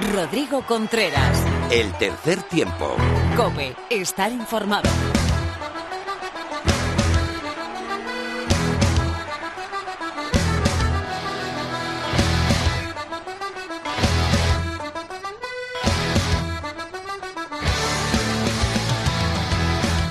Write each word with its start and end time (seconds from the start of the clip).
Rodrigo 0.00 0.66
Contreras. 0.66 1.40
El 1.70 1.92
tercer 1.92 2.42
tiempo. 2.42 2.96
Cope, 3.36 3.76
estar 3.90 4.32
informado. 4.32 4.90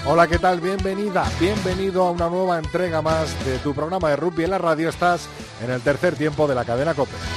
Hola, 0.06 0.28
¿qué 0.28 0.40
tal? 0.40 0.62
Bienvenida, 0.62 1.30
bienvenido 1.40 2.04
a 2.04 2.12
una 2.12 2.30
nueva 2.30 2.58
entrega 2.58 3.02
más 3.02 3.46
de 3.46 3.58
tu 3.60 3.74
programa 3.74 4.10
de 4.10 4.16
rugby 4.16 4.46
en 4.46 4.52
la 4.52 4.58
radio. 4.60 4.88
Estás 4.88 5.28
en 5.62 5.72
el 5.72 5.82
tercer 5.82 6.16
tiempo 6.16 6.48
de 6.48 6.56
la 6.56 6.64
cadena 6.64 6.94
Cope. 6.94 7.33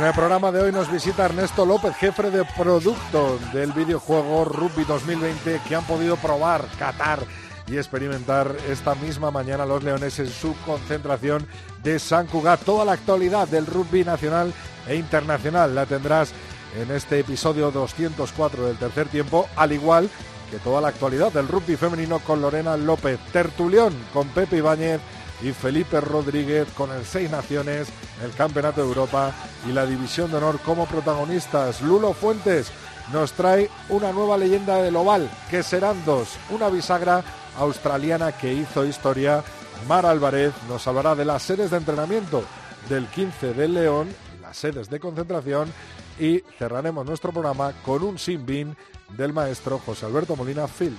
En 0.00 0.06
el 0.06 0.14
programa 0.14 0.50
de 0.50 0.60
hoy 0.60 0.72
nos 0.72 0.90
visita 0.90 1.26
Ernesto 1.26 1.66
López, 1.66 1.94
jefe 1.94 2.30
de 2.30 2.42
producto 2.56 3.38
del 3.52 3.70
videojuego 3.72 4.46
Rugby 4.46 4.84
2020 4.84 5.60
que 5.68 5.76
han 5.76 5.84
podido 5.84 6.16
probar, 6.16 6.64
catar 6.78 7.22
y 7.66 7.76
experimentar 7.76 8.56
esta 8.70 8.94
misma 8.94 9.30
mañana 9.30 9.66
los 9.66 9.84
Leones 9.84 10.18
en 10.18 10.28
su 10.28 10.56
concentración 10.64 11.46
de 11.82 11.98
San 11.98 12.28
Cugat. 12.28 12.62
Toda 12.62 12.86
la 12.86 12.92
actualidad 12.92 13.46
del 13.46 13.66
rugby 13.66 14.02
nacional 14.02 14.54
e 14.88 14.96
internacional 14.96 15.74
la 15.74 15.84
tendrás 15.84 16.32
en 16.80 16.90
este 16.92 17.18
episodio 17.18 17.70
204 17.70 18.68
del 18.68 18.78
tercer 18.78 19.06
tiempo, 19.08 19.50
al 19.54 19.72
igual 19.72 20.08
que 20.50 20.56
toda 20.60 20.80
la 20.80 20.88
actualidad 20.88 21.30
del 21.30 21.46
rugby 21.46 21.76
femenino 21.76 22.20
con 22.20 22.40
Lorena 22.40 22.74
López, 22.78 23.20
Tertulión 23.34 23.94
con 24.14 24.28
Pepe 24.28 24.56
Ibáñez 24.56 25.02
y 25.42 25.52
Felipe 25.52 26.00
Rodríguez 26.00 26.68
con 26.76 26.90
el 26.92 27.04
Seis 27.04 27.30
Naciones, 27.30 27.88
el 28.22 28.32
Campeonato 28.32 28.82
de 28.82 28.88
Europa 28.88 29.32
y 29.68 29.72
la 29.72 29.86
División 29.86 30.30
de 30.30 30.36
Honor 30.36 30.58
como 30.60 30.86
protagonistas. 30.86 31.80
Lulo 31.82 32.12
Fuentes 32.12 32.70
nos 33.12 33.32
trae 33.32 33.70
una 33.88 34.12
nueva 34.12 34.36
leyenda 34.36 34.76
del 34.82 34.96
oval, 34.96 35.30
que 35.50 35.62
serán 35.62 36.04
dos, 36.04 36.36
una 36.50 36.68
bisagra 36.68 37.24
australiana 37.58 38.32
que 38.32 38.52
hizo 38.52 38.84
historia. 38.84 39.42
Mar 39.88 40.06
Álvarez 40.06 40.52
nos 40.68 40.86
hablará 40.86 41.14
de 41.14 41.24
las 41.24 41.42
sedes 41.42 41.70
de 41.70 41.78
entrenamiento 41.78 42.44
del 42.88 43.06
15 43.06 43.54
de 43.54 43.68
León, 43.68 44.08
las 44.42 44.56
sedes 44.56 44.90
de 44.90 45.00
concentración 45.00 45.72
y 46.18 46.42
cerraremos 46.58 47.06
nuestro 47.06 47.32
programa 47.32 47.72
con 47.84 48.02
un 48.02 48.18
sin 48.18 48.44
bin 48.44 48.76
del 49.16 49.32
maestro 49.32 49.78
José 49.78 50.06
Alberto 50.06 50.36
Molina 50.36 50.66
Phil. 50.66 50.96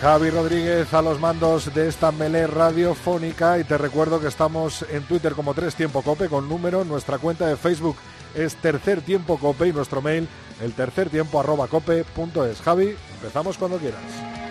Javi 0.00 0.30
Rodríguez 0.30 0.92
a 0.92 1.02
los 1.02 1.20
mandos 1.20 1.72
de 1.74 1.88
esta 1.88 2.12
melé 2.12 2.46
radiofónica 2.46 3.58
y 3.58 3.64
te 3.64 3.78
recuerdo 3.78 4.20
que 4.20 4.28
estamos 4.28 4.84
en 4.90 5.02
Twitter 5.04 5.32
como 5.32 5.54
Tres 5.54 5.74
Tiempo 5.74 6.02
Cope 6.02 6.28
con 6.28 6.48
número, 6.48 6.84
nuestra 6.84 7.18
cuenta 7.18 7.46
de 7.46 7.56
Facebook 7.56 7.96
es 8.34 8.56
Tercer 8.56 9.00
Tiempo 9.00 9.38
Cope 9.38 9.68
y 9.68 9.72
nuestro 9.72 10.02
mail 10.02 10.28
el 10.60 10.72
tercer 10.72 11.10
tiempo 11.10 11.38
arroba 11.38 11.68
cope 11.68 12.04
punto 12.04 12.46
es. 12.46 12.60
Javi, 12.60 12.96
empezamos 13.14 13.58
cuando 13.58 13.78
quieras. 13.78 14.45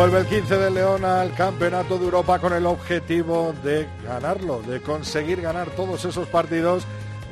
Vuelve 0.00 0.20
el 0.20 0.26
15 0.28 0.56
de 0.56 0.70
León 0.70 1.04
al 1.04 1.34
Campeonato 1.34 1.98
de 1.98 2.06
Europa 2.06 2.38
con 2.38 2.54
el 2.54 2.64
objetivo 2.64 3.52
de 3.62 3.86
ganarlo, 4.02 4.62
de 4.62 4.80
conseguir 4.80 5.42
ganar 5.42 5.68
todos 5.72 6.06
esos 6.06 6.26
partidos 6.26 6.84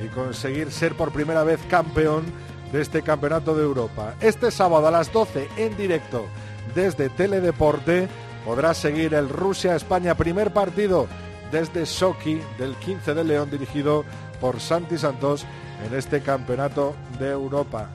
y 0.04 0.08
conseguir 0.08 0.70
ser 0.70 0.94
por 0.94 1.10
primera 1.10 1.44
vez 1.44 1.60
campeón 1.70 2.24
de 2.70 2.82
este 2.82 3.00
Campeonato 3.00 3.54
de 3.54 3.62
Europa. 3.62 4.16
Este 4.20 4.50
sábado 4.50 4.86
a 4.86 4.90
las 4.90 5.10
12 5.10 5.48
en 5.56 5.78
directo 5.78 6.26
desde 6.74 7.08
Teledeporte 7.08 8.06
podrás 8.44 8.76
seguir 8.76 9.14
el 9.14 9.30
Rusia-España 9.30 10.14
primer 10.14 10.52
partido 10.52 11.06
desde 11.50 11.86
Sochi 11.86 12.38
del 12.58 12.74
15 12.76 13.14
de 13.14 13.24
León 13.24 13.50
dirigido 13.50 14.04
por 14.42 14.60
Santi 14.60 14.98
Santos 14.98 15.46
en 15.86 15.96
este 15.96 16.20
Campeonato 16.20 16.94
de 17.18 17.30
Europa. 17.30 17.88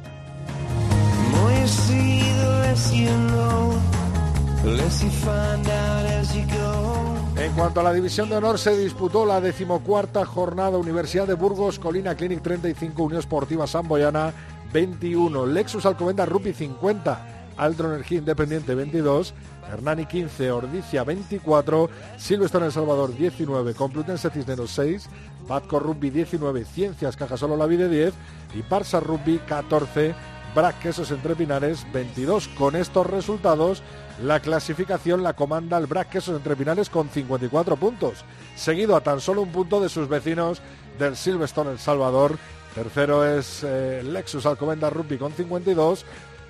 En 7.36 7.52
cuanto 7.52 7.82
a 7.82 7.84
la 7.84 7.92
división 7.92 8.30
de 8.30 8.38
honor, 8.38 8.58
se 8.58 8.78
disputó 8.78 9.26
la 9.26 9.42
decimocuarta 9.42 10.24
jornada 10.26 10.78
Universidad 10.78 11.28
de 11.28 11.34
Burgos, 11.34 11.80
Colina 11.80 12.16
Clinic 12.16 12.42
35, 12.42 13.04
Unión 13.04 13.20
Esportiva 13.20 13.68
Samboyana 13.68 14.34
21, 14.72 15.46
Lexus 15.48 15.86
Alcomenda 15.86 16.26
Rupi 16.26 16.54
50, 16.54 17.52
Aldro 17.58 17.94
Energía 17.94 18.20
Independiente 18.20 18.74
22, 18.74 19.34
Hernani 19.70 20.06
15, 20.06 20.52
Ordicia 20.52 21.04
24, 21.04 21.90
Silvestre 22.18 22.66
El 22.66 22.72
Salvador 22.72 23.14
19, 23.16 23.74
Complutense 23.74 24.30
Cisneros 24.30 24.72
6, 24.72 25.10
Batco 25.48 25.80
Rugby 25.80 26.10
19, 26.10 26.64
Ciencias 26.64 27.18
Cajasolo 27.18 27.58
La 27.58 27.66
Vida 27.66 27.90
10 27.90 28.14
y 28.56 28.62
Parsa 28.62 29.02
Rugby 29.02 29.40
14, 29.40 30.16
Brac 30.56 30.80
Quesos 30.80 31.10
Entre 31.10 31.36
Pinares 31.36 31.86
22. 31.92 32.48
Con 32.50 32.76
estos 32.76 33.08
resultados, 33.08 33.82
la 34.22 34.40
clasificación 34.40 35.24
la 35.24 35.34
comanda 35.34 35.78
el 35.78 35.88
Brac 35.88 36.10
Quesos 36.10 36.36
Entre 36.36 36.56
Pinares 36.56 36.90
con 36.90 37.10
54 37.10 37.76
puntos, 37.78 38.24
seguido 38.56 38.96
a 38.96 39.02
tan 39.02 39.20
solo 39.20 39.42
un 39.42 39.52
punto 39.52 39.82
de 39.82 39.90
sus 39.90 40.08
vecinos 40.08 40.62
del 41.00 41.16
Silverstone 41.16 41.72
El 41.72 41.80
Salvador. 41.80 42.38
Tercero 42.76 43.26
es 43.26 43.64
eh, 43.64 44.02
Lexus 44.04 44.46
Alcomenda 44.46 44.90
Rugby 44.90 45.18
con 45.18 45.34
52 45.34 46.06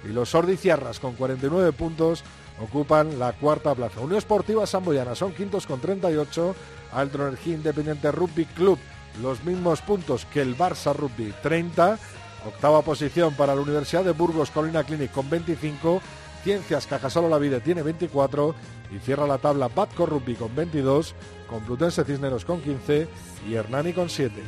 y 0.06 0.10
los 0.10 0.36
Ordiciarras 0.36 1.00
con 1.00 1.14
49 1.14 1.72
puntos 1.72 2.24
ocupan 2.62 3.18
la 3.20 3.32
cuarta 3.34 3.74
plaza. 3.74 4.02
Unión 4.02 4.18
Esportiva 4.18 4.68
Samboyana 4.68 5.16
son 5.16 5.34
quintos 5.34 5.66
con 5.66 5.80
38, 5.80 6.56
Altro 6.94 7.28
Energía 7.28 7.56
Independiente 7.56 8.12
Rugby 8.12 8.46
Club 8.46 8.80
los 9.22 9.44
mismos 9.44 9.82
puntos 9.82 10.26
que 10.26 10.42
el 10.42 10.58
Barça 10.58 10.94
Rugby 10.96 11.34
30, 11.44 12.00
octava 12.46 12.82
posición 12.82 13.34
para 13.36 13.56
la 13.56 13.62
Universidad 13.62 14.04
de 14.04 14.12
Burgos 14.12 14.52
Colina 14.52 14.84
Clinic 14.84 15.12
con 15.12 15.30
25, 15.30 16.02
Ciencias 16.44 16.88
Cajasolo 16.88 17.30
La 17.30 17.38
Vida 17.38 17.60
tiene 17.60 17.84
24 17.84 18.56
y 18.94 19.00
cierra 19.00 19.26
la 19.26 19.38
tabla 19.38 19.70
Batco 19.70 20.06
Rugby 20.06 20.36
con 20.36 20.54
22, 20.56 21.16
Complutense 21.48 22.04
Cisneros 22.04 22.46
con 22.46 22.62
15 22.62 23.08
y 23.50 23.54
Hernani 23.56 23.94
con 23.94 24.10
7. 24.10 24.42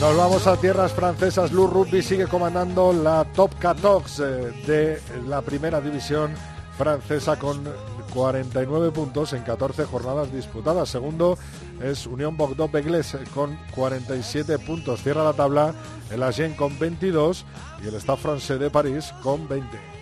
Nos 0.00 0.14
vamos 0.14 0.46
a 0.46 0.58
tierras 0.58 0.92
francesas. 0.92 1.52
Lou 1.52 1.66
Rugby 1.66 2.02
sigue 2.02 2.26
comandando 2.26 2.92
la 2.92 3.24
Top 3.32 3.50
14 3.58 4.24
de 4.66 5.00
la 5.26 5.40
primera 5.40 5.80
división 5.80 6.34
francesa 6.76 7.38
con 7.38 7.64
49 8.12 8.90
puntos 8.90 9.32
en 9.32 9.42
14 9.42 9.86
jornadas 9.86 10.30
disputadas. 10.30 10.90
Segundo 10.90 11.38
es 11.82 12.06
Unión 12.06 12.36
Bordeaux-Beglès 12.36 13.16
con 13.34 13.58
47 13.74 14.58
puntos. 14.58 15.02
Cierra 15.02 15.24
la 15.24 15.32
tabla 15.32 15.74
el 16.10 16.22
Agen 16.22 16.54
con 16.54 16.78
22 16.78 17.44
y 17.84 17.88
el 17.88 17.94
Stade 18.00 18.18
Francés 18.18 18.60
de 18.60 18.70
París 18.70 19.12
con 19.22 19.48
20. 19.48 19.96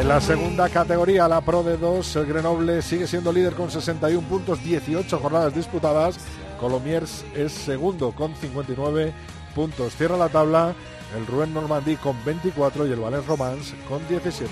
En 0.00 0.08
la 0.08 0.20
segunda 0.20 0.68
categoría, 0.70 1.28
la 1.28 1.42
Pro 1.42 1.62
de 1.62 1.76
2, 1.76 2.16
el 2.16 2.26
Grenoble 2.26 2.80
sigue 2.80 3.06
siendo 3.06 3.32
líder 3.32 3.52
con 3.52 3.70
61 3.70 4.26
puntos, 4.26 4.62
18 4.64 5.18
jornadas 5.18 5.54
disputadas. 5.54 6.18
Colomiers 6.58 7.24
es 7.34 7.52
segundo 7.52 8.12
con 8.12 8.34
59 8.34 9.12
puntos. 9.54 9.94
Cierra 9.94 10.16
la 10.16 10.28
tabla 10.30 10.74
el 11.16 11.26
Rouen 11.26 11.52
Normandie 11.52 11.96
con 11.96 12.16
24 12.24 12.86
y 12.86 12.92
el 12.92 13.00
Valence 13.00 13.28
Romance 13.28 13.74
con 13.88 14.06
17. 14.08 14.50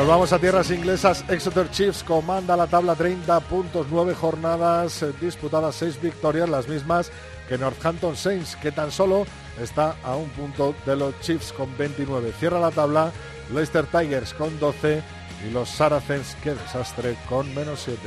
Nos 0.00 0.08
vamos 0.08 0.32
a 0.32 0.38
tierras 0.38 0.70
inglesas. 0.70 1.26
Exeter 1.28 1.70
Chiefs 1.70 2.02
comanda 2.02 2.56
la 2.56 2.66
tabla 2.66 2.94
30 2.94 3.38
puntos, 3.40 3.86
9 3.90 4.14
jornadas 4.14 5.02
eh, 5.02 5.12
disputadas, 5.20 5.74
6 5.74 6.00
victorias, 6.00 6.48
las 6.48 6.66
mismas 6.68 7.12
que 7.46 7.58
Northampton 7.58 8.16
Saints, 8.16 8.56
que 8.56 8.72
tan 8.72 8.90
solo 8.90 9.26
está 9.60 9.96
a 10.02 10.16
un 10.16 10.30
punto 10.30 10.74
de 10.86 10.96
los 10.96 11.20
Chiefs 11.20 11.52
con 11.52 11.76
29. 11.76 12.32
Cierra 12.40 12.58
la 12.58 12.70
tabla 12.70 13.12
Leicester 13.52 13.84
Tigers 13.84 14.32
con 14.32 14.58
12 14.58 15.02
y 15.46 15.50
los 15.50 15.68
Saracens, 15.68 16.34
qué 16.42 16.54
desastre, 16.54 17.18
con 17.28 17.54
menos 17.54 17.82
7. 17.84 17.98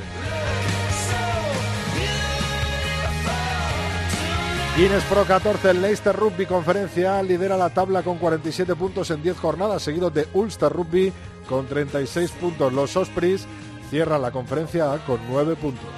Guinness 4.75 5.03
Pro 5.03 5.25
14, 5.25 5.69
el 5.69 5.81
Leicester 5.83 6.15
Rugby 6.15 6.47
Conferencia 6.47 7.21
lidera 7.21 7.55
la 7.55 7.69
tabla 7.69 8.01
con 8.01 8.17
47 8.17 8.73
puntos 8.73 9.11
en 9.11 9.21
10 9.21 9.37
jornadas, 9.37 9.83
seguido 9.83 10.09
de 10.09 10.27
Ulster 10.33 10.73
Rugby 10.73 11.13
con 11.47 11.67
36 11.67 12.31
puntos. 12.31 12.73
Los 12.73 12.95
Ospreys 12.95 13.45
cierran 13.89 14.21
la 14.21 14.31
conferencia 14.31 14.91
A 14.93 15.05
con 15.05 15.19
9 15.29 15.55
puntos. 15.55 15.89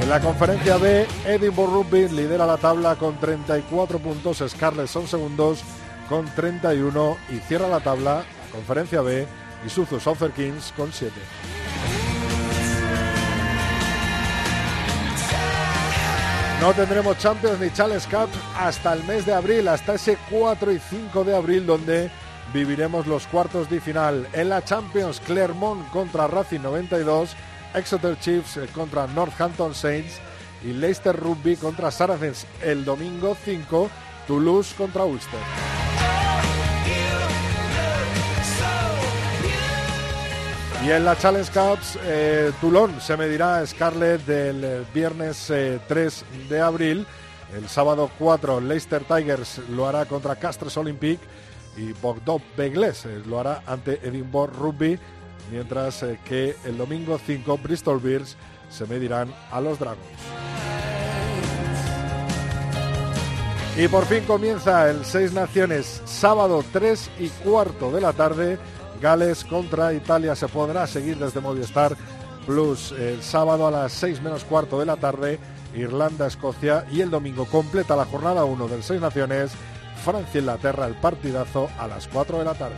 En 0.00 0.08
la 0.08 0.20
conferencia 0.20 0.76
B, 0.76 1.06
Edinburgh 1.24 1.72
Rugby 1.72 2.08
lidera 2.08 2.46
la 2.46 2.56
tabla 2.56 2.96
con 2.96 3.18
34 3.18 3.98
puntos, 3.98 4.44
Scarlett 4.46 4.88
son 4.88 5.08
segundos 5.08 5.62
con 6.08 6.26
31 6.34 7.16
y 7.30 7.38
cierra 7.38 7.68
la 7.68 7.80
tabla, 7.80 8.16
la 8.16 8.52
conferencia 8.52 9.00
B, 9.00 9.26
y 9.64 9.70
Suzu 9.70 9.98
Soccer 9.98 10.30
Kings 10.32 10.72
con 10.76 10.92
7. 10.92 11.12
No 16.60 16.72
tendremos 16.72 17.18
Champions 17.18 17.60
ni 17.60 17.70
Challenge 17.70 18.08
Cup 18.08 18.28
hasta 18.58 18.92
el 18.92 19.04
mes 19.04 19.26
de 19.26 19.34
abril, 19.34 19.68
hasta 19.68 19.94
ese 19.94 20.18
4 20.30 20.72
y 20.72 20.78
5 20.78 21.24
de 21.24 21.36
abril 21.36 21.66
donde 21.66 22.10
viviremos 22.54 23.06
los 23.08 23.26
cuartos 23.26 23.68
de 23.68 23.80
final. 23.80 24.28
En 24.32 24.48
la 24.48 24.64
Champions, 24.64 25.20
Clermont 25.20 25.86
contra 25.90 26.28
Racing 26.28 26.60
92, 26.60 27.34
Exeter 27.74 28.18
Chiefs 28.20 28.56
eh, 28.56 28.68
contra 28.72 29.08
Northampton 29.08 29.74
Saints 29.74 30.20
y 30.62 30.72
Leicester 30.72 31.14
Rugby 31.14 31.56
contra 31.56 31.90
Saracens 31.90 32.46
el 32.62 32.84
domingo 32.84 33.36
5, 33.44 33.90
Toulouse 34.28 34.74
contra 34.76 35.04
Ulster. 35.04 35.40
Y 40.84 40.90
en 40.90 41.04
la 41.06 41.16
Challenge 41.16 41.50
Cups, 41.50 41.98
eh, 42.04 42.52
Toulon 42.60 43.00
se 43.00 43.16
medirá 43.16 43.56
a 43.56 43.66
Scarlett 43.66 44.26
del 44.26 44.62
eh, 44.62 44.84
viernes 44.92 45.46
3 45.46 45.50
eh, 45.50 46.46
de 46.50 46.60
abril. 46.60 47.06
El 47.56 47.68
sábado 47.70 48.10
4, 48.18 48.60
Leicester 48.60 49.02
Tigers 49.02 49.60
lo 49.70 49.88
hará 49.88 50.04
contra 50.04 50.36
Castres 50.36 50.76
Olympic 50.76 51.18
y 51.76 51.92
Bogdov 51.92 52.40
Begles 52.56 53.06
lo 53.26 53.40
hará 53.40 53.62
ante 53.66 54.00
Edinburgh 54.06 54.54
Rugby, 54.54 54.98
mientras 55.50 56.04
que 56.24 56.56
el 56.64 56.78
domingo 56.78 57.18
5, 57.18 57.58
Bristol 57.58 58.00
Bears 58.00 58.36
se 58.70 58.86
medirán 58.86 59.32
a 59.50 59.60
los 59.60 59.78
Dragons. 59.78 60.00
Y 63.76 63.88
por 63.88 64.04
fin 64.06 64.22
comienza 64.24 64.88
el 64.88 65.04
Seis 65.04 65.32
Naciones, 65.32 66.00
sábado 66.04 66.64
3 66.72 67.10
y 67.18 67.28
cuarto 67.28 67.90
de 67.90 68.00
la 68.00 68.12
tarde 68.12 68.58
Gales 69.00 69.44
contra 69.44 69.92
Italia 69.92 70.34
se 70.34 70.48
podrá 70.48 70.86
seguir 70.86 71.18
desde 71.18 71.40
Movistar 71.40 71.96
Plus 72.46 72.92
el 72.92 73.22
sábado 73.22 73.66
a 73.66 73.70
las 73.70 73.92
6 73.92 74.22
menos 74.22 74.44
cuarto 74.44 74.78
de 74.78 74.86
la 74.86 74.96
tarde, 74.96 75.38
Irlanda-Escocia 75.74 76.86
y 76.90 77.00
el 77.00 77.10
domingo 77.10 77.46
completa 77.46 77.96
la 77.96 78.04
jornada 78.04 78.44
1 78.44 78.68
del 78.68 78.82
Seis 78.82 79.00
Naciones, 79.00 79.52
Francia-Inglaterra 80.04 80.86
el 80.86 80.94
partidazo 80.94 81.68
a 81.78 81.88
las 81.88 82.06
4 82.08 82.38
de 82.38 82.44
la 82.44 82.54
tarde. 82.54 82.76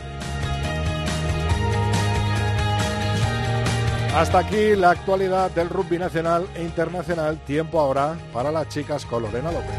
Hasta 4.15 4.39
aquí 4.39 4.75
la 4.75 4.91
actualidad 4.91 5.51
del 5.51 5.69
rugby 5.69 5.99
nacional 5.99 6.47
e 6.55 6.63
internacional. 6.63 7.37
Tiempo 7.45 7.79
ahora 7.79 8.17
para 8.33 8.51
las 8.51 8.67
chicas 8.69 9.05
con 9.05 9.21
Lorena 9.21 9.51
López. 9.51 9.75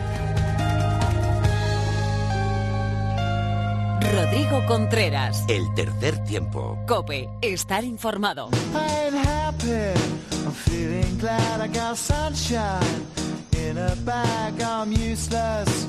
Rodrigo 4.14 4.64
Contreras. 4.66 5.44
El 5.48 5.74
tercer 5.74 6.22
tiempo. 6.24 6.78
Cope, 6.86 7.28
estar 7.42 7.82
informado. 7.82 8.50
I'm 8.74 9.14
happy, 9.14 9.98
I'm 10.44 10.52
feeling 10.52 11.18
glad 11.18 11.60
I 11.60 11.68
got 11.68 11.96
sunshine. 11.96 13.06
In 13.52 13.76
a 13.76 13.94
bag, 14.04 14.60
I'm 14.60 14.92
useless, 14.92 15.88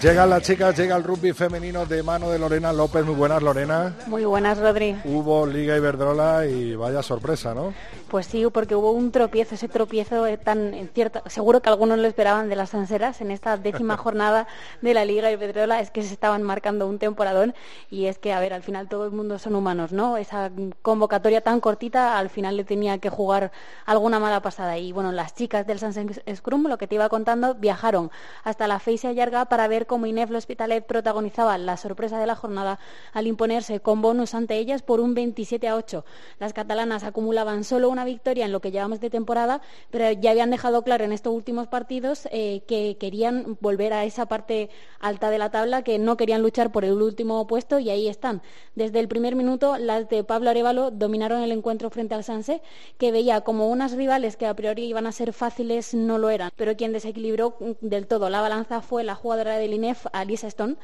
Llega 0.00 0.26
la 0.26 0.40
chica, 0.40 0.72
llega 0.72 0.96
el 0.96 1.04
rugby 1.04 1.34
femenino 1.34 1.84
de 1.84 2.02
mano 2.02 2.30
de 2.30 2.38
Lorena 2.38 2.72
López. 2.72 3.04
Muy 3.04 3.14
buenas, 3.14 3.42
Lorena. 3.42 3.94
Muy 4.06 4.24
buenas, 4.24 4.58
Rodri. 4.58 4.96
Hubo 5.04 5.46
Liga 5.46 5.76
Iberdrola 5.76 6.46
y 6.46 6.74
vaya 6.74 7.02
sorpresa, 7.02 7.52
¿no? 7.52 7.74
Pues 8.08 8.26
sí, 8.26 8.44
porque 8.52 8.74
hubo 8.74 8.92
un 8.92 9.12
tropiezo, 9.12 9.54
ese 9.54 9.68
tropiezo 9.68 10.26
tan 10.38 10.88
cierto, 10.94 11.22
seguro 11.26 11.60
que 11.60 11.68
algunos 11.68 11.98
lo 11.98 12.08
esperaban 12.08 12.48
de 12.48 12.56
las 12.56 12.70
Sanseras 12.70 13.20
en 13.20 13.30
esta 13.30 13.56
décima 13.58 13.96
jornada 13.98 14.48
de 14.80 14.94
la 14.94 15.04
Liga 15.04 15.30
Iberdrola, 15.30 15.80
es 15.80 15.90
que 15.90 16.02
se 16.02 16.12
estaban 16.12 16.42
marcando 16.42 16.88
un 16.88 16.98
temporadón 16.98 17.54
y 17.90 18.06
es 18.06 18.18
que, 18.18 18.32
a 18.32 18.40
ver, 18.40 18.52
al 18.52 18.62
final 18.62 18.88
todo 18.88 19.04
el 19.04 19.12
mundo 19.12 19.38
son 19.38 19.54
humanos, 19.54 19.92
¿no? 19.92 20.16
Esa 20.16 20.50
convocatoria 20.82 21.42
tan 21.42 21.60
cortita 21.60 22.18
al 22.18 22.30
final 22.30 22.56
le 22.56 22.64
tenía 22.70 22.98
que 22.98 23.10
jugar 23.10 23.50
alguna 23.84 24.20
mala 24.20 24.42
pasada. 24.42 24.78
Y 24.78 24.92
bueno, 24.92 25.10
las 25.10 25.34
chicas 25.34 25.66
del 25.66 25.80
San 25.80 25.92
Scrum, 25.92 26.68
lo 26.68 26.78
que 26.78 26.86
te 26.86 26.94
iba 26.94 27.08
contando, 27.08 27.56
viajaron 27.56 28.12
hasta 28.44 28.68
la 28.68 28.78
Feixa 28.78 29.10
Yarga 29.10 29.46
para 29.46 29.66
ver 29.66 29.88
cómo 29.88 30.06
Inef 30.06 30.30
Hospitalet 30.30 30.86
protagonizaba 30.86 31.58
la 31.58 31.76
sorpresa 31.76 32.20
de 32.20 32.26
la 32.26 32.36
jornada 32.36 32.78
al 33.12 33.26
imponerse 33.26 33.80
con 33.80 34.02
bonus 34.02 34.34
ante 34.34 34.56
ellas 34.56 34.82
por 34.82 35.00
un 35.00 35.14
27 35.14 35.66
a 35.66 35.74
8. 35.74 36.04
Las 36.38 36.52
catalanas 36.52 37.02
acumulaban 37.02 37.64
solo 37.64 37.88
una 37.90 38.04
victoria 38.04 38.44
en 38.44 38.52
lo 38.52 38.60
que 38.60 38.70
llevamos 38.70 39.00
de 39.00 39.10
temporada, 39.10 39.62
pero 39.90 40.12
ya 40.12 40.30
habían 40.30 40.52
dejado 40.52 40.82
claro 40.82 41.04
en 41.04 41.12
estos 41.12 41.34
últimos 41.34 41.66
partidos 41.66 42.28
eh, 42.30 42.62
que 42.68 42.98
querían 43.00 43.58
volver 43.60 43.92
a 43.94 44.04
esa 44.04 44.26
parte 44.26 44.70
alta 45.00 45.28
de 45.30 45.38
la 45.38 45.50
tabla, 45.50 45.82
que 45.82 45.98
no 45.98 46.16
querían 46.16 46.40
luchar 46.40 46.70
por 46.70 46.84
el 46.84 47.02
último 47.02 47.48
puesto 47.48 47.80
y 47.80 47.90
ahí 47.90 48.06
están. 48.06 48.42
Desde 48.76 49.00
el 49.00 49.08
primer 49.08 49.34
minuto, 49.34 49.76
las 49.76 50.08
de 50.08 50.22
Pablo 50.22 50.50
Arevalo 50.50 50.92
dominaron 50.92 51.42
el 51.42 51.50
encuentro 51.50 51.90
frente 51.90 52.14
al 52.14 52.22
Sanse, 52.22 52.59
que 52.98 53.12
veía 53.12 53.40
como 53.42 53.68
unas 53.68 53.92
rivales 53.92 54.36
que 54.36 54.46
a 54.46 54.54
priori 54.54 54.84
iban 54.84 55.06
a 55.06 55.12
ser 55.12 55.32
fáciles 55.32 55.94
no 55.94 56.18
lo 56.18 56.30
eran, 56.30 56.50
pero 56.56 56.76
quien 56.76 56.92
desequilibró 56.92 57.56
del 57.80 58.06
todo 58.06 58.30
la 58.30 58.40
balanza 58.40 58.80
fue 58.80 59.04
la 59.04 59.14
jugadora 59.14 59.56
del 59.56 59.74
INEF, 59.74 60.06
Alisa 60.12 60.48
Stone, 60.48 60.76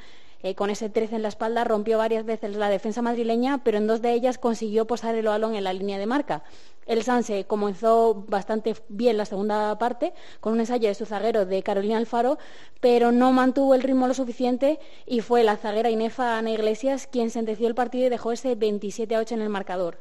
eh, 0.42 0.54
con 0.54 0.70
ese 0.70 0.90
13 0.90 1.16
en 1.16 1.22
la 1.22 1.28
espalda 1.28 1.64
rompió 1.64 1.98
varias 1.98 2.24
veces 2.24 2.56
la 2.56 2.68
defensa 2.68 3.00
madrileña, 3.02 3.58
pero 3.64 3.78
en 3.78 3.86
dos 3.86 4.02
de 4.02 4.12
ellas 4.12 4.38
consiguió 4.38 4.86
posar 4.86 5.14
el 5.14 5.26
balón 5.26 5.54
en 5.54 5.64
la 5.64 5.72
línea 5.72 5.98
de 5.98 6.06
marca. 6.06 6.44
El 6.86 7.02
Sanse 7.02 7.46
comenzó 7.46 8.14
bastante 8.28 8.76
bien 8.88 9.16
la 9.16 9.24
segunda 9.24 9.76
parte 9.78 10.12
con 10.40 10.52
un 10.52 10.60
ensayo 10.60 10.86
de 10.86 10.94
su 10.94 11.04
zaguero 11.04 11.46
de 11.46 11.62
Carolina 11.64 11.96
Alfaro, 11.96 12.38
pero 12.80 13.10
no 13.10 13.32
mantuvo 13.32 13.74
el 13.74 13.82
ritmo 13.82 14.06
lo 14.06 14.14
suficiente 14.14 14.78
y 15.04 15.20
fue 15.20 15.42
la 15.42 15.56
zaguera 15.56 15.90
Inefa 15.90 16.38
Ana 16.38 16.52
Iglesias 16.52 17.08
quien 17.10 17.30
sentenció 17.30 17.66
el 17.66 17.74
partido 17.74 18.06
y 18.06 18.10
dejó 18.10 18.30
ese 18.30 18.54
27 18.54 19.16
a 19.16 19.20
8 19.20 19.34
en 19.34 19.40
el 19.40 19.48
marcador. 19.48 19.98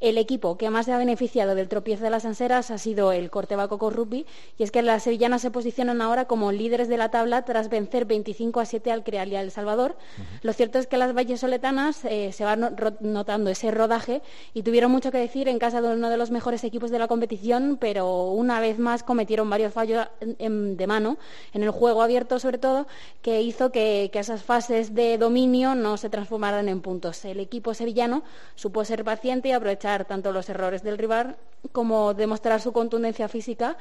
El 0.00 0.16
equipo 0.16 0.56
que 0.56 0.70
más 0.70 0.86
se 0.86 0.92
ha 0.92 0.98
beneficiado 0.98 1.56
del 1.56 1.68
tropiezo 1.68 2.04
de 2.04 2.10
las 2.10 2.24
anseras 2.24 2.70
ha 2.70 2.78
sido 2.78 3.10
el 3.10 3.30
Cortebaco 3.30 3.90
Rugby 3.90 4.26
y 4.56 4.62
es 4.62 4.70
que 4.70 4.80
las 4.82 5.02
sevillanas 5.02 5.42
se 5.42 5.50
posicionan 5.50 6.00
ahora 6.00 6.26
como 6.26 6.52
líderes 6.52 6.88
de 6.88 6.96
la 6.96 7.10
tabla 7.10 7.42
tras 7.44 7.68
vencer 7.68 8.04
25 8.04 8.60
a 8.60 8.64
7 8.64 8.92
al 8.92 9.02
Creal 9.02 9.28
y 9.32 9.36
al 9.36 9.50
Salvador. 9.50 9.96
Lo 10.42 10.52
cierto 10.52 10.78
es 10.78 10.86
que 10.86 10.98
las 10.98 11.14
vallesoletanas 11.14 12.04
eh, 12.04 12.30
se 12.30 12.44
van 12.44 12.76
notando 13.00 13.50
ese 13.50 13.72
rodaje 13.72 14.22
y 14.54 14.62
tuvieron 14.62 14.92
mucho 14.92 15.10
que 15.10 15.18
decir 15.18 15.48
en 15.48 15.58
casa 15.58 15.80
de 15.80 15.88
uno 15.88 16.10
de 16.10 16.16
los 16.16 16.30
mejores 16.30 16.62
equipos 16.62 16.92
de 16.92 17.00
la 17.00 17.08
competición, 17.08 17.76
pero 17.80 18.30
una 18.30 18.60
vez 18.60 18.78
más 18.78 19.02
cometieron 19.02 19.50
varios 19.50 19.72
fallos 19.72 20.06
de 20.20 20.86
mano 20.86 21.18
en 21.52 21.64
el 21.64 21.70
juego 21.70 22.02
abierto 22.02 22.38
sobre 22.38 22.58
todo, 22.58 22.86
que 23.20 23.42
hizo 23.42 23.72
que, 23.72 24.10
que 24.12 24.20
esas 24.20 24.44
fases 24.44 24.94
de 24.94 25.18
dominio 25.18 25.74
no 25.74 25.96
se 25.96 26.08
transformaran 26.08 26.68
en 26.68 26.82
puntos. 26.82 27.24
El 27.24 27.40
equipo 27.40 27.74
sevillano 27.74 28.22
supo 28.54 28.84
ser 28.84 29.02
paciente 29.02 29.48
y 29.48 29.52
aprovechar 29.52 29.87
tanto 30.04 30.32
los 30.32 30.48
errores 30.48 30.82
del 30.82 30.98
rival 30.98 31.36
como 31.72 32.14
demostrar 32.14 32.60
su 32.60 32.72
contundencia 32.72 33.28
física 33.28 33.76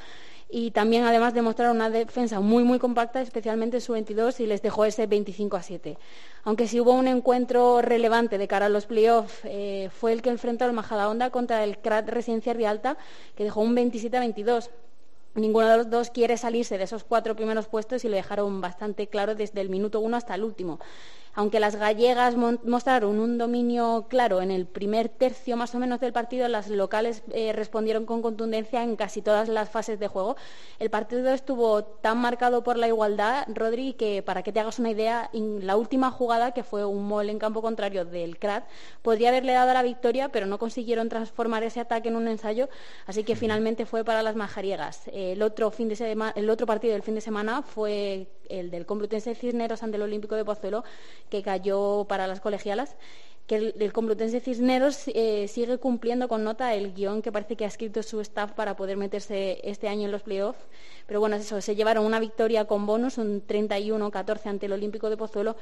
y 0.50 0.72
también 0.72 1.04
además 1.04 1.34
demostrar 1.34 1.72
una 1.72 1.90
defensa 1.90 2.40
muy 2.40 2.64
muy 2.64 2.80
compacta, 2.80 3.22
especialmente 3.22 3.82
su 3.82 3.94
22 3.94 4.40
y 4.40 4.48
les 4.48 4.62
dejó 4.62 4.86
ese 4.86 5.06
25 5.06 5.58
a 5.58 5.62
7. 5.62 5.98
Aunque 6.44 6.68
si 6.68 6.80
hubo 6.80 6.94
un 6.94 7.08
encuentro 7.08 7.82
relevante 7.82 8.38
de 8.38 8.48
cara 8.48 8.68
a 8.68 8.70
los 8.70 8.86
playoffs, 8.86 9.42
eh, 9.44 9.90
fue 9.92 10.14
el 10.14 10.22
que 10.22 10.30
enfrentó 10.30 10.64
al 10.66 10.74
Majadahonda 10.74 11.30
contra 11.30 11.64
el 11.64 11.80
CRAT 11.80 12.08
Residencia 12.10 12.54
Rialta, 12.54 12.98
que 13.36 13.44
dejó 13.44 13.62
un 13.62 13.76
27 13.76 14.16
a 14.16 14.22
22. 14.22 14.70
Ninguno 15.36 15.68
de 15.68 15.78
los 15.78 15.90
dos 15.90 16.10
quiere 16.10 16.36
salirse 16.38 16.78
de 16.78 16.86
esos 16.86 17.04
cuatro 17.04 17.36
primeros 17.36 17.68
puestos 17.68 18.04
y 18.06 18.10
lo 18.10 18.16
dejaron 18.16 18.60
bastante 18.60 19.08
claro 19.08 19.36
desde 19.36 19.62
el 19.62 19.70
minuto 19.70 20.00
uno 20.00 20.18
hasta 20.18 20.34
el 20.34 20.44
último. 20.44 20.80
Aunque 21.38 21.60
las 21.60 21.75
gallegas 21.75 22.36
mostraron 22.36 23.20
un 23.20 23.38
dominio 23.38 24.08
claro 24.10 24.41
en 24.41 24.50
el 24.50 24.65
primer 24.65 25.08
tercio 25.08 25.56
más 25.56 25.75
o 25.75 25.77
menos 25.77 26.00
del 26.00 26.12
partido, 26.12 26.48
las 26.48 26.67
locales 26.67 27.22
eh, 27.32 27.53
respondieron 27.53 28.08
con 28.08 28.24
contundencia 28.24 28.82
en 28.82 28.96
casi 28.96 29.22
todas 29.22 29.48
las 29.48 29.70
fases 29.70 30.00
de 30.00 30.08
juego. 30.08 30.36
El 30.79 30.89
partido 30.89 31.32
estuvo 31.32 31.84
tan 31.84 32.17
marcado 32.17 32.63
por 32.63 32.75
la 32.75 32.88
igualdad, 32.88 33.46
Rodri, 33.53 33.94
que 33.94 34.24
para 34.24 34.41
que 34.41 34.51
te 34.51 34.60
hagas 34.60 34.79
una 34.79 34.89
idea, 34.89 35.29
la 35.32 35.77
última 35.77 36.10
jugada, 36.10 36.56
que 36.56 36.63
fue 36.63 36.84
un 36.84 37.08
mol 37.08 37.29
en 37.29 37.38
campo 37.38 37.62
contrario 37.62 38.03
del 38.03 38.39
CRAT, 38.39 38.67
podría 39.03 39.29
haberle 39.29 39.53
dado 39.53 39.72
la 39.75 39.84
victoria, 39.84 40.29
pero 40.29 40.48
no 40.48 40.58
consiguieron 40.58 41.08
transformar 41.08 41.62
ese 41.62 41.79
ataque 41.79 42.10
en 42.10 42.15
un 42.15 42.27
ensayo, 42.27 42.67
así 43.06 43.24
que 43.24 43.36
finalmente 43.36 43.86
fue 43.86 44.03
para 44.03 44.24
las 44.24 44.36
majariegas. 44.36 45.03
El 45.13 45.44
otro, 45.44 45.70
fin 45.70 45.88
de 45.88 46.32
el 46.34 46.50
otro 46.50 46.65
partido 46.65 46.94
del 46.94 47.03
fin 47.03 47.13
de 47.13 47.22
semana 47.22 47.62
fue 47.62 48.27
el 48.50 48.72
del 48.72 48.86
Complutense 48.86 49.36
Cisneros 49.36 49.84
ante 49.84 49.98
el 49.98 50.04
Olímpico 50.04 50.36
de 50.36 50.46
Pozuelo, 50.46 50.84
que 51.30 51.44
cayó 51.44 52.06
para 52.08 52.27
las 52.27 52.39
colegialas 52.39 52.96
que 53.48 53.74
el, 53.80 53.94
Complutense 53.94 54.42
Cisneros 54.42 55.04
eh, 55.08 55.48
sigue 55.48 55.77
cumpliendo 55.77 56.27
con 56.27 56.44
nota 56.44 56.74
el 56.74 56.94
guion 56.94 57.22
que 57.22 57.32
parece 57.32 57.56
que 57.56 57.63
ha 57.63 57.70
escrito 57.70 58.04
su 58.04 58.20
staff 58.20 58.51
para 58.51 58.75
poder 58.75 58.98
meterse 58.98 59.62
este 59.63 59.88
año 59.88 60.06
en 60.06 60.12
los 60.12 60.22
playoffs. 60.22 60.60
Pero 61.08 61.22
bueno, 61.22 61.38
eso, 61.38 61.62
se 61.62 61.75
llevaron 61.75 62.06
una 62.06 62.20
victoria 62.20 62.66
con 62.66 62.86
bonus, 62.86 63.18
un 63.18 63.42
31-14 63.48 64.48
ante 64.48 64.66
el 64.66 64.74
Olímpico 64.74 65.10
de 65.10 65.16
Pozuelo. 65.16 65.56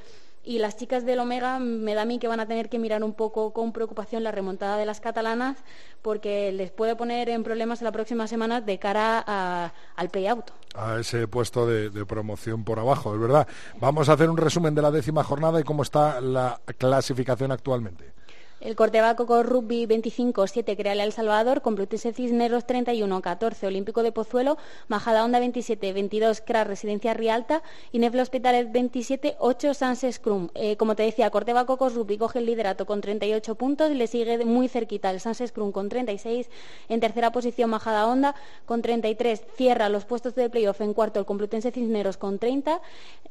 Y 0.44 0.60
las 0.60 0.78
chicas 0.78 1.06
del 1.06 1.20
Omega 1.20 1.60
me 1.60 1.96
da 1.96 2.04
a 2.04 2.06
mí 2.06 2.20
que 2.20 2.28
van 2.28 2.40
a 2.40 2.48
tener 2.48 2.70
que 2.70 2.80
mirar 2.80 3.04
un 3.04 3.14
poco 3.14 3.54
con 3.54 3.72
preocupación 3.72 4.24
la 4.24 4.32
remontada 4.32 4.78
de 4.78 4.86
las 4.86 5.00
catalanas 5.00 5.58
porque 6.02 6.52
les 6.52 6.72
puede 6.72 6.96
poner 6.96 7.30
en 7.30 7.44
problemas 7.44 7.82
la 7.82 7.92
próxima 7.92 8.28
semana 8.28 8.62
de 8.62 8.78
cara 8.78 9.72
al 9.96 10.10
play-out. 10.10 10.52
A 10.76 11.00
ese 11.00 11.28
puesto 11.28 11.66
de, 11.66 11.90
de 11.90 12.06
promoción 12.06 12.64
por 12.64 12.80
abajo, 12.80 13.16
es 13.16 13.20
verdad. 13.20 13.48
Vamos 13.80 14.10
a 14.10 14.14
hacer 14.14 14.30
un 14.30 14.38
resumen 14.38 14.76
de 14.76 14.82
la 14.84 14.92
décima 14.92 15.24
jornada 15.24 15.60
y 15.60 15.64
cómo 15.64 15.82
está 15.82 16.22
la 16.22 16.60
clasificación 16.78 17.52
actualmente. 17.76 18.14
El 18.62 18.76
Cortebaco 18.78 19.26
con 19.28 19.46
Rugby 19.46 19.86
25-7 19.86 20.78
Creale 20.78 21.04
El 21.04 21.12
Salvador, 21.12 21.62
Complutense 21.62 22.14
Cisneros 22.14 22.66
31-14 22.66 23.68
Olímpico 23.68 24.02
de 24.02 24.14
Pozuelo, 24.14 24.58
Majada 24.88 25.26
Onda 25.26 25.42
27-22 25.42 26.42
CRA 26.46 26.64
Residencia 26.64 27.14
Rialta 27.14 27.64
y 27.92 28.04
Hospitalet 28.06 28.72
27-8 28.72 29.74
Sans 29.74 30.06
Scrum. 30.10 30.48
Eh, 30.56 30.78
como 30.78 30.96
te 30.96 31.04
decía, 31.04 31.30
Cortebaco 31.32 31.78
con 31.78 31.94
Rugby 31.94 32.18
coge 32.18 32.40
el 32.40 32.46
liderato 32.46 32.86
con 32.86 33.02
38 33.02 33.56
puntos 33.56 33.92
y 33.92 33.96
le 33.96 34.08
sigue 34.08 34.46
muy 34.46 34.70
cerquita 34.70 35.12
el 35.12 35.20
Sans 35.20 35.44
Scrum 35.46 35.74
con 35.74 35.90
36. 35.90 36.50
En 36.88 37.02
tercera 37.02 37.34
posición 37.34 37.70
Majada 37.70 38.08
Onda 38.08 38.36
con 38.66 38.82
33. 38.82 39.44
Cierra 39.58 39.90
los 39.90 40.06
puestos 40.06 40.34
de 40.34 40.50
playoff 40.50 40.80
en 40.80 40.94
cuarto 40.94 41.20
el 41.20 41.26
Complutense 41.26 41.72
Cisneros 41.72 42.16
con 42.16 42.40
30. 42.40 42.82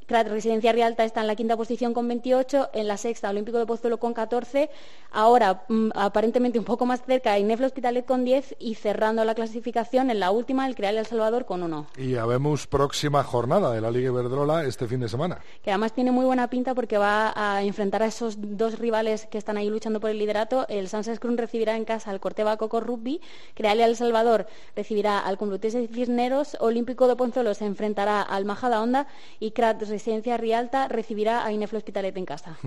CRA 0.07 0.23
Residencia 0.25 0.73
Rialta 0.73 1.03
está 1.05 1.23
en 1.23 1.29
la 1.29 1.35
quinta 1.35 1.57
posición 1.57 1.95
con 1.95 2.07
28. 2.07 2.71
En 2.75 2.89
la 2.89 2.99
sexta 2.99 3.31
Olímpico 3.31 3.59
de 3.59 3.65
Pozuelo 3.65 3.99
con 3.99 4.13
14. 4.13 4.69
Ahora, 5.17 5.63
mm, 5.69 5.91
aparentemente 5.95 6.59
un 6.59 6.65
poco 6.65 6.87
más 6.87 7.01
cerca, 7.05 7.39
Inefle 7.39 7.67
Hospitalet 7.67 8.05
con 8.05 8.25
10 8.25 8.57
y 8.59 8.75
cerrando 8.75 9.25
la 9.25 9.37
clasificación 9.37 10.11
en 10.11 10.19
la 10.19 10.33
última, 10.33 10.67
el 10.67 10.75
Creal 10.75 10.99
El 10.99 11.07
Salvador 11.07 11.45
con 11.45 11.63
1. 11.63 11.87
Y 11.97 12.17
habemos 12.17 12.67
próxima 12.67 13.23
jornada 13.23 13.73
de 13.73 13.81
la 13.81 13.93
Liga 13.93 14.11
Iberdrola 14.11 14.65
este 14.65 14.89
fin 14.89 14.99
de 14.99 15.09
semana. 15.09 15.39
Que 15.63 15.71
además 15.71 15.93
tiene 15.93 16.11
muy 16.11 16.25
buena 16.25 16.51
pinta 16.51 16.75
porque 16.75 16.99
va 16.99 17.33
a 17.37 17.63
enfrentar 17.63 18.03
a 18.03 18.07
esos 18.07 18.39
dos 18.39 18.81
rivales 18.81 19.27
que 19.27 19.39
están 19.39 19.57
ahí 19.57 19.71
luchando 19.71 20.01
por 20.01 20.11
el 20.11 20.19
liderato. 20.19 20.67
El 20.69 20.89
Sánchez 20.89 21.21
Cruz 21.21 21.37
recibirá 21.37 21.77
en 21.77 21.85
casa 21.85 22.11
al 22.11 22.19
Corteva 22.19 22.57
Coco 22.57 22.81
Rugby, 22.81 23.21
Creal 23.55 23.81
El 23.81 23.95
Salvador 23.95 24.47
recibirá 24.75 25.21
al 25.21 25.39
Complutense 25.39 25.87
Cisneros, 25.87 26.57
Olímpico 26.59 27.07
de 27.07 27.15
Ponzuelo 27.15 27.55
se 27.55 27.67
enfrentará 27.67 28.21
al 28.21 28.45
Majada 28.45 28.83
Onda 28.83 29.07
y 29.39 29.53
Crat 29.53 29.81
Residencia 29.83 30.37
Rialta 30.39 30.89
recibirá 30.89 31.45
a 31.45 31.53
Inefle 31.53 31.79
Hospitalet 31.79 32.17
en 32.17 32.27
casa. 32.27 32.59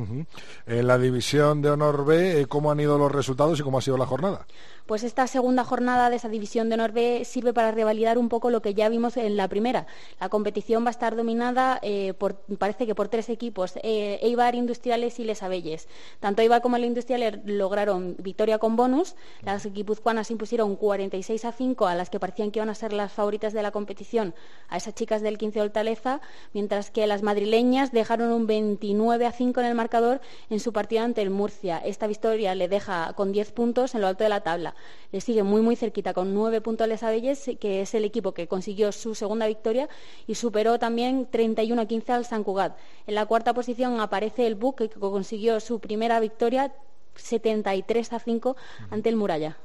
En 0.65 0.87
la 0.87 0.97
división 0.97 1.61
de 1.61 1.71
honor 1.71 2.05
B 2.05 2.36
eh, 2.41 2.45
cómo 2.47 2.71
han 2.71 2.79
ido 2.79 2.97
los 2.97 3.11
resultados 3.11 3.59
y 3.59 3.63
cómo 3.63 3.77
ha 3.77 3.81
sido 3.81 3.97
la 3.97 4.05
jornada. 4.05 4.45
Pues 4.87 5.03
esta 5.03 5.27
segunda 5.27 5.65
jornada 5.65 6.09
de 6.09 6.15
esa 6.15 6.29
división 6.29 6.69
de 6.69 6.75
honor 6.75 6.93
sirve 7.25 7.51
para 7.51 7.71
revalidar 7.71 8.17
un 8.17 8.29
poco 8.29 8.49
lo 8.49 8.61
que 8.61 8.73
ya 8.73 8.87
vimos 8.87 9.17
en 9.17 9.35
la 9.35 9.49
primera. 9.49 9.85
La 10.17 10.29
competición 10.29 10.85
va 10.85 10.87
a 10.87 10.91
estar 10.91 11.17
dominada, 11.17 11.77
eh, 11.81 12.13
por, 12.13 12.35
parece 12.57 12.87
que 12.87 12.95
por 12.95 13.09
tres 13.09 13.27
equipos, 13.27 13.73
eh, 13.83 14.17
Eibar, 14.21 14.55
Industriales 14.55 15.19
y 15.19 15.25
Les 15.25 15.43
Abelles. 15.43 15.89
Tanto 16.21 16.41
Eibar 16.41 16.61
como 16.61 16.77
el 16.77 16.85
Industriales 16.85 17.39
lograron 17.43 18.15
victoria 18.19 18.59
con 18.59 18.77
bonus. 18.77 19.15
Las 19.41 19.65
guipuzcoanas 19.65 20.31
impusieron 20.31 20.77
46 20.77 21.43
a 21.43 21.51
5 21.51 21.85
a 21.85 21.93
las 21.93 22.09
que 22.09 22.21
parecían 22.21 22.51
que 22.51 22.59
iban 22.59 22.69
a 22.69 22.75
ser 22.75 22.93
las 22.93 23.11
favoritas 23.11 23.51
de 23.51 23.63
la 23.63 23.71
competición, 23.71 24.35
a 24.69 24.77
esas 24.77 24.95
chicas 24.95 25.21
del 25.21 25.37
15 25.37 25.59
Hortaleza, 25.59 26.21
mientras 26.53 26.91
que 26.91 27.07
las 27.07 27.23
madrileñas 27.23 27.91
dejaron 27.91 28.31
un 28.31 28.47
29 28.47 29.25
a 29.25 29.33
5 29.33 29.59
en 29.59 29.65
el 29.65 29.75
marcador 29.75 30.21
en 30.49 30.61
su 30.61 30.71
partido 30.71 31.03
ante 31.03 31.21
el 31.21 31.29
Murcia. 31.29 31.77
Esta 31.77 32.07
victoria 32.07 32.55
le 32.55 32.69
deja 32.69 33.11
con 33.17 33.33
10 33.33 33.51
puntos 33.51 33.93
en 33.93 33.99
lo 33.99 34.07
alto 34.07 34.23
de 34.23 34.29
la 34.29 34.39
tabla. 34.39 34.75
Le 35.11 35.21
sigue 35.21 35.43
muy 35.43 35.61
muy 35.61 35.75
cerquita 35.75 36.13
con 36.13 36.33
9 36.33 36.61
puntos 36.61 36.87
Les 36.87 37.03
Abelles, 37.03 37.51
que 37.59 37.81
es 37.81 37.93
el 37.93 38.05
equipo 38.05 38.33
que 38.33 38.47
consiguió 38.47 38.91
su 38.91 39.15
segunda 39.15 39.47
victoria 39.47 39.87
y 40.27 40.35
superó 40.35 40.79
también 40.79 41.27
31 41.29 41.81
a 41.81 41.85
15 41.85 42.11
al 42.11 42.25
San 42.25 42.43
Cugat. 42.43 42.77
En 43.05 43.15
la 43.15 43.25
cuarta 43.25 43.53
posición 43.53 43.99
aparece 43.99 44.47
el 44.47 44.55
Buc, 44.55 44.77
que 44.77 44.89
consiguió 44.89 45.59
su 45.59 45.79
primera 45.79 46.19
victoria 46.19 46.73
73 47.15 48.13
a 48.13 48.19
5 48.19 48.55
ante 48.91 49.09
el 49.09 49.15
Muralla. 49.15 49.57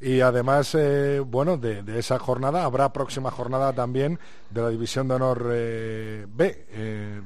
Y 0.00 0.20
además, 0.20 0.74
eh, 0.74 1.20
bueno, 1.20 1.56
de, 1.56 1.84
esa 1.98 2.18
jornada 2.18 2.64
habrá 2.64 2.92
próxima 2.92 3.30
jornada 3.30 3.72
también 3.72 4.18
de 4.50 4.62
la 4.62 4.70
División 4.70 5.08
de 5.08 5.14
Honor 5.14 5.50
eh, 5.52 6.26
B. 6.28 6.66
Eh, 6.70 7.20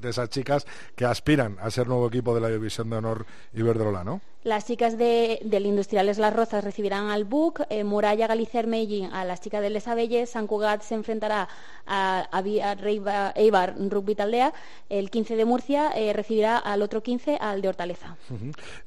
de 0.00 0.10
esas 0.10 0.28
chicas 0.30 0.66
que 0.96 1.04
aspiran 1.04 1.56
a 1.60 1.70
ser 1.70 1.88
nuevo 1.88 2.08
equipo 2.08 2.34
de 2.34 2.40
la 2.40 2.48
División 2.48 2.90
de 2.90 2.96
Honor 2.96 3.26
Iberdrola, 3.52 4.04
¿no? 4.04 4.20
Las 4.42 4.64
chicas 4.64 4.96
de, 4.96 5.38
del 5.44 5.66
Industriales 5.66 6.16
Las 6.16 6.34
Rozas 6.34 6.64
recibirán 6.64 7.10
al 7.10 7.24
BUC, 7.24 7.60
eh, 7.68 7.84
Muralla 7.84 8.26
Galicia 8.26 8.62
Medellín 8.62 9.12
a 9.12 9.26
las 9.26 9.42
chicas 9.42 9.60
de 9.60 9.68
Les 9.68 9.86
Abelles, 9.86 10.30
San 10.30 10.46
Cugat 10.46 10.80
se 10.80 10.94
enfrentará 10.94 11.46
a, 11.86 12.26
a, 12.32 13.32
Eibar 13.34 13.74
Rugby 13.76 14.14
Taldea, 14.14 14.54
el 14.88 15.10
15 15.10 15.36
de 15.36 15.44
Murcia 15.44 15.92
eh, 15.94 16.14
recibirá 16.14 16.56
al 16.56 16.80
otro 16.80 17.02
15 17.02 17.36
al 17.38 17.60
de 17.60 17.68
Hortaleza. 17.68 18.16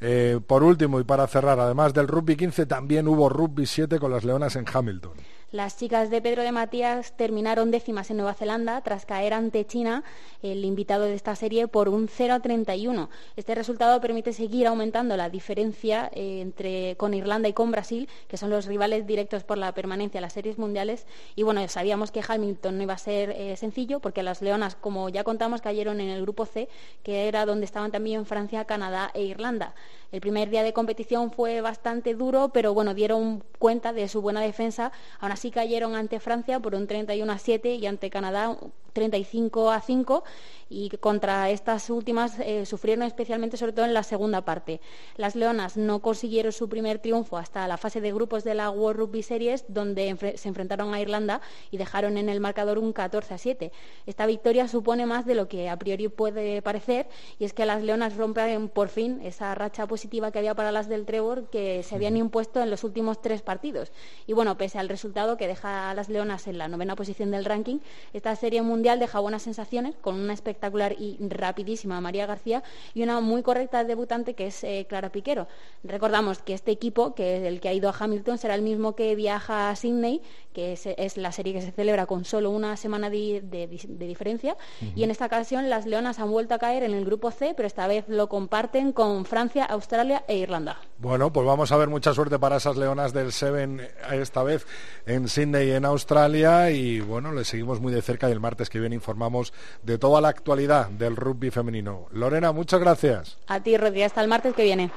Eh, 0.01 0.39
por 0.45 0.63
último 0.63 0.99
y 0.99 1.03
para 1.03 1.27
cerrar, 1.27 1.59
además 1.59 1.93
del 1.93 2.07
Rugby 2.07 2.35
15 2.35 2.65
también 2.65 3.07
hubo 3.07 3.29
Rugby 3.29 3.67
7 3.67 3.99
con 3.99 4.11
las 4.11 4.23
Leonas 4.23 4.55
en 4.55 4.65
Hamilton. 4.71 5.13
Las 5.53 5.77
chicas 5.77 6.09
de 6.09 6.19
Pedro 6.19 6.41
de 6.41 6.51
Matías 6.51 7.15
terminaron 7.15 7.69
décimas 7.69 8.09
en 8.09 8.17
Nueva 8.17 8.33
Zelanda 8.33 8.81
tras 8.81 9.05
caer 9.05 9.35
ante 9.35 9.67
China, 9.67 10.03
el 10.41 10.65
invitado 10.65 11.03
de 11.03 11.13
esta 11.13 11.35
serie, 11.35 11.67
por 11.67 11.89
un 11.89 12.07
0 12.07 12.33
a 12.33 12.39
31. 12.39 13.07
Este 13.35 13.53
resultado 13.53 14.01
permite 14.01 14.33
seguir 14.33 14.65
aumentando 14.65 15.15
la 15.15 15.29
diferencia 15.29 16.09
eh, 16.11 16.41
entre, 16.41 16.95
con 16.97 17.13
Irlanda 17.13 17.49
y 17.49 17.53
con 17.53 17.69
Brasil, 17.69 18.09
que 18.27 18.37
son 18.37 18.49
los 18.49 18.65
rivales 18.65 19.05
directos 19.05 19.43
por 19.43 19.59
la 19.59 19.71
permanencia 19.75 20.17
en 20.17 20.23
las 20.23 20.33
series 20.33 20.57
mundiales. 20.57 21.05
Y 21.35 21.43
bueno, 21.43 21.67
sabíamos 21.67 22.09
que 22.09 22.23
Hamilton 22.27 22.77
no 22.77 22.81
iba 22.81 22.95
a 22.95 22.97
ser 22.97 23.29
eh, 23.29 23.55
sencillo 23.55 23.99
porque 23.99 24.23
las 24.23 24.41
Leonas, 24.41 24.73
como 24.73 25.07
ya 25.09 25.23
contamos, 25.23 25.61
cayeron 25.61 26.01
en 26.01 26.09
el 26.09 26.23
grupo 26.23 26.47
C, 26.47 26.67
que 27.03 27.27
era 27.27 27.45
donde 27.45 27.65
estaban 27.65 27.91
también 27.91 28.25
Francia, 28.25 28.65
Canadá 28.65 29.11
e 29.13 29.21
Irlanda. 29.21 29.75
El 30.13 30.21
primer 30.21 30.51
día 30.51 30.61
de 30.61 30.73
competición 30.73 31.31
fue 31.31 31.59
bastante 31.61 32.13
duro, 32.13 32.49
pero 32.53 32.71
bueno, 32.75 32.93
dieron 32.93 33.43
cuenta 33.57 33.93
de 33.93 34.07
su 34.07 34.21
buena 34.21 34.41
defensa. 34.41 34.91
Aún 35.19 35.31
así 35.31 35.49
cayeron 35.49 35.95
ante 35.95 36.19
Francia 36.19 36.59
por 36.59 36.75
un 36.75 36.85
31 36.85 37.33
a 37.33 37.39
7 37.39 37.73
y 37.73 37.87
ante 37.87 38.11
Canadá 38.11 38.55
35 38.93 39.71
a 39.71 39.81
5 39.81 40.23
y 40.69 40.89
contra 40.97 41.49
estas 41.49 41.89
últimas 41.89 42.39
eh, 42.39 42.65
sufrieron 42.65 43.05
especialmente 43.05 43.57
sobre 43.57 43.73
todo 43.73 43.85
en 43.85 43.93
la 43.93 44.03
segunda 44.03 44.41
parte. 44.41 44.81
Las 45.17 45.35
Leonas 45.35 45.77
no 45.77 45.99
consiguieron 45.99 46.51
su 46.51 46.69
primer 46.69 46.99
triunfo 46.99 47.37
hasta 47.37 47.67
la 47.67 47.77
fase 47.77 48.01
de 48.01 48.11
grupos 48.11 48.43
de 48.43 48.55
la 48.55 48.69
World 48.69 48.99
Rugby 48.99 49.23
Series 49.23 49.65
donde 49.67 50.33
se 50.35 50.47
enfrentaron 50.47 50.93
a 50.93 51.01
Irlanda 51.01 51.41
y 51.71 51.77
dejaron 51.77 52.17
en 52.17 52.29
el 52.29 52.39
marcador 52.39 52.79
un 52.79 52.93
14 52.93 53.33
a 53.33 53.37
7. 53.37 53.71
Esta 54.05 54.25
victoria 54.25 54.67
supone 54.67 55.05
más 55.05 55.25
de 55.25 55.35
lo 55.35 55.47
que 55.47 55.69
a 55.69 55.77
priori 55.77 56.07
puede 56.07 56.61
parecer 56.61 57.07
y 57.39 57.45
es 57.45 57.53
que 57.53 57.65
las 57.65 57.83
Leonas 57.83 58.15
rompen 58.15 58.69
por 58.69 58.89
fin 58.89 59.21
esa 59.23 59.53
racha 59.55 59.85
positiva 59.87 60.31
que 60.31 60.39
había 60.39 60.55
para 60.55 60.71
las 60.71 60.89
del 60.89 61.05
Trevor 61.05 61.49
que 61.49 61.83
se 61.83 61.95
habían 61.95 62.17
impuesto 62.17 62.61
en 62.61 62.69
los 62.69 62.83
últimos 62.83 63.21
tres 63.21 63.41
partidos. 63.41 63.91
Y 64.27 64.33
bueno, 64.33 64.57
pese 64.57 64.79
al 64.79 64.89
resultado 64.89 65.37
que 65.37 65.47
deja 65.47 65.89
a 65.89 65.93
las 65.93 66.09
Leonas 66.09 66.47
en 66.47 66.57
la 66.57 66.67
novena 66.67 66.95
posición 66.95 67.31
del 67.31 67.45
ranking, 67.45 67.79
esta 68.13 68.35
serie 68.35 68.61
mundial 68.61 68.82
deja 68.83 69.19
buenas 69.19 69.41
sensaciones 69.41 69.95
con 70.01 70.15
una 70.15 70.33
espectacular 70.33 70.93
y 70.99 71.17
rapidísima 71.19 72.01
María 72.01 72.25
García 72.25 72.63
y 72.93 73.03
una 73.03 73.21
muy 73.21 73.41
correcta 73.41 73.83
debutante 73.83 74.33
que 74.33 74.47
es 74.47 74.63
eh, 74.63 74.85
Clara 74.87 75.09
Piquero. 75.09 75.47
Recordamos 75.83 76.39
que 76.39 76.53
este 76.53 76.71
equipo, 76.71 77.15
que 77.15 77.37
es 77.37 77.43
el 77.43 77.59
que 77.59 77.69
ha 77.69 77.73
ido 77.73 77.89
a 77.89 77.95
Hamilton, 77.97 78.37
será 78.37 78.55
el 78.55 78.61
mismo 78.61 78.95
que 78.95 79.15
viaja 79.15 79.69
a 79.69 79.75
Sydney, 79.75 80.21
que 80.53 80.73
es, 80.73 81.17
la 81.17 81.31
serie 81.31 81.53
que 81.53 81.61
se 81.61 81.71
celebra 81.71 82.05
con 82.05 82.25
solo 82.25 82.51
una 82.51 82.77
semana 82.77 83.09
de, 83.09 83.67
diferencia. 83.99 84.55
Y 84.95 85.03
en 85.03 85.11
esta 85.11 85.25
ocasión 85.25 85.69
las 85.69 85.85
Leonas 85.85 86.19
han 86.19 86.29
vuelto 86.29 86.53
a 86.53 86.59
caer 86.59 86.83
en 86.83 86.93
el 86.93 87.05
grupo 87.05 87.31
C, 87.31 87.53
pero 87.55 87.67
esta 87.67 87.87
vez 87.87 88.05
lo 88.07 88.29
comparten 88.29 88.91
con 88.91 89.25
Francia, 89.25 89.65
Australia 89.65 90.23
e 90.27 90.37
Irlanda. 90.37 90.77
Bueno, 90.99 91.33
pues 91.33 91.45
vamos 91.45 91.71
a 91.71 91.77
ver 91.77 91.89
mucha 91.89 92.13
suerte 92.13 92.39
para 92.39 92.57
esas 92.57 92.77
Leonas 92.77 93.13
del 93.13 93.31
Seven 93.31 93.81
esta 94.11 94.43
vez 94.43 94.65
en 95.05 95.27
Sydney, 95.27 95.71
en 95.71 95.85
Australia. 95.85 96.71
Y 96.71 96.99
bueno, 96.99 97.31
le 97.31 97.45
seguimos 97.45 97.81
muy 97.81 97.91
de 97.91 98.01
cerca 98.01 98.29
y 98.29 98.31
el 98.31 98.39
martes 98.39 98.69
que 98.73 98.79
viene 98.79 98.95
informamos 98.95 99.53
de 99.83 99.99
toda 99.99 100.19
la 100.19 100.29
actualidad 100.29 100.89
del 100.89 101.15
rugby 101.15 101.51
femenino. 101.51 102.07
Lorena, 102.11 102.51
muchas 102.51 102.79
gracias. 102.79 103.37
A 103.45 103.61
ti, 103.61 103.77
Rodri, 103.77 104.01
hasta 104.01 104.19
el 104.19 104.27
martes 104.27 104.55
que 104.55 104.63
viene. 104.63 104.89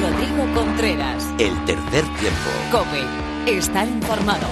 Rodrigo 0.00 0.54
Contreras. 0.54 1.24
El 1.40 1.64
tercer 1.64 2.04
tiempo. 2.20 2.50
Cope. 2.70 3.50
Estar 3.50 3.88
informado. 3.88 4.46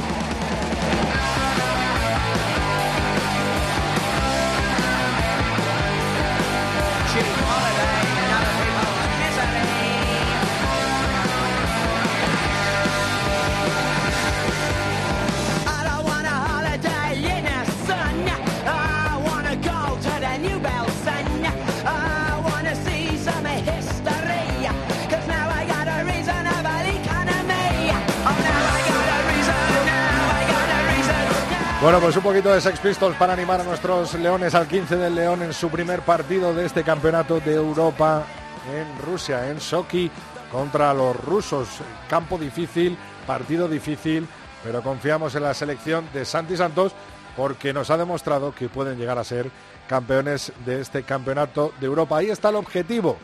Bueno, 31.81 32.01
pues 32.01 32.17
un 32.17 32.25
poquito 32.25 32.53
de 32.53 32.61
Sex 32.61 32.81
Pistols 32.81 33.17
para 33.17 33.35
animar 33.35 33.61
a 33.61 33.65
nuestros 33.65 34.13
leones 34.15 34.53
al 34.57 34.67
15 34.67 34.97
del 34.97 35.15
León 35.15 35.45
en 35.45 35.53
su 35.53 35.71
primer 35.71 36.01
partido 36.01 36.53
de 36.53 36.67
este 36.67 36.83
campeonato 36.83 37.39
de 37.39 37.55
Europa 37.55 38.27
en 38.75 39.07
Rusia, 39.07 39.49
en 39.49 39.61
Sochi, 39.61 40.11
contra 40.51 40.93
los 40.93 41.15
rusos. 41.25 41.69
Campo 42.11 42.37
difícil, 42.37 42.99
partido 43.29 43.69
difícil, 43.69 44.27
pero 44.65 44.83
confiamos 44.83 45.37
en 45.37 45.45
la 45.45 45.55
selección 45.55 46.09
de 46.13 46.25
Santi 46.25 46.57
Santos 46.57 46.95
porque 47.37 47.73
nos 47.73 47.91
ha 47.91 47.97
demostrado 47.97 48.53
que 48.53 48.69
pueden 48.69 48.99
llegar 48.99 49.17
a 49.17 49.23
ser 49.23 49.49
campeones 49.89 50.53
de 50.67 50.81
este 50.81 51.05
campeonato 51.05 51.73
de 51.79 51.87
Europa. 51.87 52.19
Ahí 52.19 52.29
está 52.29 52.49
el 52.49 52.57
objetivo. 52.57 53.17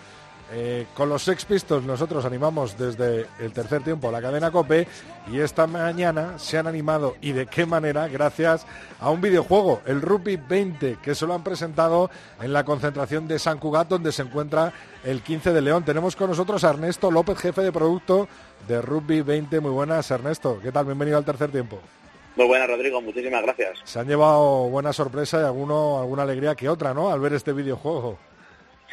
Eh, 0.53 0.87
con 0.95 1.09
los 1.09 1.23
Sex 1.23 1.47
Pistols 1.47 1.87
nosotros 1.87 2.25
animamos 2.25 2.77
desde 2.77 3.27
el 3.41 3.53
tercer 3.53 3.83
tiempo 3.83 4.13
la 4.13 4.21
cadena 4.21 4.51
Cope 4.51 4.87
y 5.33 5.41
esta 5.41 5.67
mañana 5.67 6.39
se 6.39 6.59
han 6.59 6.67
animado 6.67 7.17
y 7.23 7.33
de 7.33 7.47
qué 7.47 7.65
manera 7.65 8.09
gracias 8.09 8.67
a 9.01 9.11
un 9.11 9.23
videojuego, 9.23 9.81
el 9.87 10.03
Rugby 10.03 10.37
20, 10.37 10.99
que 11.03 11.15
se 11.15 11.27
lo 11.27 11.35
han 11.35 11.43
presentado 11.43 12.11
en 12.43 12.53
la 12.53 12.63
concentración 12.63 13.27
de 13.27 13.39
San 13.39 13.59
Cugat 13.59 13.89
donde 13.89 14.13
se 14.13 14.23
encuentra 14.23 14.73
el 15.03 15.23
15 15.23 15.53
de 15.53 15.63
León. 15.63 15.85
Tenemos 15.85 16.15
con 16.15 16.29
nosotros 16.29 16.63
a 16.65 16.71
Ernesto 16.71 17.11
López, 17.11 17.39
jefe 17.39 17.63
de 17.63 17.73
producto 17.73 18.29
de 18.69 18.83
Rugby 18.83 19.23
20. 19.23 19.61
Muy 19.61 19.71
buenas, 19.71 20.11
Ernesto. 20.11 20.61
¿Qué 20.63 20.71
tal? 20.71 20.85
Bienvenido 20.85 21.17
al 21.17 21.25
tercer 21.25 21.51
tiempo. 21.51 21.81
Muy 22.37 22.47
buenas, 22.47 22.69
Rodrigo. 22.69 23.01
Muchísimas 23.01 23.43
gracias. 23.43 23.79
Se 23.85 23.99
han 23.99 24.09
llevado 24.09 24.69
buena 24.69 24.93
sorpresa 24.93 25.41
y 25.41 25.45
alguno, 25.45 26.01
alguna 26.01 26.25
alegría 26.25 26.55
que 26.55 26.69
otra, 26.69 26.93
¿no? 26.93 27.11
Al 27.11 27.21
ver 27.21 27.33
este 27.33 27.53
videojuego. 27.53 28.19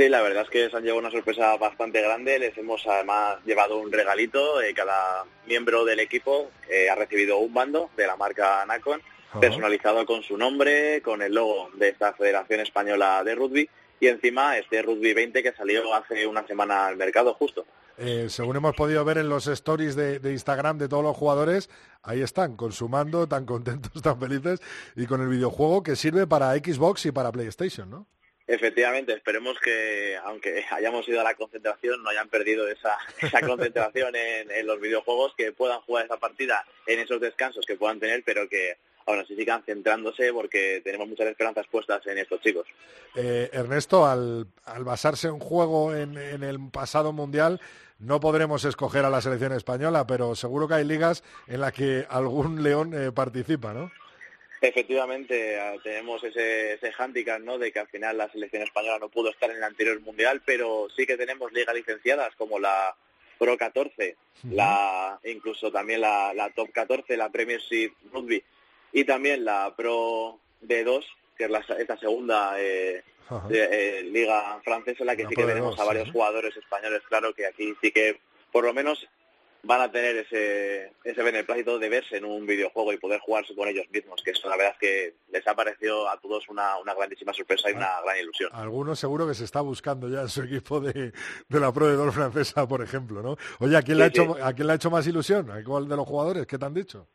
Sí, 0.01 0.10
la 0.10 0.24
verdad 0.24 0.41
es 0.41 0.50
que 0.50 0.67
se 0.67 0.75
han 0.75 0.81
llevado 0.81 0.98
una 0.98 1.12
sorpresa 1.12 1.55
bastante 1.58 2.01
grande. 2.01 2.39
Les 2.39 2.58
hemos 2.58 2.81
además 2.88 3.38
llevado 3.46 3.77
un 3.77 3.91
regalito. 3.91 4.55
Cada 4.75 5.25
miembro 5.46 5.86
del 5.86 6.00
equipo 6.00 6.50
ha 6.91 6.96
recibido 6.96 7.38
un 7.38 7.53
bando 7.53 7.91
de 7.96 8.08
la 8.08 8.17
marca 8.17 8.65
Nacon, 8.65 9.00
Ajá. 9.29 9.39
personalizado 9.39 10.03
con 10.08 10.24
su 10.24 10.39
nombre, 10.39 11.03
con 11.03 11.22
el 11.22 11.36
logo 11.36 11.70
de 11.75 11.89
esta 11.89 12.13
Federación 12.13 12.62
Española 12.62 13.24
de 13.24 13.36
Rugby 13.36 13.70
y 14.00 14.08
encima 14.08 14.58
este 14.58 14.81
Rugby 14.81 15.13
20 15.13 15.43
que 15.43 15.53
salió 15.53 15.93
hace 15.93 16.25
una 16.25 16.48
semana 16.48 16.88
al 16.88 16.98
mercado 16.98 17.36
justo. 17.36 17.67
Eh, 18.00 18.25
según 18.27 18.55
hemos 18.55 18.75
podido 18.75 19.05
ver 19.05 19.20
en 19.20 19.29
los 19.29 19.46
stories 19.46 19.96
de, 19.96 20.18
de 20.18 20.31
Instagram 20.31 20.79
de 20.79 20.90
todos 20.90 21.03
los 21.03 21.16
jugadores, 21.16 21.70
ahí 22.01 22.24
están, 22.24 22.55
consumando, 22.55 23.27
tan 23.27 23.46
contentos, 23.46 23.92
tan 24.01 24.20
felices, 24.20 24.61
y 24.96 25.05
con 25.05 25.22
el 25.22 25.27
videojuego 25.27 25.83
que 25.83 25.96
sirve 25.96 26.25
para 26.25 26.55
Xbox 26.55 27.05
y 27.05 27.11
para 27.11 27.31
PlayStation, 27.31 27.87
¿no? 27.87 28.07
Efectivamente, 28.51 29.14
esperemos 29.14 29.57
que, 29.59 30.18
aunque 30.25 30.66
hayamos 30.72 31.07
ido 31.07 31.22
a 31.22 31.24
la 31.24 31.35
concentración, 31.35 32.03
no 32.03 32.09
hayan 32.09 32.27
perdido 32.27 32.68
esa, 32.68 32.98
concentración 33.48 34.14
en, 34.14 34.68
los 34.68 34.81
videojuegos, 34.81 35.33
que 35.37 35.53
puedan 35.53 35.79
jugar 35.79 36.03
esa 36.03 36.18
partida 36.18 36.66
en 36.85 37.00
esos 37.00 37.22
descansos 37.22 37.66
que 37.66 37.77
puedan 37.77 38.01
tener, 38.01 38.24
pero 38.25 38.50
que 38.50 38.75
aún 39.05 39.20
así 39.22 39.37
sigan 39.37 39.64
centrándose 39.64 40.33
porque 40.33 40.81
tenemos 40.83 41.07
muchas 41.07 41.27
esperanzas 41.27 41.66
puestas 41.68 42.05
en 42.07 42.18
estos 42.18 42.42
chicos. 42.42 42.68
Eh, 43.16 43.50
Ernesto, 43.53 44.05
al, 44.05 44.48
basarse 44.79 45.31
un 45.31 45.40
juego 45.40 45.96
en, 45.96 46.18
en 46.18 46.44
el 46.44 46.59
pasado 46.72 47.14
mundial, 47.14 47.61
no 48.00 48.20
podremos 48.20 48.66
escoger 48.66 49.05
a 49.05 49.09
la 49.09 49.22
selección 49.22 49.53
española, 49.53 50.05
pero 50.05 50.35
seguro 50.35 50.68
que 50.68 50.74
hay 50.74 50.83
ligas 50.83 51.24
en 51.48 51.61
las 51.61 51.72
que 51.72 52.05
algún 52.09 52.64
león 52.64 52.94
eh, 52.94 53.14
participa, 53.14 53.74
¿no? 53.74 53.92
Efectivamente, 54.61 55.55
eh, 55.57 55.79
tenemos 55.83 56.24
ese, 56.24 56.74
ese 56.74 56.91
hándicap, 56.91 57.41
¿no? 57.41 57.57
De 57.57 57.71
que 57.71 57.79
al 57.79 57.87
final 57.87 58.17
la 58.17 58.31
selección 58.31 58.61
española 58.61 59.00
no 59.00 59.09
pudo 59.09 59.31
estar 59.31 59.50
en 59.50 59.57
el 59.57 59.63
anterior 59.63 60.00
mundial, 60.01 60.41
pero 60.45 60.87
sí 60.95 61.07
que 61.07 61.17
tenemos 61.17 61.51
ligas 61.51 61.74
licenciadas 61.75 62.35
como 62.35 62.59
la 62.59 62.95
Pro 63.39 63.57
14, 63.57 64.15
la 64.51 65.19
incluso 65.24 65.71
también 65.71 66.01
la, 66.01 66.31
la 66.35 66.51
Top 66.51 66.71
14, 66.71 67.17
la 67.17 67.29
Premiership 67.29 67.91
Rugby 68.13 68.43
y 68.93 69.03
también 69.03 69.43
la 69.45 69.74
Pro 69.75 70.39
D2, 70.61 71.03
que 71.35 71.45
es 71.45 71.50
la, 71.50 71.65
esta 71.79 71.97
segunda 71.97 72.53
eh, 72.59 73.03
de- 73.50 74.00
eh, 74.00 74.03
liga 74.03 74.61
francesa, 74.63 75.00
en 75.01 75.07
la 75.07 75.15
que 75.15 75.24
sí 75.24 75.29
que 75.29 75.35
Pro 75.35 75.45
D2, 75.45 75.47
tenemos 75.47 75.79
a 75.79 75.85
varios 75.85 76.05
sí. 76.05 76.11
jugadores 76.11 76.55
españoles, 76.55 77.01
claro 77.09 77.33
que 77.33 77.47
aquí 77.47 77.74
sí 77.81 77.91
que 77.91 78.19
por 78.51 78.63
lo 78.63 78.74
menos 78.75 79.07
van 79.63 79.81
a 79.81 79.91
tener 79.91 80.17
ese, 80.17 80.91
ese 81.03 81.21
beneplácito 81.24 81.77
de 81.77 81.89
verse 81.89 82.17
en 82.17 82.25
un 82.25 82.45
videojuego 82.47 82.93
y 82.93 82.97
poder 82.97 83.19
jugarse 83.19 83.53
con 83.55 83.67
ellos 83.67 83.85
mismos, 83.91 84.21
que 84.24 84.31
eso 84.31 84.50
la 84.50 84.57
verdad 84.57 84.74
es 84.74 84.79
que 84.79 85.13
les 85.31 85.47
ha 85.47 85.55
parecido 85.55 86.09
a 86.09 86.17
todos 86.19 86.47
una, 86.50 86.77
una 86.79 86.93
grandísima 86.95 87.31
sorpresa 87.33 87.69
y 87.69 87.74
una 87.74 88.01
gran 88.03 88.17
ilusión. 88.19 88.50
Algunos 88.53 89.00
seguro 89.00 89.27
que 89.27 89.33
se 89.35 89.43
está 89.43 89.61
buscando 89.61 90.09
ya 90.09 90.21
en 90.21 90.29
su 90.29 90.41
equipo 90.43 90.79
de, 90.79 91.11
de 91.47 91.59
la 91.59 91.71
Pro 91.71 91.87
de 91.87 91.95
Golf 91.95 92.15
francesa, 92.15 92.67
por 92.67 92.81
ejemplo, 92.81 93.21
¿no? 93.21 93.37
Oye, 93.59 93.77
¿a 93.77 93.81
quién, 93.81 93.97
le 94.00 94.05
ha 94.05 94.07
hecho, 94.07 94.33
sí. 94.35 94.41
¿a 94.41 94.53
quién 94.53 94.67
le 94.67 94.74
ha 94.74 94.75
hecho 94.77 94.89
más 94.89 95.05
ilusión? 95.05 95.51
¿A 95.51 95.63
cuál 95.63 95.87
de 95.87 95.95
los 95.95 96.07
jugadores? 96.07 96.47
¿Qué 96.47 96.57
te 96.57 96.65
han 96.65 96.74
dicho? 96.74 97.07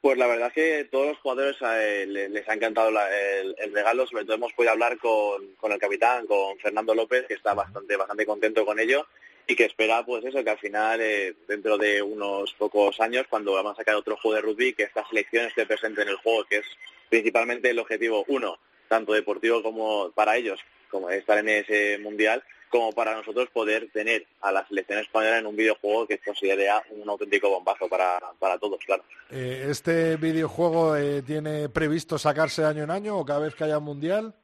Pues 0.00 0.18
la 0.18 0.26
verdad 0.26 0.48
es 0.48 0.54
que 0.54 0.84
todos 0.90 1.06
los 1.10 1.18
jugadores 1.18 1.56
eh, 1.62 2.04
le- 2.08 2.28
les 2.28 2.48
ha 2.48 2.54
encantado 2.54 2.90
la- 2.90 3.08
el, 3.40 3.54
el 3.56 3.72
regalo, 3.72 4.04
sobre 4.08 4.24
todo 4.24 4.34
hemos 4.34 4.52
podido 4.52 4.72
hablar 4.72 4.98
con, 4.98 5.54
con 5.60 5.70
el 5.70 5.78
capitán, 5.78 6.26
con 6.26 6.58
Fernando 6.58 6.92
López, 6.92 7.26
que 7.28 7.34
está 7.34 7.54
bastante 7.54 7.96
bastante 7.96 8.26
contento 8.26 8.66
con 8.66 8.80
ello 8.80 9.06
y 9.52 9.56
que 9.56 9.66
espera 9.66 10.04
pues 10.04 10.24
eso, 10.24 10.42
que 10.42 10.50
al 10.50 10.58
final 10.58 11.00
eh, 11.00 11.34
dentro 11.46 11.76
de 11.76 12.00
unos 12.00 12.52
pocos 12.54 12.98
años, 13.00 13.26
cuando 13.28 13.52
vamos 13.52 13.72
a 13.72 13.76
sacar 13.76 13.94
otro 13.94 14.16
juego 14.16 14.36
de 14.36 14.40
rugby, 14.40 14.72
que 14.72 14.84
esta 14.84 15.06
selección 15.08 15.46
esté 15.46 15.66
presente 15.66 16.02
en 16.02 16.08
el 16.08 16.16
juego, 16.16 16.44
que 16.44 16.58
es 16.58 16.66
principalmente 17.10 17.68
el 17.68 17.78
objetivo 17.78 18.24
uno, 18.28 18.58
tanto 18.88 19.12
deportivo 19.12 19.62
como 19.62 20.10
para 20.12 20.36
ellos, 20.36 20.58
como 20.90 21.10
estar 21.10 21.38
en 21.38 21.50
ese 21.50 21.98
mundial, 21.98 22.42
como 22.70 22.92
para 22.92 23.14
nosotros 23.14 23.50
poder 23.50 23.90
tener 23.92 24.26
a 24.40 24.50
la 24.50 24.66
selección 24.66 25.00
española 25.00 25.38
en 25.38 25.46
un 25.46 25.56
videojuego 25.56 26.06
que 26.06 26.16
considera 26.16 26.82
un 26.88 27.06
auténtico 27.06 27.50
bombazo 27.50 27.86
para, 27.88 28.18
para 28.38 28.56
todos, 28.56 28.82
claro. 28.86 29.04
Eh, 29.30 29.66
¿Este 29.68 30.16
videojuego 30.16 30.96
eh, 30.96 31.20
tiene 31.20 31.68
previsto 31.68 32.16
sacarse 32.16 32.64
año 32.64 32.84
en 32.84 32.90
año 32.90 33.18
o 33.18 33.26
cada 33.26 33.40
vez 33.40 33.54
que 33.54 33.64
haya 33.64 33.78
mundial? 33.78 34.34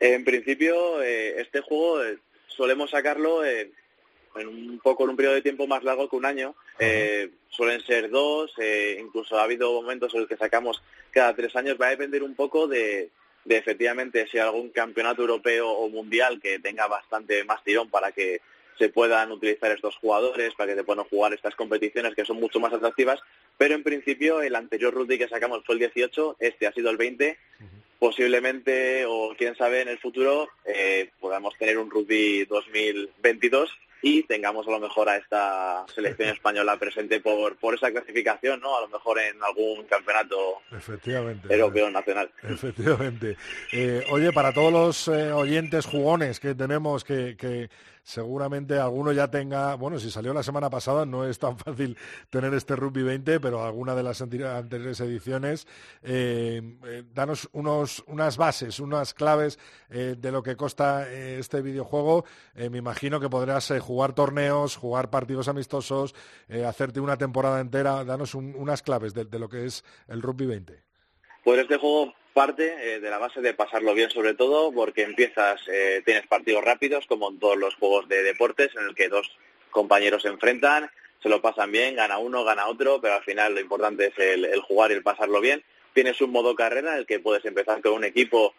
En 0.00 0.24
principio, 0.24 1.02
eh, 1.02 1.40
este 1.42 1.60
juego 1.60 2.02
eh, 2.02 2.18
solemos 2.46 2.90
sacarlo 2.90 3.42
en 4.36 4.48
un 4.48 4.78
poco 4.78 5.04
en 5.04 5.10
un 5.10 5.16
periodo 5.16 5.34
de 5.34 5.42
tiempo 5.42 5.66
más 5.66 5.82
largo 5.84 6.08
que 6.08 6.16
un 6.16 6.24
año. 6.24 6.54
Eh, 6.78 7.30
suelen 7.48 7.80
ser 7.82 8.10
dos, 8.10 8.52
eh, 8.58 8.98
incluso 9.00 9.38
ha 9.38 9.44
habido 9.44 9.72
momentos 9.72 10.12
en 10.14 10.20
los 10.20 10.28
que 10.28 10.36
sacamos 10.36 10.82
cada 11.10 11.34
tres 11.34 11.54
años. 11.56 11.76
Va 11.80 11.88
a 11.88 11.90
depender 11.90 12.22
un 12.22 12.34
poco 12.34 12.66
de, 12.66 13.10
de 13.44 13.56
efectivamente 13.56 14.26
si 14.26 14.38
hay 14.38 14.44
algún 14.44 14.70
campeonato 14.70 15.22
europeo 15.22 15.70
o 15.70 15.88
mundial 15.88 16.40
que 16.40 16.58
tenga 16.58 16.86
bastante 16.86 17.44
más 17.44 17.62
tirón 17.62 17.88
para 17.90 18.12
que 18.12 18.40
se 18.78 18.88
puedan 18.88 19.30
utilizar 19.30 19.70
estos 19.70 19.96
jugadores, 19.96 20.52
para 20.54 20.70
que 20.70 20.76
se 20.76 20.84
puedan 20.84 21.04
jugar 21.04 21.32
estas 21.32 21.54
competiciones 21.54 22.14
que 22.14 22.24
son 22.24 22.40
mucho 22.40 22.58
más 22.58 22.72
atractivas. 22.72 23.20
Pero 23.56 23.74
en 23.74 23.84
principio 23.84 24.42
el 24.42 24.56
anterior 24.56 24.92
rugby 24.92 25.18
que 25.18 25.28
sacamos 25.28 25.62
fue 25.64 25.76
el 25.76 25.78
18, 25.80 26.36
este 26.40 26.66
ha 26.66 26.72
sido 26.72 26.90
el 26.90 26.96
20 26.96 27.38
posiblemente 28.04 29.06
o 29.06 29.34
quién 29.38 29.56
sabe 29.56 29.80
en 29.80 29.88
el 29.88 29.98
futuro 29.98 30.50
eh, 30.66 31.08
podamos 31.20 31.56
tener 31.56 31.78
un 31.78 31.90
rugby 31.90 32.44
2022 32.44 33.70
y 34.06 34.22
tengamos 34.24 34.68
a 34.68 34.70
lo 34.70 34.80
mejor 34.80 35.08
a 35.08 35.16
esta 35.16 35.86
selección 35.94 36.28
española 36.28 36.76
presente 36.76 37.20
por, 37.20 37.56
por 37.56 37.74
esa 37.74 37.90
clasificación, 37.90 38.60
¿no? 38.60 38.76
A 38.76 38.82
lo 38.82 38.88
mejor 38.88 39.18
en 39.18 39.42
algún 39.42 39.86
campeonato 39.86 40.60
Efectivamente. 40.70 41.48
europeo 41.50 41.90
nacional. 41.90 42.30
Efectivamente. 42.42 43.38
Eh, 43.72 44.04
oye, 44.10 44.30
para 44.30 44.52
todos 44.52 44.70
los 44.70 45.08
eh, 45.08 45.32
oyentes 45.32 45.86
jugones 45.86 46.38
que 46.38 46.54
tenemos, 46.54 47.02
que, 47.02 47.34
que 47.38 47.70
seguramente 48.04 48.78
alguno 48.78 49.10
ya 49.12 49.28
tenga, 49.30 49.74
bueno, 49.76 49.98
si 49.98 50.10
salió 50.10 50.34
la 50.34 50.42
semana 50.42 50.68
pasada 50.68 51.06
no 51.06 51.24
es 51.26 51.38
tan 51.38 51.56
fácil 51.58 51.96
tener 52.30 52.52
este 52.54 52.76
Rugby 52.76 53.02
20, 53.02 53.40
pero 53.40 53.64
alguna 53.64 53.94
de 53.94 54.02
las 54.02 54.22
anteri- 54.22 54.44
anteriores 54.46 55.00
ediciones, 55.00 55.66
eh, 56.02 56.76
eh, 56.86 57.02
danos 57.12 57.48
unos, 57.52 58.04
unas 58.06 58.36
bases, 58.36 58.78
unas 58.78 59.14
claves 59.14 59.58
eh, 59.88 60.14
de 60.18 60.30
lo 60.30 60.42
que 60.42 60.54
consta 60.54 61.10
este 61.10 61.62
videojuego. 61.62 62.24
Me 62.54 62.78
imagino 62.78 63.18
que 63.20 63.30
podrás 63.30 63.72
jugar 63.80 64.12
torneos, 64.14 64.76
jugar 64.76 65.08
partidos 65.10 65.48
amistosos, 65.48 66.14
hacerte 66.66 67.00
una 67.00 67.16
temporada 67.16 67.60
entera. 67.60 68.04
Danos 68.04 68.34
un- 68.34 68.54
unas 68.54 68.82
claves 68.82 69.14
de, 69.14 69.24
de 69.24 69.38
lo 69.38 69.48
que 69.48 69.64
es 69.64 69.82
el 70.08 70.20
Rugby 70.20 70.46
20. 70.46 70.82
Pues 71.42 71.58
este 71.60 71.78
juego 71.78 72.12
parte 72.34 72.74
eh, 72.78 73.00
de 73.00 73.10
la 73.10 73.18
base 73.18 73.40
de 73.40 73.54
pasarlo 73.54 73.94
bien 73.94 74.10
sobre 74.10 74.34
todo 74.34 74.72
porque 74.72 75.02
empiezas, 75.02 75.62
eh, 75.68 76.02
tienes 76.04 76.26
partidos 76.26 76.64
rápidos 76.64 77.06
como 77.06 77.30
en 77.30 77.38
todos 77.38 77.56
los 77.56 77.74
juegos 77.76 78.08
de 78.08 78.22
deportes 78.22 78.74
en 78.76 78.84
el 78.88 78.94
que 78.94 79.08
dos 79.08 79.38
compañeros 79.70 80.22
se 80.22 80.28
enfrentan, 80.28 80.90
se 81.22 81.28
lo 81.28 81.40
pasan 81.40 81.72
bien, 81.72 81.96
gana 81.96 82.18
uno, 82.18 82.44
gana 82.44 82.66
otro, 82.66 83.00
pero 83.00 83.14
al 83.14 83.22
final 83.22 83.54
lo 83.54 83.60
importante 83.60 84.08
es 84.08 84.18
el, 84.18 84.44
el 84.44 84.60
jugar 84.60 84.90
y 84.90 84.94
el 84.94 85.02
pasarlo 85.02 85.40
bien. 85.40 85.64
Tienes 85.94 86.20
un 86.20 86.32
modo 86.32 86.54
carrera 86.54 86.92
en 86.92 86.98
el 86.98 87.06
que 87.06 87.20
puedes 87.20 87.44
empezar 87.44 87.80
con 87.80 87.92
un 87.92 88.04
equipo 88.04 88.52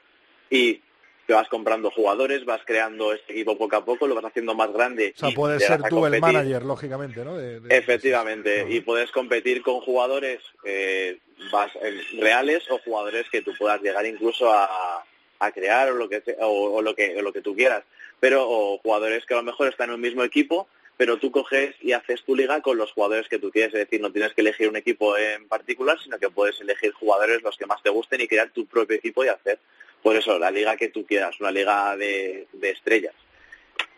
y 0.50 0.82
te 1.26 1.34
vas 1.34 1.48
comprando 1.50 1.90
jugadores, 1.92 2.46
vas 2.46 2.62
creando 2.66 3.14
este 3.14 3.34
equipo 3.34 3.58
poco 3.58 3.76
a 3.76 3.84
poco, 3.86 4.08
lo 4.08 4.16
vas 4.16 4.26
haciendo 4.26 4.54
más 4.54 4.72
grande. 4.72 5.14
O 5.16 5.20
sea, 5.20 5.30
puedes 5.36 5.64
ser 5.66 5.82
tú 5.90 6.06
el 6.06 6.20
manager, 6.22 6.64
lógicamente, 6.64 7.24
¿no? 7.26 7.36
De- 7.38 7.60
de- 7.60 7.78
Efectivamente, 7.78 8.66
y 8.70 8.82
puedes 8.82 9.12
competir 9.12 9.62
con 9.62 9.80
jugadores 9.82 10.42
eh, 10.64 11.18
vas- 11.52 11.76
eh, 11.82 12.02
reales 12.20 12.70
o 12.70 12.78
jugadores 12.80 13.30
que 13.32 13.42
tú 13.42 13.52
puedas 13.58 13.82
llegar 13.82 14.06
incluso 14.06 14.52
a, 14.52 15.04
a 15.40 15.52
crear 15.52 15.90
o 15.92 15.96
lo 15.96 16.08
que 16.10 16.22
sea- 16.22 16.36
o, 16.46 16.76
o 16.76 16.82
lo 16.82 16.96
que 16.96 17.16
o 17.18 17.22
lo 17.22 17.34
que 17.34 17.42
tú 17.42 17.56
quieras, 17.56 17.84
pero 18.20 18.48
o 18.48 18.78
jugadores 18.80 19.26
que 19.26 19.34
a 19.34 19.38
lo 19.38 19.44
mejor 19.44 19.68
están 19.68 19.90
en 19.90 19.96
un 19.96 20.02
mismo 20.02 20.24
equipo, 20.24 20.68
pero 20.98 21.18
tú 21.18 21.32
coges 21.32 21.76
y 21.82 21.92
haces 21.92 22.24
tu 22.24 22.36
liga 22.36 22.62
con 22.62 22.78
los 22.78 22.92
jugadores 22.94 23.28
que 23.28 23.40
tú 23.40 23.52
quieres, 23.52 23.74
es 23.74 23.80
decir, 23.82 24.00
no 24.00 24.12
tienes 24.12 24.34
que 24.34 24.42
elegir 24.42 24.70
un 24.70 24.78
equipo 24.78 25.18
en 25.18 25.48
particular, 25.48 25.98
sino 26.02 26.18
que 26.20 26.30
puedes 26.30 26.60
elegir 26.62 26.94
jugadores 26.94 27.42
los 27.42 27.58
que 27.58 27.66
más 27.66 27.82
te 27.84 27.90
gusten 27.90 28.22
y 28.22 28.28
crear 28.28 28.50
tu 28.52 28.66
propio 28.66 28.96
equipo 28.96 29.26
y 29.26 29.28
hacer, 29.28 29.60
por 30.06 30.16
eso, 30.16 30.38
la 30.38 30.52
liga 30.52 30.78
que 30.78 30.90
tú 30.90 31.04
quieras, 31.04 31.40
una 31.40 31.50
liga 31.50 31.98
de, 31.98 32.46
de 32.54 32.70
estrellas. 32.70 33.16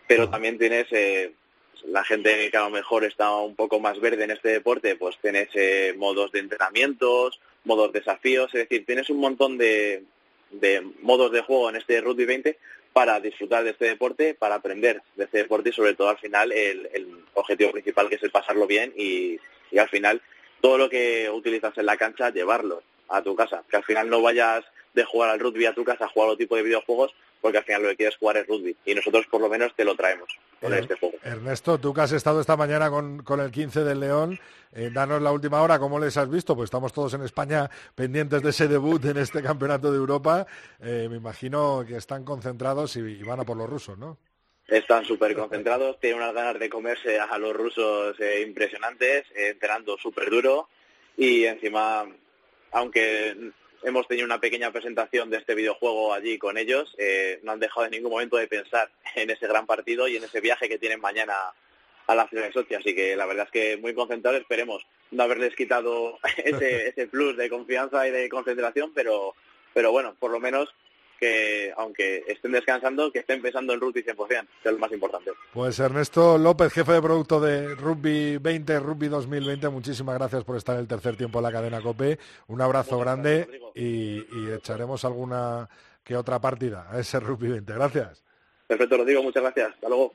Pero 0.07 0.29
también 0.29 0.57
tienes 0.57 0.87
eh, 0.91 1.33
la 1.83 2.01
gente 2.05 2.49
que 2.49 2.55
a 2.55 2.61
lo 2.61 2.69
mejor 2.69 3.03
está 3.03 3.35
un 3.35 3.57
poco 3.57 3.81
más 3.81 3.99
verde 3.99 4.23
en 4.23 4.31
este 4.31 4.47
deporte, 4.47 4.95
pues 4.95 5.17
tienes 5.21 5.49
eh, 5.53 5.93
modos 5.97 6.31
de 6.31 6.39
entrenamientos, 6.39 7.41
modos 7.65 7.91
de 7.91 7.99
desafíos, 7.99 8.55
es 8.55 8.69
decir, 8.69 8.85
tienes 8.85 9.09
un 9.09 9.17
montón 9.17 9.57
de, 9.57 10.05
de 10.51 10.79
modos 11.01 11.29
de 11.33 11.41
juego 11.41 11.69
en 11.69 11.75
este 11.75 11.99
Rugby 11.99 12.23
20 12.23 12.57
para 12.93 13.19
disfrutar 13.19 13.65
de 13.65 13.71
este 13.71 13.87
deporte, 13.87 14.33
para 14.33 14.55
aprender 14.55 15.01
de 15.17 15.25
este 15.25 15.39
deporte 15.39 15.71
y 15.71 15.73
sobre 15.73 15.93
todo 15.93 16.07
al 16.07 16.19
final 16.19 16.53
el, 16.53 16.87
el 16.93 17.05
objetivo 17.33 17.73
principal 17.73 18.07
que 18.07 18.15
es 18.15 18.23
el 18.23 18.31
pasarlo 18.31 18.65
bien 18.65 18.93
y, 18.95 19.37
y 19.71 19.77
al 19.77 19.89
final 19.89 20.21
todo 20.61 20.77
lo 20.77 20.89
que 20.89 21.29
utilizas 21.29 21.77
en 21.77 21.85
la 21.85 21.97
cancha 21.97 22.29
llevarlo 22.29 22.81
a 23.09 23.21
tu 23.21 23.35
casa, 23.35 23.65
que 23.69 23.75
al 23.75 23.83
final 23.83 24.09
no 24.09 24.21
vayas 24.21 24.63
de 24.97 25.05
jugar 25.05 25.29
al 25.29 25.39
rugby 25.39 25.65
a 25.65 25.73
tu 25.73 25.83
casa 25.85 26.05
a 26.05 26.09
jugar 26.09 26.29
otro 26.29 26.37
tipo 26.39 26.55
de 26.55 26.63
videojuegos 26.63 27.13
porque 27.39 27.59
al 27.59 27.63
final 27.63 27.83
lo 27.83 27.89
que 27.89 27.97
quieres 27.97 28.17
jugar 28.17 28.37
es 28.37 28.47
rugby 28.47 28.75
y 28.85 28.95
nosotros 28.95 29.25
por 29.27 29.39
lo 29.39 29.47
menos 29.47 29.73
te 29.75 29.85
lo 29.85 29.95
traemos 29.95 30.27
con 30.59 30.73
Eh, 30.73 30.79
este 30.79 30.95
juego. 30.95 31.15
Ernesto, 31.23 31.77
tú 31.77 31.93
que 31.93 32.01
has 32.01 32.11
estado 32.11 32.41
esta 32.41 32.57
mañana 32.57 32.89
con, 32.89 33.21
con 33.23 33.39
el 33.39 33.51
15 33.51 33.83
del 33.83 33.99
León, 33.99 34.39
eh, 34.73 34.89
danos 34.91 35.21
la 35.21 35.31
última 35.31 35.61
hora, 35.61 35.77
¿cómo 35.79 35.99
les 35.99 36.17
has 36.17 36.29
visto? 36.29 36.55
Pues 36.55 36.65
estamos 36.67 36.91
todos 36.93 37.13
en 37.13 37.21
España 37.21 37.69
pendientes 37.95 38.41
de 38.41 38.49
ese 38.49 38.67
debut 38.67 39.05
en 39.05 39.17
este 39.17 39.41
campeonato 39.43 39.91
de 39.91 39.97
Europa. 39.97 40.47
Eh, 40.81 41.07
me 41.09 41.17
imagino 41.17 41.85
que 41.87 41.95
están 41.97 42.23
concentrados 42.23 42.95
y, 42.95 43.01
y 43.01 43.23
van 43.23 43.39
a 43.39 43.43
por 43.45 43.55
los 43.55 43.69
rusos, 43.69 43.97
¿no? 43.97 44.17
Están 44.67 45.05
súper 45.05 45.33
concentrados, 45.35 45.97
tienen 45.99 46.19
unas 46.21 46.33
ganas 46.33 46.59
de 46.59 46.69
comerse 46.69 47.19
a 47.19 47.37
los 47.37 47.55
rusos 47.55 48.19
eh, 48.19 48.41
impresionantes, 48.45 49.25
eh, 49.35 49.49
entrenando 49.51 49.95
súper 49.97 50.29
duro 50.29 50.67
y 51.15 51.45
encima, 51.45 52.03
aunque 52.71 53.51
hemos 53.83 54.07
tenido 54.07 54.25
una 54.25 54.39
pequeña 54.39 54.71
presentación 54.71 55.29
de 55.29 55.37
este 55.37 55.55
videojuego 55.55 56.13
allí 56.13 56.37
con 56.37 56.57
ellos, 56.57 56.93
eh, 56.97 57.39
no 57.43 57.51
han 57.51 57.59
dejado 57.59 57.85
en 57.85 57.91
ningún 57.91 58.11
momento 58.11 58.37
de 58.37 58.47
pensar 58.47 58.89
en 59.15 59.29
ese 59.29 59.47
gran 59.47 59.65
partido 59.65 60.07
y 60.07 60.17
en 60.17 60.23
ese 60.23 60.41
viaje 60.41 60.69
que 60.69 60.79
tienen 60.79 60.99
mañana 60.99 61.33
a 62.07 62.15
la 62.15 62.27
ciudad 62.27 62.45
de 62.45 62.53
Sochi, 62.53 62.75
así 62.75 62.95
que 62.95 63.15
la 63.15 63.25
verdad 63.25 63.45
es 63.45 63.51
que 63.51 63.77
muy 63.77 63.93
concentrados, 63.93 64.39
esperemos 64.39 64.85
no 65.11 65.23
haberles 65.23 65.55
quitado 65.55 66.19
ese, 66.37 66.87
ese 66.89 67.07
plus 67.07 67.37
de 67.37 67.49
confianza 67.49 68.07
y 68.07 68.11
de 68.11 68.29
concentración, 68.29 68.91
pero, 68.93 69.35
pero 69.73 69.91
bueno, 69.91 70.15
por 70.19 70.31
lo 70.31 70.39
menos 70.39 70.73
que 71.19 71.73
aunque 71.77 72.23
estén 72.27 72.51
descansando, 72.51 73.11
que 73.11 73.19
estén 73.19 73.41
pensando 73.41 73.73
en 73.73 73.81
rugby 73.81 74.03
100%, 74.03 74.47
que 74.61 74.69
es 74.69 74.73
lo 74.73 74.79
más 74.79 74.91
importante. 74.91 75.31
Pues 75.53 75.79
Ernesto 75.79 76.37
López, 76.37 76.71
jefe 76.71 76.93
de 76.93 77.01
producto 77.01 77.39
de 77.39 77.75
Rugby 77.75 78.37
20, 78.37 78.79
Rugby 78.79 79.07
2020, 79.07 79.69
muchísimas 79.69 80.17
gracias 80.17 80.43
por 80.43 80.57
estar 80.57 80.75
en 80.75 80.81
el 80.81 80.87
tercer 80.87 81.15
tiempo 81.15 81.39
en 81.39 81.43
la 81.43 81.51
cadena 81.51 81.81
COPE. 81.81 82.19
Un 82.47 82.61
abrazo 82.61 82.97
Muchas 82.97 83.05
grande 83.05 83.47
gracias, 83.49 83.71
y, 83.75 84.25
y 84.31 84.51
echaremos 84.55 85.03
alguna 85.05 85.69
que 86.03 86.15
otra 86.15 86.39
partida 86.39 86.87
a 86.89 86.99
ese 86.99 87.19
Rugby 87.19 87.49
20. 87.49 87.73
Gracias. 87.73 88.23
Perfecto, 88.67 88.97
lo 88.97 89.05
digo, 89.05 89.23
muchas 89.23 89.43
gracias. 89.43 89.73
Hasta 89.73 89.89
luego. 89.89 90.13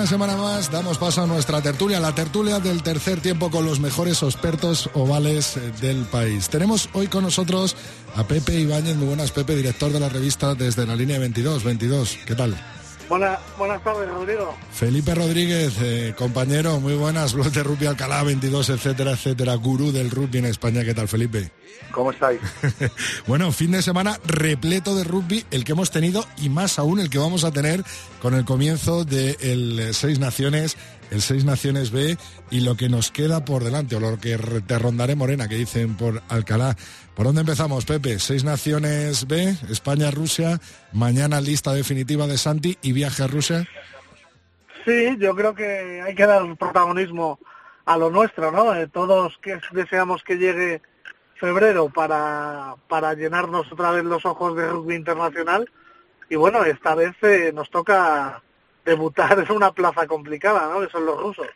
Una 0.00 0.08
semana 0.08 0.34
más 0.34 0.70
damos 0.70 0.96
paso 0.96 1.20
a 1.20 1.26
nuestra 1.26 1.60
tertulia, 1.60 2.00
la 2.00 2.14
tertulia 2.14 2.58
del 2.58 2.82
tercer 2.82 3.20
tiempo 3.20 3.50
con 3.50 3.66
los 3.66 3.80
mejores 3.80 4.22
expertos 4.22 4.88
ovales 4.94 5.58
eh, 5.58 5.72
del 5.82 6.06
país. 6.06 6.48
Tenemos 6.48 6.88
hoy 6.94 7.08
con 7.08 7.22
nosotros 7.22 7.76
a 8.16 8.24
Pepe 8.24 8.58
Ibáñez, 8.60 8.96
muy 8.96 9.08
buenas 9.08 9.30
Pepe, 9.30 9.54
director 9.54 9.92
de 9.92 10.00
la 10.00 10.08
revista 10.08 10.54
desde 10.54 10.86
la 10.86 10.96
línea 10.96 11.18
22, 11.18 11.64
22, 11.64 12.16
¿qué 12.24 12.34
tal? 12.34 12.79
Buenas, 13.10 13.40
buenas 13.58 13.82
tardes, 13.82 14.08
Rodrigo. 14.08 14.56
Felipe 14.70 15.16
Rodríguez, 15.16 15.74
eh, 15.80 16.14
compañero, 16.16 16.78
muy 16.78 16.94
buenas, 16.94 17.34
blog 17.34 17.50
de 17.50 17.64
rugby 17.64 17.86
Alcalá 17.86 18.22
22, 18.22 18.70
etcétera, 18.70 19.10
etcétera, 19.10 19.56
gurú 19.56 19.90
del 19.90 20.12
rugby 20.12 20.38
en 20.38 20.46
España, 20.46 20.84
¿qué 20.84 20.94
tal 20.94 21.08
Felipe? 21.08 21.50
¿Cómo 21.90 22.12
estáis? 22.12 22.40
bueno, 23.26 23.50
fin 23.50 23.72
de 23.72 23.82
semana 23.82 24.16
repleto 24.24 24.94
de 24.94 25.02
rugby, 25.02 25.44
el 25.50 25.64
que 25.64 25.72
hemos 25.72 25.90
tenido 25.90 26.24
y 26.36 26.50
más 26.50 26.78
aún 26.78 27.00
el 27.00 27.10
que 27.10 27.18
vamos 27.18 27.42
a 27.42 27.50
tener 27.50 27.82
con 28.22 28.34
el 28.34 28.44
comienzo 28.44 29.04
del 29.04 29.80
eh, 29.80 29.92
Seis 29.92 30.20
Naciones, 30.20 30.76
el 31.10 31.20
Seis 31.20 31.44
Naciones 31.44 31.90
B 31.90 32.16
y 32.52 32.60
lo 32.60 32.76
que 32.76 32.88
nos 32.88 33.10
queda 33.10 33.44
por 33.44 33.64
delante, 33.64 33.96
o 33.96 34.00
lo 34.00 34.20
que 34.20 34.38
te 34.64 34.78
rondaré 34.78 35.16
morena, 35.16 35.48
que 35.48 35.56
dicen 35.56 35.96
por 35.96 36.22
Alcalá. 36.28 36.76
¿Por 37.20 37.26
dónde 37.26 37.42
empezamos, 37.42 37.84
Pepe? 37.84 38.18
Seis 38.18 38.44
Naciones 38.44 39.28
B, 39.28 39.54
España, 39.68 40.10
Rusia, 40.10 40.58
mañana 40.90 41.42
lista 41.42 41.74
definitiva 41.74 42.26
de 42.26 42.38
Santi 42.38 42.78
y 42.80 42.92
viaje 42.92 43.22
a 43.22 43.26
Rusia. 43.26 43.68
Sí, 44.86 45.18
yo 45.18 45.36
creo 45.36 45.54
que 45.54 46.00
hay 46.00 46.14
que 46.14 46.24
dar 46.24 46.56
protagonismo 46.56 47.38
a 47.84 47.98
lo 47.98 48.08
nuestro, 48.08 48.50
¿no? 48.50 48.74
Eh, 48.74 48.88
todos 48.88 49.38
que 49.42 49.60
deseamos 49.72 50.22
que 50.22 50.38
llegue 50.38 50.80
febrero 51.34 51.90
para, 51.90 52.76
para 52.88 53.12
llenarnos 53.12 53.70
otra 53.70 53.90
vez 53.90 54.04
los 54.04 54.24
ojos 54.24 54.56
de 54.56 54.70
rugby 54.70 54.94
internacional. 54.94 55.70
Y 56.30 56.36
bueno, 56.36 56.64
esta 56.64 56.94
vez 56.94 57.14
eh, 57.20 57.52
nos 57.54 57.68
toca 57.68 58.42
debutar 58.86 59.38
en 59.46 59.52
una 59.54 59.72
plaza 59.72 60.06
complicada, 60.06 60.72
¿no? 60.72 60.80
Que 60.80 60.90
son 60.90 61.04
los 61.04 61.20
rusos. 61.20 61.48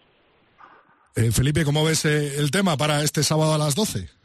Eh, 1.16 1.33
Felipe, 1.33 1.64
¿cómo 1.64 1.87
ves 1.87 2.05
el 2.05 2.50
tema 2.50 2.77
para 2.77 3.03
este 3.03 3.22
sábado 3.22 3.55
a 3.55 3.59
las 3.59 3.74
12? 3.74 4.23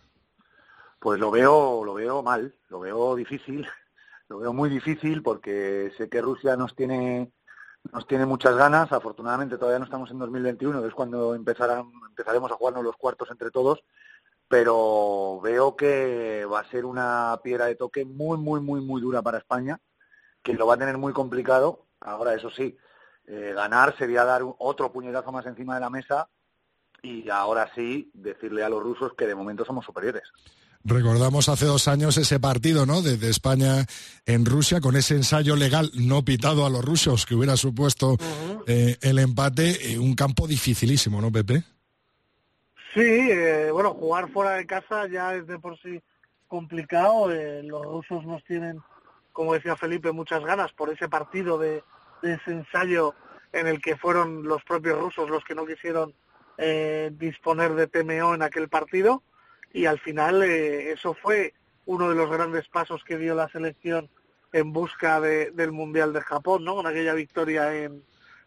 Pues 1.00 1.20
lo 1.20 1.32
veo, 1.32 1.84
lo 1.86 1.94
veo 1.94 2.22
mal, 2.22 2.54
lo 2.68 2.82
veo 2.82 3.16
difícil, 3.16 3.66
lo 4.28 4.40
veo 4.40 4.54
muy 4.54 4.70
difícil 4.70 5.24
porque 5.24 5.92
sé 5.98 6.10
que 6.10 6.22
Rusia 6.22 6.58
nos 6.58 6.76
tiene, 6.76 7.32
nos 7.94 8.06
tiene 8.08 8.26
muchas 8.26 8.56
ganas. 8.56 8.92
Afortunadamente 8.92 9.58
todavía 9.58 9.80
no 9.80 9.86
estamos 9.86 10.12
en 10.12 10.20
2021, 10.20 10.82
que 10.82 10.88
es 10.90 10.94
cuando 10.94 11.36
empezarán, 11.36 11.92
empezaremos 12.10 12.52
a 12.52 12.56
jugarnos 12.56 12.84
los 12.84 12.98
cuartos 12.98 13.32
entre 13.32 13.52
todos. 13.52 13.84
pero 14.50 15.40
veo 15.42 15.76
que 15.76 16.46
va 16.46 16.62
a 16.62 16.70
ser 16.72 16.86
una 16.86 17.40
piedra 17.44 17.66
de 17.68 17.76
toque 17.76 18.06
muy, 18.06 18.38
muy, 18.38 18.62
muy, 18.62 18.82
muy 18.82 19.02
dura 19.02 19.22
para 19.22 19.38
España, 19.40 19.80
que 20.44 20.54
lo 20.54 20.68
va 20.68 20.76
a 20.76 20.78
tener 20.78 20.98
muy 20.98 21.14
complicado. 21.14 21.88
Ahora, 22.02 22.34
eso 22.34 22.50
sí, 22.52 22.78
eh, 23.28 23.54
ganar 23.56 23.96
sería 23.98 24.26
dar 24.26 24.42
otro 24.58 24.92
puñetazo 24.92 25.32
más 25.32 25.46
encima 25.46 25.76
de 25.76 25.82
la 25.82 25.90
mesa 25.92 26.30
y 27.04 27.30
ahora 27.30 27.72
sí 27.76 28.12
decirle 28.14 28.64
a 28.64 28.70
los 28.70 28.84
rusos 28.84 29.14
que 29.14 29.28
de 29.28 29.36
momento 29.36 29.66
somos 29.66 29.86
superiores. 29.86 30.24
Recordamos 30.86 31.50
hace 31.50 31.66
dos 31.66 31.90
años 31.90 32.18
ese 32.18 32.40
partido, 32.40 32.86
¿no? 32.86 33.02
De, 33.02 33.18
de 33.18 33.30
España 33.30 33.86
en 34.26 34.46
Rusia 34.46 34.80
con 34.80 34.96
ese 34.96 35.16
ensayo 35.16 35.58
legal 35.58 35.92
no 35.94 36.24
pitado 36.24 36.66
a 36.66 36.70
los 36.70 36.84
rusos 36.86 37.26
que 37.26 37.36
hubiera 37.36 37.58
supuesto 37.58 38.16
eh, 38.66 38.98
el 39.02 39.20
empate, 39.20 39.92
eh, 39.92 40.00
un 40.00 40.16
campo 40.16 40.48
dificilísimo, 40.48 41.20
¿no, 41.20 41.32
Pepe? 41.32 41.64
Sí, 42.94 43.02
eh, 43.04 43.70
bueno, 43.74 43.94
jugar 43.94 44.32
fuera 44.32 44.52
de 44.52 44.66
casa 44.66 45.06
ya 45.08 45.36
es 45.36 45.46
de 45.48 45.60
por 45.60 45.78
sí 45.82 46.02
complicado. 46.48 47.30
eh, 47.32 47.62
los 47.62 47.84
rusos 47.84 48.26
nos 48.26 48.42
tienen, 48.46 48.80
como 49.34 49.54
decía 49.54 49.76
Felipe, 49.76 50.14
muchas 50.14 50.44
ganas 50.46 50.72
por 50.72 50.90
ese 50.90 51.10
partido 51.10 51.58
de, 51.58 51.84
de 52.22 52.34
ese 52.36 52.52
ensayo 52.52 53.14
en 53.52 53.68
el 53.68 53.82
que 53.82 53.98
fueron 53.98 54.44
los 54.44 54.64
propios 54.64 54.98
rusos 54.98 55.30
los 55.30 55.44
que 55.44 55.56
no 55.56 55.66
quisieron 55.66 56.14
disponer 57.18 57.74
de 57.74 57.88
TMO 57.88 58.36
en 58.36 58.42
aquel 58.42 58.68
partido 58.68 59.24
y 59.74 59.86
al 59.86 60.00
final 60.00 60.44
eh, 60.44 60.92
eso 60.92 61.14
fue 61.14 61.54
uno 61.86 62.10
de 62.10 62.16
los 62.16 62.30
grandes 62.30 62.68
pasos 62.68 63.04
que 63.04 63.18
dio 63.18 63.36
la 63.36 63.50
selección 63.50 64.10
en 64.54 64.74
busca 64.74 65.20
de- 65.22 65.52
del 65.52 65.72
Mundial 65.72 66.14
de 66.14 66.22
Japón, 66.22 66.64
¿no? 66.64 66.76
Con 66.76 66.88
aquella 66.88 67.14
victoria 67.14 67.76
en, 67.76 68.04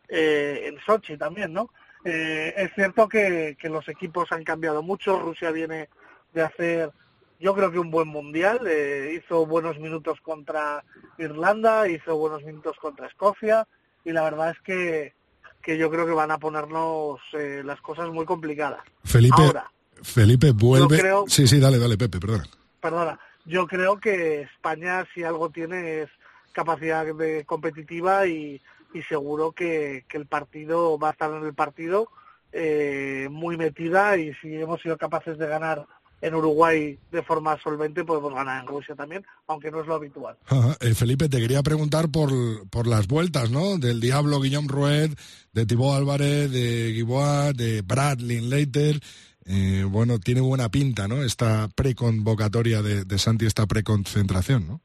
eh, 0.09 0.65
en 0.67 0.79
Sochi 0.81 1.17
también, 1.17 1.53
¿no? 1.53 1.71
Eh, 2.05 2.53
es 2.57 2.73
cierto 2.75 3.09
que, 3.09 3.57
que 3.61 3.69
los 3.69 3.89
equipos 3.89 4.33
han 4.33 4.43
cambiado 4.45 4.83
mucho. 4.83 5.21
Rusia 5.21 5.51
viene 5.53 5.89
de 6.33 6.43
hacer, 6.43 6.91
yo 7.39 7.55
creo 7.55 7.71
que 7.71 7.79
un 7.79 7.91
buen 7.93 8.09
mundial. 8.09 8.61
eh, 8.67 9.15
hizo 9.17 9.47
buenos 9.47 9.79
minutos 9.79 10.21
contra 10.21 10.85
Irlanda, 11.19 11.89
hizo 11.89 12.17
buenos 12.17 12.43
minutos 12.43 12.77
contra 12.79 13.07
Escocia 13.07 13.67
y 14.05 14.11
la 14.13 14.23
verdad 14.25 14.51
es 14.51 14.61
que, 14.61 15.15
que 15.63 15.79
yo 15.79 15.91
creo 15.91 16.07
que 16.07 16.13
van 16.13 16.33
a 16.33 16.39
ponernos 16.39 17.21
eh, 17.35 17.63
las 17.65 17.81
cosas 17.81 18.09
muy 18.11 18.25
complicadas. 18.25 18.83
Felipe, 19.05 19.37
Ahora, 19.39 19.71
Felipe 20.03 20.51
vuelve. 20.53 20.99
creo- 20.99 21.25
Sí, 21.29 21.47
sí, 21.47 21.59
dale, 21.59 21.79
dale, 21.79 21.97
Pepe, 21.97 22.19
perdona. 22.21 22.45
perdona, 22.81 23.19
yo 23.45 23.67
creo 23.67 23.99
que 23.99 24.43
España 24.43 25.07
si 25.15 25.23
algo 25.23 25.51
tiene 25.51 26.03
es 26.03 26.09
capacidad 26.53 27.07
de 27.15 27.45
competitiva 27.45 28.27
y, 28.27 28.61
y 28.93 29.03
seguro 29.03 29.53
que, 29.53 30.05
que 30.09 30.17
el 30.19 30.27
partido 30.27 30.99
va 30.99 31.09
a 31.09 31.13
estar 31.13 31.31
en 31.33 31.45
el 31.45 31.55
partido 31.55 32.09
eh, 32.53 33.29
muy 33.31 33.57
metida 33.57 34.17
y 34.19 34.35
si 34.35 34.55
hemos 34.55 34.81
sido 34.83 34.99
capaces 34.99 35.39
de 35.39 35.47
ganar 35.47 35.87
en 36.21 36.35
Uruguay 36.35 36.99
de 37.11 37.23
forma 37.23 37.59
solvente 37.61 38.05
podemos 38.05 38.33
ganar 38.35 38.61
en 38.63 38.69
Rusia 38.69 38.95
también, 38.95 39.25
aunque 39.49 39.71
no 39.73 39.81
es 39.81 39.87
lo 39.89 39.95
habitual. 39.95 40.37
Ajá. 40.47 40.77
Eh, 40.81 40.95
Felipe, 40.95 41.29
te 41.29 41.41
quería 41.41 41.63
preguntar 41.65 42.11
por, 42.11 42.31
por 42.69 42.87
las 42.87 43.09
vueltas, 43.09 43.51
¿no? 43.51 43.77
Del 43.79 44.01
Diablo 44.01 44.41
Guillaume 44.41 44.69
Rued, 44.69 45.11
de 45.53 45.67
Thibaut 45.67 45.97
Álvarez, 45.97 46.51
de 46.53 46.93
Guibois, 46.93 47.57
de 47.57 47.83
Brad 47.83 48.19
Linklater. 48.19 49.01
Eh, 49.45 49.85
bueno, 49.89 50.19
tiene 50.19 50.41
buena 50.41 50.69
pinta, 50.69 51.09
¿no? 51.09 51.23
Esta 51.23 51.69
preconvocatoria 51.75 52.83
de, 52.83 53.05
de 53.05 53.19
Santi, 53.19 53.47
esta 53.47 53.67
preconcentración, 53.67 54.67
¿no? 54.69 54.81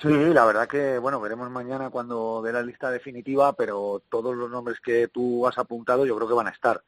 Sí, 0.00 0.08
la 0.08 0.44
verdad 0.44 0.68
que, 0.68 0.98
bueno, 0.98 1.20
veremos 1.20 1.50
mañana 1.50 1.88
cuando 1.88 2.42
dé 2.42 2.52
la 2.52 2.62
lista 2.62 2.90
definitiva, 2.90 3.54
pero 3.54 4.02
todos 4.10 4.36
los 4.36 4.50
nombres 4.50 4.78
que 4.80 5.08
tú 5.08 5.46
has 5.46 5.56
apuntado 5.56 6.04
yo 6.04 6.14
creo 6.16 6.28
que 6.28 6.34
van 6.34 6.48
a 6.48 6.50
estar. 6.50 6.82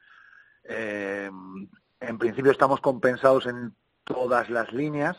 Eh, 0.63 1.31
en 1.99 2.17
principio 2.19 2.51
estamos 2.51 2.81
compensados 2.81 3.47
en 3.47 3.75
todas 4.03 4.49
las 4.49 4.71
líneas. 4.73 5.17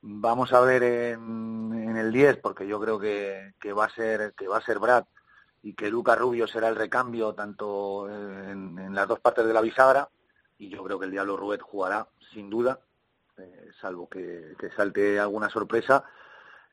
Vamos 0.00 0.52
a 0.52 0.60
ver 0.60 0.82
en, 0.82 1.96
el 1.96 2.12
10, 2.12 2.38
porque 2.38 2.66
yo 2.66 2.80
creo 2.80 2.98
que, 2.98 3.54
que 3.60 3.72
va 3.72 3.84
a 3.84 3.94
ser 3.94 4.34
que 4.36 4.48
va 4.48 4.58
a 4.58 4.64
ser 4.64 4.78
Brad 4.78 5.04
y 5.62 5.74
que 5.74 5.90
Luca 5.90 6.14
Rubio 6.14 6.46
será 6.46 6.68
el 6.68 6.76
recambio 6.76 7.34
tanto 7.34 8.08
en 8.10 8.94
las 8.94 9.08
dos 9.08 9.20
partes 9.20 9.46
de 9.46 9.54
la 9.54 9.60
bisagra 9.60 10.08
y 10.58 10.68
yo 10.68 10.82
creo 10.84 10.98
que 10.98 11.06
el 11.06 11.10
Diablo 11.10 11.36
Ruet 11.36 11.60
jugará 11.60 12.08
sin 12.32 12.50
duda, 12.50 12.80
eh, 13.36 13.70
salvo 13.80 14.08
que, 14.08 14.54
que 14.58 14.70
salte 14.70 15.18
alguna 15.18 15.48
sorpresa. 15.50 16.04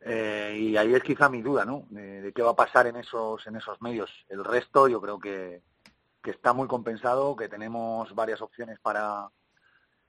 Eh, 0.04 0.58
y 0.60 0.78
ahí 0.78 0.94
es 0.96 1.04
quizá 1.04 1.30
mi 1.30 1.42
duda, 1.42 1.64
¿no? 1.64 1.86
De, 1.90 2.22
de 2.22 2.34
qué 2.34 2.42
va 2.42 2.52
a 2.52 2.56
pasar 2.56 2.88
en 2.88 2.96
esos 2.96 3.46
en 3.46 3.56
esos 3.56 3.82
medios. 3.82 4.10
El 4.30 4.44
resto 4.44 4.88
yo 4.88 5.00
creo 5.00 5.20
que, 5.20 5.62
que 6.24 6.32
está 6.32 6.54
muy 6.54 6.68
compensado, 6.68 7.36
que 7.36 7.50
tenemos 7.50 8.14
varias 8.16 8.42
opciones 8.42 8.80
para 8.80 9.30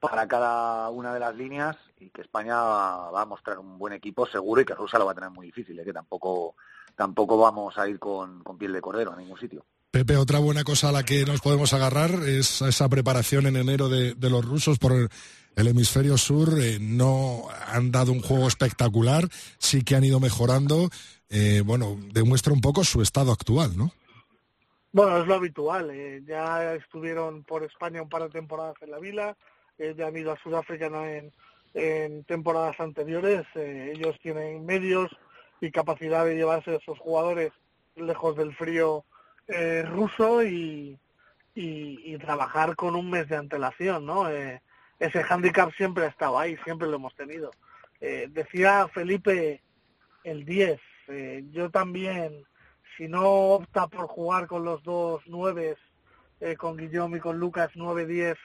para 0.00 0.26
cada 0.26 0.90
una 0.90 1.14
de 1.14 1.20
las 1.20 1.36
líneas 1.36 1.76
y 1.96 2.10
que 2.10 2.22
España 2.22 2.56
va 2.56 3.22
a 3.22 3.26
mostrar 3.26 3.60
un 3.60 3.78
buen 3.78 3.92
equipo 3.92 4.26
seguro 4.26 4.60
y 4.60 4.64
que 4.64 4.74
Rusia 4.74 4.98
lo 4.98 5.06
va 5.06 5.12
a 5.12 5.14
tener 5.14 5.30
muy 5.30 5.46
difícil, 5.46 5.78
¿eh? 5.78 5.84
que 5.84 5.92
tampoco 5.92 6.56
tampoco 6.96 7.38
vamos 7.38 7.78
a 7.78 7.86
ir 7.88 8.00
con, 8.00 8.42
con 8.42 8.58
piel 8.58 8.72
de 8.72 8.80
cordero 8.80 9.12
a 9.12 9.16
ningún 9.16 9.38
sitio. 9.38 9.64
Pepe, 9.92 10.16
otra 10.16 10.38
buena 10.38 10.64
cosa 10.64 10.88
a 10.88 10.92
la 10.92 11.02
que 11.02 11.26
nos 11.26 11.42
podemos 11.42 11.74
agarrar 11.74 12.12
es 12.26 12.62
esa 12.62 12.88
preparación 12.88 13.46
en 13.46 13.56
enero 13.56 13.90
de, 13.90 14.14
los 14.30 14.42
rusos 14.42 14.78
por 14.78 14.92
el, 14.92 15.10
hemisferio 15.68 16.16
sur. 16.16 16.48
Eh, 16.58 16.78
no 16.80 17.42
han 17.66 17.92
dado 17.92 18.10
un 18.10 18.22
juego 18.22 18.48
espectacular, 18.48 19.28
sí 19.58 19.84
que 19.84 19.94
han 19.94 20.04
ido 20.04 20.18
mejorando. 20.18 20.88
Eh, 21.28 21.60
bueno, 21.62 21.98
demuestra 22.10 22.54
un 22.54 22.62
poco 22.62 22.84
su 22.84 23.02
estado 23.02 23.32
actual, 23.32 23.76
¿no? 23.76 23.90
Bueno, 24.92 25.18
es 25.18 25.26
lo 25.26 25.34
habitual. 25.34 25.90
eh, 25.90 26.22
ya 26.26 26.72
estuvieron 26.72 27.44
por 27.44 27.62
España 27.62 28.00
un 28.00 28.08
par 28.08 28.22
de 28.22 28.30
temporadas 28.30 28.76
en 28.80 28.92
la 28.92 28.98
Vila, 28.98 29.36
ya 29.78 30.06
han 30.06 30.16
ido 30.16 30.32
a 30.32 30.42
Sudáfrica 30.42 30.86
en, 30.86 31.30
en 31.74 32.24
temporadas 32.24 32.80
anteriores. 32.80 33.44
ellos 33.54 34.16
tienen 34.22 34.64
medios 34.64 35.10
y 35.60 35.70
capacidad 35.70 36.24
de 36.24 36.36
llevarse 36.36 36.70
a 36.70 36.76
esos 36.76 36.98
jugadores 36.98 37.52
lejos 37.94 38.38
del 38.38 38.56
frío 38.56 39.04
eh, 39.48 39.82
ruso 39.82 40.42
y, 40.42 40.98
y, 41.54 42.14
y 42.14 42.18
trabajar 42.18 42.76
con 42.76 42.94
un 42.96 43.10
mes 43.10 43.28
de 43.28 43.36
antelación, 43.36 44.06
¿no? 44.06 44.30
Eh, 44.30 44.62
ese 44.98 45.22
hándicap 45.24 45.72
siempre 45.74 46.04
ha 46.04 46.08
estado 46.08 46.38
ahí, 46.38 46.56
siempre 46.64 46.88
lo 46.88 46.96
hemos 46.96 47.14
tenido. 47.14 47.50
Eh, 48.00 48.28
decía 48.30 48.88
Felipe 48.88 49.62
el 50.24 50.44
10, 50.44 50.80
eh, 51.08 51.44
yo 51.50 51.70
también 51.70 52.44
si 52.96 53.08
no 53.08 53.24
opta 53.24 53.88
por 53.88 54.06
jugar 54.06 54.46
con 54.46 54.64
los 54.64 54.82
dos 54.82 55.26
nueves, 55.26 55.76
eh, 56.40 56.56
con 56.56 56.76
Guillaume 56.76 57.18
y 57.18 57.20
con 57.20 57.38
Lucas 57.38 57.70
9-10, 57.74 58.36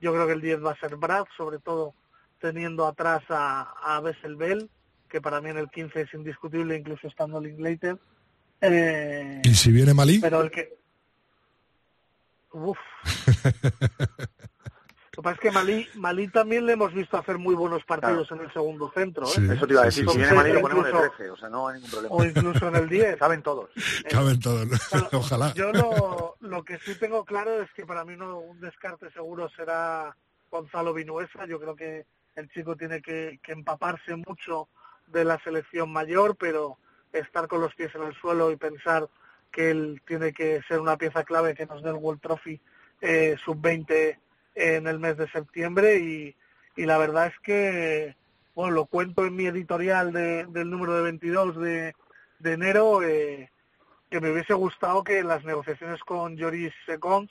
yo 0.00 0.12
creo 0.12 0.26
que 0.26 0.34
el 0.34 0.40
10 0.40 0.64
va 0.64 0.72
a 0.72 0.78
ser 0.80 0.96
Brad, 0.96 1.24
sobre 1.36 1.58
todo 1.58 1.94
teniendo 2.40 2.86
atrás 2.86 3.22
a, 3.28 3.72
a 3.82 4.00
Bessel 4.00 4.36
Bell, 4.36 4.70
que 5.08 5.20
para 5.20 5.40
mí 5.40 5.50
en 5.50 5.58
el 5.58 5.70
15 5.70 6.02
es 6.02 6.14
indiscutible, 6.14 6.76
incluso 6.76 7.06
estando 7.06 7.40
Linklater. 7.40 7.98
Eh, 8.60 9.42
¿Y 9.44 9.54
si 9.54 9.70
viene 9.72 9.92
Malí? 9.94 10.18
pero 10.20 10.40
el 10.42 10.50
que... 10.50 10.76
Uf. 12.52 12.78
Lo 15.16 15.22
que 15.22 15.22
pasa 15.22 15.34
es 15.36 15.40
que 15.40 15.50
Malí, 15.52 15.86
Malí 15.94 16.26
también 16.28 16.66
le 16.66 16.72
hemos 16.72 16.92
visto 16.92 17.16
hacer 17.16 17.38
muy 17.38 17.54
buenos 17.54 17.84
partidos 17.84 18.28
en 18.32 18.40
el 18.40 18.52
segundo 18.52 18.90
centro. 18.92 19.26
¿eh? 19.26 19.30
Sí, 19.32 19.46
Eso 19.48 19.64
te 19.66 19.72
iba 19.74 19.82
a 19.82 19.84
decir, 19.84 20.04
sí, 20.06 20.10
si 20.12 20.18
viene. 20.18 20.34
Malí 20.34 20.52
lo 20.52 20.60
ponemos 20.60 20.84
de 20.84 20.90
Incluso- 20.90 21.10
13, 21.16 21.30
o 21.30 21.36
sea, 21.36 21.48
no 21.48 21.68
hay 21.68 21.74
ningún 21.76 21.90
problema. 21.90 22.14
O 22.16 22.24
incluso 22.24 22.68
en 22.68 22.76
el 22.76 22.88
10. 22.88 23.18
Saben 23.20 23.42
todos. 23.42 23.70
Caben 24.10 24.40
todos, 24.40 24.66
ojalá. 25.12 25.52
Yo 25.54 25.70
lo, 25.72 26.36
lo 26.40 26.64
que 26.64 26.78
sí 26.80 26.96
tengo 26.96 27.24
claro 27.24 27.62
es 27.62 27.70
que 27.74 27.86
para 27.86 28.04
mí 28.04 28.16
no, 28.16 28.38
un 28.40 28.60
descarte 28.60 29.08
seguro 29.12 29.48
será 29.50 30.16
Gonzalo 30.50 30.92
Vinuesa. 30.92 31.46
Yo 31.46 31.60
creo 31.60 31.76
que 31.76 32.06
el 32.34 32.48
chico 32.50 32.76
tiene 32.76 33.00
que, 33.00 33.38
que 33.40 33.52
empaparse 33.52 34.16
mucho 34.16 34.68
de 35.06 35.24
la 35.24 35.38
selección 35.44 35.92
mayor, 35.92 36.34
pero 36.36 36.78
estar 37.18 37.48
con 37.48 37.60
los 37.60 37.74
pies 37.74 37.94
en 37.94 38.02
el 38.02 38.14
suelo 38.14 38.50
y 38.50 38.56
pensar 38.56 39.08
que 39.50 39.70
él 39.70 40.02
tiene 40.06 40.32
que 40.32 40.60
ser 40.68 40.80
una 40.80 40.96
pieza 40.96 41.24
clave 41.24 41.54
que 41.54 41.66
nos 41.66 41.82
dé 41.82 41.90
el 41.90 41.96
World 41.96 42.20
Trophy 42.20 42.60
eh, 43.00 43.36
sub-20 43.44 44.18
en 44.56 44.86
el 44.86 44.98
mes 44.98 45.16
de 45.16 45.28
septiembre 45.30 45.98
y, 45.98 46.36
y 46.76 46.86
la 46.86 46.98
verdad 46.98 47.28
es 47.28 47.38
que, 47.40 48.16
bueno, 48.54 48.72
lo 48.72 48.86
cuento 48.86 49.24
en 49.24 49.36
mi 49.36 49.46
editorial 49.46 50.12
de- 50.12 50.46
del 50.46 50.70
número 50.70 50.94
de 50.94 51.02
22 51.02 51.56
de, 51.60 51.94
de 52.40 52.52
enero, 52.52 53.02
eh, 53.02 53.50
que 54.10 54.20
me 54.20 54.30
hubiese 54.30 54.54
gustado 54.54 55.02
que 55.04 55.22
las 55.24 55.44
negociaciones 55.44 56.00
con 56.04 56.38
Joris 56.38 56.72
Secons 56.86 57.30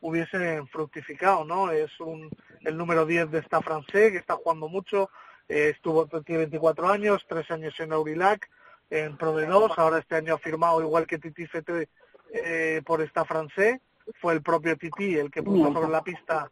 hubiesen 0.00 0.66
fructificado, 0.68 1.44
¿no? 1.44 1.70
Es 1.70 1.98
un, 2.00 2.28
el 2.62 2.76
número 2.76 3.06
10 3.06 3.30
de 3.30 3.38
esta 3.38 3.60
francés 3.60 4.12
que 4.12 4.18
está 4.18 4.34
jugando 4.34 4.68
mucho, 4.68 5.10
eh, 5.48 5.70
estuvo 5.74 6.06
tiene 6.22 6.38
24 6.40 6.88
años, 6.88 7.24
tres 7.28 7.50
años 7.50 7.78
en 7.80 7.92
Aurillac, 7.92 8.48
en 8.92 9.16
Pro 9.16 9.34
de 9.34 9.46
2, 9.46 9.72
ahora 9.78 9.98
este 9.98 10.16
año 10.16 10.34
ha 10.34 10.38
firmado 10.38 10.82
igual 10.82 11.06
que 11.06 11.18
Titi 11.18 11.46
Fete 11.46 11.88
eh, 12.32 12.82
por 12.84 13.00
esta 13.00 13.24
francés, 13.24 13.80
fue 14.20 14.34
el 14.34 14.42
propio 14.42 14.76
Titi 14.76 15.16
el 15.16 15.30
que 15.30 15.42
puso 15.42 15.72
sobre 15.72 15.90
la 15.90 16.02
pista 16.02 16.50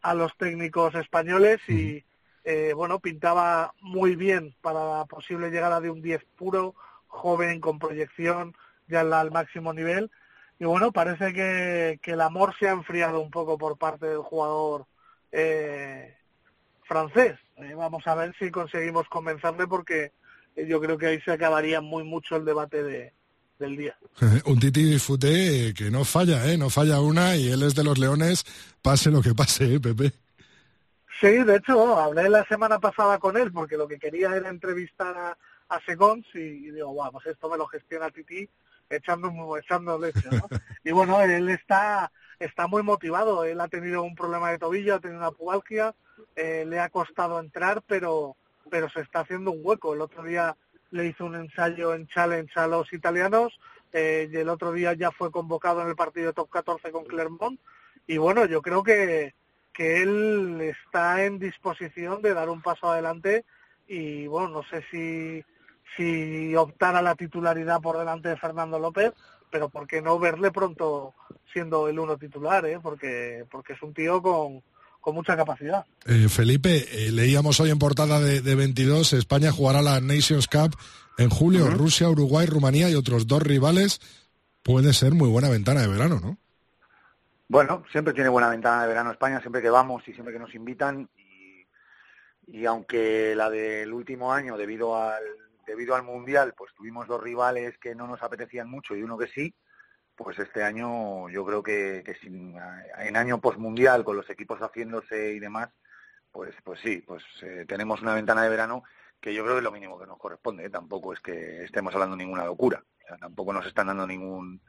a 0.00 0.14
los 0.14 0.34
técnicos 0.38 0.94
españoles 0.94 1.60
y 1.68 2.02
eh, 2.44 2.72
bueno, 2.74 2.98
pintaba 2.98 3.74
muy 3.82 4.16
bien 4.16 4.54
para 4.62 4.98
la 4.98 5.04
posible 5.04 5.50
llegada 5.50 5.80
de 5.80 5.90
un 5.90 6.00
10 6.00 6.24
puro, 6.36 6.74
joven, 7.08 7.60
con 7.60 7.78
proyección, 7.78 8.56
ya 8.88 9.00
al 9.00 9.30
máximo 9.30 9.74
nivel. 9.74 10.10
Y 10.58 10.64
bueno, 10.64 10.92
parece 10.92 11.34
que, 11.34 12.00
que 12.02 12.12
el 12.12 12.20
amor 12.22 12.54
se 12.58 12.68
ha 12.68 12.72
enfriado 12.72 13.20
un 13.20 13.30
poco 13.30 13.58
por 13.58 13.76
parte 13.76 14.06
del 14.06 14.18
jugador 14.18 14.86
eh, 15.30 16.16
francés. 16.84 17.38
Eh, 17.56 17.74
vamos 17.74 18.06
a 18.06 18.14
ver 18.14 18.34
si 18.38 18.50
conseguimos 18.50 19.08
convencerle 19.08 19.66
porque 19.66 20.12
yo 20.56 20.80
creo 20.80 20.98
que 20.98 21.06
ahí 21.06 21.20
se 21.20 21.32
acabaría 21.32 21.80
muy 21.80 22.04
mucho 22.04 22.36
el 22.36 22.44
debate 22.44 22.82
de, 22.82 23.12
del 23.58 23.76
día. 23.76 23.96
Un 24.46 24.58
Titi 24.58 24.84
disfrute 24.84 25.68
eh, 25.68 25.74
que 25.74 25.90
no 25.90 26.04
falla, 26.04 26.50
¿eh? 26.50 26.56
No 26.56 26.70
falla 26.70 27.00
una 27.00 27.36
y 27.36 27.50
él 27.50 27.62
es 27.62 27.74
de 27.74 27.84
los 27.84 27.98
Leones, 27.98 28.44
pase 28.82 29.10
lo 29.10 29.22
que 29.22 29.34
pase, 29.34 29.74
¿eh, 29.74 29.80
Pepe? 29.80 30.12
Sí, 31.20 31.44
de 31.44 31.56
hecho, 31.56 31.96
hablé 31.98 32.28
la 32.28 32.44
semana 32.46 32.80
pasada 32.80 33.18
con 33.18 33.36
él 33.36 33.52
porque 33.52 33.76
lo 33.76 33.86
que 33.86 33.98
quería 33.98 34.34
era 34.34 34.48
entrevistar 34.48 35.16
a, 35.16 35.38
a 35.68 35.80
Segons 35.86 36.26
y, 36.34 36.38
y 36.38 36.70
digo, 36.72 36.90
guau, 36.90 37.12
pues 37.12 37.26
esto 37.26 37.48
me 37.48 37.56
lo 37.56 37.66
gestiona 37.66 38.10
Titi 38.10 38.48
echando, 38.96 39.56
echando 39.58 39.98
leche, 39.98 40.28
¿no? 40.30 40.48
y 40.84 40.92
bueno, 40.92 41.20
él 41.22 41.48
está, 41.48 42.12
está 42.38 42.66
muy 42.66 42.82
motivado, 42.82 43.44
él 43.44 43.60
ha 43.60 43.68
tenido 43.68 44.02
un 44.02 44.14
problema 44.14 44.50
de 44.50 44.58
tobillo, 44.58 44.96
ha 44.96 45.00
tenido 45.00 45.20
una 45.20 45.30
pubalgia, 45.30 45.94
eh, 46.36 46.64
le 46.66 46.78
ha 46.80 46.88
costado 46.88 47.40
entrar, 47.40 47.82
pero, 47.86 48.36
pero 48.70 48.88
se 48.88 49.00
está 49.00 49.20
haciendo 49.20 49.50
un 49.50 49.60
hueco. 49.62 49.94
El 49.94 50.00
otro 50.00 50.22
día 50.22 50.56
le 50.90 51.06
hizo 51.06 51.24
un 51.24 51.34
ensayo 51.34 51.94
en 51.94 52.06
challenge 52.06 52.58
a 52.58 52.66
los 52.66 52.92
italianos 52.92 53.58
eh, 53.92 54.28
y 54.30 54.36
el 54.36 54.48
otro 54.48 54.72
día 54.72 54.92
ya 54.92 55.10
fue 55.10 55.30
convocado 55.30 55.82
en 55.82 55.88
el 55.88 55.96
partido 55.96 56.32
top 56.32 56.50
14 56.50 56.92
con 56.92 57.04
Clermont 57.04 57.58
y 58.06 58.18
bueno, 58.18 58.46
yo 58.46 58.62
creo 58.62 58.82
que, 58.82 59.34
que 59.72 60.02
él 60.02 60.60
está 60.60 61.24
en 61.24 61.38
disposición 61.38 62.20
de 62.22 62.34
dar 62.34 62.48
un 62.48 62.62
paso 62.62 62.90
adelante 62.90 63.44
y 63.86 64.26
bueno, 64.26 64.48
no 64.48 64.62
sé 64.64 64.84
si, 64.90 65.44
si 65.96 66.54
optar 66.56 66.96
a 66.96 67.02
la 67.02 67.14
titularidad 67.14 67.80
por 67.80 67.98
delante 67.98 68.28
de 68.28 68.36
Fernando 68.36 68.78
López, 68.78 69.12
pero 69.50 69.68
por 69.68 69.86
qué 69.86 70.02
no 70.02 70.18
verle 70.18 70.50
pronto 70.50 71.14
siendo 71.52 71.88
el 71.88 71.98
uno 71.98 72.16
titular, 72.16 72.64
¿eh? 72.66 72.80
porque, 72.82 73.44
porque 73.50 73.74
es 73.74 73.82
un 73.82 73.94
tío 73.94 74.22
con, 74.22 74.62
con 75.02 75.14
mucha 75.14 75.36
capacidad. 75.36 75.84
Eh, 76.06 76.28
Felipe, 76.30 76.86
eh, 76.90 77.12
leíamos 77.12 77.60
hoy 77.60 77.70
en 77.70 77.78
portada 77.78 78.20
de, 78.20 78.40
de 78.40 78.54
22, 78.54 79.12
España 79.12 79.52
jugará 79.52 79.82
la 79.82 80.00
Nations 80.00 80.48
Cup 80.48 80.74
en 81.18 81.28
julio. 81.28 81.68
Rusia, 81.68 82.08
Uruguay, 82.08 82.46
Rumanía 82.46 82.88
y 82.88 82.94
otros 82.94 83.26
dos 83.26 83.42
rivales. 83.42 84.00
Puede 84.62 84.94
ser 84.94 85.12
muy 85.12 85.28
buena 85.28 85.50
ventana 85.50 85.82
de 85.82 85.88
verano, 85.88 86.20
¿no? 86.22 86.38
Bueno, 87.48 87.84
siempre 87.92 88.14
tiene 88.14 88.30
buena 88.30 88.48
ventana 88.48 88.82
de 88.82 88.88
verano 88.88 89.10
España, 89.10 89.40
siempre 89.40 89.60
que 89.60 89.68
vamos 89.68 90.02
y 90.06 90.14
siempre 90.14 90.32
que 90.32 90.38
nos 90.38 90.54
invitan. 90.54 91.10
Y, 91.18 91.66
y 92.46 92.64
aunque 92.64 93.34
la 93.36 93.50
del 93.50 93.92
último 93.92 94.32
año, 94.32 94.56
debido 94.56 94.96
al, 94.96 95.22
debido 95.66 95.94
al 95.94 96.04
Mundial, 96.04 96.54
pues 96.56 96.72
tuvimos 96.74 97.08
dos 97.08 97.22
rivales 97.22 97.76
que 97.78 97.94
no 97.94 98.06
nos 98.06 98.22
apetecían 98.22 98.70
mucho 98.70 98.96
y 98.96 99.02
uno 99.02 99.18
que 99.18 99.26
sí, 99.26 99.54
pues 100.16 100.38
este 100.38 100.62
año 100.62 101.28
yo 101.30 101.44
creo 101.44 101.62
que, 101.62 102.04
sin- 102.20 102.56
en 102.98 103.16
año 103.16 103.40
postmundial, 103.40 104.04
con 104.04 104.16
los 104.16 104.28
equipos 104.30 104.60
haciéndose 104.60 105.32
y 105.34 105.40
demás, 105.40 105.70
pues, 106.30 106.54
pues 106.64 106.80
sí, 106.80 107.02
pues 107.06 107.22
eh, 107.42 107.64
tenemos 107.68 108.02
una 108.02 108.14
ventana 108.14 108.42
de 108.42 108.48
verano 108.50 108.82
que 109.20 109.34
yo 109.34 109.42
creo 109.42 109.54
que 109.54 109.58
es 109.58 109.64
lo 109.64 109.72
mínimo 109.72 109.98
que 109.98 110.06
nos 110.06 110.18
corresponde. 110.18 110.68
Tampoco 110.70 111.12
es 111.12 111.20
que 111.20 111.64
estemos 111.64 111.94
hablando 111.94 112.16
ninguna 112.16 112.44
locura. 112.44 112.82
O 113.04 113.06
sea, 113.08 113.18
tampoco 113.18 113.52
nos 113.52 113.66
están 113.66 113.88
dando 113.88 114.06
ningún 114.06 114.60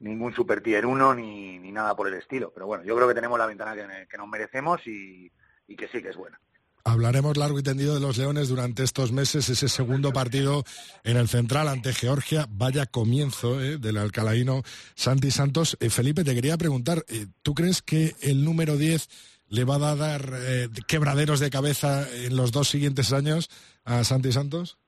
ningún 0.00 0.32
super 0.32 0.62
tier 0.62 0.86
1 0.86 1.14
ni, 1.14 1.58
ni 1.58 1.72
nada 1.72 1.96
por 1.96 2.08
el 2.08 2.14
estilo. 2.14 2.52
Pero 2.52 2.66
bueno, 2.66 2.84
yo 2.84 2.94
creo 2.96 3.08
que 3.08 3.14
tenemos 3.14 3.38
la 3.38 3.46
ventana 3.46 3.74
que, 3.74 4.06
que 4.08 4.18
nos 4.18 4.28
merecemos 4.28 4.86
y, 4.86 5.32
y 5.66 5.76
que 5.76 5.88
sí 5.88 6.02
que 6.02 6.10
es 6.10 6.16
buena. 6.16 6.40
Hablaremos 6.88 7.36
largo 7.36 7.58
y 7.58 7.62
tendido 7.62 7.94
de 7.94 8.00
los 8.00 8.16
Leones 8.16 8.48
durante 8.48 8.82
estos 8.82 9.12
meses, 9.12 9.50
ese 9.50 9.68
segundo 9.68 10.10
partido 10.10 10.64
en 11.04 11.18
el 11.18 11.28
Central 11.28 11.68
ante 11.68 11.92
Georgia. 11.92 12.46
Vaya 12.48 12.86
comienzo 12.86 13.60
eh, 13.60 13.76
del 13.76 13.98
alcalaíno 13.98 14.62
Santi 14.94 15.30
Santos. 15.30 15.76
Eh, 15.80 15.90
Felipe, 15.90 16.24
te 16.24 16.34
quería 16.34 16.56
preguntar, 16.56 17.04
eh, 17.08 17.26
¿tú 17.42 17.54
crees 17.54 17.82
que 17.82 18.16
el 18.22 18.42
número 18.42 18.78
10 18.78 19.06
le 19.48 19.64
va 19.64 19.76
a 19.76 19.96
dar 19.96 20.32
eh, 20.32 20.70
quebraderos 20.86 21.40
de 21.40 21.50
cabeza 21.50 22.08
en 22.10 22.36
los 22.36 22.52
dos 22.52 22.70
siguientes 22.70 23.12
años 23.12 23.50
a 23.84 24.02
Santi 24.02 24.32
Santos? 24.32 24.78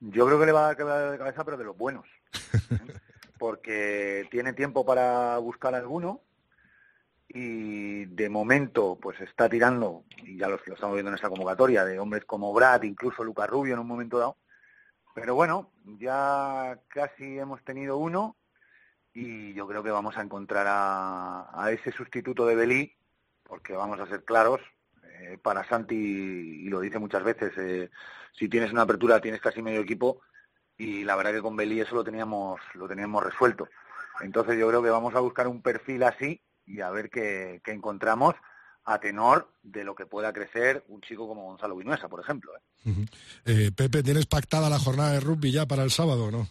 Yo 0.00 0.26
creo 0.26 0.40
que 0.40 0.46
le 0.46 0.52
va 0.52 0.64
a 0.64 0.66
dar 0.66 0.76
quebrar 0.76 1.12
de 1.12 1.18
cabeza, 1.18 1.44
pero 1.44 1.56
de 1.56 1.64
los 1.64 1.78
buenos. 1.78 2.04
Porque 3.38 4.26
tiene 4.32 4.54
tiempo 4.54 4.84
para 4.84 5.38
buscar 5.38 5.76
alguno 5.76 6.20
y 7.34 8.04
de 8.06 8.28
momento 8.28 8.98
pues 9.00 9.20
está 9.20 9.48
tirando, 9.48 10.04
y 10.18 10.36
ya 10.36 10.48
los 10.48 10.66
lo 10.66 10.74
estamos 10.74 10.94
viendo 10.94 11.10
en 11.10 11.14
esta 11.14 11.30
convocatoria, 11.30 11.84
de 11.84 11.98
hombres 11.98 12.24
como 12.24 12.52
Brad, 12.52 12.82
incluso 12.82 13.24
Lucas 13.24 13.48
Rubio 13.48 13.74
en 13.74 13.80
un 13.80 13.86
momento 13.86 14.18
dado. 14.18 14.36
Pero 15.14 15.34
bueno, 15.34 15.70
ya 15.98 16.78
casi 16.88 17.38
hemos 17.38 17.62
tenido 17.64 17.96
uno 17.96 18.36
y 19.14 19.54
yo 19.54 19.66
creo 19.66 19.82
que 19.82 19.90
vamos 19.90 20.16
a 20.16 20.22
encontrar 20.22 20.66
a, 20.68 21.48
a 21.52 21.70
ese 21.70 21.92
sustituto 21.92 22.46
de 22.46 22.54
Belí, 22.54 22.96
porque 23.44 23.74
vamos 23.74 24.00
a 24.00 24.06
ser 24.06 24.24
claros, 24.24 24.60
eh, 25.04 25.38
para 25.42 25.66
Santi, 25.68 25.94
y 25.94 26.68
lo 26.68 26.80
dice 26.80 26.98
muchas 26.98 27.24
veces, 27.24 27.52
eh, 27.56 27.90
si 28.32 28.48
tienes 28.48 28.72
una 28.72 28.82
apertura 28.82 29.20
tienes 29.20 29.40
casi 29.40 29.62
medio 29.62 29.80
equipo 29.80 30.20
y 30.76 31.04
la 31.04 31.16
verdad 31.16 31.32
que 31.32 31.42
con 31.42 31.56
Belí 31.56 31.80
eso 31.80 31.94
lo 31.94 32.04
teníamos, 32.04 32.60
lo 32.74 32.88
teníamos 32.88 33.22
resuelto. 33.22 33.68
Entonces 34.20 34.58
yo 34.58 34.68
creo 34.68 34.82
que 34.82 34.90
vamos 34.90 35.14
a 35.14 35.20
buscar 35.20 35.48
un 35.48 35.62
perfil 35.62 36.02
así 36.02 36.42
y 36.66 36.80
a 36.80 36.90
ver 36.90 37.10
qué, 37.10 37.60
qué 37.64 37.72
encontramos 37.72 38.34
a 38.84 38.98
tenor 38.98 39.48
de 39.62 39.84
lo 39.84 39.94
que 39.94 40.06
pueda 40.06 40.32
crecer 40.32 40.84
un 40.88 41.00
chico 41.00 41.28
como 41.28 41.44
Gonzalo 41.44 41.76
Vinuesa, 41.76 42.08
por 42.08 42.20
ejemplo. 42.20 42.52
¿eh? 42.84 43.06
Eh, 43.44 43.70
Pepe, 43.74 44.02
¿tienes 44.02 44.26
pactada 44.26 44.68
la 44.68 44.78
jornada 44.78 45.12
de 45.12 45.20
rugby 45.20 45.52
ya 45.52 45.66
para 45.66 45.84
el 45.84 45.90
sábado 45.90 46.26
o 46.26 46.30
no? 46.30 46.48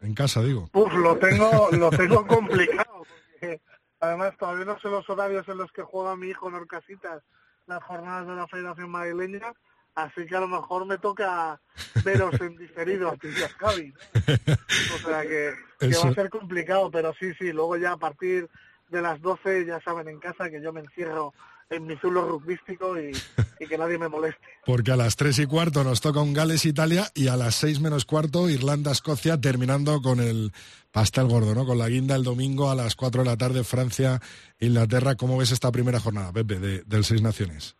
En 0.00 0.14
casa, 0.14 0.42
digo. 0.42 0.68
Uf, 0.72 0.92
lo 0.94 1.16
tengo, 1.18 1.68
lo 1.72 1.90
tengo 1.90 2.26
complicado, 2.26 3.04
porque 3.32 3.60
además 4.00 4.36
todavía 4.36 4.64
no 4.64 4.78
sé 4.80 4.88
los 4.88 5.08
horarios 5.08 5.48
en 5.48 5.58
los 5.58 5.70
que 5.70 5.82
juega 5.82 6.16
mi 6.16 6.28
hijo 6.28 6.48
en 6.48 6.54
Orcasitas 6.54 7.22
las 7.66 7.82
jornadas 7.84 8.26
de 8.26 8.34
la 8.34 8.48
Federación 8.48 8.90
Madrileña, 8.90 9.52
así 9.94 10.26
que 10.26 10.34
a 10.34 10.40
lo 10.40 10.48
mejor 10.48 10.84
me 10.84 10.98
toca 10.98 11.60
veros 12.04 12.34
en 12.40 12.56
diferido 12.56 13.08
a 13.08 13.12
a 13.12 13.48
Javi, 13.58 13.92
¿no? 13.92 14.96
O 14.96 14.98
sea 14.98 15.22
que, 15.22 15.54
que 15.78 15.96
va 15.96 16.10
a 16.10 16.14
ser 16.14 16.28
complicado, 16.28 16.90
pero 16.90 17.14
sí, 17.14 17.32
sí, 17.38 17.52
luego 17.52 17.76
ya 17.76 17.92
a 17.92 17.96
partir 17.96 18.50
de 18.92 19.02
las 19.02 19.20
12 19.20 19.66
ya 19.66 19.80
saben 19.80 20.06
en 20.08 20.20
casa 20.20 20.48
que 20.50 20.62
yo 20.62 20.72
me 20.72 20.80
encierro 20.80 21.34
en 21.70 21.86
mi 21.86 21.96
zulo 21.96 22.28
rugbístico 22.28 23.00
y, 23.00 23.10
y 23.60 23.66
que 23.66 23.78
nadie 23.78 23.98
me 23.98 24.08
moleste. 24.08 24.46
Porque 24.64 24.92
a 24.92 24.96
las 24.96 25.16
tres 25.16 25.38
y 25.38 25.46
cuarto 25.46 25.82
nos 25.82 26.00
toca 26.00 26.20
un 26.20 26.34
Gales-Italia 26.34 27.06
y 27.14 27.28
a 27.28 27.36
las 27.36 27.54
seis 27.54 27.80
menos 27.80 28.04
cuarto 28.04 28.48
Irlanda-Escocia, 28.48 29.40
terminando 29.40 30.00
con 30.02 30.20
el 30.20 30.52
pastel 30.92 31.26
gordo, 31.26 31.54
¿no? 31.54 31.66
Con 31.66 31.78
la 31.78 31.88
guinda 31.88 32.14
el 32.14 32.22
domingo 32.22 32.70
a 32.70 32.74
las 32.74 32.94
cuatro 32.94 33.22
de 33.22 33.30
la 33.30 33.36
tarde, 33.36 33.64
Francia-Inglaterra. 33.64 35.16
¿Cómo 35.16 35.38
ves 35.38 35.50
esta 35.50 35.72
primera 35.72 35.98
jornada, 35.98 36.32
Pepe, 36.32 36.58
de, 36.58 36.82
del 36.84 37.04
Seis 37.04 37.22
Naciones? 37.22 37.74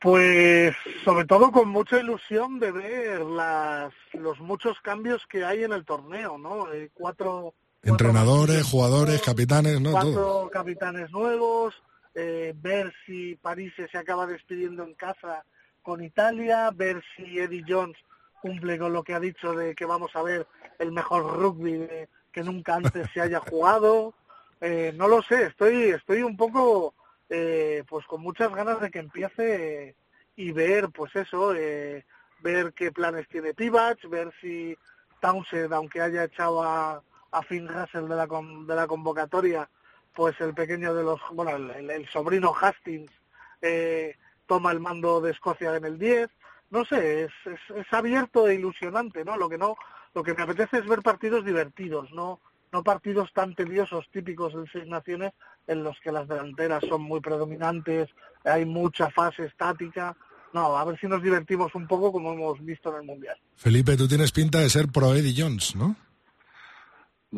Pues 0.00 0.74
sobre 1.04 1.24
todo 1.24 1.50
con 1.50 1.68
mucha 1.68 1.98
ilusión 1.98 2.58
de 2.58 2.70
ver 2.70 3.20
las, 3.20 3.92
los 4.12 4.38
muchos 4.40 4.80
cambios 4.80 5.26
que 5.26 5.44
hay 5.44 5.64
en 5.64 5.72
el 5.72 5.84
torneo, 5.84 6.38
¿no? 6.38 6.72
Eh, 6.72 6.90
cuatro, 6.92 7.54
Entrenadores, 7.86 8.64
jugadores, 8.64 9.22
capitanes, 9.22 9.80
¿no? 9.80 9.92
cuatro 9.92 10.12
Todo. 10.12 10.50
capitanes 10.50 11.10
nuevos, 11.10 11.74
eh, 12.14 12.52
ver 12.56 12.92
si 13.04 13.36
París 13.36 13.72
se 13.90 13.98
acaba 13.98 14.26
despidiendo 14.26 14.82
en 14.84 14.94
casa 14.94 15.44
con 15.82 16.02
Italia, 16.02 16.70
ver 16.74 17.02
si 17.14 17.38
Eddie 17.38 17.64
Jones 17.66 17.96
cumple 18.42 18.78
con 18.78 18.92
lo 18.92 19.02
que 19.02 19.14
ha 19.14 19.20
dicho 19.20 19.52
de 19.54 19.74
que 19.74 19.84
vamos 19.86 20.14
a 20.14 20.22
ver 20.22 20.46
el 20.78 20.92
mejor 20.92 21.36
rugby 21.38 21.72
de- 21.78 22.08
que 22.32 22.42
nunca 22.42 22.74
antes 22.74 23.08
se 23.14 23.20
haya 23.20 23.40
jugado. 23.50 24.14
Eh, 24.60 24.92
no 24.96 25.06
lo 25.08 25.22
sé, 25.22 25.46
estoy, 25.46 25.90
estoy 25.90 26.22
un 26.22 26.36
poco 26.36 26.94
eh, 27.28 27.84
pues 27.88 28.04
con 28.06 28.20
muchas 28.22 28.54
ganas 28.54 28.80
de 28.80 28.90
que 28.90 28.98
empiece 28.98 29.94
y 30.36 30.52
ver 30.52 30.88
pues 30.90 31.14
eso, 31.16 31.54
eh, 31.54 32.04
ver 32.40 32.72
qué 32.74 32.92
planes 32.92 33.28
tiene 33.28 33.54
Pivac, 33.54 34.06
ver 34.08 34.32
si 34.40 34.76
Townsend, 35.20 35.72
aunque 35.72 36.00
haya 36.00 36.24
echado 36.24 36.62
a, 36.62 37.02
a 37.30 37.42
Finn 37.42 37.68
Russell 37.68 38.08
de 38.08 38.16
la, 38.16 38.26
de 38.26 38.74
la 38.74 38.86
convocatoria, 38.86 39.68
pues 40.14 40.40
el 40.40 40.54
pequeño 40.54 40.94
de 40.94 41.02
los, 41.02 41.20
bueno, 41.32 41.56
el, 41.56 42.08
sobrino 42.08 42.54
Hastings 42.58 43.12
eh, 43.60 44.16
toma 44.46 44.72
el 44.72 44.80
mando 44.80 45.20
de 45.20 45.32
Escocia 45.32 45.76
en 45.76 45.84
el 45.84 45.98
10. 45.98 46.28
No 46.70 46.84
sé, 46.84 47.24
es, 47.24 47.32
es, 47.44 47.76
es 47.76 47.92
abierto 47.92 48.48
e 48.48 48.54
ilusionante, 48.54 49.24
¿no? 49.24 49.36
Lo 49.36 49.48
que 49.48 49.58
no, 49.58 49.76
lo 50.14 50.22
que 50.22 50.34
me 50.34 50.42
apetece 50.42 50.78
es 50.78 50.86
ver 50.86 51.02
partidos 51.02 51.44
divertidos, 51.44 52.10
no, 52.12 52.40
no 52.72 52.82
partidos 52.82 53.32
tan 53.32 53.54
tediosos 53.54 54.06
típicos 54.10 54.54
del 54.54 54.68
Seis 54.72 54.86
Naciones 54.86 55.32
en 55.66 55.84
los 55.84 55.98
que 56.00 56.12
las 56.12 56.26
delanteras 56.26 56.82
son 56.88 57.02
muy 57.02 57.20
predominantes, 57.20 58.08
hay 58.44 58.64
mucha 58.64 59.10
fase 59.10 59.44
estática. 59.44 60.16
No, 60.52 60.76
a 60.76 60.84
ver 60.84 60.98
si 60.98 61.06
nos 61.06 61.22
divertimos 61.22 61.74
un 61.74 61.86
poco 61.86 62.10
como 62.10 62.32
hemos 62.32 62.64
visto 62.64 62.90
en 62.90 63.00
el 63.00 63.06
Mundial. 63.06 63.36
Felipe, 63.56 63.96
tú 63.96 64.08
tienes 64.08 64.32
pinta 64.32 64.60
de 64.60 64.70
ser 64.70 64.88
pro 64.88 65.14
Eddie 65.14 65.34
Jones, 65.36 65.76
¿no? 65.76 65.96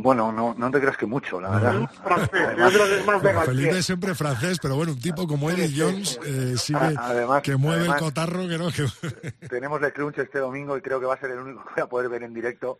Bueno, 0.00 0.30
no, 0.30 0.54
no 0.56 0.70
te 0.70 0.78
creas 0.80 0.96
que 0.96 1.06
mucho, 1.06 1.40
la 1.40 1.50
verdad. 1.50 1.90
Francés, 2.04 2.30
yo 2.56 2.68
creo 2.68 2.86
que 2.86 2.98
es 3.00 3.06
más 3.06 3.22
de 3.22 3.34
Felipe 3.34 3.78
es 3.78 3.86
siempre 3.86 4.14
francés, 4.14 4.58
pero 4.62 4.76
bueno, 4.76 4.92
un 4.92 5.00
tipo 5.00 5.26
como 5.26 5.50
Eddie 5.50 5.72
Jones 5.76 6.20
eh, 6.24 6.54
sí 6.56 6.72
que, 6.72 6.94
Además- 6.96 7.42
que 7.42 7.56
mueve 7.56 7.80
además- 7.80 7.98
el 7.98 8.04
cotarro 8.04 8.46
que 8.48 8.58
no. 8.58 8.68
Que... 8.70 9.48
Tenemos 9.48 9.82
el 9.82 9.92
crunch 9.92 10.18
este 10.18 10.38
domingo 10.38 10.76
y 10.76 10.82
creo 10.82 11.00
que 11.00 11.06
va 11.06 11.14
a 11.14 11.18
ser 11.20 11.32
el 11.32 11.40
único 11.40 11.64
que 11.74 11.74
voy 11.74 11.82
a 11.82 11.86
poder 11.88 12.08
ver 12.10 12.22
en 12.22 12.32
directo, 12.32 12.78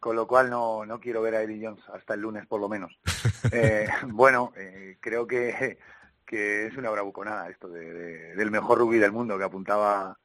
con 0.00 0.16
lo 0.16 0.26
cual 0.26 0.48
no, 0.48 0.86
no 0.86 0.98
quiero 1.00 1.20
ver 1.20 1.34
a 1.34 1.42
Eddie 1.42 1.66
Jones 1.66 1.82
hasta 1.94 2.14
el 2.14 2.20
lunes 2.20 2.46
por 2.46 2.60
lo 2.60 2.68
menos. 2.68 2.92
Eh, 3.52 3.86
bueno, 4.06 4.52
eh, 4.56 4.96
creo 5.00 5.26
que 5.26 5.78
que 6.24 6.66
es 6.66 6.76
una 6.78 6.88
bravuconada 6.88 7.50
esto 7.50 7.68
de, 7.68 7.92
de- 7.92 8.34
del 8.34 8.50
mejor 8.50 8.78
rugby 8.78 8.98
del 8.98 9.12
mundo 9.12 9.36
que 9.36 9.44
apuntaba 9.44 10.18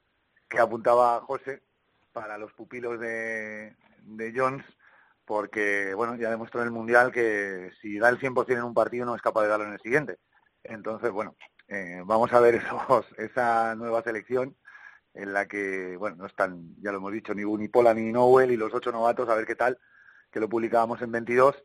que 0.48 0.58
apuntaba 0.58 1.20
José 1.20 1.62
para 2.14 2.38
los 2.38 2.50
pupilos 2.54 2.98
de, 2.98 3.76
de 4.04 4.32
Jones 4.34 4.64
porque 5.30 5.94
bueno 5.94 6.16
ya 6.16 6.28
demostró 6.28 6.60
en 6.60 6.66
el 6.66 6.72
mundial 6.72 7.12
que 7.12 7.70
si 7.80 8.00
da 8.00 8.08
el 8.08 8.18
100% 8.18 8.50
en 8.50 8.64
un 8.64 8.74
partido 8.74 9.06
no 9.06 9.14
es 9.14 9.22
capaz 9.22 9.42
de 9.42 9.48
darlo 9.48 9.64
en 9.64 9.74
el 9.74 9.80
siguiente. 9.80 10.16
Entonces 10.64 11.12
bueno 11.12 11.36
eh, 11.68 12.02
vamos 12.04 12.32
a 12.32 12.40
ver 12.40 12.54
esos, 12.56 13.06
esa 13.16 13.76
nueva 13.76 14.02
selección 14.02 14.56
en 15.14 15.32
la 15.32 15.46
que 15.46 15.96
bueno 15.96 16.16
no 16.16 16.26
están 16.26 16.74
ya 16.82 16.90
lo 16.90 16.98
hemos 16.98 17.12
dicho 17.12 17.32
ni 17.32 17.44
Unipola 17.44 17.94
ni 17.94 18.10
Nowell 18.10 18.50
y 18.50 18.56
los 18.56 18.74
ocho 18.74 18.90
novatos 18.90 19.28
a 19.28 19.36
ver 19.36 19.46
qué 19.46 19.54
tal 19.54 19.78
que 20.32 20.40
lo 20.40 20.48
publicábamos 20.48 21.00
en 21.00 21.12
22 21.12 21.62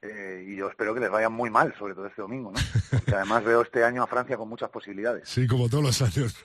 eh, 0.00 0.44
y 0.46 0.56
yo 0.56 0.68
espero 0.68 0.94
que 0.94 1.00
les 1.00 1.10
vaya 1.10 1.28
muy 1.28 1.50
mal, 1.50 1.74
sobre 1.76 1.94
todo 1.94 2.06
este 2.06 2.22
domingo, 2.22 2.52
¿no? 2.52 2.60
Porque 2.90 3.14
además 3.14 3.44
veo 3.44 3.62
este 3.62 3.82
año 3.82 4.02
a 4.02 4.06
Francia 4.06 4.36
con 4.36 4.48
muchas 4.48 4.70
posibilidades. 4.70 5.28
Sí, 5.28 5.46
como 5.46 5.68
todos 5.68 5.84
los 5.84 6.02
años. 6.02 6.36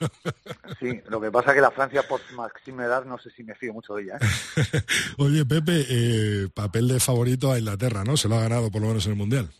Sí, 0.80 1.00
lo 1.08 1.20
que 1.20 1.30
pasa 1.30 1.54
que 1.54 1.60
la 1.60 1.70
Francia 1.70 2.02
post 2.06 2.30
Maxime 2.32 2.84
Edad 2.84 3.04
no 3.04 3.16
sé 3.16 3.30
si 3.30 3.44
me 3.44 3.54
fío 3.54 3.72
mucho 3.72 3.94
de 3.94 4.02
ella. 4.02 4.18
¿eh? 4.20 4.80
Oye, 5.18 5.44
Pepe, 5.46 5.86
eh, 5.88 6.48
papel 6.52 6.88
de 6.88 7.00
favorito 7.00 7.52
a 7.52 7.58
Inglaterra, 7.58 8.02
¿no? 8.04 8.16
Se 8.16 8.28
lo 8.28 8.36
ha 8.36 8.42
ganado 8.42 8.70
por 8.70 8.82
lo 8.82 8.88
menos 8.88 9.06
en 9.06 9.12
el 9.12 9.18
Mundial. 9.18 9.50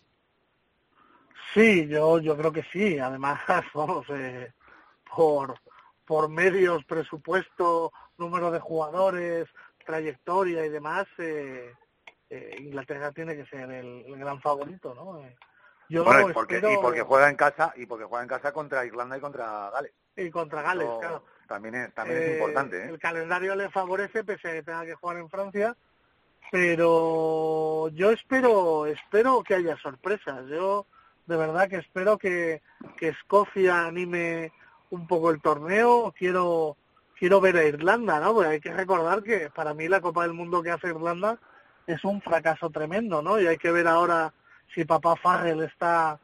Sí, 1.55 1.87
yo, 1.87 2.19
yo 2.19 2.37
creo 2.37 2.53
que 2.53 2.65
sí. 2.73 2.99
Además, 2.99 3.41
vamos, 3.75 4.07
eh, 4.11 4.53
por, 5.15 5.55
por 6.05 6.29
medios, 6.29 6.85
presupuesto, 6.85 7.93
número 8.19 8.51
de 8.51 8.61
jugadores, 8.61 9.47
trayectoria 9.87 10.67
y 10.67 10.71
demás, 10.71 11.07
eh, 11.19 11.73
eh, 12.31 12.57
Inglaterra 12.61 13.13
tiene 13.13 13.37
que 13.37 13.47
ser 13.47 13.71
el, 13.71 14.05
el 14.07 14.19
gran 14.19 14.41
favorito, 14.41 14.95
¿no? 14.95 15.21
Eh, 15.25 15.37
yo 15.89 16.05
Bueno, 16.05 16.31
y 16.31 16.33
porque, 16.33 16.57
espero- 16.57 16.73
y 16.73 16.77
porque 16.83 17.03
juega 17.03 17.29
en 17.29 17.37
casa 17.37 17.73
y 17.77 17.87
porque 17.87 18.05
juega 18.05 18.23
en 18.23 18.29
casa 18.29 18.53
contra 18.53 18.85
Irlanda 18.87 19.17
y 19.19 19.21
contra 19.21 19.71
Gales. 19.71 19.93
y 20.17 20.31
contra 20.31 20.63
Gales, 20.63 20.89
Eso 20.89 20.99
claro. 21.01 21.25
También 21.47 21.75
es, 21.75 21.93
también 21.95 22.19
es 22.23 22.29
Eh, 22.29 22.33
importante, 22.35 22.79
¿eh? 22.85 22.89
El 22.89 22.99
calendario 22.99 23.55
le 23.55 23.69
favorece 23.69 24.25
pese 24.25 24.49
a 24.49 24.53
que 24.53 24.63
tenga 24.63 24.87
que 24.87 24.95
jugar 24.95 25.19
en 25.19 25.29
Francia, 25.29 25.77
pero 26.51 27.89
yo 27.89 28.11
espero 28.13 28.87
espero 28.87 29.43
que 29.43 29.55
haya 29.55 29.77
sorpresas. 29.77 30.47
Yo 30.47 30.87
de 31.27 31.37
verdad 31.37 31.69
que 31.69 31.77
espero 31.77 32.17
que, 32.17 32.63
que 32.97 33.09
Escocia 33.09 33.87
anime 33.87 34.53
un 34.91 35.07
poco 35.07 35.31
el 35.31 35.43
torneo. 35.43 36.15
Quiero 36.17 36.77
quiero 37.19 37.41
ver 37.41 37.57
a 37.57 37.65
Irlanda, 37.65 38.21
¿no? 38.21 38.33
Porque 38.35 38.49
hay 38.49 38.61
que 38.61 38.73
recordar 38.73 39.23
que 39.23 39.51
para 39.51 39.75
mí 39.75 39.89
la 39.89 40.01
Copa 40.01 40.23
del 40.23 40.33
Mundo 40.33 40.63
que 40.63 40.71
hace 40.71 40.89
Irlanda 40.89 41.39
es 41.87 42.05
un 42.05 42.21
fracaso 42.21 42.71
tremendo, 42.71 43.23
¿no? 43.23 43.41
Y 43.41 43.47
hay 43.47 43.57
que 43.57 43.71
ver 43.71 43.87
ahora 43.87 44.33
si 44.75 44.85
papá 44.85 45.17
Farrell 45.17 45.63
está 45.63 46.19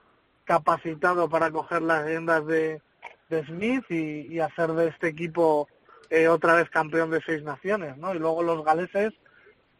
capacitado 0.45 1.29
para 1.29 1.51
coger 1.51 1.83
las 1.83 2.05
riendas 2.05 2.47
de, 2.47 2.81
de 3.29 3.47
Smith 3.47 3.85
y, 3.91 4.41
hacer 4.41 4.73
de 4.73 4.89
este 4.89 5.09
equipo 5.09 5.69
eh, 6.09 6.29
otra 6.29 6.55
vez 6.55 6.69
campeón 6.71 7.11
de 7.11 7.23
seis 7.25 7.43
naciones, 7.43 7.97
¿no? 7.97 8.15
Y 8.15 8.19
luego 8.19 8.43
los 8.43 8.65
galeses, 8.65 9.13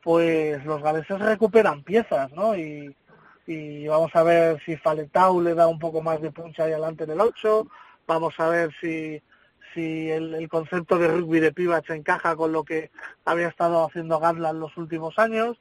pues 0.03 0.65
los 0.65 0.83
galeses 0.83 1.19
recuperan 1.19 1.83
piezas, 1.83 2.31
¿no? 2.33 2.57
Y, 2.57 2.95
y 3.47 3.89
vamos 3.89 4.15
a 4.15 4.23
ver 4.23 4.63
si 4.65 4.77
Faletau 4.77 5.41
le 5.41 5.55
da 5.55 5.67
un 5.67 5.79
poco 5.79 6.03
más 6.03 6.21
de 6.21 6.31
puncha 6.31 6.65
ahí 6.65 6.73
adelante 6.73 7.07
del 7.07 7.21
8, 7.21 7.67
vamos 8.07 8.39
a 8.39 8.49
ver 8.49 8.71
si 8.81 9.21
si 9.75 10.11
el, 10.11 10.35
el 10.35 10.49
concepto 10.49 10.99
de 10.99 11.07
rugby 11.07 11.39
de 11.39 11.53
Pivach 11.53 11.89
encaja 11.91 12.35
con 12.35 12.51
lo 12.51 12.65
que 12.65 12.91
había 13.25 13.47
estado 13.47 13.87
haciendo 13.87 14.19
Gatland 14.19 14.59
los 14.59 14.77
últimos 14.77 15.17
años 15.17 15.61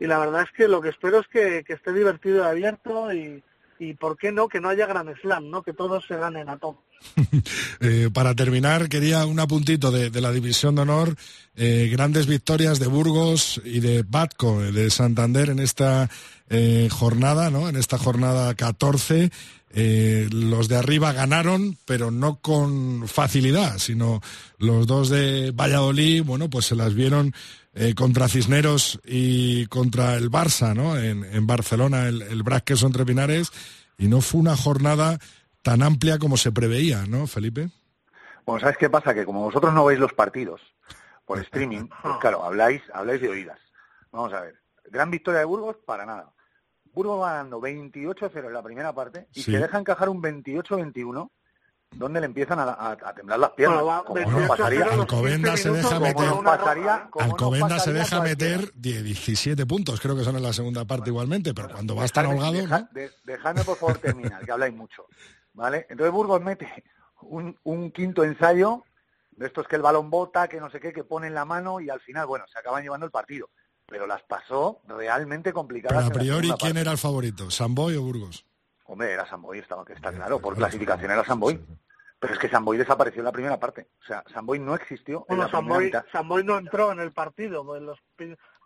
y 0.00 0.06
la 0.06 0.18
verdad 0.18 0.42
es 0.42 0.50
que 0.56 0.68
lo 0.68 0.80
que 0.80 0.90
espero 0.90 1.20
es 1.20 1.26
que, 1.28 1.64
que 1.66 1.74
esté 1.74 1.92
divertido 1.92 2.38
y 2.44 2.48
abierto 2.48 3.12
y, 3.12 3.42
y 3.78 3.94
por 3.94 4.16
qué 4.16 4.32
no 4.32 4.48
que 4.48 4.60
no 4.60 4.68
haya 4.68 4.86
gran 4.86 5.12
slam, 5.20 5.50
¿no? 5.50 5.62
Que 5.62 5.72
todos 5.72 6.04
se 6.06 6.16
ganen 6.16 6.48
a 6.48 6.58
todos. 6.58 6.76
Eh, 7.80 8.08
para 8.14 8.34
terminar, 8.34 8.88
quería 8.88 9.26
un 9.26 9.38
apuntito 9.38 9.90
de, 9.90 10.08
de 10.08 10.20
la 10.22 10.32
División 10.32 10.74
de 10.74 10.82
Honor. 10.82 11.16
eh, 11.54 11.88
grandes 11.92 12.26
victorias 12.26 12.78
de 12.78 12.86
Burgos 12.86 13.60
y 13.64 13.80
de 13.80 14.04
Batco, 14.08 14.62
eh, 14.64 14.72
de 14.72 14.88
Santander 14.90 15.50
en 15.50 15.58
esta 15.58 16.08
eh, 16.48 16.88
jornada, 16.90 17.50
¿no? 17.50 17.68
En 17.68 17.76
esta 17.76 17.98
jornada 17.98 18.54
14. 18.54 19.30
Eh, 19.76 20.28
los 20.30 20.68
de 20.68 20.76
arriba 20.76 21.12
ganaron, 21.12 21.76
pero 21.84 22.10
no 22.12 22.36
con 22.36 23.08
facilidad, 23.08 23.78
sino 23.78 24.22
los 24.58 24.86
dos 24.86 25.08
de 25.08 25.50
Valladolid, 25.50 26.22
bueno, 26.22 26.48
pues 26.48 26.66
se 26.66 26.76
las 26.76 26.94
vieron 26.94 27.34
eh, 27.74 27.94
contra 27.94 28.28
Cisneros 28.28 29.00
y 29.04 29.66
contra 29.66 30.14
el 30.16 30.30
Barça, 30.30 30.74
¿no? 30.74 30.96
En, 30.96 31.24
en 31.24 31.46
Barcelona, 31.46 32.08
el, 32.08 32.22
el 32.22 32.42
Brac 32.42 32.64
Queso 32.64 32.86
entre 32.86 33.04
Pinares, 33.04 33.50
y 33.98 34.08
no 34.08 34.20
fue 34.20 34.40
una 34.40 34.56
jornada 34.56 35.18
tan 35.62 35.82
amplia 35.82 36.18
como 36.18 36.36
se 36.36 36.52
preveía, 36.52 37.04
¿no, 37.06 37.26
Felipe? 37.26 37.70
Bueno, 38.46 38.60
¿sabes 38.60 38.76
qué 38.76 38.90
pasa? 38.90 39.14
Que 39.14 39.24
como 39.24 39.40
vosotros 39.42 39.72
no 39.72 39.84
veis 39.86 39.98
los 39.98 40.12
partidos 40.12 40.60
por 41.24 41.38
streaming, 41.40 41.88
pues 42.02 42.14
claro, 42.20 42.44
habláis, 42.44 42.82
habláis 42.92 43.20
de 43.20 43.28
oídas. 43.28 43.58
Vamos 44.12 44.32
a 44.34 44.40
ver. 44.42 44.54
Gran 44.90 45.10
victoria 45.10 45.40
de 45.40 45.46
Burgos, 45.46 45.76
para 45.86 46.04
nada. 46.04 46.30
Burgos 46.92 47.20
va 47.20 47.32
ganando 47.32 47.60
28-0 47.60 48.46
en 48.46 48.52
la 48.52 48.62
primera 48.62 48.92
parte 48.94 49.26
y 49.32 49.42
Sí. 49.42 49.50
se 49.52 49.58
deja 49.58 49.78
encajar 49.78 50.08
un 50.08 50.22
28-21 50.22 51.30
donde 51.96 52.20
le 52.20 52.26
empiezan 52.26 52.58
a, 52.58 52.64
a- 52.64 52.92
a 52.92 53.14
temblar 53.14 53.38
las 53.38 53.50
piernas. 53.50 53.82
Bueno, 53.82 53.96
va 53.98 54.04
como 54.04 54.20
28-0 54.20 54.30
nos 54.38 54.48
pasaría, 54.48 54.84
los 54.84 54.98
Alcobendas 54.98 55.52
15 55.54 55.62
se 55.62 55.72
deja 55.72 56.00
meter- 56.00 56.44
pasaría, 56.44 56.90
se 57.82 57.92
deja 57.92 58.70
die- 58.74 59.02
17 59.02 59.66
puntos, 59.66 60.00
creo 60.00 60.16
que 60.16 60.24
son 60.24 60.36
en 60.36 60.42
la 60.42 60.52
segunda 60.52 60.84
parte 60.84 61.10
igualmente, 61.10 61.54
pero 61.54 61.68
cuando 61.70 61.94
vas 61.94 62.12
tan 62.12 62.26
Dejadme- 62.26 62.34
holgado, 62.34 62.52
deja- 62.54 62.78
¿no? 62.80 62.88
de- 62.92 63.10
dejadme 63.24 63.64
por 63.64 63.76
favor 63.76 63.98
terminar, 63.98 64.44
que 64.44 64.52
habláis 64.52 64.74
mucho. 64.74 65.06
¿Vale? 65.52 65.86
Entonces 65.88 66.12
Burgos 66.12 66.40
mete 66.42 66.68
un, 67.22 67.56
un 67.62 67.90
quinto 67.92 68.24
ensayo 68.24 68.82
de 69.32 69.46
estos 69.46 69.66
que 69.68 69.76
el 69.76 69.82
balón 69.82 70.10
bota, 70.10 70.48
que 70.48 70.60
no 70.60 70.70
sé 70.70 70.80
qué, 70.80 70.92
que 70.92 71.04
ponen 71.04 71.32
la 71.34 71.44
mano 71.44 71.80
y 71.80 71.90
al 71.90 72.00
final, 72.00 72.26
bueno, 72.26 72.44
se 72.52 72.58
acaban 72.58 72.82
llevando 72.82 73.06
el 73.06 73.12
partido. 73.12 73.50
Pero 73.86 74.06
las 74.06 74.22
pasó 74.22 74.80
realmente 74.88 75.52
complicadas. 75.52 76.04
Pero 76.04 76.16
a 76.16 76.18
priori, 76.18 76.48
¿quién 76.58 76.58
parte. 76.72 76.80
era 76.80 76.92
el 76.92 76.98
favorito? 76.98 77.50
¿Samboy 77.50 77.96
o 77.96 78.02
Burgos? 78.02 78.46
Hombre, 78.86 79.12
era 79.12 79.26
Samboy, 79.28 79.58
estaba 79.58 79.84
que 79.84 79.92
está 79.92 80.10
claro, 80.12 80.38
por 80.40 80.54
clasificación 80.56 81.10
era 81.10 81.24
Samboy. 81.24 81.62
Pero 82.26 82.34
es 82.34 82.40
que 82.40 82.48
Samboy 82.48 82.76
desapareció 82.78 83.20
en 83.20 83.24
la 83.26 83.32
primera 83.32 83.58
parte. 83.60 83.88
O 84.02 84.04
sea, 84.04 84.22
Samboy 84.32 84.58
no 84.58 84.74
existió 84.74 85.26
en 85.28 85.36
Bueno, 85.36 85.42
la 85.44 85.48
primera 85.48 85.58
Samboy, 85.68 85.84
mitad. 85.86 86.04
Samboy 86.12 86.44
no 86.44 86.58
entró 86.58 86.92
en 86.92 87.00
el 87.00 87.12
partido, 87.12 87.64
pues 87.64 87.80
en 87.80 87.86
los 87.86 87.98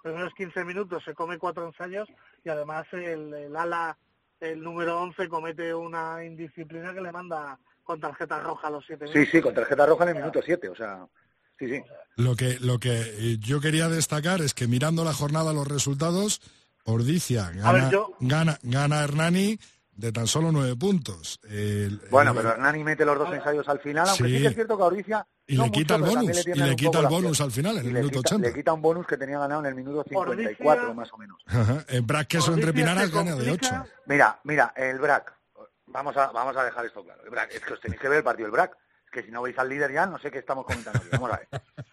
primeros 0.03 0.33
15 0.35 0.65
minutos 0.65 1.03
se 1.05 1.15
come 1.15 1.39
cuatro 1.39 1.67
ensayos 1.67 2.09
y 2.45 2.49
además 2.49 2.87
el, 2.93 3.33
el 3.35 3.57
ala, 3.57 3.97
el 4.41 4.63
número 4.63 5.01
11, 5.01 5.29
comete 5.29 5.75
una 5.75 6.25
indisciplina 6.25 6.95
que 6.95 7.01
le 7.01 7.11
manda 7.13 7.59
con 7.83 8.01
tarjeta 8.01 8.39
roja 8.41 8.69
a 8.69 8.71
los 8.71 8.85
7 8.87 9.07
Sí, 9.07 9.13
minutos. 9.13 9.33
sí, 9.33 9.41
con 9.43 9.55
tarjeta 9.55 9.87
roja 9.87 10.05
en 10.05 10.11
el 10.11 10.17
minuto 10.17 10.41
7, 10.45 10.69
o 10.69 10.75
sea, 10.75 11.07
sí, 11.59 11.69
sí. 11.69 11.83
Lo 12.17 12.37
que, 12.37 12.59
lo 12.61 12.79
que 12.79 13.01
eh, 13.01 13.37
yo 13.39 13.61
quería 13.61 13.89
destacar 13.89 14.41
es 14.43 14.55
que 14.55 14.67
mirando 14.69 15.05
la 15.05 15.13
jornada, 15.15 15.53
los 15.53 15.67
resultados, 15.67 16.41
Ordicia 16.85 17.47
A 17.49 17.51
gana, 17.53 17.73
ver, 17.73 17.91
yo- 17.91 18.15
gana, 18.21 18.59
gana 18.63 19.03
Hernani 19.05 19.59
de 19.99 20.13
tan 20.13 20.29
solo 20.29 20.53
nueve 20.53 20.77
puntos. 20.77 21.41
El- 21.51 22.01
Bueno, 22.09 22.31
el- 22.31 22.37
pero 22.37 22.51
Hernani 22.53 22.85
mete 22.85 23.05
los 23.05 23.19
dos 23.19 23.33
ensayos 23.35 23.69
al 23.69 23.81
final, 23.81 24.09
aunque 24.09 24.25
sí, 24.25 24.37
Sí. 24.37 24.43
que 24.43 24.47
es 24.49 24.55
cierto 24.55 24.77
que 24.77 24.83
a 24.85 24.87
Ordicia... 24.87 25.27
Y 25.49 25.57
no 25.57 25.65
le 25.65 25.71
quita 25.73 25.95
el 25.97 26.03
mucho, 26.03 26.15
bonus, 26.15 26.47
y 26.47 26.55
le 26.55 26.71
un 26.71 26.77
quita 26.77 27.01
el 27.01 27.07
bonus 27.09 27.41
al 27.41 27.51
final, 27.51 27.79
en 27.79 27.85
Y 27.85 27.87
el 27.89 27.95
minuto 27.95 28.09
quita- 28.19 28.35
80. 28.37 28.49
Le 28.49 28.55
quita 28.55 28.73
un 28.75 28.83
bonus 28.83 29.07
que 29.09 29.17
tenía 29.17 29.39
ganado 29.41 29.61
en 29.61 29.67
el 29.67 29.75
minuto 29.75 30.05
54, 30.09 30.83
Ordicia- 30.85 30.95
más 30.95 31.13
o 31.13 31.17
menos. 31.19 31.39
Ajá, 31.47 31.85
En 31.89 32.07
Brac 32.07 32.29
Queso 32.29 32.53
entre 32.55 32.73
se 32.73 32.83
gana 32.83 33.03
de 33.05 33.11
complica- 33.11 33.83
8. 33.83 33.91
Mira, 34.07 34.41
mira, 34.45 34.73
el 34.77 34.99
BRAC, 35.01 35.33
vamos 35.87 36.17
a, 36.17 36.27
vamos 36.31 36.57
a 36.57 36.63
dejar 36.65 36.87
esto 36.87 37.03
claro. 37.03 37.21
El 37.25 37.31
BRAC, 37.31 37.55
es 37.55 37.61
que 37.61 37.73
os 37.75 37.81
tenéis 37.81 38.01
que 38.01 38.09
ver 38.09 38.19
el 38.19 38.25
partido 38.25 38.45
del 38.47 38.53
BRAC. 38.53 38.77
Es 39.07 39.11
que 39.11 39.23
si 39.25 39.31
no 39.33 39.43
veis 39.43 39.59
al 39.59 39.69
líder 39.69 39.91
ya, 39.93 40.07
no 40.07 40.19
sé 40.21 40.31
qué 40.31 40.39
estamos 40.39 40.65
comentando 40.65 40.99
aquí. 41.01 41.09
Vamos 41.11 41.33
a 41.33 41.39
ver. 41.39 41.49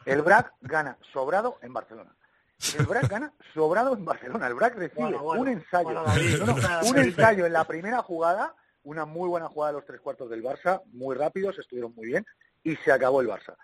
El 0.06 0.22
BRAC 0.22 0.52
gana 0.62 0.98
sobrado 1.12 1.58
en 1.64 1.74
Barcelona. 1.74 2.14
El 2.78 2.86
BRAC 2.86 3.10
gana 3.10 3.34
sobrado 3.54 3.94
en 3.94 4.06
Barcelona. 4.06 4.48
El 4.48 4.54
BRAC 4.54 4.76
recibe 4.76 5.02
Bueno, 5.04 5.24
bueno, 5.24 5.42
un 5.42 5.48
ensayo. 5.50 5.84
bueno, 5.84 6.04
David, 6.04 6.40
No, 6.40 6.46
no, 6.46 6.54
o 6.56 6.62
sea, 6.62 6.82
un 6.84 6.98
ensayo 6.98 7.46
en 7.46 7.54
la 7.54 7.66
primera 7.66 8.02
jugada, 8.02 8.56
una 8.84 9.06
muy 9.06 9.28
buena 9.28 9.48
jugada 9.48 9.74
de 9.74 9.80
los 9.80 9.86
tres 9.86 10.02
cuartos 10.02 10.30
del 10.30 10.44
Barça, 10.44 10.82
muy 10.94 11.16
rápidos, 11.16 11.60
estuvieron 11.60 11.94
muy 11.94 12.08
bien, 12.08 12.26
y 12.64 12.76
se 12.78 12.92
acabó 12.92 13.22
el 13.22 13.28
Barça. 13.28 13.56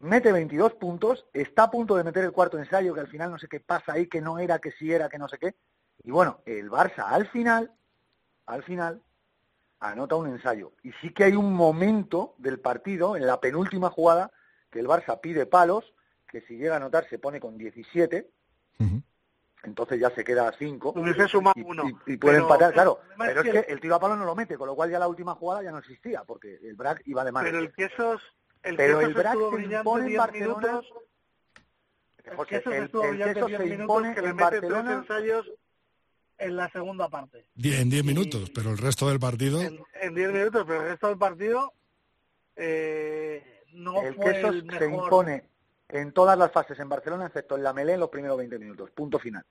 Mete 0.00 0.32
22 0.32 0.74
puntos, 0.74 1.26
está 1.32 1.64
a 1.64 1.70
punto 1.70 1.94
de 1.94 2.04
meter 2.04 2.24
el 2.24 2.32
cuarto 2.32 2.58
ensayo, 2.58 2.94
que 2.94 3.00
al 3.00 3.08
final 3.08 3.30
no 3.30 3.38
sé 3.38 3.48
qué 3.48 3.60
pasa 3.60 3.92
ahí, 3.92 4.08
que 4.08 4.20
no 4.20 4.38
era, 4.38 4.58
que 4.58 4.72
sí 4.72 4.92
era, 4.92 5.08
que 5.08 5.18
no 5.18 5.28
sé 5.28 5.38
qué. 5.38 5.54
Y 6.02 6.10
bueno, 6.10 6.40
el 6.46 6.70
Barça 6.70 7.04
al 7.06 7.28
final, 7.28 7.72
al 8.46 8.62
final, 8.64 9.02
anota 9.78 10.16
un 10.16 10.28
ensayo. 10.28 10.72
Y 10.82 10.92
sí 11.00 11.12
que 11.12 11.24
hay 11.24 11.34
un 11.34 11.52
momento 11.52 12.34
del 12.38 12.58
partido, 12.58 13.16
en 13.16 13.26
la 13.26 13.40
penúltima 13.40 13.90
jugada, 13.90 14.32
que 14.70 14.80
el 14.80 14.88
Barça 14.88 15.20
pide 15.20 15.46
palos, 15.46 15.92
que 16.32 16.40
si 16.40 16.56
llega 16.56 16.72
a 16.74 16.76
anotar 16.78 17.06
se 17.10 17.18
pone 17.18 17.38
con 17.38 17.58
17, 17.58 18.26
Ujú. 18.80 19.02
entonces 19.64 20.00
ya 20.00 20.08
se 20.14 20.24
queda 20.24 20.48
a 20.48 20.52
5. 20.52 20.94
Hubiese 20.96 21.28
sumado 21.28 21.52
y, 21.56 21.62
uno. 21.62 21.84
y- 22.06 22.14
y 22.14 22.16
puede 22.16 22.36
Pero 22.36 22.44
empatar, 22.44 22.72
claro. 22.72 23.00
Pero 23.18 23.42
es 23.42 23.46
que- 23.52 23.64
que 23.66 23.72
el 23.72 23.80
tiro 23.80 23.94
a 23.96 24.00
palo 24.00 24.16
no 24.16 24.24
lo 24.24 24.34
mete, 24.34 24.56
con 24.56 24.66
lo 24.66 24.74
cual 24.74 24.90
ya 24.90 24.98
la 24.98 25.08
última 25.08 25.34
jugada 25.34 25.62
ya 25.62 25.70
no 25.70 25.78
existía, 25.78 26.24
porque 26.24 26.58
el 26.62 26.74
Brac 26.74 27.02
iba 27.04 27.22
de 27.22 27.32
mano. 27.32 27.44
Pero 27.46 27.58
el 27.58 27.70
Quesos, 27.74 28.22
el 28.62 28.76
Pero 28.76 28.98
Quesos 28.98 29.08
el 29.10 29.14
Brac 29.14 29.34
se 29.38 29.74
impone 29.74 30.02
en 30.04 30.08
10 30.08 30.18
Barcelona. 30.18 30.56
minutos, 30.56 30.92
el 32.24 32.46
Quesos 32.46 32.72
el, 32.72 32.82
estuvo 32.84 33.04
el 33.04 33.10
brillante 33.10 33.34
queso 33.34 33.46
10 33.46 33.58
se 33.58 33.64
minutos 33.64 33.82
impone 33.82 34.14
que 34.14 34.22
le 34.22 34.28
en 34.28 34.36
mete 34.36 34.48
tres 34.48 34.60
Barcelona. 34.62 34.92
ensayos 34.94 35.50
en 36.38 36.56
la 36.56 36.70
segunda 36.70 37.08
parte. 37.10 37.46
Die- 37.54 37.78
En 37.80 37.90
10 37.90 38.04
minutos, 38.04 38.50
pero 38.54 38.70
el 38.70 38.78
resto 38.78 39.06
del 39.10 39.20
partido... 39.20 39.60
En, 39.60 39.78
en 40.00 40.14
10 40.14 40.32
minutos, 40.32 40.64
pero 40.66 40.80
el 40.82 40.88
resto 40.88 41.08
del 41.08 41.18
partido 41.18 41.72
eh, 42.56 43.60
no 43.74 44.02
el 44.02 44.14
fue 44.14 44.32
queso 44.32 44.48
el 44.48 44.70
se 44.78 44.86
impone 44.86 45.44
en 45.92 46.12
todas 46.12 46.36
las 46.38 46.50
fases 46.50 46.78
en 46.80 46.88
Barcelona, 46.88 47.26
excepto 47.26 47.56
en 47.56 47.62
la 47.62 47.72
melé 47.72 47.94
en 47.94 48.00
los 48.00 48.08
primeros 48.08 48.36
20 48.38 48.58
minutos. 48.58 48.90
Punto 48.90 49.18
final. 49.18 49.44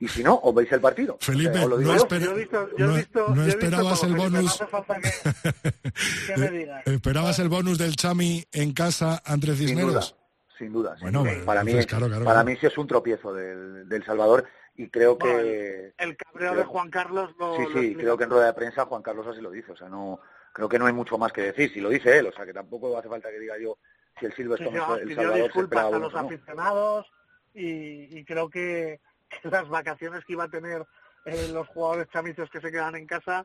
Y 0.00 0.06
si 0.06 0.22
no, 0.22 0.36
os 0.36 0.54
veis 0.54 0.70
el 0.70 0.80
partido. 0.80 1.18
Felipe, 1.20 1.50
O 1.50 1.54
sea, 1.54 1.64
os 1.64 1.68
lo 1.70 1.76
digo 1.78 1.90
no 1.92 1.96
yo. 1.98 2.02
espera- 2.04 2.24
Yo 2.24 2.30
he 2.30 2.38
visto, 2.38 2.68
yo 2.78 2.86
no- 2.86 2.94
he 2.94 2.98
visto, 2.98 3.28
no 3.28 3.34
yo 3.34 3.42
he 3.42 3.44
visto 3.46 3.58
esperabas 3.58 4.02
el 4.04 4.08
Felipe, 4.12 4.22
bonus. 4.30 4.44
No 4.44 4.50
hace 4.50 4.66
falta 4.66 4.94
que, 5.00 5.10
que 6.26 6.36
me 6.36 6.50
digas. 6.50 6.86
¿Esperabas 6.86 7.38
el 7.40 7.48
bonus 7.48 7.78
del 7.78 7.96
Chami 7.96 8.44
en 8.52 8.72
casa 8.72 9.20
Sin 9.26 9.40
duda, 9.40 9.54
Cisneros? 9.56 10.16
sin 10.56 10.72
duda. 10.72 10.94
sin 10.96 11.02
Bueno, 11.02 11.20
duda. 11.22 11.32
pues, 11.32 11.44
para 11.44 11.64
mí, 11.64 11.70
entonces, 11.72 11.86
claro, 11.90 12.06
claro, 12.06 12.24
para 12.24 12.34
claro. 12.42 12.46
mí 12.50 12.56
sí 12.60 12.66
es 12.66 12.78
un 12.78 12.86
tropiezo 12.86 13.32
del, 13.32 13.88
del 13.88 14.04
Salvador 14.04 14.44
y 14.76 14.88
creo 14.88 15.16
Bueno, 15.16 15.38
que 15.38 15.94
El 15.98 16.16
cabreo 16.16 16.50
creo- 16.52 16.54
de 16.60 16.64
Juan 16.64 16.90
Carlos 16.90 17.30
lo, 17.38 17.56
sí, 17.56 17.64
sí, 17.74 17.94
creo 17.96 18.16
que 18.16 18.22
en 18.24 18.30
rueda 18.30 18.46
de 18.46 18.54
prensa 18.54 18.86
Juan 18.86 19.02
Carlos 19.02 19.26
así 19.26 19.40
lo 19.40 19.50
dice, 19.50 19.72
o 19.72 19.76
sea, 19.76 19.88
no 19.88 20.20
creo 20.52 20.68
que 20.68 20.78
no 20.78 20.86
hay 20.86 20.92
mucho 20.92 21.18
más 21.18 21.32
que 21.32 21.42
decir, 21.42 21.72
si 21.72 21.80
lo 21.80 21.88
dice 21.88 22.16
él, 22.18 22.26
o 22.28 22.32
sea, 22.32 22.46
que 22.46 22.52
tampoco 22.52 22.96
hace 22.96 23.08
falta 23.08 23.30
que 23.30 23.40
diga 23.40 23.54
yo 23.60 23.78
si 24.18 24.26
el 24.26 24.32
Silverstone 24.34 24.78
el 24.78 25.14
Salvador 25.14 25.42
disculpas 25.42 25.84
a 25.92 25.98
los 25.98 26.12
no. 26.12 26.18
aficionados 26.18 27.06
y, 27.54 28.18
y 28.18 28.24
creo 28.24 28.48
que, 28.48 29.00
que 29.42 29.48
las 29.48 29.68
vacaciones 29.68 30.24
que 30.24 30.32
iba 30.34 30.44
a 30.44 30.50
tener 30.50 30.84
eh, 31.24 31.48
los 31.52 31.66
jugadores 31.68 32.08
chamizos 32.08 32.50
que 32.50 32.60
se 32.60 32.70
quedan 32.70 32.96
en 32.96 33.06
casa 33.06 33.42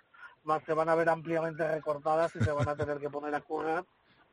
se 0.66 0.74
van 0.74 0.90
a 0.90 0.96
ver 0.96 1.10
ampliamente 1.10 1.66
recortadas 1.68 2.36
y 2.36 2.44
se 2.44 2.52
van 2.52 2.68
a 2.68 2.76
tener 2.76 3.00
que 3.00 3.10
poner 3.10 3.34
a 3.34 3.42
currar 3.42 3.86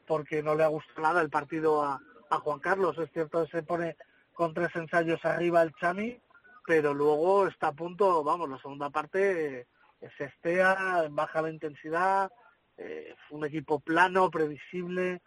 porque 0.06 0.42
no 0.42 0.56
le 0.56 0.64
ha 0.64 0.68
gustado 0.68 1.02
nada 1.02 1.22
el 1.22 1.30
partido 1.30 1.84
a, 1.84 2.00
a 2.30 2.38
Juan 2.38 2.58
Carlos. 2.58 2.98
Es 2.98 3.10
cierto 3.12 3.44
que 3.44 3.50
se 3.50 3.62
pone 3.62 3.96
con 4.32 4.54
tres 4.54 4.74
ensayos 4.74 5.24
arriba 5.24 5.62
el 5.62 5.72
Chami, 5.74 6.20
pero 6.66 6.94
luego 6.94 7.46
está 7.46 7.68
a 7.68 7.72
punto, 7.72 8.24
vamos, 8.24 8.48
la 8.48 8.58
segunda 8.58 8.90
parte 8.90 9.60
eh, 10.00 10.10
se 10.16 10.24
estea, 10.24 11.06
baja 11.10 11.42
la 11.42 11.50
intensidad, 11.50 12.32
eh, 12.76 13.14
un 13.30 13.44
equipo 13.44 13.80
plano, 13.80 14.30
previsible, 14.30 15.20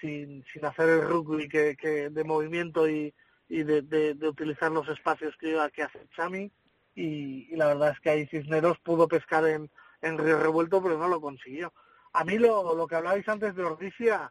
sin, 0.00 0.44
sin 0.52 0.64
hacer 0.64 0.88
el 0.88 1.02
rugby 1.02 1.48
que, 1.48 1.76
que 1.76 2.10
de 2.10 2.24
movimiento 2.24 2.88
y, 2.88 3.14
y 3.48 3.62
de, 3.62 3.82
de- 3.82 4.14
de 4.14 4.28
utilizar 4.28 4.70
los 4.70 4.88
espacios 4.88 5.36
que, 5.38 5.56
que 5.72 5.82
hace 5.82 6.06
Chami. 6.16 6.50
Y, 6.94 7.48
y 7.52 7.56
la 7.56 7.66
verdad 7.68 7.90
es 7.92 8.00
que 8.00 8.10
ahí 8.10 8.26
Cisneros 8.26 8.78
pudo 8.80 9.06
pescar 9.08 9.46
en, 9.46 9.70
en 10.02 10.18
Río 10.18 10.38
Revuelto, 10.40 10.82
pero 10.82 10.98
no 10.98 11.08
lo 11.08 11.20
consiguió. 11.20 11.72
A 12.12 12.24
mí 12.24 12.38
lo, 12.38 12.74
lo 12.74 12.86
que 12.86 12.96
hablabais 12.96 13.28
antes 13.28 13.54
de 13.54 13.62
Ordicia, 13.62 14.30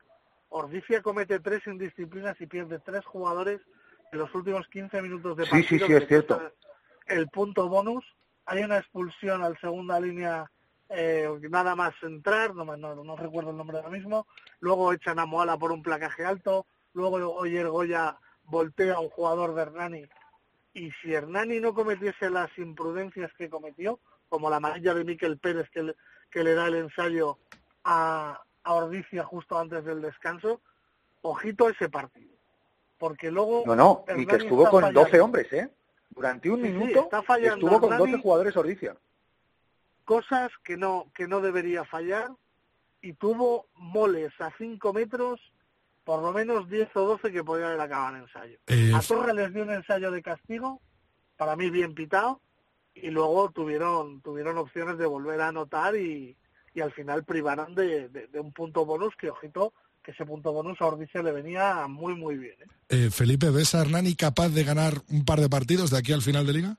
Ordicia 0.50 1.02
comete 1.02 1.40
tres 1.40 1.66
indisciplinas 1.68 2.40
y 2.42 2.48
pierde 2.48 2.80
tres 2.80 3.06
jugadores 3.06 3.62
en 4.12 4.20
los 4.20 4.34
últimos 4.36 4.68
15 4.68 5.02
minutos 5.02 5.38
de 5.38 5.46
Sí, 5.46 5.52
partido. 5.52 5.70
sí, 5.70 5.80
sí, 5.80 5.86
que 5.88 5.98
es 6.04 6.08
cierto. 6.08 6.42
El 7.06 7.28
punto 7.30 7.70
bonus, 7.70 8.04
hay 8.46 8.64
una 8.64 8.78
expulsión 8.80 9.42
al 9.44 9.58
segunda 9.60 10.00
línea 10.00 10.52
eh, 10.90 11.30
nada 11.50 11.76
más 11.76 11.94
entrar, 12.02 12.56
no, 12.56 12.66
no, 12.66 12.96
no 13.04 13.16
recuerdo 13.16 13.52
el 13.52 13.58
nombre 13.58 13.78
ahora 13.78 13.90
mismo, 13.90 14.28
luego 14.60 14.92
echan 14.94 15.20
a 15.20 15.26
Moala 15.26 15.58
por 15.58 15.72
un 15.72 15.84
placaje 15.84 16.26
alto, 16.26 16.66
luego 16.94 17.18
Oyer 17.36 17.68
Goya 17.70 18.18
voltea 18.46 18.96
a 18.96 19.00
un 19.00 19.10
jugador 19.10 19.54
de 19.54 19.62
Hernani 19.62 20.06
y 20.74 20.92
si 21.02 21.14
Hernani 21.14 21.60
no 21.60 21.74
cometiese 21.74 22.30
las 22.30 22.50
imprudencias 22.58 23.32
que 23.38 23.50
cometió, 23.50 24.00
como 24.30 24.50
la 24.50 24.58
amarilla 24.58 24.94
de 24.94 25.04
Miquel 25.04 25.38
Pérez 25.38 25.70
que 25.72 25.84
le, 25.84 25.96
que 26.32 26.44
le 26.44 26.54
da 26.54 26.68
el 26.68 26.76
ensayo 26.76 27.38
a, 27.84 28.42
a 28.64 28.74
Ordicia 28.74 29.24
justo 29.24 29.58
antes 29.58 29.84
del 29.84 30.02
descanso, 30.02 30.62
ojito 31.22 31.68
a 31.68 31.72
ese 31.72 31.90
partido. 31.90 32.36
Porque 32.98 33.32
luego... 33.32 33.64
No, 33.66 33.76
no, 33.76 34.06
y 34.16 34.26
que 34.26 34.36
estuvo 34.36 34.70
con 34.70 34.82
fallando. 34.82 35.02
12 35.02 35.22
hombres, 35.22 35.54
¿eh? 35.54 35.70
Durante 36.10 36.50
un 36.50 36.62
Sí, 36.62 36.70
minuto 36.70 37.02
está 37.02 37.24
fallando 37.24 37.66
estuvo 37.66 37.80
con 37.80 37.94
Hernani. 37.94 38.12
12 38.12 38.24
jugadores 38.24 38.58
Ordicia. 38.58 38.96
Cosas 40.14 40.50
que 40.64 40.76
no 40.76 41.12
que 41.16 41.28
no 41.28 41.40
debería 41.40 41.84
fallar 41.86 42.30
y 43.02 43.14
tuvo 43.14 43.68
moles 43.76 44.32
a 44.40 44.50
5 44.58 44.92
metros 44.92 45.40
por 46.04 46.24
lo 46.24 46.32
menos 46.34 46.68
10 46.68 46.90
o 46.96 47.02
12 47.06 47.32
que 47.32 47.44
podían 47.44 47.68
haber 47.70 47.82
acabado 47.82 48.16
en 48.16 48.24
ensayo. 48.24 48.58
Eh, 48.66 48.92
A 48.96 49.02
Torre 49.02 49.34
les 49.36 49.54
dio 49.54 49.62
un 49.62 49.70
ensayo 49.72 50.10
de 50.10 50.24
castigo, 50.24 50.82
para 51.38 51.56
mí 51.56 51.70
bien 51.70 51.94
pitado, 51.94 52.42
y 52.96 53.10
luego 53.12 53.52
tuvieron 53.52 54.20
tuvieron 54.22 54.58
opciones 54.58 54.98
de 54.98 55.06
volver 55.06 55.40
a 55.42 55.50
anotar 55.50 55.96
y, 55.96 56.36
y 56.74 56.82
al 56.82 56.92
final 56.94 57.24
privaron 57.24 57.76
de, 57.76 58.10
de- 58.10 58.26
de 58.28 58.40
un 58.40 58.52
punto 58.52 58.86
bonus 58.86 59.14
que, 59.16 59.30
ojito, 59.30 59.74
que 60.04 60.12
ese 60.12 60.26
punto 60.26 60.52
bonus 60.52 60.82
a 60.82 60.88
Ordicia 60.88 61.22
le 61.22 61.32
venía 61.32 61.86
muy, 61.88 62.16
muy 62.16 62.36
bien. 62.38 62.56
¿eh? 62.60 62.68
eh, 62.90 63.10
Felipe, 63.12 63.52
¿ves 63.52 63.76
a 63.76 63.82
Hernani 63.82 64.16
capaz 64.16 64.50
de 64.50 64.64
ganar 64.64 64.94
un 65.10 65.24
par 65.24 65.40
de 65.40 65.50
partidos 65.50 65.92
de 65.92 66.00
aquí 66.00 66.12
al 66.14 66.24
final 66.24 66.48
de 66.48 66.54
liga? 66.54 66.78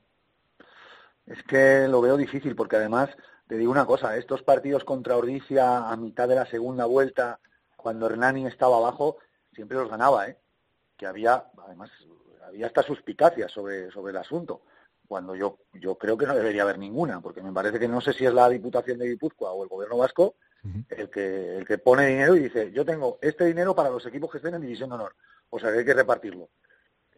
Es 1.30 1.42
que 1.44 1.86
lo 1.88 2.00
veo 2.00 2.16
difícil 2.16 2.56
porque 2.56 2.76
además 2.76 3.08
te 3.46 3.56
digo 3.56 3.70
una 3.70 3.86
cosa, 3.86 4.16
estos 4.16 4.42
partidos 4.42 4.82
contra 4.84 5.16
Ordicia 5.16 5.88
a 5.88 5.96
mitad 5.96 6.28
de 6.28 6.34
la 6.34 6.46
segunda 6.46 6.86
vuelta, 6.86 7.38
cuando 7.76 8.06
Hernani 8.06 8.46
estaba 8.46 8.76
abajo, 8.76 9.18
siempre 9.52 9.78
los 9.78 9.88
ganaba, 9.88 10.28
¿eh? 10.28 10.38
Que 10.96 11.06
había, 11.06 11.46
además, 11.64 11.90
había 12.46 12.66
hasta 12.66 12.82
suspicacias 12.82 13.50
sobre, 13.50 13.90
sobre 13.92 14.10
el 14.10 14.16
asunto, 14.18 14.62
cuando 15.06 15.36
yo, 15.36 15.58
yo 15.72 15.96
creo 15.96 16.18
que 16.18 16.26
no 16.26 16.34
debería 16.34 16.62
haber 16.62 16.78
ninguna, 16.78 17.20
porque 17.20 17.42
me 17.42 17.52
parece 17.52 17.78
que 17.78 17.88
no 17.88 18.00
sé 18.00 18.12
si 18.12 18.26
es 18.26 18.34
la 18.34 18.48
Diputación 18.48 18.98
de 18.98 19.08
Guipúzcoa 19.08 19.52
o 19.52 19.62
el 19.62 19.68
Gobierno 19.68 19.98
Vasco 19.98 20.34
el 20.90 21.08
que, 21.08 21.56
el 21.56 21.66
que 21.66 21.78
pone 21.78 22.06
dinero 22.06 22.36
y 22.36 22.40
dice, 22.40 22.70
yo 22.72 22.84
tengo 22.84 23.18
este 23.22 23.46
dinero 23.46 23.74
para 23.74 23.90
los 23.90 24.04
equipos 24.06 24.30
que 24.30 24.38
estén 24.38 24.54
en 24.54 24.62
División 24.62 24.90
de 24.90 24.96
Honor, 24.96 25.14
o 25.48 25.58
sea 25.58 25.72
que 25.72 25.78
hay 25.78 25.84
que 25.84 25.94
repartirlo. 25.94 26.50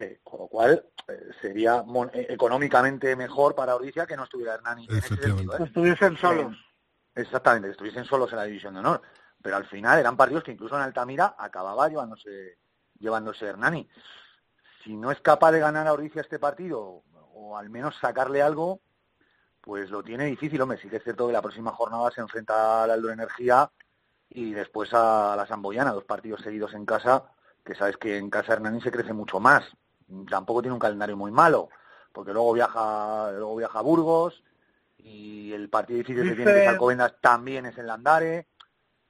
Eh, 0.03 0.19
con 0.23 0.39
lo 0.41 0.47
cual 0.47 0.85
eh, 1.07 1.29
sería 1.41 1.83
mon- 1.83 2.11
eh, 2.13 2.27
económicamente 2.29 3.15
mejor 3.15 3.55
para 3.55 3.75
Ordicia 3.75 4.05
que 4.05 4.17
no 4.17 4.23
estuviera 4.25 4.55
Hernani. 4.55 4.85
en 4.89 4.97
ese 4.97 5.15
sentido, 5.15 5.57
¿eh? 5.57 5.63
Estuviesen 5.65 6.17
solos. 6.17 6.57
Exactamente, 7.15 7.67
que 7.67 7.71
estuviesen 7.71 8.05
solos 8.05 8.31
en 8.31 8.37
la 8.37 8.43
división 8.45 8.73
de 8.73 8.79
honor. 8.81 9.01
Pero 9.41 9.55
al 9.57 9.65
final 9.65 9.99
eran 9.99 10.17
partidos 10.17 10.43
que 10.43 10.51
incluso 10.51 10.75
en 10.75 10.81
Altamira 10.81 11.35
acababa 11.37 11.87
llevándose, 11.87 12.57
llevándose 12.99 13.45
Hernani. 13.45 13.87
Si 14.83 14.95
no 14.95 15.11
es 15.11 15.19
capaz 15.21 15.51
de 15.51 15.59
ganar 15.59 15.87
a 15.87 15.93
Ordicia 15.93 16.21
este 16.21 16.39
partido, 16.39 17.03
o 17.33 17.57
al 17.57 17.69
menos 17.69 17.95
sacarle 17.99 18.41
algo, 18.41 18.81
pues 19.61 19.89
lo 19.89 20.03
tiene 20.03 20.25
difícil. 20.25 20.61
Hombre, 20.61 20.77
sí 20.81 20.89
que 20.89 20.97
es 20.97 21.03
cierto 21.03 21.27
que 21.27 21.33
la 21.33 21.41
próxima 21.41 21.71
jornada 21.71 22.11
se 22.11 22.21
enfrenta 22.21 22.83
a 22.83 22.87
la 22.87 22.95
Energía 23.13 23.69
y 24.29 24.51
después 24.53 24.89
a 24.93 25.35
la 25.37 25.45
Samboyana, 25.45 25.91
dos 25.91 26.05
partidos 26.05 26.41
seguidos 26.41 26.73
en 26.73 26.85
casa, 26.85 27.23
que 27.63 27.75
sabes 27.75 27.97
que 27.97 28.17
en 28.17 28.29
casa 28.29 28.53
Hernani 28.53 28.81
se 28.81 28.91
crece 28.91 29.13
mucho 29.13 29.39
más. 29.39 29.63
Tampoco 30.29 30.61
tiene 30.61 30.73
un 30.73 30.79
calendario 30.79 31.17
muy 31.17 31.31
malo, 31.31 31.69
porque 32.11 32.33
luego 32.33 32.53
viaja, 32.53 33.31
luego 33.31 33.55
viaja 33.55 33.79
a 33.79 33.81
Burgos, 33.81 34.43
y 34.97 35.51
el 35.53 35.69
partido 35.69 35.97
difícil 35.97 36.29
que 36.29 36.35
tiene 36.35 36.53
que 36.53 36.67
Alcobendas 36.67 37.15
también 37.19 37.65
es 37.65 37.77
en 37.77 37.87
Landare, 37.87 38.47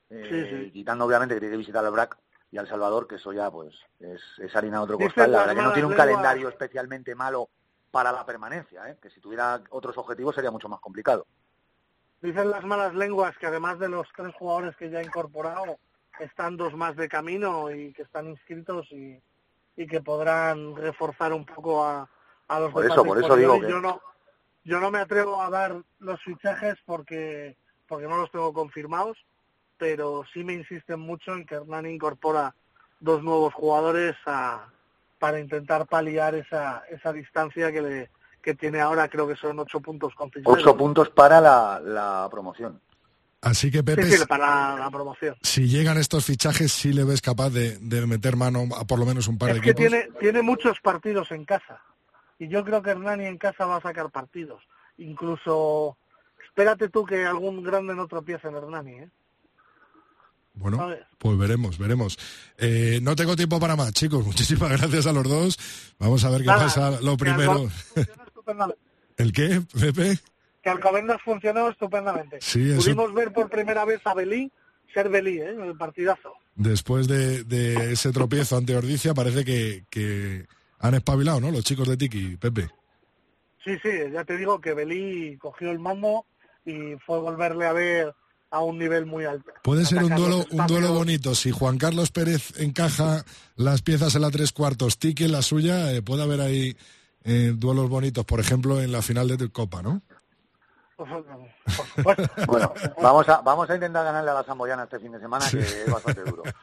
eh, 0.09 0.27
Sí, 0.29 0.65
sí. 0.65 0.71
quitando 0.71 1.05
obviamente 1.05 1.35
que 1.35 1.39
tiene 1.39 1.53
que 1.53 1.59
visitar 1.59 1.85
al 1.85 1.91
BRAC 1.91 2.17
y 2.51 2.57
al 2.57 2.67
Salvador, 2.67 3.07
que 3.07 3.15
eso 3.15 3.33
ya 3.33 3.49
pues 3.49 3.73
es, 3.99 4.21
es 4.37 4.55
harina 4.55 4.77
de 4.77 4.83
otro 4.83 4.97
costal. 4.97 5.31
La 5.31 5.39
verdad 5.39 5.55
que 5.55 5.61
no 5.61 5.73
tiene 5.73 5.87
un 5.87 5.95
calendario 5.95 6.49
especialmente 6.49 7.15
malo 7.15 7.49
para 7.91 8.11
la 8.11 8.25
permanencia, 8.25 8.89
¿eh? 8.89 8.97
que 9.01 9.09
si 9.09 9.19
tuviera 9.19 9.61
otros 9.69 9.97
objetivos 9.97 10.35
sería 10.35 10.51
mucho 10.51 10.69
más 10.69 10.79
complicado. 10.79 11.27
Dicen 12.21 12.49
las 12.49 12.63
malas 12.63 12.95
lenguas 12.95 13.37
que 13.37 13.47
además 13.47 13.79
de 13.79 13.89
los 13.89 14.07
tres 14.15 14.33
jugadores 14.35 14.75
que 14.77 14.89
ya 14.89 14.99
ha 14.99 15.03
incorporado, 15.03 15.77
están 16.19 16.57
dos 16.57 16.73
más 16.73 16.95
de 16.95 17.09
camino 17.09 17.69
y 17.69 17.91
que 17.93 18.03
están 18.03 18.27
inscritos 18.27 18.91
y, 18.91 19.21
y 19.75 19.87
que 19.87 20.01
podrán 20.01 20.75
reforzar 20.75 21.33
un 21.33 21.45
poco 21.45 21.83
a, 21.83 22.09
a 22.47 22.59
los 22.59 22.71
Por 22.71 22.85
eso, 22.85 23.03
por 23.03 23.17
eso 23.17 23.35
digo 23.35 23.59
que- 23.59 23.69
yo 23.69 23.79
no 23.81 24.01
yo 24.65 24.79
no 24.79 24.91
me 24.91 24.99
atrevo 24.99 25.41
a 25.41 25.49
dar 25.49 25.75
los 25.99 26.21
fichajes 26.21 26.75
porque 26.85 27.57
porque 27.87 28.07
no 28.07 28.17
los 28.17 28.31
tengo 28.31 28.53
confirmados 28.53 29.17
pero 29.77 30.23
sí 30.31 30.43
me 30.43 30.53
insisten 30.53 30.99
mucho 30.99 31.33
en 31.33 31.45
que 31.45 31.55
Hernán 31.55 31.85
incorpora 31.87 32.55
dos 32.99 33.21
nuevos 33.23 33.53
jugadores 33.53 34.15
a- 34.25 34.67
para 35.19 35.39
intentar 35.39 35.85
paliar 35.87 36.35
esa 36.35 36.83
esa 36.89 37.11
distancia 37.11 37.71
que 37.71 37.81
le 37.81 38.09
que 38.41 38.53
tiene 38.53 38.81
ahora 38.81 39.07
creo 39.07 39.25
que 39.27 39.37
son 39.37 39.57
ocho 39.59 39.79
puntos 39.79 40.13
con. 40.15 40.29
Ocho 40.43 40.75
puntos 40.75 41.09
para 41.09 41.39
la, 41.39 41.79
la 41.81 42.27
promoción. 42.29 42.81
Así 43.45 43.69
que 43.69 43.83
Pepe, 43.83 44.03
Sí, 44.09 44.17
sí, 44.17 44.25
para 44.25 44.77
la 44.77 44.89
promoción. 44.89 45.35
si 45.41 45.67
llegan 45.67 45.97
estos 45.97 46.23
fichajes, 46.23 46.71
sí 46.71 46.93
le 46.93 47.03
ves 47.03 47.21
capaz 47.21 47.49
de, 47.49 47.77
de 47.79 48.07
meter 48.07 48.37
mano 48.37 48.63
a 48.77 48.85
por 48.85 48.97
lo 48.99 49.05
menos 49.05 49.27
un 49.27 49.37
par 49.37 49.49
de 49.49 49.55
Es 49.57 49.61
que 49.61 49.71
equipos. 49.71 49.89
tiene, 49.91 50.07
tiene 50.19 50.41
muchos 50.41 50.79
partidos 50.79 51.29
en 51.31 51.43
casa. 51.43 51.81
Y 52.39 52.47
yo 52.47 52.63
creo 52.63 52.81
que 52.81 52.91
Hernani 52.91 53.25
en 53.25 53.37
casa 53.37 53.65
va 53.65 53.77
a 53.77 53.81
sacar 53.81 54.09
partidos. 54.11 54.61
Incluso, 54.97 55.97
espérate 56.45 56.87
tú 56.89 57.05
que 57.05 57.25
algún 57.25 57.63
grande 57.63 57.93
no 57.95 58.07
tropiece 58.07 58.47
en 58.47 58.55
Hernani. 58.55 58.91
¿eh? 58.93 59.09
Bueno, 60.55 60.95
pues 61.17 61.37
veremos, 61.37 61.77
veremos. 61.77 62.17
Eh, 62.57 62.99
no 63.01 63.15
tengo 63.15 63.35
tiempo 63.35 63.59
para 63.59 63.75
más, 63.75 63.91
chicos. 63.91 64.25
Muchísimas 64.25 64.69
gracias 64.71 65.05
a 65.07 65.11
los 65.11 65.27
dos. 65.27 65.57
Vamos 65.99 66.23
a 66.23 66.29
ver 66.29 66.41
qué 66.41 66.47
Nada, 66.47 66.63
pasa. 66.63 66.91
Lo 67.01 67.17
que 67.17 67.25
primero. 67.25 67.69
¿El 69.17 69.31
qué, 69.33 69.61
Pepe? 69.79 70.17
Que 70.63 70.69
Alcobendas 70.69 71.21
funcionó 71.23 71.69
estupendamente. 71.69 72.37
Sí, 72.41 72.71
eso- 72.71 72.81
Pudimos 72.81 73.13
ver 73.13 73.33
por 73.33 73.49
primera 73.49 73.83
vez 73.85 73.99
a 74.05 74.13
Belí 74.13 74.51
ser 74.93 75.09
Belí, 75.09 75.39
¿eh? 75.39 75.55
el 75.61 75.75
partidazo. 75.75 76.33
Después 76.55 77.07
de, 77.07 77.43
de 77.43 77.93
ese 77.93 78.11
tropiezo 78.11 78.55
ante 78.57 78.75
Ordicia, 78.77 79.13
parece 79.13 79.43
que, 79.43 79.85
que 79.89 80.45
han 80.79 80.93
espabilado, 80.93 81.41
¿no? 81.41 81.49
Los 81.51 81.63
chicos 81.63 81.87
de 81.87 81.97
Tiki, 81.97 82.37
Pepe. 82.37 82.69
Sí, 83.65 83.71
sí, 83.81 83.89
ya 84.11 84.23
te 84.23 84.37
digo 84.37 84.61
que 84.61 84.73
Belí 84.73 85.37
cogió 85.37 85.71
el 85.71 85.79
mando 85.79 86.25
y 86.65 86.95
fue 87.05 87.19
volverle 87.19 87.65
a 87.65 87.73
ver 87.73 88.13
a 88.51 88.59
un 88.61 88.77
nivel 88.77 89.05
muy 89.07 89.25
alto. 89.25 89.51
Puede 89.63 89.83
ser 89.83 90.03
un 90.03 90.15
duelo, 90.15 90.45
un 90.51 90.67
duelo 90.67 90.93
bonito. 90.93 91.33
Si 91.33 91.49
Juan 91.49 91.77
Carlos 91.79 92.11
Pérez 92.11 92.53
encaja 92.59 93.25
las 93.55 93.81
piezas 93.81 94.13
en 94.15 94.21
la 94.21 94.29
tres 94.31 94.51
cuartos, 94.51 94.99
Tiki 94.99 95.23
en 95.25 95.31
la 95.31 95.41
suya, 95.41 95.91
eh, 95.91 96.03
puede 96.03 96.21
haber 96.23 96.39
ahí 96.41 96.77
eh, 97.23 97.53
duelos 97.55 97.89
bonitos, 97.89 98.25
por 98.25 98.39
ejemplo, 98.39 98.79
en 98.79 98.91
la 98.91 99.01
final 99.01 99.27
de 99.27 99.49
Copa, 99.49 99.81
¿no? 99.81 100.03
Bueno, 102.47 102.73
vamos 103.01 103.29
a, 103.29 103.41
vamos 103.41 103.69
a 103.69 103.75
intentar 103.75 104.03
ganarle 104.05 104.31
a 104.31 104.33
la 104.35 104.43
Samboyana 104.43 104.83
este 104.83 104.99
fin 104.99 105.11
de 105.11 105.19
semana, 105.19 105.45
que 105.49 105.59
es 105.59 105.91
bastante 105.91 106.21
duro. 106.23 106.43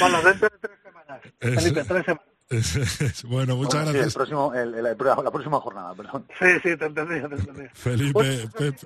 Bueno, 0.00 0.20
dentro 0.22 0.48
de 0.48 0.58
tres 0.58 0.78
semanas. 0.82 1.20
Es- 1.40 1.54
Felipe, 1.54 1.84
tres 1.84 2.04
semanas. 2.04 3.22
bueno, 3.24 3.56
muchas 3.56 3.74
Bueno, 3.84 3.86
sí, 3.86 3.92
gracias. 3.92 4.06
el 4.06 4.12
próximo, 4.12 4.54
el- 4.54 4.74
el- 4.74 4.82
la 4.84 5.30
próxima 5.30 5.60
jornada, 5.60 5.94
perdón. 5.94 6.26
Sí, 6.38 6.46
sí, 6.62 6.76
te 6.76 6.86
entendí, 6.86 7.20
te 7.20 7.34
entendí. 7.34 7.68
Felipe, 7.74 8.48
Pepe, 8.56 8.76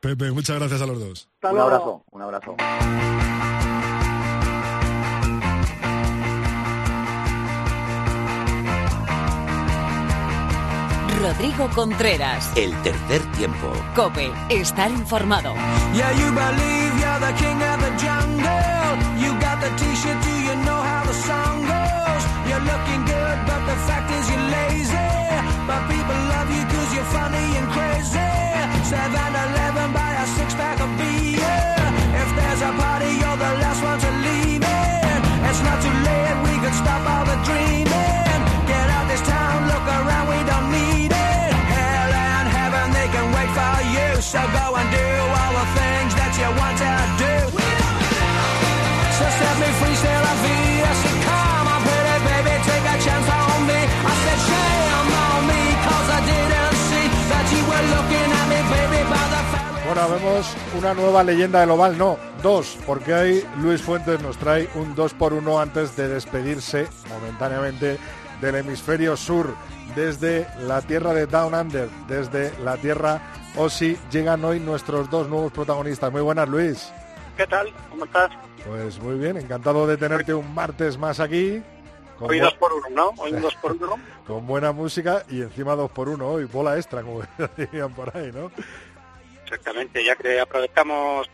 Pepe, 0.00 0.30
muchas 0.32 0.58
gracias 0.58 0.80
a 0.82 0.86
los 0.86 0.98
dos. 1.00 1.28
Hasta 1.34 1.48
Un 1.50 1.54
luego. 1.56 1.70
abrazo, 1.70 2.04
un 2.10 2.22
abrazo. 2.22 2.56
Rodrigo 11.26 11.68
Contreras. 11.74 12.52
El 12.54 12.72
tercer 12.82 13.20
tiempo. 13.32 13.72
Cope. 13.96 14.30
Estar 14.48 14.92
informado. 14.92 15.54
Yeah, 15.92 16.12
Bueno, 59.96 60.10
vemos 60.10 60.54
una 60.76 60.92
nueva 60.92 61.24
leyenda 61.24 61.60
del 61.60 61.70
oval, 61.70 61.96
no, 61.96 62.18
dos, 62.42 62.76
porque 62.84 63.14
hoy 63.14 63.46
Luis 63.62 63.80
Fuentes 63.80 64.20
nos 64.20 64.36
trae 64.36 64.68
un 64.74 64.94
2 64.94 65.14
por 65.14 65.32
1 65.32 65.58
antes 65.58 65.96
de 65.96 66.06
despedirse 66.06 66.86
momentáneamente 67.08 67.96
del 68.42 68.56
hemisferio 68.56 69.16
sur, 69.16 69.54
desde 69.94 70.46
la 70.58 70.82
tierra 70.82 71.14
de 71.14 71.24
Down 71.24 71.54
Under, 71.54 71.88
desde 72.08 72.52
la 72.62 72.76
tierra 72.76 73.22
Osi, 73.56 73.96
llegan 74.10 74.44
hoy 74.44 74.60
nuestros 74.60 75.08
dos 75.08 75.30
nuevos 75.30 75.50
protagonistas. 75.50 76.12
Muy 76.12 76.20
buenas, 76.20 76.46
Luis. 76.46 76.92
¿Qué 77.38 77.46
tal? 77.46 77.72
¿Cómo 77.88 78.04
estás? 78.04 78.30
Pues 78.66 79.00
muy 79.00 79.14
bien, 79.14 79.38
encantado 79.38 79.86
de 79.86 79.96
tenerte 79.96 80.34
un 80.34 80.54
martes 80.54 80.98
más 80.98 81.20
aquí. 81.20 81.62
Con, 82.18 82.30
Hoy 82.30 82.40
dos 82.40 82.52
por 82.54 82.70
uno, 82.70 82.86
¿no? 82.90 83.12
Hoy 83.16 83.32
dos 83.32 83.54
por 83.54 83.72
uno. 83.72 83.98
con 84.26 84.46
buena 84.46 84.72
música 84.72 85.22
y 85.30 85.40
encima 85.40 85.74
dos 85.74 85.90
por 85.90 86.10
uno 86.10 86.28
hoy, 86.28 86.44
bola 86.44 86.76
extra, 86.76 87.02
como 87.02 87.22
dirían 87.56 87.94
por 87.94 88.14
ahí, 88.14 88.30
¿no? 88.30 88.50
Exactamente, 89.46 90.04
ya 90.04 90.16
que 90.16 90.40
aprovechamos 90.40 91.30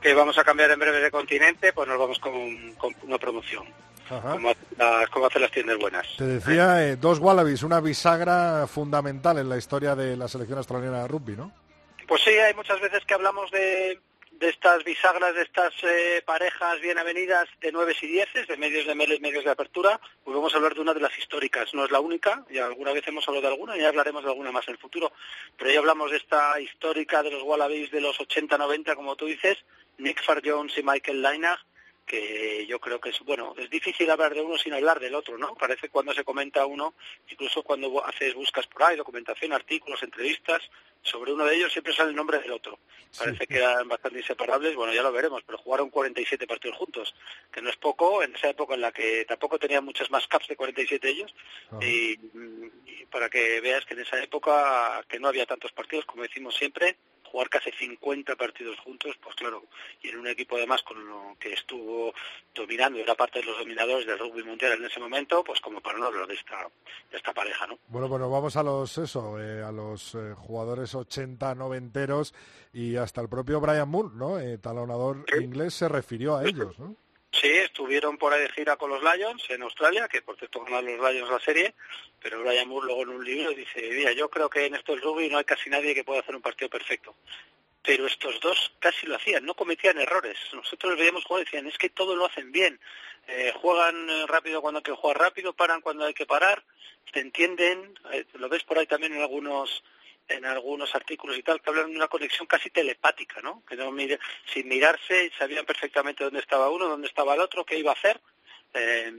que 0.00 0.14
vamos 0.14 0.36
a 0.36 0.42
cambiar 0.42 0.72
en 0.72 0.80
breve 0.80 1.00
de 1.00 1.10
continente, 1.12 1.72
pues 1.72 1.88
nos 1.88 1.96
vamos 1.96 2.18
con, 2.18 2.72
con 2.72 2.92
una 3.02 3.18
promoción, 3.18 3.64
Ajá. 4.10 4.32
como, 4.32 4.52
las, 4.76 5.08
como 5.10 5.26
hacen 5.26 5.42
las 5.42 5.52
tiendas 5.52 5.78
buenas. 5.78 6.06
Te 6.18 6.24
decía, 6.24 6.84
eh, 6.84 6.96
dos 6.96 7.20
Wallabies, 7.20 7.62
una 7.62 7.80
bisagra 7.80 8.66
fundamental 8.66 9.38
en 9.38 9.48
la 9.48 9.56
historia 9.56 9.94
de 9.94 10.16
la 10.16 10.26
selección 10.26 10.58
australiana 10.58 11.02
de 11.02 11.08
rugby, 11.08 11.36
¿no? 11.36 11.52
Pues 12.08 12.20
sí, 12.24 12.30
hay 12.30 12.52
muchas 12.54 12.80
veces 12.80 13.04
que 13.06 13.14
hablamos 13.14 13.48
de, 13.52 14.00
de 14.42 14.48
estas 14.48 14.82
bisagras, 14.82 15.36
de 15.36 15.42
estas 15.42 15.72
eh, 15.84 16.20
parejas 16.26 16.80
bien 16.80 16.98
avenidas 16.98 17.48
de 17.60 17.70
nueve 17.70 17.94
y 18.02 18.06
dieces, 18.08 18.48
de 18.48 18.56
medios 18.56 18.84
de 18.88 18.96
meles, 18.96 19.20
medios 19.20 19.44
de 19.44 19.52
apertura, 19.52 20.00
pues 20.24 20.34
vamos 20.34 20.52
a 20.52 20.56
hablar 20.56 20.74
de 20.74 20.80
una 20.80 20.92
de 20.92 21.00
las 21.00 21.16
históricas. 21.16 21.72
No 21.74 21.84
es 21.84 21.92
la 21.92 22.00
única, 22.00 22.44
y 22.50 22.58
alguna 22.58 22.92
vez 22.92 23.06
hemos 23.06 23.26
hablado 23.28 23.46
de 23.46 23.52
alguna, 23.52 23.76
y 23.76 23.82
ya 23.82 23.88
hablaremos 23.88 24.24
de 24.24 24.30
alguna 24.30 24.50
más 24.50 24.66
en 24.66 24.74
el 24.74 24.80
futuro. 24.80 25.12
Pero 25.56 25.70
hoy 25.70 25.76
hablamos 25.76 26.10
de 26.10 26.16
esta 26.16 26.60
histórica 26.60 27.22
de 27.22 27.30
los 27.30 27.44
Wallabies 27.44 27.92
de 27.92 28.00
los 28.00 28.18
80-90, 28.18 28.96
como 28.96 29.14
tú 29.14 29.26
dices, 29.26 29.58
Nick 29.98 30.20
Farr 30.24 30.42
Jones 30.44 30.76
y 30.76 30.82
Michael 30.82 31.22
Lainach, 31.22 31.60
que 32.04 32.66
yo 32.66 32.80
creo 32.80 33.00
que 33.00 33.10
es, 33.10 33.20
bueno, 33.20 33.54
es 33.56 33.70
difícil 33.70 34.10
hablar 34.10 34.34
de 34.34 34.40
uno 34.40 34.58
sin 34.58 34.74
hablar 34.74 34.98
del 34.98 35.14
otro, 35.14 35.38
¿no? 35.38 35.54
Parece 35.54 35.88
cuando 35.88 36.12
se 36.12 36.24
comenta 36.24 36.66
uno, 36.66 36.94
incluso 37.30 37.62
cuando 37.62 38.04
haces 38.04 38.34
buscas 38.34 38.66
por 38.66 38.82
ahí, 38.82 38.96
documentación, 38.96 39.52
artículos, 39.52 40.02
entrevistas, 40.02 40.62
sobre 41.02 41.32
uno 41.32 41.44
de 41.44 41.56
ellos 41.56 41.72
siempre 41.72 41.94
sale 41.94 42.10
el 42.10 42.16
nombre 42.16 42.38
del 42.38 42.52
otro. 42.52 42.78
Parece 43.18 43.46
que 43.46 43.58
eran 43.58 43.88
bastante 43.88 44.20
inseparables, 44.20 44.74
bueno, 44.74 44.94
ya 44.94 45.02
lo 45.02 45.12
veremos, 45.12 45.42
pero 45.44 45.58
jugaron 45.58 45.90
47 45.90 46.46
partidos 46.46 46.78
juntos, 46.78 47.14
que 47.50 47.60
no 47.60 47.68
es 47.68 47.76
poco, 47.76 48.22
en 48.22 48.34
esa 48.34 48.48
época 48.48 48.74
en 48.74 48.80
la 48.80 48.92
que 48.92 49.24
tampoco 49.26 49.58
tenían 49.58 49.84
muchas 49.84 50.10
más 50.10 50.26
caps 50.26 50.48
de 50.48 50.56
47 50.56 51.08
ellos, 51.08 51.34
y, 51.80 52.12
y 52.86 53.06
para 53.10 53.28
que 53.28 53.60
veas 53.60 53.84
que 53.84 53.94
en 53.94 54.00
esa 54.00 54.22
época 54.22 55.04
que 55.08 55.20
no 55.20 55.28
había 55.28 55.46
tantos 55.46 55.72
partidos, 55.72 56.06
como 56.06 56.22
decimos 56.22 56.54
siempre, 56.54 56.96
jugar 57.32 57.48
casi 57.48 57.72
50 57.72 58.36
partidos 58.36 58.78
juntos, 58.80 59.16
pues 59.22 59.34
claro, 59.34 59.64
y 60.02 60.10
en 60.10 60.18
un 60.18 60.28
equipo 60.28 60.56
además 60.56 60.82
con 60.82 61.04
lo 61.08 61.34
que 61.40 61.54
estuvo 61.54 62.12
dominando, 62.54 62.98
era 62.98 63.14
parte 63.14 63.38
de 63.38 63.46
los 63.46 63.58
dominadores 63.58 64.06
del 64.06 64.18
rugby 64.18 64.42
mundial 64.44 64.72
en 64.74 64.84
ese 64.84 65.00
momento, 65.00 65.42
pues 65.42 65.58
como 65.60 65.80
para 65.80 65.98
no 65.98 66.06
hablar 66.06 66.26
de 66.26 66.34
esta, 66.34 66.68
de 67.10 67.16
esta 67.16 67.32
pareja, 67.32 67.66
¿no? 67.66 67.78
Bueno, 67.88 68.06
bueno, 68.08 68.30
vamos 68.30 68.54
a 68.56 68.62
los 68.62 68.98
eso, 68.98 69.40
eh, 69.40 69.62
a 69.62 69.72
los 69.72 70.14
eh, 70.14 70.34
jugadores 70.36 70.94
80, 70.94 71.54
noventeros 71.54 72.34
y 72.74 72.96
hasta 72.96 73.22
el 73.22 73.30
propio 73.30 73.60
Brian 73.60 73.88
Moore, 73.88 74.10
¿no? 74.14 74.38
Eh, 74.38 74.58
talonador 74.58 75.24
inglés 75.40 75.72
se 75.72 75.88
refirió 75.88 76.36
a 76.36 76.44
ellos, 76.44 76.78
¿no? 76.78 76.96
Sí, 77.32 77.48
estuvieron 77.48 78.18
por 78.18 78.34
ahí 78.34 78.42
de 78.42 78.50
gira 78.50 78.76
con 78.76 78.90
los 78.90 79.02
Lions 79.02 79.42
en 79.48 79.62
Australia, 79.62 80.06
que 80.06 80.20
por 80.20 80.36
cierto 80.36 80.62
ganaron 80.64 80.98
los 80.98 81.12
Lions 81.12 81.30
la 81.30 81.40
serie, 81.40 81.74
pero 82.22 82.42
Brian 82.42 82.68
Moore 82.68 82.86
luego 82.86 83.02
en 83.02 83.08
un 83.10 83.24
libro 83.24 83.50
dice, 83.52 83.88
mira, 83.90 84.12
yo 84.12 84.30
creo 84.30 84.48
que 84.48 84.66
en 84.66 84.74
esto 84.74 84.92
del 84.92 85.02
rugby 85.02 85.28
no 85.28 85.38
hay 85.38 85.44
casi 85.44 85.68
nadie 85.70 85.94
que 85.94 86.04
pueda 86.04 86.20
hacer 86.20 86.34
un 86.36 86.42
partido 86.42 86.68
perfecto. 86.70 87.14
Pero 87.82 88.06
estos 88.06 88.38
dos 88.40 88.72
casi 88.78 89.06
lo 89.06 89.16
hacían, 89.16 89.44
no 89.44 89.54
cometían 89.54 89.98
errores. 89.98 90.38
Nosotros 90.52 90.96
veíamos 90.96 91.24
jugar 91.24 91.42
y 91.42 91.44
decían, 91.46 91.66
es 91.66 91.76
que 91.78 91.90
todo 91.90 92.14
lo 92.14 92.26
hacen 92.26 92.52
bien. 92.52 92.78
Eh, 93.26 93.52
juegan 93.60 94.08
eh, 94.08 94.24
rápido 94.28 94.60
cuando 94.62 94.78
hay 94.78 94.84
que 94.84 94.92
jugar 94.92 95.18
rápido, 95.18 95.52
paran 95.52 95.80
cuando 95.80 96.04
hay 96.04 96.14
que 96.14 96.26
parar, 96.26 96.62
se 97.12 97.20
entienden, 97.20 97.98
eh, 98.12 98.24
lo 98.34 98.48
ves 98.48 98.62
por 98.62 98.78
ahí 98.78 98.86
también 98.86 99.14
en 99.14 99.22
algunos 99.22 99.82
en 100.28 100.44
algunos 100.46 100.94
artículos 100.94 101.36
y 101.36 101.42
tal, 101.42 101.60
que 101.60 101.68
hablan 101.68 101.90
de 101.90 101.96
una 101.96 102.06
conexión 102.06 102.46
casi 102.46 102.70
telepática, 102.70 103.42
¿no? 103.42 103.62
Que 103.68 103.74
no 103.74 103.90
mire- 103.90 104.20
sin 104.46 104.68
mirarse 104.68 105.30
sabían 105.36 105.66
perfectamente 105.66 106.22
dónde 106.24 106.38
estaba 106.38 106.70
uno, 106.70 106.88
dónde 106.88 107.08
estaba 107.08 107.34
el 107.34 107.40
otro, 107.40 107.64
qué 107.64 107.76
iba 107.76 107.90
a 107.90 107.94
hacer. 107.94 108.20
Eh, 108.72 109.12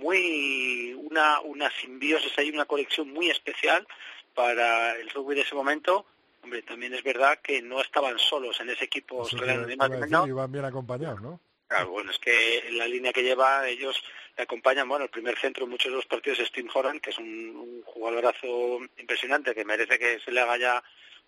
muy 0.00 0.94
una, 0.94 1.40
una 1.40 1.70
simbiosis 1.70 2.36
ahí, 2.38 2.50
una 2.50 2.64
conexión 2.64 3.12
muy 3.12 3.30
especial 3.30 3.86
para 4.34 4.96
el 4.96 5.10
rugby 5.10 5.34
de 5.36 5.42
ese 5.42 5.54
momento. 5.54 6.06
Hombre, 6.42 6.62
también 6.62 6.94
es 6.94 7.02
verdad 7.02 7.38
que 7.42 7.60
no 7.60 7.80
estaban 7.80 8.18
solos 8.18 8.58
en 8.60 8.70
ese 8.70 8.84
equipo 8.84 9.20
australiano 9.20 9.62
iba 9.62 9.68
ni 9.68 9.74
a 9.74 9.76
más 9.76 9.90
ni 9.90 9.96
decir, 9.96 10.10
menos. 10.10 10.28
iban 10.28 10.52
bien 10.52 10.64
acompañados, 10.64 11.20
¿no? 11.20 11.40
Claro, 11.68 11.90
bueno, 11.90 12.10
es 12.10 12.18
que 12.18 12.64
la 12.72 12.86
línea 12.86 13.12
que 13.12 13.22
lleva 13.22 13.68
ellos 13.68 14.02
le 14.36 14.42
acompañan, 14.44 14.88
bueno, 14.88 15.04
el 15.04 15.10
primer 15.10 15.38
centro 15.38 15.64
en 15.64 15.70
muchos 15.70 15.92
de 15.92 15.96
los 15.96 16.06
partidos 16.06 16.40
es 16.40 16.48
Steve 16.48 16.68
Horan, 16.74 16.98
que 16.98 17.10
es 17.10 17.18
un, 17.18 17.26
un 17.26 17.82
jugadorazo 17.84 18.80
impresionante, 18.98 19.54
que 19.54 19.64
merece 19.64 19.98
que 19.98 20.18
se 20.20 20.32
le 20.32 20.40
haga 20.40 20.56
ya 20.56 20.82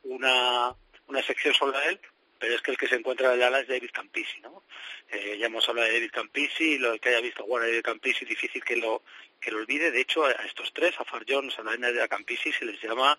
una, 0.05 0.75
una 1.07 1.23
sección 1.23 1.55
sobre 1.55 1.79
él, 1.89 2.01
pero 2.43 2.57
es 2.57 2.61
que 2.61 2.73
el 2.73 2.77
que 2.77 2.89
se 2.89 2.97
encuentra 2.97 3.31
de 3.37 3.45
ala 3.45 3.61
es 3.61 3.69
David 3.69 3.91
Campisi, 3.93 4.41
¿no? 4.41 4.65
Eh, 5.09 5.37
ya 5.39 5.47
hemos 5.47 5.69
hablado 5.69 5.87
de 5.87 5.95
David 5.95 6.11
Campisi, 6.11 6.73
y 6.73 6.79
lo 6.79 6.99
que 6.99 7.11
haya 7.11 7.21
visto 7.21 7.45
jugar 7.45 7.63
a 7.63 7.67
David 7.69 7.83
Campisi, 7.83 8.25
difícil 8.25 8.65
que 8.65 8.77
lo 8.77 9.03
que 9.41 9.53
lo 9.53 9.59
olvide. 9.59 9.93
De 9.93 10.01
hecho, 10.01 10.25
a 10.25 10.33
estos 10.33 10.73
tres, 10.75 10.93
a 10.99 11.05
Far 11.05 11.25
Jones, 11.29 11.57
a 11.59 11.63
Laina 11.63 11.91
y 11.93 11.99
a 12.01 12.09
Campisi, 12.09 12.51
se 12.53 12.65
les 12.65 12.83
llama 12.83 13.17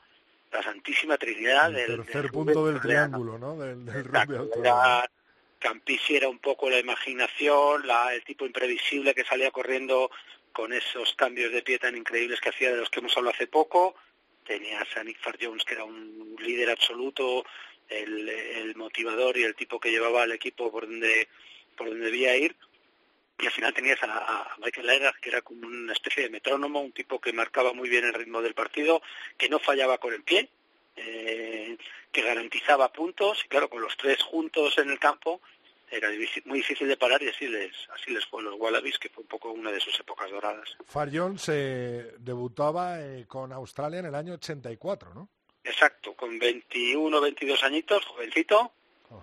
la 0.51 0.61
Santísima 0.61 1.17
Trinidad 1.17 1.71
del, 1.71 1.95
Tercer 2.03 2.21
del 2.23 2.31
punto 2.31 2.65
del 2.67 2.81
triángulo, 2.81 3.37
¿no? 3.39 3.57
Del, 3.57 3.85
del 3.85 3.95
Exacto, 4.05 4.49
era- 4.59 5.09
Campisi 5.59 6.17
era 6.17 6.27
un 6.27 6.39
poco 6.39 6.69
la 6.69 6.79
imaginación, 6.79 7.87
la- 7.87 8.13
el 8.13 8.23
tipo 8.25 8.45
imprevisible 8.45 9.13
que 9.15 9.23
salía 9.23 9.51
corriendo 9.51 10.11
con 10.51 10.73
esos 10.73 11.13
cambios 11.15 11.53
de 11.53 11.61
pie 11.63 11.79
tan 11.79 11.95
increíbles 11.95 12.41
que 12.41 12.49
hacía 12.49 12.71
de 12.71 12.77
los 12.77 12.89
que 12.89 12.99
hemos 12.99 13.15
hablado 13.15 13.33
hace 13.35 13.47
poco. 13.47 13.95
Tenías 14.45 14.85
a 14.97 15.03
Nick 15.05 15.19
Farr 15.21 15.37
Jones, 15.41 15.63
que 15.63 15.75
era 15.75 15.85
un 15.85 16.35
líder 16.39 16.69
absoluto, 16.71 17.45
el, 17.89 18.75
motivador 18.75 19.37
y 19.37 19.43
el 19.43 19.55
tipo 19.55 19.79
que 19.79 19.91
llevaba 19.91 20.23
al 20.23 20.31
equipo 20.31 20.71
por 20.71 20.87
donde, 20.87 21.27
por 21.77 21.87
donde 21.87 22.05
debía 22.05 22.35
ir. 22.35 22.55
Y 23.39 23.45
al 23.45 23.51
final 23.51 23.73
tenías 23.73 23.99
a, 24.03 24.55
Michael 24.59 24.87
Lairach, 24.87 25.19
que 25.19 25.29
era 25.29 25.41
como 25.41 25.67
una 25.67 25.93
especie 25.93 26.23
de 26.23 26.29
metrónomo, 26.29 26.81
un 26.81 26.91
tipo 26.91 27.19
que 27.19 27.33
marcaba 27.33 27.73
muy 27.73 27.89
bien 27.89 28.05
el 28.05 28.13
ritmo 28.13 28.41
del 28.41 28.53
partido, 28.53 29.01
que 29.37 29.49
no 29.49 29.59
fallaba 29.59 29.97
con 29.97 30.13
el 30.13 30.23
pie, 30.23 30.49
eh, 30.95 31.77
que 32.11 32.21
garantizaba 32.21 32.91
puntos 32.91 33.43
y 33.45 33.47
claro, 33.47 33.69
con 33.69 33.81
los 33.81 33.97
tres 33.97 34.21
juntos 34.21 34.77
en 34.77 34.89
el 34.89 34.99
campo 34.99 35.41
era 35.89 36.09
muy 36.45 36.59
difícil 36.59 36.87
de 36.87 36.97
parar 36.97 37.21
y 37.21 37.29
así 37.29 37.47
les, 37.47 37.71
así 37.93 38.11
les 38.11 38.25
fue 38.25 38.41
los 38.41 38.59
Wallabies, 38.59 38.97
que 38.97 39.09
fue 39.09 39.21
un 39.21 39.27
poco 39.27 39.51
una 39.51 39.71
de 39.71 39.79
sus 39.79 39.99
épocas 39.99 40.29
doradas. 40.31 40.75
Far 40.85 41.09
Jones 41.13 41.47
eh, 41.49 42.15
debutaba 42.17 42.99
eh, 42.99 43.25
con 43.27 43.51
Australia 43.51 43.99
en 43.99 44.07
el 44.07 44.15
año 44.15 44.33
84, 44.33 45.13
¿no? 45.13 45.29
Exacto, 45.63 46.13
con 46.13 46.37
21, 46.37 47.21
22 47.21 47.63
añitos, 47.63 48.05
jovencito, 48.05 48.71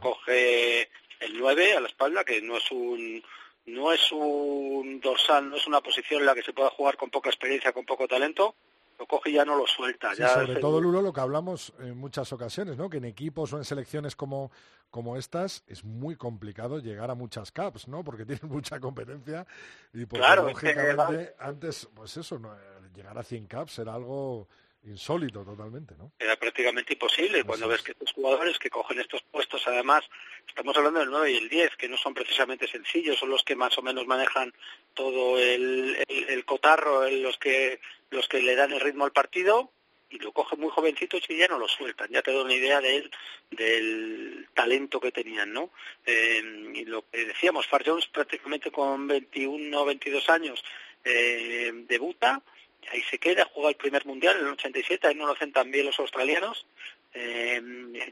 coge 0.01 0.89
el 1.21 1.39
9 1.39 1.75
a 1.75 1.81
la 1.81 1.89
espalda, 1.89 2.25
que 2.25 2.41
no 2.41 2.57
es 2.57 2.71
un 2.71 3.23
no 3.67 3.93
es 3.93 4.11
un 4.11 5.01
dorsal, 5.01 5.51
no 5.51 5.57
es 5.57 5.67
una 5.67 5.81
posición 5.81 6.21
en 6.21 6.27
la 6.27 6.35
que 6.35 6.43
se 6.43 6.53
pueda 6.53 6.71
jugar 6.71 6.97
con 6.97 7.11
poca 7.11 7.29
experiencia, 7.29 7.73
con 7.73 7.85
poco 7.85 8.09
talento, 8.09 8.55
lo 8.99 9.07
coge 9.07 9.31
y 9.31 9.35
ya 9.35 9.45
no 9.45 9.57
lo 9.57 9.67
suelta. 9.67 10.15
Sí, 10.15 10.21
ya 10.21 10.29
sobre 10.29 10.57
todo, 10.57 10.81
Lulo, 10.81 11.03
lo 11.03 11.13
que 11.13 11.21
hablamos 11.21 11.73
en 11.79 11.97
muchas 11.97 12.33
ocasiones, 12.33 12.77
¿no? 12.77 12.91
Que 12.91 12.99
en 12.99 13.05
equipos 13.05 13.53
o 13.53 13.59
en 13.59 13.65
selecciones 13.65 14.17
como, 14.17 14.51
como 14.91 15.17
estas 15.17 15.63
es 15.67 15.85
muy 15.85 16.17
complicado 16.17 16.81
llegar 16.81 17.11
a 17.11 17.15
muchas 17.15 17.53
caps, 17.53 17.87
¿no? 17.89 18.03
Porque 18.03 18.25
tienen 18.27 18.49
mucha 18.49 18.81
competencia 18.81 19.47
y 19.93 20.07
porque, 20.07 20.25
Claro, 20.25 20.49
es 20.49 20.59
que, 20.59 20.75
lógicamente, 20.75 21.35
antes, 21.39 21.89
pues 21.95 22.17
eso, 22.17 22.39
no, 22.39 22.55
llegar 22.95 23.17
a 23.19 23.23
100 23.23 23.47
caps 23.47 23.79
era 23.79 23.95
algo 23.95 24.49
insólito 24.85 25.45
totalmente, 25.45 25.95
¿no? 25.99 26.13
era 26.19 26.37
prácticamente 26.37 26.95
imposible. 26.95 27.45
Cuando 27.45 27.69
ves 27.69 27.83
que 27.83 27.93
estos 27.93 28.13
jugadores 28.13 28.59
que 28.59 28.71
cogen 28.71 28.99
estos 29.01 29.23
puestos, 29.31 29.67
además, 29.67 30.05
estamos 30.49 30.77
hablando 30.77 31.01
del 31.01 31.11
9 31.11 31.33
y 31.33 31.37
el 31.37 31.49
10, 31.49 31.77
que 31.77 31.89
no 31.89 31.97
son 31.99 32.15
precisamente 32.15 32.67
sencillos, 32.67 33.19
son 33.19 33.29
los 33.31 33.43
que 33.45 33.57
más 33.57 33.77
o 33.79 33.83
menos 33.83 34.07
manejan 34.07 34.53
todo 34.95 35.39
el, 35.39 35.97
el- 36.09 36.29
el 36.31 36.45
cotarro, 36.45 37.09
los 37.11 37.37
que 37.39 37.81
los 38.11 38.27
que 38.27 38.41
le 38.43 38.57
dan 38.57 38.73
el 38.73 38.81
ritmo 38.81 39.05
al 39.05 39.13
partido, 39.13 39.71
y 40.09 40.19
lo 40.19 40.33
cogen 40.33 40.59
muy 40.59 40.71
jovencitos 40.71 41.23
y 41.29 41.37
ya 41.37 41.47
no 41.47 41.59
lo 41.61 41.69
sueltan. 41.69 42.09
Ya 42.11 42.23
te 42.23 42.33
doy 42.33 42.43
una 42.45 42.55
idea 42.55 42.81
de 42.81 42.97
él, 42.97 43.11
del 43.51 44.49
talento 44.55 44.99
que 44.99 45.13
tenían, 45.13 45.53
¿no? 45.53 45.71
Eh, 46.07 46.43
y 46.75 46.85
lo 46.87 47.09
que 47.09 47.27
decíamos, 47.27 47.69
Far 47.69 47.85
Jones 47.87 48.07
prácticamente 48.09 48.73
con 48.73 49.07
21 49.07 49.85
22 49.85 50.29
años 50.31 50.65
eh, 51.05 51.71
debuta, 51.87 52.43
ahí 52.91 53.03
se 53.03 53.19
queda, 53.19 53.49
juega 53.53 53.71
el 53.71 53.77
primer 53.77 54.07
mundial 54.07 54.37
en 54.39 54.47
el 54.47 54.53
87, 54.53 55.07
ahí 55.07 55.15
no 55.15 55.27
lo 55.27 55.33
hacen 55.33 55.53
tan 55.53 55.71
bien 55.71 55.87
los 55.87 55.99
australianos. 55.99 56.67
Eh, 57.13 57.61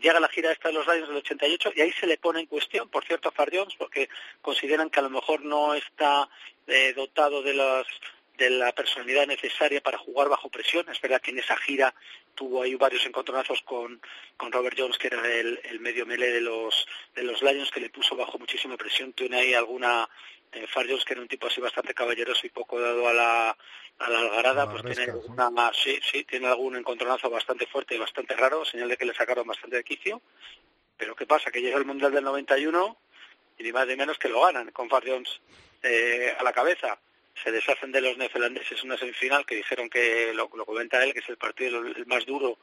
llega 0.00 0.18
la 0.18 0.28
gira 0.28 0.50
esta 0.50 0.68
de 0.68 0.74
los 0.74 0.86
Lions 0.86 1.08
del 1.08 1.18
88 1.18 1.72
y 1.76 1.80
ahí 1.82 1.92
se 1.92 2.06
le 2.06 2.18
pone 2.18 2.40
en 2.40 2.46
cuestión, 2.46 2.88
por 2.88 3.04
cierto, 3.04 3.28
a 3.28 3.32
Far 3.32 3.50
Jones, 3.52 3.74
porque 3.78 4.08
consideran 4.42 4.90
que 4.90 4.98
a 4.98 5.04
lo 5.04 5.10
mejor 5.10 5.44
no 5.44 5.74
está 5.74 6.28
eh, 6.66 6.92
dotado 6.94 7.42
de 7.42 7.54
las 7.54 7.86
de 8.38 8.50
la 8.50 8.72
personalidad 8.72 9.26
necesaria 9.26 9.80
para 9.80 9.98
jugar 9.98 10.28
bajo 10.28 10.48
presión. 10.48 10.88
Es 10.88 11.00
verdad 11.00 11.20
que 11.20 11.32
en 11.32 11.40
esa 11.40 11.56
gira 11.56 11.92
tuvo 12.36 12.62
ahí 12.62 12.76
varios 12.76 13.04
encontronazos 13.04 13.62
con, 13.62 14.00
con 14.36 14.52
Robert 14.52 14.76
Jones, 14.78 14.96
que 14.96 15.08
era 15.08 15.20
el, 15.26 15.60
el 15.64 15.80
medio 15.80 16.06
melee 16.06 16.30
de 16.30 16.40
los, 16.40 16.86
de 17.16 17.24
los 17.24 17.42
Lions, 17.42 17.72
que 17.72 17.80
le 17.80 17.90
puso 17.90 18.14
bajo 18.14 18.38
muchísima 18.38 18.76
presión. 18.76 19.12
Tiene 19.12 19.38
ahí 19.38 19.54
alguna, 19.54 20.08
eh, 20.52 20.68
Far 20.68 20.86
Jones, 20.86 21.04
que 21.04 21.14
era 21.14 21.22
un 21.22 21.26
tipo 21.26 21.48
así 21.48 21.60
bastante 21.60 21.94
caballeroso 21.94 22.46
y 22.46 22.50
poco 22.50 22.80
dado 22.80 23.08
a 23.08 23.12
la, 23.12 23.56
a 23.98 24.10
la 24.10 24.20
algarada, 24.20 24.62
A 24.62 24.66
la 24.66 24.70
pues 24.72 24.96
tiene, 24.96 25.12
¿no? 25.12 25.20
alguna, 25.20 25.72
sí, 25.74 25.98
sí, 26.02 26.24
tiene 26.24 26.46
algún 26.46 26.76
encontronazo 26.76 27.28
bastante 27.30 27.66
fuerte 27.66 27.96
y 27.96 27.98
bastante 27.98 28.34
raro, 28.34 28.64
señal 28.64 28.88
de 28.88 28.96
que 28.96 29.04
le 29.04 29.14
sacaron 29.14 29.46
bastante 29.46 29.76
de 29.76 29.84
quicio. 29.84 30.22
Pero 30.96 31.14
¿qué 31.14 31.26
pasa? 31.26 31.50
Que 31.50 31.60
llega 31.60 31.78
el 31.78 31.84
Mundial 31.84 32.12
del 32.12 32.24
91 32.24 32.96
y 33.58 33.62
ni 33.62 33.72
más 33.72 33.86
ni 33.86 33.96
menos 33.96 34.18
que 34.18 34.28
lo 34.28 34.40
ganan 34.42 34.70
con 34.70 34.88
Far 34.88 35.04
Jones 35.06 35.40
eh, 35.82 36.34
a 36.38 36.42
la 36.42 36.52
cabeza. 36.52 36.98
Se 37.42 37.52
deshacen 37.52 37.92
de 37.92 38.00
los 38.00 38.16
neozelandeses 38.16 38.80
en 38.80 38.86
una 38.90 38.98
semifinal 38.98 39.46
que 39.46 39.56
dijeron 39.56 39.88
que, 39.88 40.32
lo, 40.34 40.50
lo 40.54 40.66
comenta 40.66 41.02
él, 41.04 41.12
que 41.12 41.20
es 41.20 41.28
el 41.28 41.36
partido 41.36 41.78
el 41.78 42.06
más 42.06 42.26
duro, 42.26 42.58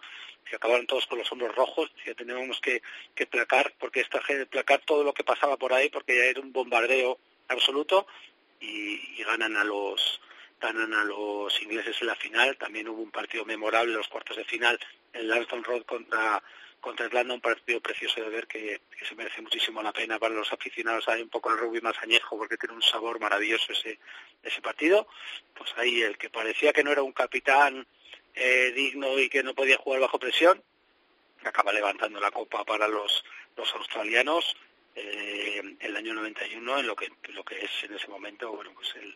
que 0.50 0.58
acabaron 0.58 0.86
todos 0.86 1.08
con 1.08 1.18
los 1.18 1.32
hombros 1.32 1.56
rojos, 1.56 1.92
que 2.04 2.14
tenemos 2.14 2.60
que, 2.60 2.82
que 3.14 3.26
placar, 3.26 3.74
porque 3.80 4.02
esta 4.02 4.22
gente, 4.22 4.46
placar 4.46 4.82
todo 4.86 5.04
lo 5.04 5.14
que 5.14 5.24
pasaba 5.24 5.58
por 5.58 5.74
ahí, 5.74 5.90
porque 5.90 6.16
ya 6.16 6.26
era 6.26 6.42
un 6.42 6.52
bombardeo 6.52 7.18
absoluto, 7.48 8.06
y, 8.60 9.20
y 9.20 9.24
ganan 9.24 9.56
a 9.56 9.64
los 9.64 10.22
ganan 10.66 10.94
a 10.94 11.04
los 11.04 11.62
ingleses 11.62 11.96
en 12.02 12.08
la 12.08 12.16
final. 12.16 12.58
También 12.58 12.88
hubo 12.90 13.02
un 13.02 13.12
partido 13.12 13.46
memorable 13.46 13.92
en 13.92 13.98
los 13.98 14.08
cuartos 14.08 14.38
de 14.38 14.46
final 14.46 14.80
en 15.14 15.28
Lansdowne 15.28 15.64
Road 15.64 15.84
contra 15.84 16.42
contra 16.82 17.08
Irlanda, 17.08 17.34
un 17.34 17.42
partido 17.42 17.82
precioso 17.82 18.22
de 18.22 18.30
ver 18.30 18.46
que, 18.46 18.82
que 18.96 19.06
se 19.06 19.16
merece 19.16 19.42
muchísimo 19.42 19.82
la 19.82 19.92
pena 19.92 20.20
para 20.20 20.36
los 20.36 20.54
aficionados. 20.54 21.08
Hay 21.08 21.24
un 21.24 21.30
poco 21.30 21.52
el 21.52 21.58
rugby 21.58 21.82
más 21.82 21.98
añejo 22.04 22.38
porque 22.38 22.58
tiene 22.58 22.76
un 22.76 22.82
sabor 22.84 23.20
maravilloso 23.20 23.72
ese, 23.72 23.98
ese 24.44 24.62
partido. 24.62 25.08
Pues 25.56 25.74
ahí 25.78 26.04
el 26.04 26.16
que 26.16 26.30
parecía 26.30 26.74
que 26.74 26.84
no 26.84 26.92
era 26.92 27.02
un 27.02 27.12
capitán 27.12 27.88
eh, 28.36 28.72
digno 28.76 29.18
y 29.18 29.30
que 29.30 29.42
no 29.42 29.56
podía 29.56 29.78
jugar 29.78 30.02
bajo 30.02 30.20
presión, 30.20 30.62
acaba 31.44 31.74
levantando 31.74 32.20
la 32.20 32.30
copa 32.30 32.64
para 32.64 32.88
los, 32.88 33.24
los 33.56 33.74
australianos 33.74 34.56
eh, 34.96 35.62
el 35.80 35.96
año 35.96 36.14
91 36.14 36.80
en 36.80 36.88
lo 36.88 36.96
que 36.96 37.12
lo 37.34 37.44
que 37.44 37.56
es 37.64 37.72
en 37.84 37.94
ese 37.94 38.08
momento 38.08 38.52
bueno 38.52 38.72
pues 38.74 38.94
el, 38.96 39.16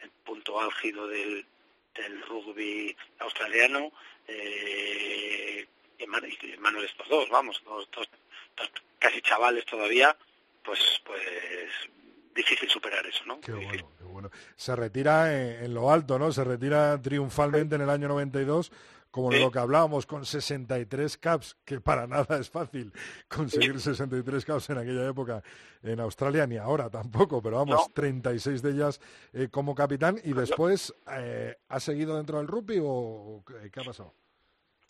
el 0.00 0.10
punto 0.24 0.60
álgido 0.60 1.06
del, 1.06 1.46
del 1.94 2.22
rugby 2.22 2.96
australiano 3.20 3.92
eh, 4.28 5.66
y 5.98 6.06
manos 6.06 6.80
de 6.82 6.86
estos 6.86 7.08
dos 7.08 7.28
vamos 7.30 7.60
dos, 7.64 7.88
dos- 7.92 8.08
dos 8.56 8.70
casi 8.98 9.20
chavales 9.22 9.64
todavía 9.66 10.16
pues 10.64 10.80
pues 11.04 11.22
difícil 12.34 12.68
superar 12.68 13.06
eso 13.06 13.24
no 13.26 13.40
Qué 13.40 13.52
bueno, 13.52 13.90
qué 13.98 14.04
bueno. 14.04 14.30
Se 14.56 14.74
retira 14.76 15.32
en, 15.34 15.64
en 15.64 15.74
lo 15.74 15.90
alto, 15.90 16.18
¿no? 16.18 16.32
Se 16.32 16.44
retira 16.44 17.00
triunfalmente 17.00 17.74
en 17.76 17.82
el 17.82 17.90
año 17.90 18.08
92, 18.08 18.70
como 19.10 19.32
Sí. 19.32 19.40
lo 19.40 19.50
que 19.50 19.58
hablábamos, 19.58 20.06
con 20.06 20.24
63 20.24 21.16
caps, 21.18 21.56
que 21.64 21.80
para 21.80 22.06
nada 22.06 22.38
es 22.38 22.48
fácil 22.50 22.92
conseguir 23.28 23.80
63 23.80 24.44
caps 24.44 24.70
en 24.70 24.78
aquella 24.78 25.08
época 25.08 25.42
en 25.82 25.98
Australia, 26.00 26.46
ni 26.46 26.56
ahora 26.58 26.88
tampoco, 26.90 27.42
pero 27.42 27.56
vamos, 27.56 27.76
No. 27.88 27.92
36 27.94 28.62
de 28.62 28.70
ellas 28.70 29.00
eh, 29.32 29.48
como 29.50 29.74
capitán. 29.74 30.20
¿Y 30.22 30.32
después 30.32 30.94
eh, 31.12 31.56
ha 31.68 31.80
seguido 31.80 32.16
dentro 32.16 32.38
del 32.38 32.46
rugby 32.48 32.78
o 32.82 33.42
qué, 33.72 33.80
ha 33.80 33.84
pasado? 33.84 34.14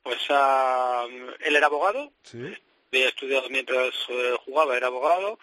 pues 0.03 0.19
ah, 0.31 1.07
él 1.45 1.57
era 1.57 1.67
abogado 1.67 2.11
Sí. 2.23 2.43
había 2.91 3.09
estudiado 3.09 3.49
mientras 3.51 3.95
eh, 4.09 4.35
jugaba, 4.47 4.77
era 4.77 4.87
abogado, 4.87 5.39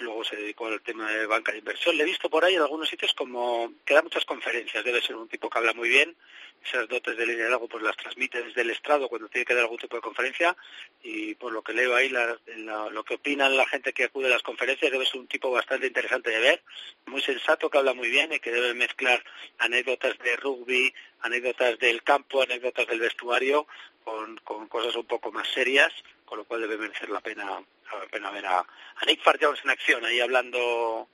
luego 0.00 0.24
se 0.24 0.36
dedicó 0.36 0.66
al 0.66 0.80
tema 0.82 1.10
de 1.10 1.26
banca 1.26 1.52
de 1.52 1.58
inversión. 1.58 1.96
Le 1.96 2.02
he 2.02 2.06
visto 2.06 2.28
por 2.30 2.44
ahí 2.44 2.54
en 2.54 2.62
algunos 2.62 2.88
sitios 2.88 3.12
como 3.14 3.72
que 3.84 3.94
da 3.94 4.02
muchas 4.02 4.24
conferencias, 4.24 4.84
debe 4.84 5.00
ser 5.00 5.16
un 5.16 5.28
tipo 5.28 5.48
que 5.50 5.58
habla 5.58 5.72
muy 5.74 5.88
bien, 5.88 6.16
esas 6.64 6.88
dotes 6.88 7.16
de 7.16 7.26
liderazgo 7.26 7.68
pues 7.68 7.82
las 7.84 7.96
transmite 7.96 8.42
desde 8.42 8.62
el 8.62 8.70
estrado 8.70 9.08
cuando 9.08 9.28
tiene 9.28 9.44
que 9.44 9.54
dar 9.54 9.62
algún 9.64 9.78
tipo 9.78 9.94
de 9.96 10.02
conferencia 10.02 10.56
y 11.02 11.34
por 11.36 11.52
lo 11.52 11.62
que 11.62 11.72
leo 11.72 11.94
ahí 11.94 12.08
la- 12.08 12.36
la- 12.56 12.90
lo 12.90 13.04
que 13.04 13.14
opinan 13.14 13.56
la 13.56 13.66
gente 13.68 13.92
que 13.92 14.04
acude 14.04 14.26
a 14.26 14.30
las 14.30 14.42
conferencias 14.42 14.90
debe 14.90 15.06
ser 15.06 15.20
un 15.20 15.28
tipo 15.28 15.50
bastante 15.50 15.86
interesante 15.86 16.30
de 16.30 16.40
ver, 16.40 16.62
muy 17.06 17.22
sensato, 17.22 17.70
que 17.70 17.78
habla 17.78 17.94
muy 17.94 18.08
bien 18.10 18.32
y 18.32 18.40
que 18.40 18.50
debe 18.50 18.74
mezclar 18.74 19.22
anécdotas 19.58 20.18
de 20.18 20.36
rugby, 20.36 20.92
anécdotas 21.20 21.78
del 21.78 22.02
campo, 22.02 22.42
anécdotas 22.42 22.86
del 22.88 22.98
vestuario 23.00 23.66
con, 24.02 24.36
con 24.38 24.66
cosas 24.68 24.96
un 24.96 25.06
poco 25.06 25.30
más 25.30 25.46
serias, 25.48 25.92
con 26.24 26.38
lo 26.38 26.44
cual 26.46 26.62
debe 26.62 26.76
merecer 26.78 27.10
la 27.10 27.20
pena, 27.20 27.62
la 27.92 28.06
pena 28.10 28.30
ver 28.30 28.46
a, 28.46 28.58
a 28.58 29.06
Nick 29.06 29.22
Far 29.22 29.38
Jones 29.40 29.60
en 29.64 29.70
acción, 29.70 30.04
ahí 30.04 30.20
hablando 30.20 31.08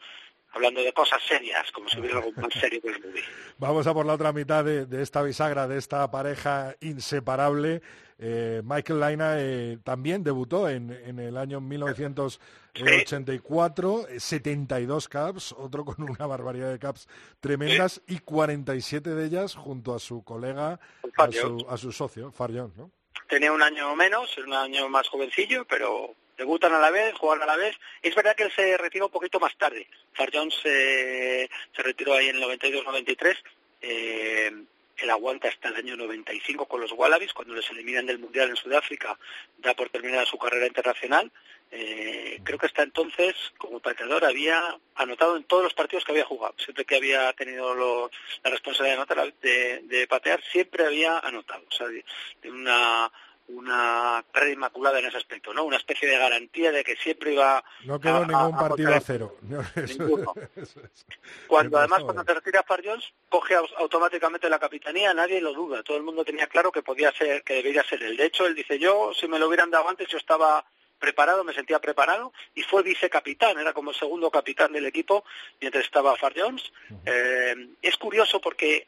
hablando 0.52 0.82
de 0.82 0.92
cosas 0.92 1.22
serias, 1.26 1.72
como 1.72 1.88
si 1.88 1.98
hubiera 1.98 2.18
algo 2.18 2.30
más 2.32 2.52
serio 2.52 2.82
que 2.82 2.88
el 2.88 3.02
rugby. 3.02 3.22
Vamos 3.58 3.86
a 3.86 3.94
por 3.94 4.04
la 4.06 4.14
otra 4.14 4.32
mitad 4.32 4.64
de, 4.64 4.86
de 4.86 5.02
esta 5.02 5.22
bisagra, 5.22 5.66
de 5.66 5.78
esta 5.78 6.08
pareja 6.10 6.76
inseparable. 6.80 7.82
Eh, 8.18 8.62
Michael 8.64 9.00
Laina 9.00 9.34
eh, 9.38 9.78
también 9.82 10.22
debutó 10.22 10.68
en, 10.68 10.92
en 10.92 11.18
el 11.18 11.36
año 11.36 11.60
1984, 11.60 14.08
eh, 14.08 14.20
72 14.20 15.08
caps, 15.08 15.50
otro 15.52 15.84
con 15.84 16.08
una 16.08 16.24
barbaridad 16.26 16.70
de 16.70 16.78
caps 16.78 17.08
tremendas 17.40 18.00
y 18.06 18.20
47 18.20 19.10
de 19.10 19.26
ellas 19.26 19.56
junto 19.56 19.92
a 19.94 19.98
su 19.98 20.22
colega, 20.22 20.78
a 21.16 21.32
su, 21.32 21.66
a 21.68 21.76
su 21.76 21.90
socio, 21.90 22.30
Far 22.30 22.52
Jones, 22.54 22.76
¿no? 22.76 22.92
Tenía 23.28 23.50
un 23.50 23.62
año 23.62 23.96
menos, 23.96 24.38
un 24.38 24.52
año 24.52 24.88
más 24.88 25.08
jovencillo, 25.08 25.64
pero 25.64 26.14
debutan 26.42 26.72
a 26.74 26.78
la 26.78 26.90
vez, 26.90 27.14
juegan 27.14 27.42
a 27.42 27.46
la 27.46 27.56
vez. 27.56 27.74
Es 28.02 28.14
verdad 28.14 28.34
que 28.36 28.42
él 28.44 28.52
se 28.54 28.76
retiró 28.76 29.06
un 29.06 29.12
poquito 29.12 29.38
más 29.40 29.56
tarde. 29.56 29.86
Far 30.12 30.30
Jones 30.32 30.54
eh, 30.64 31.48
se 31.74 31.82
retiró 31.82 32.14
ahí 32.14 32.28
en 32.28 32.36
el 32.36 32.42
92-93. 32.42 33.36
Eh, 33.80 34.52
él 34.98 35.10
aguanta 35.10 35.48
hasta 35.48 35.68
el 35.68 35.76
año 35.76 35.96
95 35.96 36.66
con 36.66 36.80
los 36.80 36.92
Wallabies, 36.92 37.32
cuando 37.32 37.54
les 37.54 37.68
eliminan 37.70 38.06
del 38.06 38.18
Mundial 38.20 38.50
en 38.50 38.56
Sudáfrica, 38.56 39.18
da 39.58 39.74
por 39.74 39.88
terminada 39.88 40.24
su 40.26 40.38
carrera 40.38 40.66
internacional. 40.66 41.30
Eh, 41.74 42.38
creo 42.44 42.58
que 42.58 42.66
hasta 42.66 42.82
entonces, 42.82 43.34
como 43.56 43.80
pateador, 43.80 44.24
había 44.24 44.76
anotado 44.94 45.36
en 45.36 45.44
todos 45.44 45.64
los 45.64 45.74
partidos 45.74 46.04
que 46.04 46.12
había 46.12 46.24
jugado. 46.26 46.54
Siempre 46.58 46.84
que 46.84 46.96
había 46.96 47.32
tenido 47.32 47.74
lo- 47.74 48.10
la 48.44 48.50
responsabilidad 48.50 48.96
de, 48.98 49.02
anotar, 49.14 49.34
de, 49.40 49.80
de 49.84 50.06
patear, 50.06 50.42
siempre 50.52 50.84
había 50.86 51.18
anotado. 51.18 51.64
O 51.66 51.72
sea, 51.72 51.86
de 51.88 52.50
una, 52.50 53.10
una 53.54 54.24
red 54.32 54.48
inmaculada 54.52 54.98
en 54.98 55.06
ese 55.06 55.16
aspecto, 55.18 55.52
¿no? 55.54 55.64
Una 55.64 55.76
especie 55.76 56.08
de 56.08 56.18
garantía 56.18 56.72
de 56.72 56.82
que 56.84 56.96
siempre 56.96 57.32
iba 57.34 57.62
No 57.84 58.00
quedó 58.00 58.16
a- 58.16 58.20
ningún 58.26 58.34
a- 58.54 58.56
a 58.58 58.68
partido 58.68 58.94
a 58.94 59.00
cero. 59.00 59.36
No, 59.42 59.60
eso- 59.60 60.02
Ninguno. 60.02 60.34
eso 60.56 60.80
es. 60.80 61.06
Cuando 61.46 61.70
¿Qué 61.76 61.78
además 61.80 61.98
pasó? 62.00 62.04
cuando 62.06 62.24
se 62.24 62.34
retira 62.34 62.62
Far 62.62 62.82
Jones 62.84 63.04
coge 63.28 63.56
au- 63.56 63.74
automáticamente 63.78 64.48
la 64.50 64.58
capitanía, 64.58 65.12
nadie 65.14 65.40
lo 65.40 65.52
duda, 65.52 65.82
todo 65.82 65.96
el 65.96 66.02
mundo 66.02 66.24
tenía 66.24 66.46
claro 66.46 66.72
que 66.72 66.82
podía 66.82 67.12
ser, 67.12 67.42
que 67.42 67.54
debería 67.54 67.82
ser 67.84 68.02
él. 68.02 68.16
De 68.16 68.26
hecho, 68.26 68.46
él 68.46 68.54
dice 68.54 68.78
yo, 68.78 69.12
si 69.14 69.28
me 69.28 69.38
lo 69.38 69.48
hubieran 69.48 69.70
dado 69.70 69.88
antes, 69.88 70.08
yo 70.08 70.18
estaba 70.18 70.64
preparado, 70.98 71.42
me 71.42 71.52
sentía 71.52 71.80
preparado 71.80 72.32
y 72.54 72.62
fue 72.62 72.84
vicecapitán, 72.84 73.58
era 73.58 73.72
como 73.72 73.90
el 73.90 73.96
segundo 73.96 74.30
capitán 74.30 74.72
del 74.72 74.86
equipo 74.86 75.24
mientras 75.60 75.84
estaba 75.84 76.16
Far 76.16 76.32
Jones. 76.36 76.72
Eh, 77.04 77.70
es 77.82 77.96
curioso 77.96 78.40
porque 78.40 78.86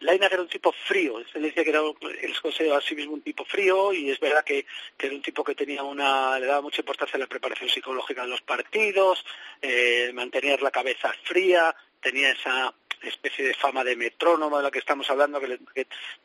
Lainer 0.00 0.32
era 0.32 0.42
un 0.42 0.48
tipo 0.48 0.72
frío, 0.72 1.22
se 1.32 1.38
dice 1.38 1.62
que 1.64 1.70
era, 1.70 1.80
él 1.80 2.34
se 2.34 2.40
consideraba 2.40 2.78
a 2.78 2.82
sí 2.82 2.94
mismo 2.94 3.12
un 3.14 3.22
tipo 3.22 3.44
frío 3.44 3.92
y 3.92 4.10
es 4.10 4.18
verdad 4.20 4.42
que, 4.44 4.66
que 4.96 5.06
era 5.06 5.14
un 5.14 5.22
tipo 5.22 5.44
que 5.44 5.54
tenía 5.54 5.82
una, 5.82 6.38
le 6.38 6.46
daba 6.46 6.62
mucha 6.62 6.80
importancia 6.80 7.16
a 7.16 7.20
la 7.20 7.26
preparación 7.26 7.68
psicológica 7.68 8.22
de 8.22 8.28
los 8.28 8.40
partidos, 8.42 9.24
eh, 9.60 10.10
mantener 10.14 10.62
la 10.62 10.70
cabeza 10.70 11.12
fría, 11.24 11.74
tenía 12.00 12.30
esa 12.32 12.74
especie 13.02 13.46
de 13.46 13.54
fama 13.54 13.82
de 13.84 13.96
metrónomo 13.96 14.58
de 14.58 14.62
la 14.64 14.70
que 14.70 14.78
estamos 14.78 15.08
hablando. 15.10 15.40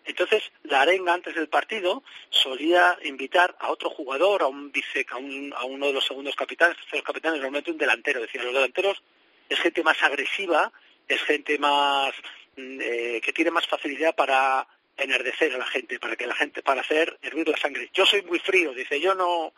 Entonces, 0.06 0.44
la 0.64 0.82
arenga 0.82 1.14
antes 1.14 1.36
del 1.36 1.48
partido 1.48 2.04
solía 2.30 2.98
invitar 3.04 3.56
a 3.60 3.72
otro 3.72 3.90
jugador, 3.90 4.42
a 4.44 4.48
un 4.48 4.72
vice, 4.72 5.06
a, 5.10 5.18
un- 5.18 5.54
a 5.56 5.64
uno 5.66 5.88
de 5.88 5.94
los 5.94 6.06
segundos 6.06 6.36
capitanes, 6.36 6.78
terceros 6.78 7.06
capitanes, 7.06 7.38
normalmente 7.40 7.72
un 7.72 7.78
delantero. 7.78 8.22
Decía, 8.22 8.44
los 8.44 8.54
delanteros 8.54 9.02
es 9.48 9.60
gente 9.60 9.84
más 9.84 10.02
agresiva, 10.04 10.72
es 11.08 11.22
gente 11.24 11.58
más 11.60 12.14
mm, 12.58 12.80
eh, 12.82 13.05
que 13.26 13.34
tiene 13.34 13.50
más 13.50 13.66
facilidad 13.66 14.14
para 14.14 14.68
enardecer 14.98 15.52
a 15.56 15.58
la 15.58 15.66
gente, 15.66 16.00
para 16.00 16.16
que 16.16 16.28
la 16.28 16.36
gente, 16.36 16.62
para 16.62 16.82
hacer 16.82 17.18
hervir 17.24 17.48
la 17.50 17.58
sangre. 17.58 17.90
Yo 17.92 18.06
soy 18.06 18.22
muy 18.22 18.38
frío, 18.38 18.72
dice, 18.72 19.00
yo 19.02 19.16
no, 19.16 19.52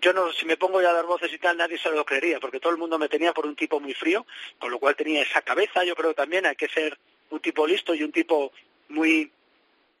yo 0.00 0.12
no, 0.12 0.32
si 0.32 0.44
me 0.44 0.56
pongo 0.56 0.82
ya 0.82 0.90
a 0.90 0.92
dar 0.92 1.06
voces 1.06 1.32
y 1.32 1.38
tal, 1.38 1.56
nadie 1.56 1.78
se 1.78 1.88
lo 1.90 2.04
creería, 2.04 2.40
porque 2.40 2.58
todo 2.58 2.72
el 2.72 2.78
mundo 2.78 2.98
me 2.98 3.08
tenía 3.08 3.32
por 3.32 3.46
un 3.46 3.54
tipo 3.54 3.78
muy 3.78 3.94
frío, 3.94 4.26
con 4.58 4.72
lo 4.72 4.80
cual 4.80 4.96
tenía 4.96 5.22
esa 5.22 5.40
cabeza, 5.40 5.84
yo 5.84 5.94
creo 5.94 6.14
también 6.14 6.46
hay 6.46 6.56
que 6.56 6.68
ser 6.68 6.98
un 7.30 7.38
tipo 7.38 7.64
listo 7.64 7.94
y 7.94 8.02
un 8.02 8.10
tipo 8.10 8.52
muy 8.88 9.30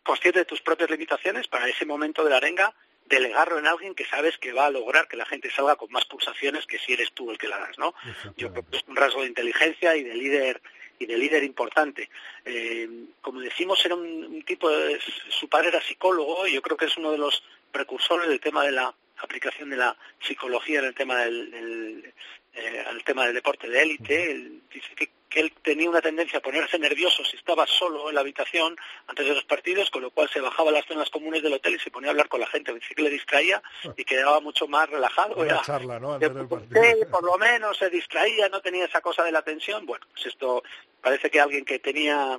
consciente 0.02 0.40
de 0.40 0.44
tus 0.44 0.60
propias 0.60 0.90
limitaciones 0.90 1.46
para 1.46 1.68
ese 1.68 1.86
momento 1.86 2.24
de 2.24 2.30
la 2.30 2.38
arenga 2.38 2.74
delegarlo 3.06 3.58
en 3.58 3.68
alguien 3.68 3.94
que 3.94 4.04
sabes 4.04 4.36
que 4.38 4.52
va 4.52 4.66
a 4.66 4.70
lograr 4.70 5.06
que 5.06 5.16
la 5.16 5.26
gente 5.26 5.50
salga 5.50 5.76
con 5.76 5.92
más 5.92 6.04
pulsaciones 6.06 6.66
que 6.66 6.78
si 6.78 6.92
eres 6.92 7.12
tú 7.12 7.30
el 7.30 7.38
que 7.38 7.48
la 7.48 7.58
das, 7.58 7.78
¿no? 7.78 7.94
Yo 8.36 8.50
creo 8.50 8.64
que 8.68 8.78
es 8.78 8.84
un 8.88 8.96
rasgo 8.96 9.22
de 9.22 9.28
inteligencia 9.28 9.94
y 9.96 10.02
de 10.02 10.14
líder 10.14 10.62
y 11.02 11.06
de 11.06 11.16
líder 11.16 11.44
importante. 11.44 12.08
Eh, 12.44 12.88
como 13.20 13.40
decimos, 13.40 13.84
era 13.84 13.94
un, 13.94 14.24
un 14.24 14.42
tipo, 14.44 14.70
de, 14.70 14.98
su 15.28 15.48
padre 15.48 15.68
era 15.68 15.82
psicólogo 15.82 16.46
y 16.46 16.54
yo 16.54 16.62
creo 16.62 16.76
que 16.76 16.86
es 16.86 16.96
uno 16.96 17.12
de 17.12 17.18
los 17.18 17.42
precursores 17.70 18.28
del 18.28 18.40
tema 18.40 18.64
de 18.64 18.72
la 18.72 18.94
aplicación 19.18 19.70
de 19.70 19.76
la 19.76 19.96
psicología 20.20 20.80
en 20.80 20.86
el 20.86 20.94
tema 20.94 21.18
del, 21.18 21.50
del, 21.50 22.14
eh, 22.54 22.84
al 22.86 23.02
tema 23.04 23.24
del 23.24 23.34
deporte 23.34 23.68
de 23.68 23.82
élite. 23.82 24.30
Él 24.30 24.62
dice 24.72 24.94
que, 24.94 25.10
que 25.32 25.40
él 25.40 25.52
tenía 25.62 25.88
una 25.88 26.00
tendencia 26.02 26.38
a 26.38 26.42
ponerse 26.42 26.78
nervioso 26.78 27.24
si 27.24 27.36
estaba 27.36 27.66
solo 27.66 28.08
en 28.08 28.14
la 28.14 28.20
habitación 28.20 28.76
antes 29.06 29.26
de 29.26 29.34
los 29.34 29.44
partidos, 29.44 29.90
con 29.90 30.02
lo 30.02 30.10
cual 30.10 30.28
se 30.28 30.40
bajaba 30.40 30.70
a 30.70 30.74
las 30.74 30.86
zonas 30.86 31.08
comunes 31.10 31.42
del 31.42 31.54
hotel 31.54 31.74
y 31.74 31.78
se 31.78 31.90
ponía 31.90 32.08
a 32.08 32.12
hablar 32.12 32.28
con 32.28 32.40
la 32.40 32.46
gente. 32.46 32.72
Dice 32.74 32.94
que 32.94 33.02
le 33.02 33.10
distraía 33.10 33.62
y 33.96 34.04
quedaba 34.04 34.40
mucho 34.40 34.68
más 34.68 34.88
relajado. 34.90 35.34
Una 35.36 35.44
Era- 35.46 35.62
charla, 35.62 35.98
¿no? 35.98 36.14
Antes 36.14 36.34
del 36.34 36.46
partido. 36.48 36.82
Sí, 36.82 36.88
por 37.10 37.24
lo 37.24 37.38
menos 37.38 37.78
se 37.78 37.88
distraía, 37.90 38.48
no 38.50 38.60
tenía 38.60 38.84
esa 38.84 39.00
cosa 39.00 39.22
de 39.24 39.32
la 39.32 39.42
tensión. 39.42 39.86
Bueno, 39.86 40.06
pues 40.12 40.26
esto 40.26 40.62
parece 41.00 41.30
que 41.30 41.40
alguien 41.40 41.64
que 41.64 41.78
tenía 41.78 42.38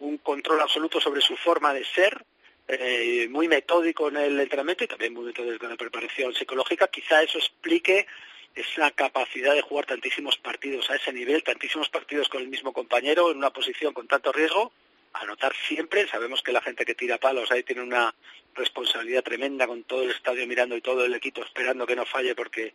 un 0.00 0.18
control 0.18 0.60
absoluto 0.62 1.00
sobre 1.00 1.20
su 1.20 1.36
forma 1.36 1.74
de 1.74 1.84
ser, 1.84 2.24
eh, 2.68 3.26
muy 3.28 3.48
metódico 3.48 4.08
en 4.08 4.16
el 4.16 4.40
entrenamiento 4.40 4.84
y 4.84 4.86
también 4.88 5.12
muy 5.12 5.24
metódico 5.26 5.64
en 5.64 5.72
la 5.72 5.76
preparación 5.76 6.32
psicológica, 6.34 6.86
quizá 6.88 7.22
eso 7.22 7.38
explique 7.38 8.06
esa 8.54 8.90
capacidad 8.90 9.54
de 9.54 9.62
jugar 9.62 9.86
tantísimos 9.86 10.36
partidos 10.38 10.90
a 10.90 10.96
ese 10.96 11.12
nivel, 11.12 11.42
tantísimos 11.42 11.88
partidos 11.88 12.28
con 12.28 12.42
el 12.42 12.48
mismo 12.48 12.72
compañero 12.72 13.30
en 13.30 13.38
una 13.38 13.50
posición 13.50 13.92
con 13.92 14.06
tanto 14.06 14.32
riesgo, 14.32 14.72
anotar 15.12 15.52
siempre, 15.66 16.06
sabemos 16.08 16.42
que 16.42 16.52
la 16.52 16.60
gente 16.60 16.84
que 16.84 16.94
tira 16.94 17.18
palos 17.18 17.50
ahí 17.50 17.62
tiene 17.62 17.82
una 17.82 18.14
responsabilidad 18.54 19.22
tremenda 19.22 19.66
con 19.66 19.84
todo 19.84 20.02
el 20.02 20.10
estadio 20.10 20.46
mirando 20.46 20.76
y 20.76 20.80
todo 20.80 21.04
el 21.04 21.14
equipo 21.14 21.42
esperando 21.42 21.86
que 21.86 21.96
no 21.96 22.04
falle 22.04 22.34
porque 22.34 22.66
eh, 22.66 22.74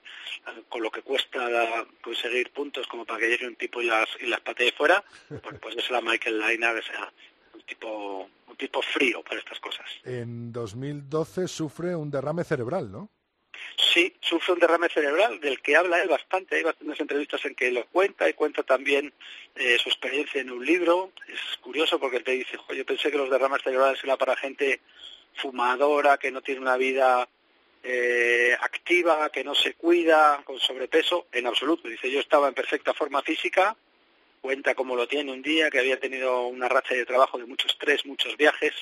con 0.69 0.81
lo 0.81 0.91
que 0.91 1.01
cuesta 1.01 1.85
conseguir 2.01 2.51
puntos 2.51 2.87
como 2.87 3.05
para 3.05 3.19
que 3.19 3.29
llegue 3.29 3.47
un 3.47 3.55
tipo 3.55 3.81
y 3.81 3.85
las, 3.85 4.09
y 4.19 4.27
las 4.27 4.41
patee 4.41 4.71
fuera, 4.71 5.03
pues, 5.27 5.59
pues 5.61 5.77
es 5.77 5.89
la 5.89 6.01
Michael 6.01 6.39
Lainer, 6.39 6.77
o 6.77 6.81
sea, 6.81 7.11
un 7.53 7.61
tipo, 7.61 8.29
un 8.47 8.57
tipo 8.57 8.81
frío 8.81 9.21
para 9.23 9.39
estas 9.39 9.59
cosas. 9.59 9.85
En 10.03 10.51
2012 10.51 11.47
sufre 11.47 11.95
un 11.95 12.09
derrame 12.09 12.43
cerebral, 12.43 12.91
¿no? 12.91 13.09
Sí, 13.77 14.13
sufre 14.21 14.53
un 14.53 14.59
derrame 14.59 14.87
cerebral 14.89 15.39
del 15.39 15.61
que 15.61 15.75
habla 15.75 16.01
él 16.01 16.07
bastante. 16.07 16.55
Hay 16.55 16.63
bastantes 16.63 16.99
entrevistas 16.99 17.43
en 17.45 17.55
que 17.55 17.71
lo 17.71 17.85
cuenta 17.87 18.29
y 18.29 18.33
cuenta 18.33 18.63
también 18.63 19.13
eh, 19.55 19.77
su 19.77 19.89
experiencia 19.89 20.39
en 20.41 20.51
un 20.51 20.65
libro. 20.65 21.11
Es 21.27 21.57
curioso 21.57 21.99
porque 21.99 22.17
él 22.17 22.23
te 22.23 22.31
dice, 22.31 22.57
"Jo, 22.57 22.73
yo 22.73 22.85
pensé 22.85 23.11
que 23.11 23.17
los 23.17 23.29
derrames 23.29 23.61
cerebrales 23.63 24.01
eran 24.03 24.17
para 24.17 24.37
gente 24.37 24.79
fumadora, 25.35 26.17
que 26.17 26.31
no 26.31 26.41
tiene 26.41 26.61
una 26.61 26.77
vida 26.77 27.27
eh, 27.83 28.57
activa, 28.61 29.29
que 29.29 29.43
no 29.43 29.53
se 29.53 29.73
cuida, 29.75 30.41
con 30.43 30.59
sobrepeso. 30.59 31.27
En 31.31 31.45
absoluto. 31.45 31.87
Dice, 31.87 32.09
yo 32.09 32.19
estaba 32.19 32.47
en 32.47 32.53
perfecta 32.53 32.93
forma 32.93 33.21
física. 33.21 33.75
Cuenta 34.41 34.73
cómo 34.75 34.95
lo 34.95 35.07
tiene 35.07 35.31
un 35.31 35.41
día, 35.41 35.69
que 35.69 35.79
había 35.79 35.99
tenido 35.99 36.47
una 36.47 36.69
racha 36.69 36.95
de 36.95 37.05
trabajo 37.05 37.37
de 37.37 37.45
mucho 37.45 37.67
estrés, 37.67 38.05
muchos 38.05 38.37
viajes 38.37 38.73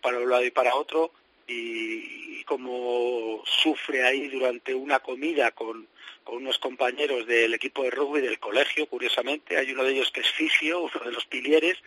para 0.00 0.18
un 0.18 0.30
lado 0.30 0.44
y 0.44 0.50
para 0.50 0.74
otro 0.74 1.12
y, 1.48 2.38
y 2.40 2.44
cómo 2.44 3.42
sufre 3.44 4.04
ahí 4.04 4.28
durante 4.28 4.74
una 4.74 5.00
comida 5.00 5.50
con, 5.50 5.88
con 6.22 6.36
unos 6.36 6.58
compañeros 6.58 7.26
del 7.26 7.54
equipo 7.54 7.82
de 7.82 7.90
rugby 7.90 8.20
del 8.20 8.38
colegio, 8.38 8.86
curiosamente. 8.86 9.56
Hay 9.56 9.72
uno 9.72 9.82
de 9.82 9.92
ellos 9.92 10.12
que 10.12 10.20
es 10.20 10.30
fisio, 10.30 10.82
uno 10.82 11.04
de 11.04 11.12
los 11.12 11.24
pilieres, 11.26 11.78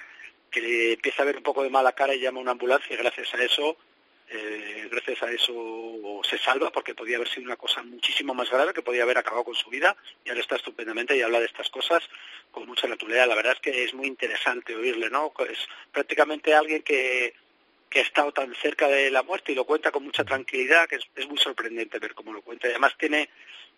que 0.50 0.62
le 0.62 0.94
empieza 0.94 1.24
a 1.24 1.26
ver 1.26 1.38
un 1.38 1.44
poco 1.44 1.64
de 1.64 1.70
mala 1.70 1.94
cara 1.94 2.14
y 2.14 2.20
llama 2.20 2.40
a 2.40 2.42
una 2.42 2.52
ambulancia 2.52 2.94
y 2.94 2.98
gracias 2.98 3.34
a 3.34 3.44
eso 3.44 3.78
eh, 4.34 4.88
gracias 4.90 5.22
a 5.24 5.30
eso 5.30 6.22
se 6.24 6.38
salva 6.38 6.72
porque 6.72 6.96
podía 6.96 7.18
haber 7.18 7.28
sido 7.28 7.44
una 7.48 7.58
cosa 7.58 7.84
muchísimo 7.84 8.34
más 8.34 8.50
grave 8.50 8.72
que 8.72 8.82
podía 8.82 9.04
haber 9.04 9.18
acabado 9.18 9.44
con 9.44 9.56
su 9.56 9.70
vida 9.70 9.98
y 10.24 10.30
ahora 10.30 10.40
está 10.40 10.56
estupendamente 10.56 11.18
y 11.18 11.22
habla 11.22 11.42
de 11.42 11.48
estas 11.48 11.70
cosas 11.70 12.02
con 12.50 12.66
mucha 12.66 12.88
naturalidad. 12.88 13.28
La 13.28 13.36
verdad 13.36 13.54
es 13.56 13.60
que 13.60 13.84
es 13.84 13.94
muy 13.94 14.08
interesante 14.08 14.74
oírle, 14.74 15.10
¿no? 15.10 15.34
Es 15.50 15.68
prácticamente 15.92 16.54
alguien 16.54 16.82
que, 16.82 17.34
que 17.92 18.00
ha 18.00 18.04
estado 18.04 18.32
tan 18.32 18.56
cerca 18.56 18.88
de 18.88 19.12
la 19.12 19.22
muerte 19.22 19.52
y 19.52 19.56
lo 19.56 19.66
cuenta 19.66 19.92
con 19.92 20.04
mucha 20.04 20.24
tranquilidad, 20.24 20.88
que 20.88 20.96
es, 20.96 21.28
muy 21.28 21.38
sorprendente 21.38 22.00
ver 22.00 22.16
cómo 22.16 22.32
lo 22.32 22.42
cuenta. 22.42 22.70
Además 22.70 22.94
tiene, 22.98 23.30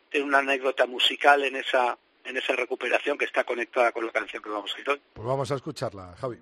tiene 0.09 0.27
una 0.27 0.37
anécdota 0.37 0.85
musical 0.85 1.43
en 1.43 1.57
esa 1.57 1.97
en 2.23 2.37
esa 2.37 2.55
recuperación 2.55 3.17
que 3.17 3.25
está 3.25 3.43
conectada 3.43 3.91
con 3.91 4.05
la 4.05 4.11
canción 4.13 4.41
que 4.41 4.49
vamos 4.49 4.71
a 4.71 4.77
oír 4.77 4.89
hoy. 4.91 5.01
Pues 5.13 5.27
vamos 5.27 5.51
a 5.51 5.55
escucharla, 5.55 6.15
Javi. 6.21 6.37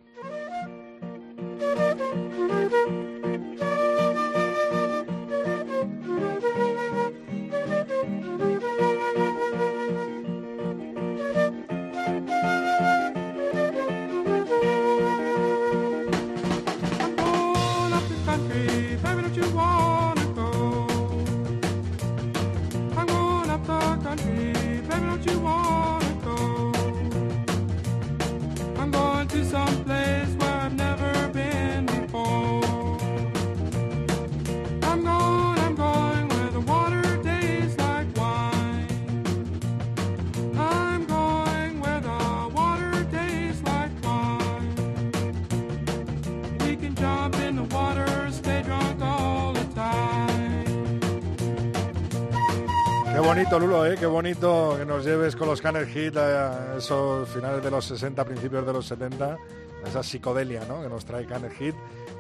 Bonito, 53.36 53.60
Lulo, 53.60 53.86
¿eh? 53.86 53.96
Qué 53.98 54.06
bonito 54.08 54.76
que 54.78 54.86
nos 54.86 55.06
lleves 55.06 55.38
con 55.38 55.48
los 55.48 55.62
Canner 55.62 55.88
Hit 55.88 56.18
a 56.18 56.76
esos 56.78 57.30
finales 57.30 57.64
de 57.64 57.72
los 57.72 57.86
60, 57.86 58.26
principios 58.26 58.66
de 58.66 58.74
los 58.74 58.86
70, 58.86 59.38
a 59.86 59.88
esa 59.88 60.04
psicodelia, 60.04 60.66
¿no? 60.66 60.82
Que 60.82 60.90
nos 60.90 61.06
trae 61.06 61.26
Canner 61.26 61.54
Hit 61.54 61.74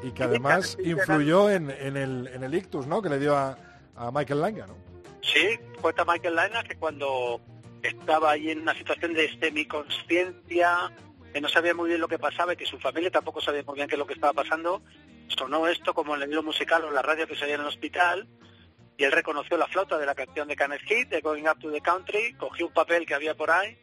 y 0.03 0.11
que 0.11 0.23
además 0.23 0.77
influyó 0.81 1.49
en, 1.49 1.69
en 1.69 1.97
el, 1.97 2.27
en 2.27 2.45
el 2.45 2.55
ictus, 2.55 2.87
¿no? 2.87 3.01
Que 3.01 3.09
le 3.09 3.19
dio 3.19 3.35
a, 3.35 3.57
a 3.97 4.09
Michael 4.09 4.39
Langa, 4.39 4.67
¿no? 4.67 4.75
Sí, 5.21 5.59
cuenta 5.81 6.05
Michael 6.05 6.33
Lana 6.33 6.63
que 6.63 6.77
cuando 6.77 7.41
estaba 7.83 8.31
ahí 8.31 8.49
en 8.49 8.61
una 8.61 8.73
situación 8.73 9.13
de 9.13 9.37
semiconsciencia, 9.37 10.93
que 11.33 11.41
no 11.41 11.49
sabía 11.49 11.73
muy 11.73 11.89
bien 11.89 11.99
lo 11.99 12.07
que 12.07 12.19
pasaba 12.19 12.53
y 12.53 12.55
que 12.55 12.65
su 12.65 12.79
familia 12.79 13.11
tampoco 13.11 13.41
sabía 13.41 13.63
muy 13.63 13.75
bien 13.75 13.89
qué 13.89 13.95
es 13.95 13.99
lo 13.99 14.07
que 14.07 14.13
estaba 14.13 14.31
pasando, 14.31 14.81
sonó 15.27 15.67
esto 15.67 15.93
como 15.93 16.15
en 16.15 16.21
el 16.21 16.29
libro 16.29 16.43
musical 16.43 16.85
o 16.85 16.87
en 16.87 16.95
la 16.95 17.01
radio 17.01 17.27
que 17.27 17.35
se 17.35 17.43
oía 17.43 17.55
en 17.55 17.61
el 17.61 17.67
hospital 17.67 18.29
y 19.01 19.03
él 19.03 19.11
reconoció 19.11 19.57
la 19.57 19.65
flauta 19.65 19.97
de 19.97 20.05
la 20.05 20.13
canción 20.13 20.47
de 20.47 20.55
Kenneth 20.55 20.83
Heat, 20.87 21.09
de 21.09 21.21
Going 21.21 21.47
Up 21.47 21.57
to 21.59 21.71
the 21.71 21.81
Country, 21.81 22.33
cogió 22.33 22.67
un 22.67 22.73
papel 22.73 23.03
que 23.03 23.15
había 23.15 23.33
por 23.33 23.49
ahí 23.49 23.75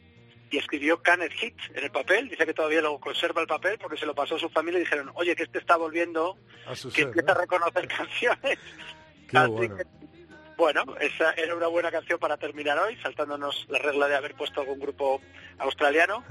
y 0.48 0.58
escribió 0.58 1.02
Kenneth 1.02 1.32
Heat 1.32 1.54
en 1.74 1.82
el 1.82 1.90
papel, 1.90 2.28
dice 2.28 2.46
que 2.46 2.54
todavía 2.54 2.80
lo 2.80 3.00
conserva 3.00 3.40
el 3.40 3.48
papel 3.48 3.78
porque 3.80 3.96
se 3.96 4.06
lo 4.06 4.14
pasó 4.14 4.36
a 4.36 4.38
su 4.38 4.48
familia 4.48 4.78
y 4.78 4.84
dijeron, 4.84 5.10
oye, 5.14 5.34
que 5.34 5.42
este 5.42 5.58
está 5.58 5.76
volviendo, 5.76 6.38
A 6.68 6.76
su 6.76 6.90
que 6.90 6.98
ser, 6.98 7.04
empieza 7.08 7.32
a 7.32 7.34
reconocer 7.34 7.88
canciones. 7.98 8.58
Qué 9.28 9.38
Así 9.38 9.50
bueno. 9.50 9.76
que, 9.76 9.84
bueno, 10.58 10.84
esa 11.00 11.30
era 11.34 11.54
una 11.54 11.68
buena 11.68 11.92
canción 11.92 12.18
para 12.18 12.36
terminar 12.36 12.76
hoy, 12.80 12.96
saltándonos 12.96 13.64
la 13.70 13.78
regla 13.78 14.08
de 14.08 14.16
haber 14.16 14.34
puesto 14.34 14.60
algún 14.60 14.80
grupo 14.80 15.20
australiano, 15.58 16.24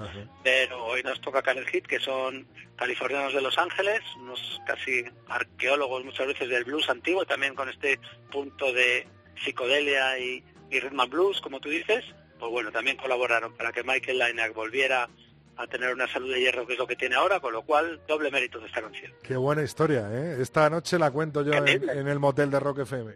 pero 0.43 0.84
hoy 0.84 1.01
nos 1.01 1.21
toca 1.21 1.41
Kenneth 1.41 1.69
Heat, 1.69 1.86
que 1.86 1.99
son 1.99 2.45
californianos 2.75 3.34
de 3.34 3.41
Los 3.41 3.57
Ángeles, 3.57 4.01
unos 4.17 4.61
casi 4.67 5.05
arqueólogos 5.30 6.03
muchas 6.03 6.28
veces 6.28 6.49
del 6.49 6.65
blues 6.65 6.89
antiguo, 6.89 7.25
también 7.25 7.55
con 7.55 7.69
este 7.69 8.01
punto 8.30 8.73
de 8.73 9.07
psicodelia 9.45 10.19
y, 10.19 10.43
y 10.69 10.80
rhythm 10.82 10.99
and 10.99 11.11
blues, 11.11 11.39
como 11.39 11.61
tú 11.61 11.69
dices, 11.69 12.03
pues 12.38 12.51
bueno, 12.51 12.69
también 12.69 12.97
colaboraron 12.97 13.55
para 13.55 13.71
que 13.71 13.84
Michael 13.84 14.17
Lainac 14.17 14.53
volviera 14.53 15.07
a 15.58 15.68
tener 15.68 15.93
una 15.93 16.08
salud 16.08 16.32
de 16.32 16.39
hierro 16.39 16.66
que 16.68 16.74
es 16.74 16.80
lo 16.80 16.88
que 16.88 16.95
tiene 16.95 17.16
ahora, 17.16 17.39
con 17.39 17.51
lo 17.53 17.64
cual 17.64 17.99
doble 18.08 18.30
mérito 18.32 18.60
de 18.60 18.68
esta 18.68 18.82
canción. 18.82 19.12
Qué 19.24 19.36
buena 19.36 19.64
historia, 19.64 20.08
¿eh? 20.12 20.38
Esta 20.39 20.70
noche 20.70 20.99
la 20.99 21.12
cuento 21.12 21.41
yo 21.41 21.53
en, 21.53 21.89
en 21.89 22.08
el 22.08 22.20
motel 22.20 22.51
de 22.51 22.60
Rock 22.60 22.80
FM. 22.80 23.14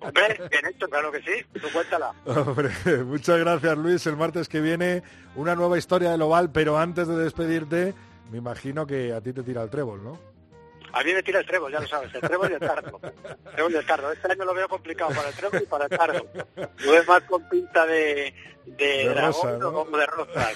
Hombre, 0.00 0.40
bien 0.50 0.66
hecho, 0.66 0.88
claro 0.88 1.12
que 1.12 1.20
sí, 1.22 1.44
tú 1.60 1.68
cuéntala. 1.72 2.12
Hombre, 2.24 2.70
muchas 3.04 3.38
gracias 3.38 3.78
Luis. 3.78 4.06
El 4.06 4.16
martes 4.16 4.48
que 4.48 4.60
viene 4.60 5.02
una 5.36 5.54
nueva 5.54 5.78
historia 5.78 6.10
del 6.10 6.22
Oval, 6.22 6.50
pero 6.52 6.78
antes 6.78 7.06
de 7.08 7.16
despedirte, 7.16 7.94
me 8.30 8.38
imagino 8.38 8.86
que 8.86 9.12
a 9.12 9.20
ti 9.20 9.32
te 9.32 9.42
tira 9.42 9.62
el 9.62 9.70
trébol, 9.70 10.02
¿no? 10.02 10.33
A 10.94 11.02
mí 11.02 11.12
me 11.12 11.22
tira 11.22 11.40
el 11.40 11.46
trébol, 11.46 11.72
ya 11.72 11.80
lo 11.80 11.86
sabes, 11.88 12.14
el 12.14 12.20
trébol 12.20 12.50
y 12.50 12.54
el 12.54 12.60
cardo. 12.60 13.00
El 13.02 13.52
trébol 13.52 13.72
y 13.72 13.76
el 13.76 13.84
cardo. 13.86 14.12
Este 14.12 14.30
año 14.32 14.44
lo 14.44 14.54
veo 14.54 14.68
complicado 14.68 15.10
para 15.14 15.28
el 15.28 15.34
trébol 15.34 15.62
y 15.62 15.66
para 15.66 15.84
el 15.86 15.90
cardo. 15.90 16.26
Lo 16.84 16.92
ves 16.92 17.08
más 17.08 17.22
con 17.22 17.48
pinta 17.48 17.84
de, 17.84 18.32
de, 18.64 18.86
De 18.86 19.08
dragón 19.08 19.32
rosa, 19.32 19.58
¿no? 19.58 19.68
o 19.68 19.84
como 19.84 19.96
de 19.98 20.06
rosa. 20.06 20.50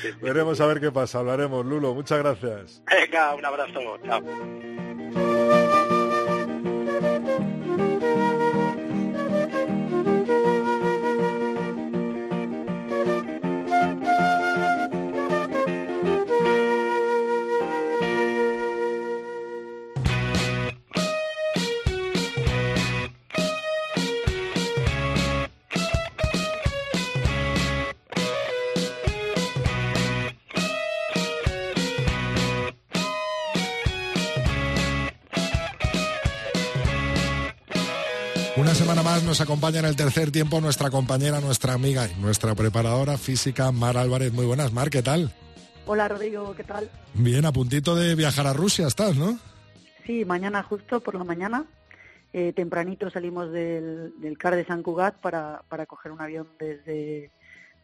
sí. 0.00 0.10
Veremos 0.22 0.60
a 0.60 0.66
ver 0.66 0.80
qué 0.80 0.90
pasa. 0.90 1.18
Hablaremos, 1.18 1.66
Lulo. 1.66 1.92
Muchas 1.94 2.18
gracias. 2.18 2.82
Venga, 2.90 3.34
un 3.34 3.44
abrazo. 3.44 3.98
Chao. 4.06 5.61
Nos 39.32 39.40
acompaña 39.40 39.78
en 39.78 39.86
el 39.86 39.96
tercer 39.96 40.30
tiempo 40.30 40.60
nuestra 40.60 40.90
compañera, 40.90 41.40
nuestra 41.40 41.72
amiga 41.72 42.06
y 42.06 42.20
nuestra 42.20 42.54
preparadora 42.54 43.16
física, 43.16 43.72
Mar 43.72 43.96
Álvarez. 43.96 44.30
Muy 44.30 44.44
buenas, 44.44 44.74
Mar, 44.74 44.90
¿qué 44.90 45.00
tal? 45.00 45.32
Hola 45.86 46.06
Rodrigo, 46.06 46.54
¿qué 46.54 46.64
tal? 46.64 46.90
Bien, 47.14 47.46
a 47.46 47.50
puntito 47.50 47.96
de 47.96 48.14
viajar 48.14 48.46
a 48.46 48.52
Rusia 48.52 48.86
estás, 48.86 49.16
¿no? 49.16 49.38
Sí, 50.04 50.26
mañana 50.26 50.62
justo 50.62 51.00
por 51.00 51.14
la 51.14 51.24
mañana, 51.24 51.64
eh, 52.34 52.52
tempranito 52.54 53.08
salimos 53.10 53.50
del, 53.50 54.12
del 54.20 54.36
CAR 54.36 54.54
de 54.54 54.66
San 54.66 54.82
Cugat 54.82 55.14
para, 55.22 55.62
para 55.66 55.86
coger 55.86 56.12
un 56.12 56.20
avión 56.20 56.46
desde, 56.58 57.30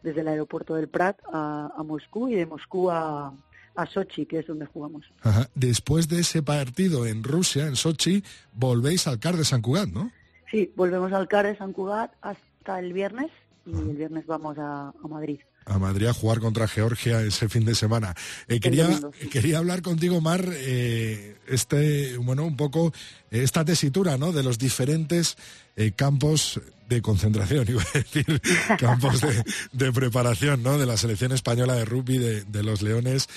desde 0.02 0.20
el 0.20 0.28
aeropuerto 0.28 0.74
del 0.74 0.88
Prat 0.88 1.16
a, 1.32 1.72
a 1.74 1.82
Moscú 1.82 2.28
y 2.28 2.34
de 2.34 2.44
Moscú 2.44 2.90
a, 2.90 3.32
a 3.74 3.86
Sochi, 3.86 4.26
que 4.26 4.40
es 4.40 4.46
donde 4.46 4.66
jugamos. 4.66 5.06
Ajá. 5.22 5.48
Después 5.54 6.08
de 6.08 6.20
ese 6.20 6.42
partido 6.42 7.06
en 7.06 7.24
Rusia, 7.24 7.68
en 7.68 7.76
Sochi, 7.76 8.22
volvéis 8.52 9.06
al 9.06 9.18
CAR 9.18 9.38
de 9.38 9.46
San 9.46 9.62
Cugat, 9.62 9.88
¿no? 9.88 10.12
Sí, 10.50 10.72
volvemos 10.76 11.12
al 11.12 11.28
CAR 11.28 11.46
de 11.46 11.56
San 11.56 11.72
Cugat 11.72 12.12
hasta 12.22 12.78
el 12.78 12.92
viernes 12.92 13.30
y 13.66 13.72
el 13.72 13.96
viernes 13.96 14.26
vamos 14.26 14.56
a, 14.58 14.88
a 14.88 15.08
Madrid. 15.08 15.40
a 15.66 15.78
Madrid 15.78 16.06
a 16.06 16.14
jugar 16.14 16.40
contra 16.40 16.66
Georgia 16.66 17.20
ese 17.22 17.48
fin 17.50 17.66
de 17.66 17.74
semana. 17.74 18.14
Eh, 18.48 18.58
quería, 18.60 18.88
quería 19.30 19.58
hablar 19.58 19.82
contigo, 19.82 20.20
Mar, 20.22 20.42
eh, 20.54 21.36
este, 21.46 22.16
bueno, 22.16 22.44
un 22.46 22.56
poco 22.56 22.92
eh, 23.30 23.42
esta 23.42 23.64
tesitura, 23.66 24.16
¿no? 24.16 24.32
De 24.32 24.42
los 24.42 24.56
diferentes 24.58 25.36
eh, 25.76 25.92
campos 25.94 26.62
de 26.88 27.02
concentración, 27.02 27.66
iba 27.68 27.82
a 27.82 27.98
decir, 27.98 28.40
campos 28.78 29.20
de, 29.20 29.44
de 29.72 29.92
preparación, 29.92 30.62
¿no? 30.62 30.78
De 30.78 30.86
la 30.86 30.96
selección 30.96 31.32
española 31.32 31.74
de 31.74 31.84
rugby 31.84 32.16
de, 32.16 32.44
de 32.44 32.62
los 32.62 32.80
Leones, 32.80 33.28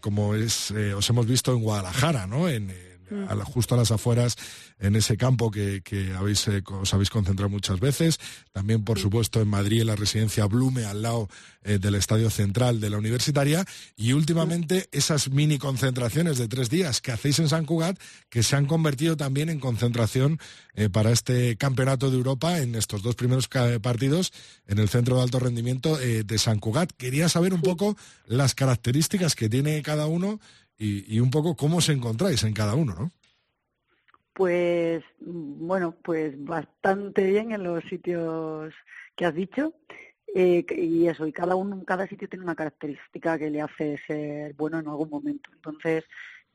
como 0.00 0.34
es, 0.34 0.72
os 0.72 1.08
hemos 1.08 1.26
visto 1.28 1.52
en 1.52 1.60
Guadalajara, 1.62 2.26
¿no? 2.26 2.48
En- 2.48 2.92
a 3.28 3.34
la- 3.34 3.44
justo 3.44 3.74
a 3.74 3.78
las 3.78 3.90
afueras, 3.90 4.36
en 4.78 4.96
ese 4.96 5.16
campo 5.16 5.50
que, 5.50 5.82
que 5.82 6.12
habéis, 6.14 6.46
eh, 6.48 6.62
os 6.66 6.92
habéis 6.94 7.10
concentrado 7.10 7.48
muchas 7.48 7.80
veces. 7.80 8.18
También, 8.52 8.84
por 8.84 8.98
supuesto, 8.98 9.40
en 9.40 9.48
Madrid, 9.48 9.80
en 9.82 9.86
la 9.88 9.96
residencia 9.96 10.46
Blume, 10.46 10.84
al 10.84 11.02
lado 11.02 11.28
eh, 11.62 11.78
del 11.78 11.94
Estadio 11.94 12.30
Central 12.30 12.80
de 12.80 12.90
la 12.90 12.98
Universitaria. 12.98 13.64
Y 13.96 14.12
últimamente, 14.12 14.88
esas 14.92 15.30
mini 15.30 15.58
concentraciones 15.58 16.38
de 16.38 16.48
tres 16.48 16.70
días 16.70 17.00
que 17.00 17.12
hacéis 17.12 17.38
en 17.38 17.48
San 17.48 17.64
Cugat, 17.64 17.98
que 18.28 18.42
se 18.42 18.56
han 18.56 18.66
convertido 18.66 19.16
también 19.16 19.48
en 19.48 19.60
concentración 19.60 20.38
eh, 20.74 20.88
para 20.90 21.10
este 21.12 21.56
Campeonato 21.56 22.10
de 22.10 22.16
Europa 22.16 22.58
en 22.58 22.74
estos 22.74 23.02
dos 23.02 23.14
primeros 23.14 23.48
partidos 23.48 24.32
en 24.66 24.78
el 24.78 24.88
Centro 24.88 25.16
de 25.16 25.22
Alto 25.22 25.38
Rendimiento 25.38 25.96
de 25.96 26.38
San 26.38 26.58
Cugat. 26.58 26.90
Quería 26.96 27.28
saber 27.28 27.54
un 27.54 27.62
poco 27.62 27.96
las 28.26 28.54
características 28.54 29.34
que 29.34 29.48
tiene 29.48 29.80
cada 29.82 30.06
uno 30.06 30.40
y, 30.78 31.16
y 31.16 31.20
un 31.20 31.30
poco 31.30 31.56
cómo 31.56 31.78
os 31.78 31.88
encontráis 31.88 32.42
en 32.44 32.52
cada 32.52 32.74
uno, 32.74 32.94
¿no? 32.94 33.10
Pues 34.32 35.04
bueno, 35.20 35.96
pues 36.02 36.34
bastante 36.44 37.24
bien 37.24 37.52
en 37.52 37.62
los 37.62 37.84
sitios 37.84 38.74
que 39.14 39.26
has 39.26 39.34
dicho. 39.34 39.74
Eh, 40.34 40.66
y 40.76 41.06
eso, 41.06 41.26
y 41.28 41.32
cada 41.32 41.54
uno, 41.54 41.84
cada 41.84 42.08
sitio 42.08 42.28
tiene 42.28 42.44
una 42.44 42.56
característica 42.56 43.38
que 43.38 43.50
le 43.50 43.60
hace 43.60 44.00
ser 44.04 44.54
bueno 44.54 44.80
en 44.80 44.88
algún 44.88 45.08
momento. 45.08 45.50
Entonces, 45.54 46.04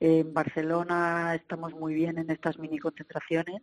en 0.01 0.33
Barcelona 0.33 1.33
estamos 1.35 1.73
muy 1.73 1.93
bien 1.93 2.17
en 2.17 2.29
estas 2.29 2.59
mini 2.59 2.77
concentraciones 2.77 3.61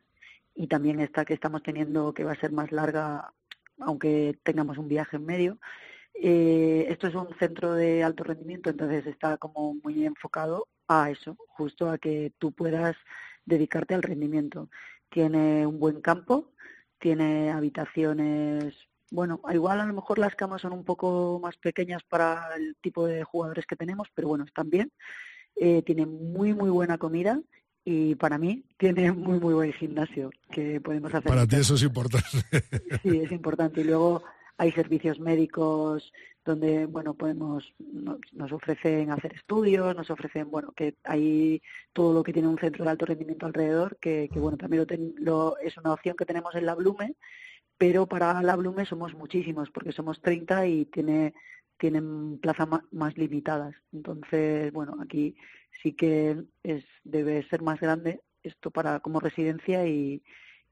y 0.55 0.69
también 0.69 1.01
esta 1.01 1.27
que 1.27 1.35
estamos 1.35 1.63
teniendo 1.63 2.15
que 2.15 2.25
va 2.25 2.33
a 2.33 2.41
ser 2.41 2.53
más 2.53 2.73
larga, 2.73 3.31
aunque 3.79 4.39
tengamos 4.43 4.79
un 4.79 4.89
viaje 4.89 5.17
en 5.17 5.27
medio. 5.27 5.59
Eh, 6.23 6.87
esto 6.89 7.09
es 7.09 7.15
un 7.15 7.29
centro 7.39 7.75
de 7.75 8.03
alto 8.03 8.25
rendimiento, 8.25 8.71
entonces 8.71 9.07
está 9.07 9.37
como 9.37 9.75
muy 9.83 10.05
enfocado 10.05 10.69
a 10.89 11.11
eso, 11.11 11.37
justo 11.49 11.91
a 11.91 11.99
que 11.99 12.33
tú 12.39 12.53
puedas 12.53 12.97
dedicarte 13.45 13.95
al 13.95 14.03
rendimiento. 14.03 14.71
Tiene 15.11 15.67
un 15.67 15.79
buen 15.79 16.01
campo, 16.01 16.53
tiene 16.99 17.51
habitaciones, 17.51 18.75
bueno, 19.11 19.41
igual 19.53 19.81
a 19.81 19.87
lo 19.87 19.93
mejor 19.93 20.19
las 20.19 20.35
camas 20.35 20.63
son 20.63 20.73
un 20.73 20.85
poco 20.85 21.39
más 21.43 21.57
pequeñas 21.59 22.03
para 22.09 22.49
el 22.57 22.77
tipo 22.81 23.07
de 23.07 23.23
jugadores 23.23 23.67
que 23.67 23.77
tenemos, 23.77 24.09
pero 24.15 24.29
bueno, 24.29 24.45
están 24.45 24.71
bien. 24.71 24.91
Eh, 25.55 25.83
tiene 25.83 26.07
muy, 26.07 26.55
muy 26.55 26.71
buena 26.71 26.99
comida 26.99 27.41
y 27.85 28.15
para 28.17 28.37
mí 28.37 28.65
tiene 28.79 29.13
muy, 29.13 29.39
muy 29.39 29.55
buen 29.55 29.73
gimnasio 29.73 30.31
que 30.51 30.81
podemos 30.81 31.15
hacer. 31.15 31.31
Para 31.31 31.47
ti 31.47 31.57
eso 31.57 31.75
es 31.75 31.83
importante. 31.83 32.27
Sí, 33.03 33.21
es 33.21 33.33
importante. 33.33 33.83
Y 33.83 33.85
luego 33.85 34.23
hay 34.59 34.73
servicios 34.73 35.21
médicos 35.21 36.13
donde, 36.45 36.87
bueno, 36.87 37.15
podemos, 37.15 37.75
nos, 37.79 38.19
nos 38.33 38.53
ofrecen 38.53 39.11
hacer 39.11 39.35
estudios, 39.35 39.95
nos 39.97 40.11
ofrecen, 40.11 40.51
bueno, 40.51 40.73
que 40.73 40.95
hay 41.05 41.61
todo 41.93 42.15
lo 42.15 42.23
que 42.23 42.33
tiene 42.33 42.49
un 42.49 42.59
centro 42.59 42.85
de 42.85 42.91
alto 42.91 43.07
rendimiento 43.07 43.47
alrededor, 43.47 43.99
que, 43.99 44.31
que 44.33 44.39
bueno, 44.41 44.57
también 44.57 44.81
lo, 44.83 44.87
ten- 44.87 45.15
lo- 45.19 45.59
es 45.59 45.77
una 45.77 45.93
opción 45.93 46.17
que 46.17 46.25
tenemos 46.27 46.55
en 46.55 46.67
la 46.67 46.75
Blume, 46.75 47.17
pero 47.79 48.07
para 48.07 48.43
la 48.43 48.57
Blume 48.57 48.87
somos 48.87 49.15
muchísimos, 49.15 49.71
porque 49.71 49.93
somos 49.93 50.21
30 50.21 50.67
y 50.67 50.87
tiene 50.87 51.35
tienen 51.79 52.39
plazas 52.39 52.69
ma- 52.69 52.85
más 52.91 53.19
limitadas. 53.19 53.75
Entonces, 53.93 54.73
bueno, 54.73 54.97
aquí 55.03 55.37
sí 55.83 55.93
que 55.93 56.43
es 56.63 56.85
debe 57.05 57.43
ser 57.49 57.61
más 57.63 57.81
grande 57.81 58.23
esto 58.43 58.71
para 58.71 59.01
como 59.01 59.21
residencia 59.21 59.87
y, 59.87 60.23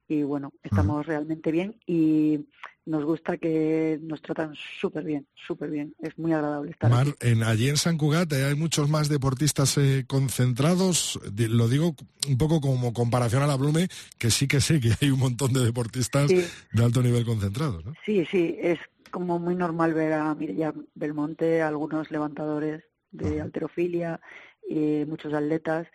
y 0.08 0.22
bueno, 0.22 0.52
estamos 0.62 1.06
realmente 1.06 1.50
bien 1.50 1.76
y 1.86 2.46
nos 2.86 3.04
gusta 3.04 3.38
que 3.38 3.98
nos 4.02 4.20
tratan 4.20 4.52
súper 4.78 5.04
bien, 5.04 5.26
súper 5.46 5.70
bien. 5.70 5.94
Es 5.98 6.18
muy 6.18 6.32
agradable 6.32 6.72
estar 6.72 6.90
Mar, 6.90 7.06
aquí. 7.08 7.16
en, 7.30 7.42
allí 7.42 7.68
en 7.70 7.78
San 7.78 7.96
Cugat 7.96 8.30
eh, 8.34 8.44
hay 8.44 8.54
muchos 8.54 8.90
más 8.90 9.08
deportistas 9.08 9.78
eh, 9.78 10.04
concentrados. 10.06 11.18
Lo 11.36 11.68
digo 11.68 11.94
un 12.28 12.36
poco 12.38 12.60
como 12.60 12.92
comparación 12.92 13.42
a 13.42 13.46
la 13.46 13.56
Blume, 13.56 13.88
que 14.18 14.30
sí 14.30 14.46
que 14.46 14.60
sé 14.60 14.80
que 14.80 14.92
hay 15.00 15.10
un 15.10 15.18
montón 15.20 15.52
de 15.54 15.64
deportistas 15.64 16.30
Sí. 16.30 16.44
de 16.72 16.84
alto 16.84 17.02
nivel 17.02 17.24
concentrados. 17.24 17.84
¿no? 17.86 17.94
Sí, 18.04 18.26
sí, 18.30 18.56
es 18.60 18.78
como 19.10 19.38
muy 19.38 19.54
normal 19.54 19.94
ver 19.94 20.12
a 20.12 20.34
Mireia 20.34 20.74
Belmonte, 20.94 21.62
algunos 21.62 22.10
levantadores 22.10 22.82
de 23.12 23.40
alterofilia, 23.40 24.20
eh, 24.68 25.06
muchos 25.08 25.32
atletas. 25.32 25.86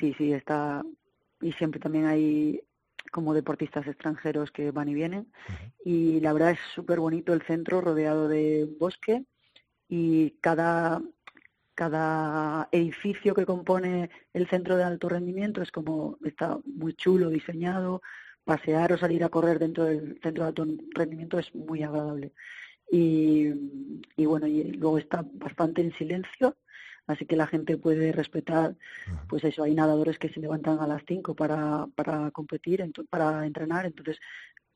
sí, 0.00 0.14
sí, 0.16 0.32
está. 0.32 0.82
Y 1.40 1.52
siempre 1.52 1.78
también 1.78 2.06
hay 2.06 2.60
como 3.10 3.34
deportistas 3.34 3.86
extranjeros 3.86 4.50
que 4.50 4.70
van 4.70 4.88
y 4.88 4.94
vienen. 4.94 5.32
Y 5.84 6.20
la 6.20 6.32
verdad 6.32 6.52
es 6.52 6.58
súper 6.74 7.00
bonito 7.00 7.32
el 7.32 7.42
centro 7.42 7.80
rodeado 7.80 8.28
de 8.28 8.68
bosque 8.78 9.24
y 9.88 10.32
cada, 10.40 11.02
cada 11.74 12.68
edificio 12.72 13.34
que 13.34 13.46
compone 13.46 14.10
el 14.32 14.48
centro 14.48 14.76
de 14.76 14.84
alto 14.84 15.08
rendimiento 15.08 15.62
es 15.62 15.70
como, 15.70 16.18
está 16.24 16.58
muy 16.64 16.94
chulo, 16.94 17.30
diseñado. 17.30 18.02
Pasear 18.44 18.94
o 18.94 18.98
salir 18.98 19.22
a 19.24 19.28
correr 19.28 19.58
dentro 19.58 19.84
del 19.84 20.18
centro 20.22 20.44
de 20.44 20.48
alto 20.48 20.66
rendimiento 20.94 21.38
es 21.38 21.54
muy 21.54 21.82
agradable. 21.82 22.32
Y, 22.90 23.48
y 24.16 24.24
bueno, 24.24 24.46
y 24.46 24.72
luego 24.72 24.96
está 24.96 25.22
bastante 25.34 25.82
en 25.82 25.92
silencio, 25.92 26.56
así 27.08 27.26
que 27.26 27.34
la 27.36 27.48
gente 27.48 27.76
puede 27.76 28.12
respetar, 28.12 28.76
pues 29.28 29.42
eso, 29.42 29.64
hay 29.64 29.74
nadadores 29.74 30.18
que 30.18 30.28
se 30.28 30.38
levantan 30.38 30.78
a 30.78 30.86
las 30.86 31.02
5 31.08 31.34
para, 31.34 31.86
para 31.96 32.30
competir, 32.30 32.84
para 33.10 33.44
entrenar, 33.44 33.86
entonces 33.86 34.18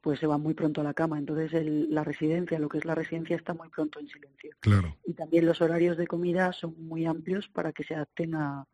pues 0.01 0.19
se 0.19 0.27
van 0.27 0.41
muy 0.41 0.53
pronto 0.55 0.81
a 0.81 0.85
la 0.85 0.95
cama, 0.95 1.17
entonces 1.17 1.53
el- 1.55 1.87
la 1.95 2.03
residencia, 2.03 2.59
lo 2.59 2.69
que 2.69 2.79
es 2.79 2.85
la 2.85 2.97
residencia 2.97 3.37
está 3.37 3.55
muy 3.55 3.69
pronto 3.69 4.01
en 4.01 4.09
silencio. 4.09 4.51
Claro. 4.59 4.97
Y 5.07 5.13
también 5.13 5.47
los 5.47 5.61
horarios 5.61 5.97
de 5.97 6.09
comida 6.09 6.53
son 6.53 6.75
muy 6.89 7.07
amplios 7.07 7.47
para 7.49 7.73
que 7.73 7.85
se 7.85 7.95
adapten 7.95 8.35
a, 8.35 8.67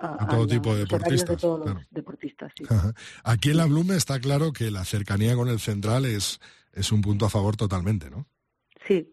A 0.00 0.28
todo 0.28 0.46
tipo 0.46 0.74
de 0.74 0.80
deportistas, 0.80 1.40
todos 1.40 1.62
claro. 1.62 1.78
los 1.80 1.88
deportistas, 1.90 2.52
sí. 2.56 2.64
Aquí 3.24 3.50
en 3.50 3.56
la 3.56 3.64
Blume 3.64 3.96
está 3.96 4.20
claro 4.20 4.52
que 4.52 4.70
la 4.70 4.84
cercanía 4.84 5.34
con 5.34 5.48
el 5.48 5.58
central 5.58 6.04
es, 6.04 6.38
es 6.72 6.92
un 6.92 7.00
punto 7.00 7.24
a 7.24 7.30
favor 7.30 7.56
totalmente, 7.56 8.10
¿no? 8.10 8.26
Sí, 8.86 9.12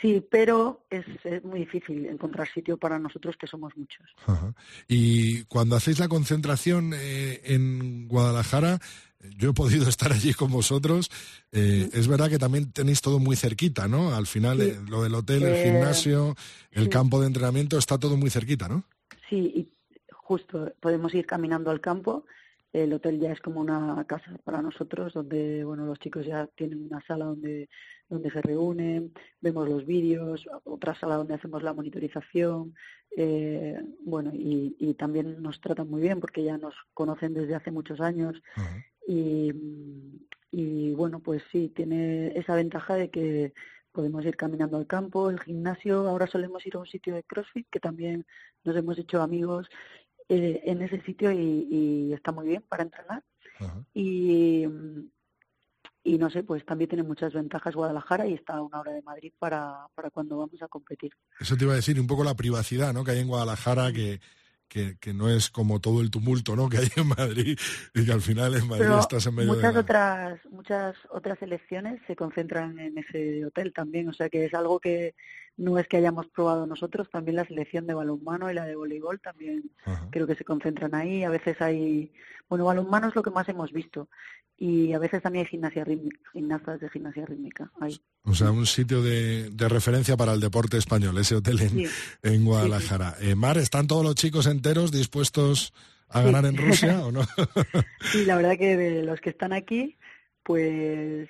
sí, 0.00 0.24
pero 0.30 0.84
es, 0.90 1.04
es 1.24 1.44
muy 1.44 1.60
difícil 1.60 2.06
encontrar 2.06 2.48
sitio 2.52 2.76
para 2.76 2.98
nosotros 2.98 3.36
que 3.36 3.46
somos 3.46 3.76
muchos. 3.76 4.06
Ajá. 4.26 4.54
Y 4.88 5.44
cuando 5.44 5.76
hacéis 5.76 5.98
la 5.98 6.08
concentración 6.08 6.92
eh, 6.94 7.40
en 7.44 8.08
Guadalajara, 8.08 8.78
yo 9.36 9.50
he 9.50 9.52
podido 9.52 9.84
estar 9.88 10.12
allí 10.12 10.32
con 10.34 10.50
vosotros. 10.50 11.10
eh, 11.52 11.88
Es 11.92 12.08
verdad 12.08 12.30
que 12.30 12.38
también 12.38 12.72
tenéis 12.72 13.00
todo 13.02 13.18
muy 13.18 13.36
cerquita, 13.36 13.88
¿no? 13.88 14.14
Al 14.14 14.26
final, 14.26 14.58
Sí. 14.60 14.68
eh, 14.70 14.78
lo 14.88 15.02
del 15.02 15.14
hotel, 15.14 15.42
el 15.42 15.54
Eh, 15.56 15.62
gimnasio, 15.64 16.34
el 16.70 16.84
sí. 16.84 16.88
campo 16.90 17.20
de 17.20 17.26
entrenamiento, 17.26 17.76
está 17.78 17.98
todo 17.98 18.16
muy 18.16 18.30
cerquita, 18.30 18.68
¿no? 18.68 18.84
Sí, 19.28 19.36
y 19.54 19.68
justo 20.12 20.72
podemos 20.80 21.12
ir 21.14 21.26
caminando 21.26 21.70
al 21.70 21.80
campo. 21.80 22.24
El 22.72 22.92
hotel 22.92 23.18
ya 23.18 23.32
es 23.32 23.40
como 23.40 23.60
una 23.60 24.04
casa 24.06 24.38
para 24.44 24.62
nosotros, 24.62 25.12
donde 25.12 25.64
bueno 25.64 25.86
los 25.86 25.98
chicos 25.98 26.24
ya 26.24 26.46
tienen 26.46 26.84
una 26.86 27.00
sala 27.06 27.24
donde 27.24 27.68
donde 28.08 28.30
se 28.30 28.42
reúnen, 28.42 29.12
vemos 29.40 29.68
los 29.68 29.86
vídeos, 29.86 30.46
otra 30.64 30.94
sala 30.96 31.14
donde 31.16 31.34
hacemos 31.34 31.62
la 31.62 31.72
monitorización, 31.72 32.74
eh, 33.16 33.80
bueno 34.04 34.32
y, 34.34 34.76
y 34.78 34.94
también 34.94 35.40
nos 35.40 35.60
tratan 35.60 35.88
muy 35.88 36.02
bien 36.02 36.20
porque 36.20 36.42
ya 36.42 36.58
nos 36.58 36.74
conocen 36.92 37.34
desde 37.34 37.54
hace 37.54 37.70
muchos 37.70 38.00
años 38.00 38.40
y, 39.06 39.52
y 40.50 40.92
bueno 40.94 41.20
pues 41.20 41.42
sí 41.50 41.72
tiene 41.74 42.36
esa 42.36 42.54
ventaja 42.54 42.94
de 42.94 43.10
que 43.10 43.52
podemos 43.92 44.24
ir 44.24 44.36
caminando 44.36 44.76
al 44.76 44.86
campo, 44.86 45.30
el 45.30 45.40
gimnasio, 45.40 46.08
ahora 46.08 46.26
solemos 46.26 46.64
ir 46.66 46.76
a 46.76 46.80
un 46.80 46.86
sitio 46.86 47.14
de 47.14 47.24
CrossFit 47.24 47.68
que 47.70 47.80
también 47.80 48.26
nos 48.64 48.76
hemos 48.76 48.98
hecho 48.98 49.20
amigos 49.20 49.68
eh, 50.30 50.62
en 50.64 50.80
ese 50.80 51.02
sitio 51.02 51.30
y, 51.30 51.66
y 51.70 52.12
está 52.14 52.32
muy 52.32 52.46
bien 52.48 52.62
para 52.68 52.84
entrenar. 52.84 53.22
Y, 53.92 54.64
y 56.02 56.16
no 56.18 56.30
sé, 56.30 56.42
pues 56.42 56.64
también 56.64 56.88
tiene 56.88 57.02
muchas 57.02 57.34
ventajas 57.34 57.74
Guadalajara 57.74 58.26
y 58.26 58.32
está 58.34 58.54
a 58.54 58.62
una 58.62 58.80
hora 58.80 58.92
de 58.92 59.02
Madrid 59.02 59.32
para, 59.38 59.86
para 59.94 60.08
cuando 60.10 60.38
vamos 60.38 60.62
a 60.62 60.68
competir. 60.68 61.12
Eso 61.38 61.56
te 61.56 61.64
iba 61.64 61.74
a 61.74 61.76
decir, 61.76 62.00
un 62.00 62.06
poco 62.06 62.24
la 62.24 62.34
privacidad, 62.34 62.94
¿no? 62.94 63.04
Que 63.04 63.10
hay 63.10 63.18
en 63.18 63.28
Guadalajara, 63.28 63.92
que, 63.92 64.20
que, 64.66 64.96
que 64.98 65.12
no 65.12 65.28
es 65.28 65.50
como 65.50 65.80
todo 65.80 66.00
el 66.00 66.10
tumulto, 66.10 66.56
¿no? 66.56 66.68
Que 66.70 66.78
hay 66.78 66.88
en 66.96 67.08
Madrid 67.08 67.58
y 67.94 68.06
que 68.06 68.12
al 68.12 68.22
final 68.22 68.54
en 68.54 68.66
Madrid 68.68 68.84
Pero 68.86 69.00
estás 69.00 69.26
en 69.26 69.34
medio 69.34 69.54
de 69.54 69.62
la- 69.72 69.80
otras 69.80 70.40
muchas 70.50 70.96
otras 71.10 71.38
selecciones 71.38 72.00
se 72.06 72.16
concentran 72.16 72.78
en 72.78 72.96
ese 72.96 73.44
hotel 73.44 73.72
también, 73.74 74.08
o 74.08 74.12
sea 74.14 74.28
que 74.30 74.46
es 74.46 74.54
algo 74.54 74.78
que 74.80 75.14
no 75.60 75.78
es 75.78 75.86
que 75.86 75.98
hayamos 75.98 76.26
probado 76.28 76.66
nosotros, 76.66 77.10
también 77.10 77.36
la 77.36 77.44
selección 77.44 77.86
de 77.86 77.92
balonmano 77.94 78.50
y 78.50 78.54
la 78.54 78.64
de 78.64 78.76
voleibol 78.76 79.20
también 79.20 79.70
creo 80.10 80.26
que 80.26 80.34
se 80.34 80.44
concentran 80.44 80.94
ahí, 80.94 81.22
a 81.22 81.28
veces 81.28 81.60
hay, 81.60 82.12
bueno, 82.48 82.64
balonmano 82.64 83.08
es 83.08 83.14
lo 83.14 83.22
que 83.22 83.30
más 83.30 83.46
hemos 83.48 83.70
visto 83.70 84.08
y 84.56 84.92
a 84.94 84.98
veces 84.98 85.22
también 85.22 85.44
hay 85.44 85.50
gimnasia 85.50 85.84
rítmica, 85.84 86.18
gimnastas 86.32 86.80
de 86.80 86.88
gimnasia 86.88 87.26
rítmica 87.26 87.70
ahí. 87.80 88.00
O 88.24 88.34
sea, 88.34 88.50
un 88.50 88.66
sitio 88.66 89.02
de, 89.02 89.50
de 89.50 89.68
referencia 89.68 90.16
para 90.16 90.32
el 90.32 90.40
deporte 90.40 90.78
español, 90.78 91.16
ese 91.18 91.36
hotel 91.36 91.60
en, 91.60 91.68
Sí. 91.70 91.86
en 92.22 92.44
Guadalajara. 92.44 93.16
Eh, 93.20 93.34
Mar, 93.34 93.58
¿están 93.58 93.86
todos 93.86 94.04
los 94.04 94.14
chicos 94.14 94.46
enteros 94.46 94.92
dispuestos 94.92 95.72
a 96.08 96.22
ganar 96.22 96.44
en 96.46 96.56
Rusia 96.56 97.00
o 97.06 97.12
no? 97.12 97.22
Sí, 98.12 98.24
la 98.24 98.36
verdad 98.36 98.56
que 98.58 98.76
de 98.76 99.02
los 99.02 99.20
que 99.20 99.30
están 99.30 99.52
aquí, 99.52 99.96
pues 100.42 101.28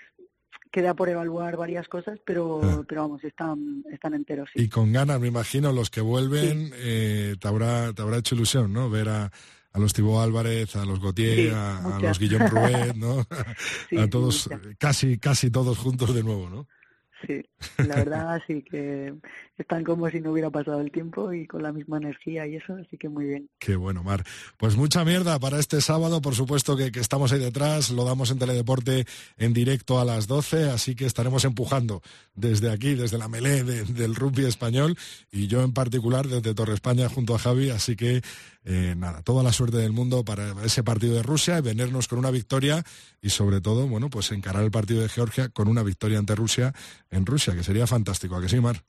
queda 0.70 0.94
por 0.94 1.08
evaluar 1.08 1.56
varias 1.56 1.88
cosas, 1.88 2.18
pero, 2.24 2.84
pero 2.88 3.02
vamos, 3.02 3.24
están, 3.24 3.84
están 3.90 4.14
enteros. 4.14 4.50
Sí. 4.54 4.62
y 4.62 4.68
con 4.68 4.92
ganas, 4.92 5.20
me 5.20 5.28
imagino, 5.28 5.72
los 5.72 5.90
que 5.90 6.00
vuelven, 6.00 6.72
eh, 6.76 7.36
te, 7.40 7.48
habrá, 7.48 7.92
te 7.92 8.02
habrá 8.02 8.18
hecho 8.18 8.34
ilusión, 8.34 8.72
¿no? 8.72 8.88
Ver 8.88 9.08
a, 9.08 9.24
a 9.72 9.78
los 9.78 9.92
Thibaut 9.92 10.22
Álvarez, 10.22 10.76
a 10.76 10.84
los 10.84 11.00
Gautier, 11.00 11.50
Sí, 11.50 11.54
a, 11.54 11.98
los 12.00 12.18
Guillaume 12.18 12.48
Prouet, 12.48 12.94
¿no? 12.94 13.26
A 13.98 14.08
todos, 14.08 14.48
muchas. 14.50 14.76
casi, 14.78 15.18
casi 15.18 15.50
todos 15.50 15.78
juntos 15.78 16.14
de 16.14 16.22
nuevo, 16.22 16.48
¿no? 16.48 16.66
Sí, 17.26 17.42
la 17.76 17.96
verdad 17.96 18.40
sí 18.46 18.62
que 18.62 19.14
están 19.62 19.84
como 19.84 20.08
si 20.10 20.20
no 20.20 20.32
hubiera 20.32 20.50
pasado 20.50 20.80
el 20.80 20.90
tiempo 20.90 21.32
y 21.32 21.46
con 21.46 21.62
la 21.62 21.72
misma 21.72 21.98
energía 21.98 22.46
y 22.46 22.56
eso, 22.56 22.74
así 22.74 22.96
que 22.98 23.08
muy 23.08 23.24
bien. 23.26 23.48
Qué 23.58 23.76
bueno, 23.76 24.02
Mar. 24.02 24.24
Pues 24.56 24.76
mucha 24.76 25.04
mierda 25.04 25.38
para 25.38 25.58
este 25.58 25.80
sábado, 25.80 26.20
por 26.20 26.34
supuesto 26.34 26.76
que, 26.76 26.90
que 26.92 27.00
estamos 27.00 27.32
ahí 27.32 27.38
detrás, 27.40 27.90
lo 27.90 28.04
damos 28.04 28.30
en 28.30 28.38
Teledeporte 28.38 29.06
en 29.36 29.52
directo 29.52 30.00
a 30.00 30.04
las 30.04 30.26
12, 30.26 30.70
así 30.70 30.94
que 30.94 31.06
estaremos 31.06 31.44
empujando 31.44 32.02
desde 32.34 32.70
aquí, 32.70 32.94
desde 32.94 33.18
la 33.18 33.28
melé 33.28 33.64
de- 33.64 33.84
del 33.84 34.14
rugby 34.14 34.44
español 34.46 34.96
y 35.30 35.46
yo 35.46 35.62
en 35.62 35.72
particular 35.72 36.26
desde 36.26 36.54
Torre 36.54 36.74
España 36.74 37.08
junto 37.08 37.34
a 37.34 37.38
Javi, 37.38 37.70
así 37.70 37.96
que 37.96 38.22
eh, 38.64 38.94
nada, 38.96 39.22
toda 39.22 39.42
la 39.42 39.52
suerte 39.52 39.78
del 39.78 39.92
mundo 39.92 40.24
para 40.24 40.54
ese 40.64 40.82
partido 40.82 41.14
de 41.14 41.22
Rusia 41.22 41.58
y 41.58 41.62
venirnos 41.62 42.08
con 42.08 42.18
una 42.18 42.30
victoria 42.30 42.84
y 43.22 43.30
sobre 43.30 43.60
todo, 43.60 43.86
bueno, 43.88 44.10
pues 44.10 44.30
encarar 44.32 44.62
el 44.64 44.70
partido 44.70 45.00
de 45.02 45.08
Georgia 45.08 45.48
con 45.48 45.68
una 45.68 45.82
victoria 45.82 46.18
ante 46.18 46.34
Rusia 46.34 46.74
en 47.10 47.24
Rusia, 47.26 47.54
que 47.54 47.62
sería 47.62 47.86
fantástico, 47.86 48.36
¿a 48.36 48.40
que 48.42 48.48
sí, 48.48 48.60
Mar? 48.60 48.82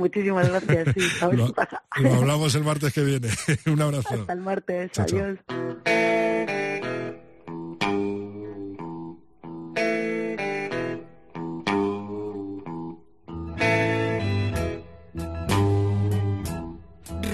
Muchísimas 0.00 0.48
gracias, 0.48 0.94
sí, 0.94 1.00
a 1.20 1.26
ver 1.28 1.38
Lo, 1.38 1.46
si 1.48 1.52
pasa. 1.52 1.82
lo 1.96 2.14
hablamos 2.14 2.54
el 2.54 2.64
martes 2.64 2.92
que 2.92 3.04
viene. 3.04 3.28
un 3.66 3.80
abrazo. 3.82 4.08
Hasta 4.14 4.32
el 4.32 4.40
martes, 4.40 4.90
Chao, 4.92 5.06
chao. 5.06 5.18
adiós. 5.18 5.38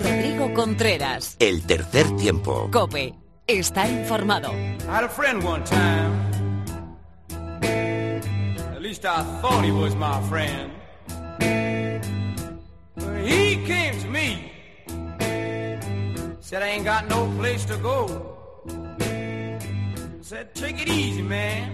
Rodrigo 0.03 0.53
Contreras. 0.55 1.37
El 1.39 1.63
tercer 1.67 2.15
tiempo. 2.17 2.69
Cope. 2.73 3.15
Estar 3.47 3.89
informado. 3.89 4.51
I 4.53 4.91
had 4.91 5.05
a 5.05 5.09
friend 5.09 5.43
one 5.45 5.63
time. 5.65 6.13
At 8.75 8.83
least 8.83 9.05
I 9.05 9.23
thought 9.41 9.65
he 9.65 9.71
was 9.71 9.95
my 9.95 10.21
friend. 10.29 10.73
Came 13.67 13.99
to 14.01 14.09
me. 14.09 14.53
Said 16.41 16.63
I 16.63 16.69
ain't 16.69 16.85
got 16.85 17.09
no 17.09 17.29
place 17.37 17.65
to 17.67 17.77
go. 17.79 18.07
Said 20.23 20.55
take 20.55 20.81
it 20.81 20.89
easy, 20.89 21.23
man. 21.23 21.73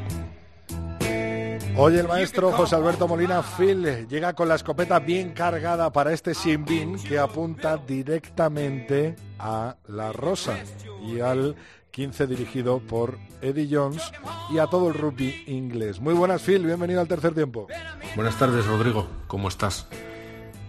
Hoy 1.77 1.99
el 1.99 2.09
maestro 2.09 2.53
José 2.53 2.77
Alberto 2.77 3.07
Molina 3.09 3.43
Phil 3.43 4.07
llega 4.09 4.35
con 4.35 4.49
la 4.49 4.55
escopeta 4.55 4.99
bien 5.01 5.33
cargada 5.33 5.93
para 5.93 6.13
este 6.13 6.35
Simbin 6.35 7.03
que 7.03 7.19
apunta 7.19 7.77
directamente 7.77 9.17
a 9.39 9.77
la 9.89 10.13
Rosa 10.13 10.59
y 11.03 11.21
al 11.21 11.57
15 11.91 12.27
dirigido 12.27 12.81
por 12.81 13.19
Eddie 13.41 13.69
Jones 13.71 14.13
y 14.51 14.59
a 14.59 14.67
todo 14.67 14.89
el 14.89 14.95
rugby 14.95 15.45
inglés. 15.47 16.01
Muy 16.01 16.15
buenas 16.15 16.43
Phil, 16.43 16.65
bienvenido 16.65 17.01
al 17.01 17.09
tercer 17.09 17.35
tiempo. 17.35 17.69
Buenas 18.17 18.39
tardes, 18.39 18.67
Rodrigo. 18.67 19.07
¿Cómo 19.27 19.49
estás? 19.49 19.87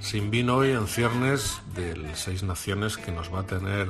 Sin 0.04 0.32
vino 0.32 0.58
hoy 0.58 0.72
en 0.72 0.86
ciernes 0.88 1.62
del 1.76 2.14
Seis 2.16 2.44
Naciones 2.44 2.98
que 2.98 3.14
nos 3.14 3.34
va 3.34 3.40
a 3.40 3.48
tener 3.48 3.90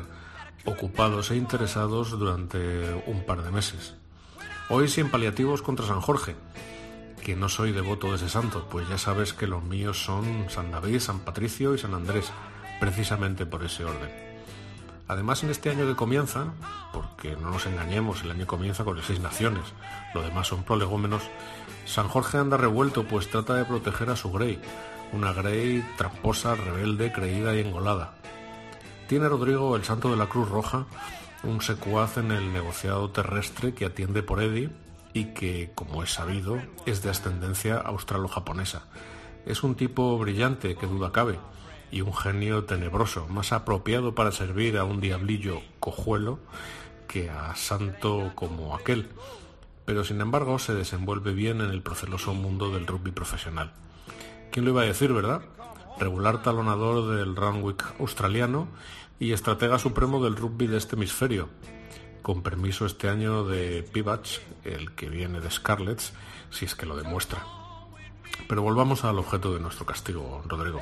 ocupados 0.64 1.32
e 1.32 1.36
interesados 1.36 2.12
durante 2.12 2.94
un 3.08 3.26
par 3.26 3.42
de 3.42 3.50
meses. 3.50 3.96
Hoy 4.70 4.90
sin 4.90 5.10
paliativos 5.10 5.64
contra 5.64 5.88
San 5.88 6.02
Jorge, 6.02 6.36
que 7.24 7.36
no 7.36 7.50
soy 7.50 7.72
devoto 7.72 8.12
de 8.12 8.18
ese 8.18 8.30
santo, 8.30 8.70
pues 8.70 8.88
ya 8.88 9.00
sabes 9.00 9.34
que 9.34 9.48
los 9.48 9.64
míos 9.64 10.04
son 10.06 10.46
San 10.50 10.72
David, 10.72 11.00
San 11.00 11.22
Patricio 11.22 11.74
y 11.74 11.80
San 11.80 11.96
Andrés, 11.96 12.32
precisamente 12.80 13.48
por 13.48 13.64
ese 13.64 13.84
orden. 13.84 14.12
Además, 15.08 15.44
en 15.44 15.50
este 15.50 15.72
año 15.72 15.88
que 15.88 15.96
comienza, 15.96 16.54
porque 16.94 17.36
no 17.36 17.50
nos 17.50 17.66
engañemos, 17.66 18.22
el 18.22 18.32
año 18.32 18.46
comienza 18.46 18.84
con 18.84 18.98
el 18.98 19.04
Seis 19.04 19.20
Naciones, 19.20 19.64
lo 20.14 20.22
demás 20.22 20.48
son 20.48 20.64
prolegómenos, 20.64 21.24
San 21.86 22.08
Jorge 22.08 22.38
anda 22.38 22.56
revuelto 22.56 23.04
pues 23.04 23.30
trata 23.30 23.56
de 23.56 23.66
proteger 23.66 24.12
a 24.12 24.16
su 24.16 24.32
Grey, 24.32 24.62
una 25.14 25.32
Grey 25.32 25.86
tramposa, 25.98 26.56
rebelde, 26.56 27.12
creída 27.12 27.56
y 27.56 27.60
engolada. 27.60 28.16
Tiene 29.08 29.30
Rodrigo 29.30 29.76
el 29.76 29.84
santo 29.84 30.10
de 30.10 30.18
la 30.18 30.28
Cruz 30.28 30.50
Roja 30.50 30.86
un 31.44 31.62
secuaz 31.62 32.18
en 32.18 32.32
el 32.32 32.54
negociado 32.54 33.10
terrestre 33.12 33.74
que 33.74 33.86
atiende 33.86 34.24
por 34.24 34.42
Eddie 34.42 34.70
y 35.14 35.26
que, 35.34 35.72
como 35.76 36.02
es 36.02 36.12
sabido, 36.12 36.60
es 36.86 37.04
de 37.04 37.10
ascendencia 37.10 37.78
australo-japonesa. 37.78 38.86
Es 39.46 39.64
un 39.64 39.76
tipo 39.76 40.18
brillante, 40.18 40.76
que 40.76 40.88
duda 40.88 41.12
cabe, 41.12 41.38
y 41.92 42.02
un 42.02 42.14
genio 42.14 42.64
tenebroso, 42.64 43.28
más 43.28 43.52
apropiado 43.52 44.16
para 44.16 44.32
servir 44.32 44.78
a 44.78 44.86
un 44.86 45.02
diablillo 45.02 45.62
cojuelo 45.80 46.40
que 47.08 47.30
a 47.30 47.56
santo 47.56 48.32
como 48.36 48.74
aquel, 48.74 49.10
pero 49.86 50.04
sin 50.04 50.22
embargo 50.22 50.58
se 50.58 50.74
desenvuelve 50.74 51.34
bien 51.34 51.62
en 51.62 51.70
el 51.70 51.84
proceloso 51.84 52.34
mundo 52.34 52.72
del 52.72 52.88
rugby 52.88 53.12
profesional. 53.12 53.74
¿Quién 54.54 54.66
lo 54.66 54.72
iba 54.72 54.84
a 54.84 54.86
decir, 54.86 55.12
verdad? 55.12 55.42
Regular 55.98 56.44
talonador 56.44 57.18
del 57.18 57.36
Randwick 57.36 57.84
australiano 58.00 58.68
y 59.20 59.32
estratega 59.32 59.80
supremo 59.80 60.24
del 60.24 60.36
rugby 60.36 60.68
de 60.68 60.78
este 60.78 60.96
hemisferio, 60.96 61.50
con 62.22 62.44
permiso 62.44 62.86
este 62.86 63.10
año 63.10 63.46
de 63.46 63.82
Pivach, 63.82 64.42
el 64.64 64.92
que 64.92 65.10
viene 65.10 65.42
de 65.42 65.50
Scarlets, 65.50 66.14
si 66.52 66.66
es 66.66 66.76
que 66.76 66.86
lo 66.86 66.96
demuestra. 66.96 67.44
Pero 68.48 68.62
volvamos 68.62 69.04
al 69.06 69.18
objeto 69.18 69.56
de 69.56 69.60
nuestro 69.60 69.88
castigo, 69.88 70.44
Rodrigo. 70.46 70.82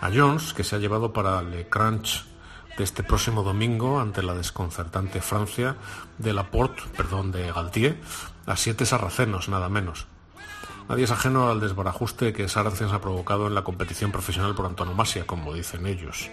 A 0.00 0.08
Jones, 0.14 0.54
que 0.54 0.62
se 0.62 0.76
ha 0.76 0.78
llevado 0.78 1.12
para 1.12 1.42
Le 1.42 1.68
Crunch 1.68 2.24
de 2.78 2.84
este 2.84 3.02
próximo 3.02 3.42
domingo 3.42 3.98
ante 3.98 4.22
la 4.22 4.34
desconcertante 4.34 5.20
Francia 5.20 5.74
de 6.18 6.32
Laporte, 6.32 6.84
perdón, 6.96 7.32
de 7.32 7.50
Galtier, 7.50 8.00
a 8.46 8.54
siete 8.54 8.86
sarracenos, 8.86 9.48
nada 9.48 9.68
menos. 9.68 10.06
Nadie 10.88 11.04
es 11.04 11.10
ajeno 11.10 11.50
al 11.50 11.58
desbarajuste 11.58 12.32
que 12.32 12.48
Saracens 12.48 12.92
ha 12.92 13.00
provocado 13.00 13.48
en 13.48 13.54
la 13.54 13.64
competición 13.64 14.12
profesional 14.12 14.54
por 14.54 14.66
antonomasia, 14.66 15.26
como 15.26 15.52
dicen 15.52 15.84
ellos. 15.86 16.30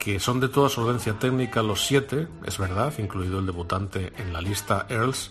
Que 0.00 0.18
son 0.18 0.40
de 0.40 0.48
toda 0.48 0.68
solvencia 0.68 1.18
técnica 1.20 1.62
los 1.62 1.86
siete, 1.86 2.26
es 2.44 2.58
verdad, 2.58 2.92
incluido 2.98 3.38
el 3.38 3.46
debutante 3.46 4.12
en 4.18 4.32
la 4.32 4.40
lista 4.40 4.86
Earls, 4.88 5.30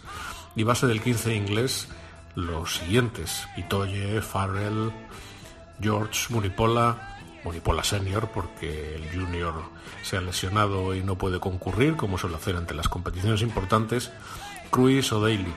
y 0.56 0.64
base 0.64 0.88
del 0.88 1.02
15 1.02 1.36
inglés 1.36 1.90
los 2.36 2.76
siguientes: 2.76 3.46
Itoye, 3.58 4.22
Farrell, 4.22 4.94
George, 5.82 6.34
Munipola, 6.34 7.20
Munipola 7.44 7.84
Senior, 7.84 8.30
porque 8.34 8.96
el 8.96 9.12
Junior 9.14 9.56
se 10.04 10.16
ha 10.16 10.22
lesionado 10.22 10.96
y 10.96 11.04
no 11.04 11.18
puede 11.18 11.42
concurrir, 11.42 11.98
como 11.98 12.18
suele 12.18 12.38
hacer 12.38 12.56
ante 12.56 12.74
las 12.74 12.88
competiciones 12.88 13.42
importantes, 13.42 14.10
Cruis 14.70 15.12
o 15.12 15.20
Daly. 15.20 15.54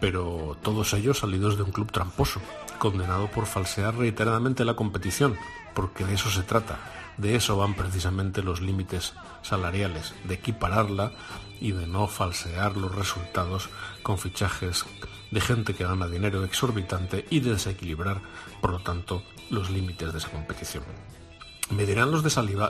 Pero 0.00 0.56
todos 0.62 0.92
ellos 0.94 1.18
salidos 1.18 1.56
de 1.56 1.62
un 1.62 1.72
club 1.72 1.92
tramposo, 1.92 2.40
condenado 2.78 3.30
por 3.30 3.46
falsear 3.46 3.96
reiteradamente 3.96 4.64
la 4.64 4.74
competición, 4.74 5.36
porque 5.74 6.04
de 6.04 6.14
eso 6.14 6.30
se 6.30 6.42
trata. 6.42 6.78
De 7.16 7.36
eso 7.36 7.56
van 7.56 7.74
precisamente 7.74 8.42
los 8.42 8.62
límites 8.62 9.12
salariales, 9.42 10.14
de 10.24 10.34
equipararla 10.34 11.12
y 11.60 11.72
de 11.72 11.86
no 11.86 12.06
falsear 12.06 12.76
los 12.76 12.94
resultados 12.94 13.68
con 14.02 14.18
fichajes 14.18 14.86
de 15.30 15.40
gente 15.40 15.74
que 15.74 15.84
gana 15.84 16.08
dinero 16.08 16.44
exorbitante 16.44 17.26
y 17.30 17.40
de 17.40 17.52
desequilibrar, 17.52 18.20
por 18.60 18.70
lo 18.70 18.80
tanto, 18.80 19.22
los 19.50 19.70
límites 19.70 20.12
de 20.12 20.18
esa 20.18 20.30
competición. 20.30 20.84
Me 21.70 21.86
dirán 21.86 22.10
los, 22.10 22.24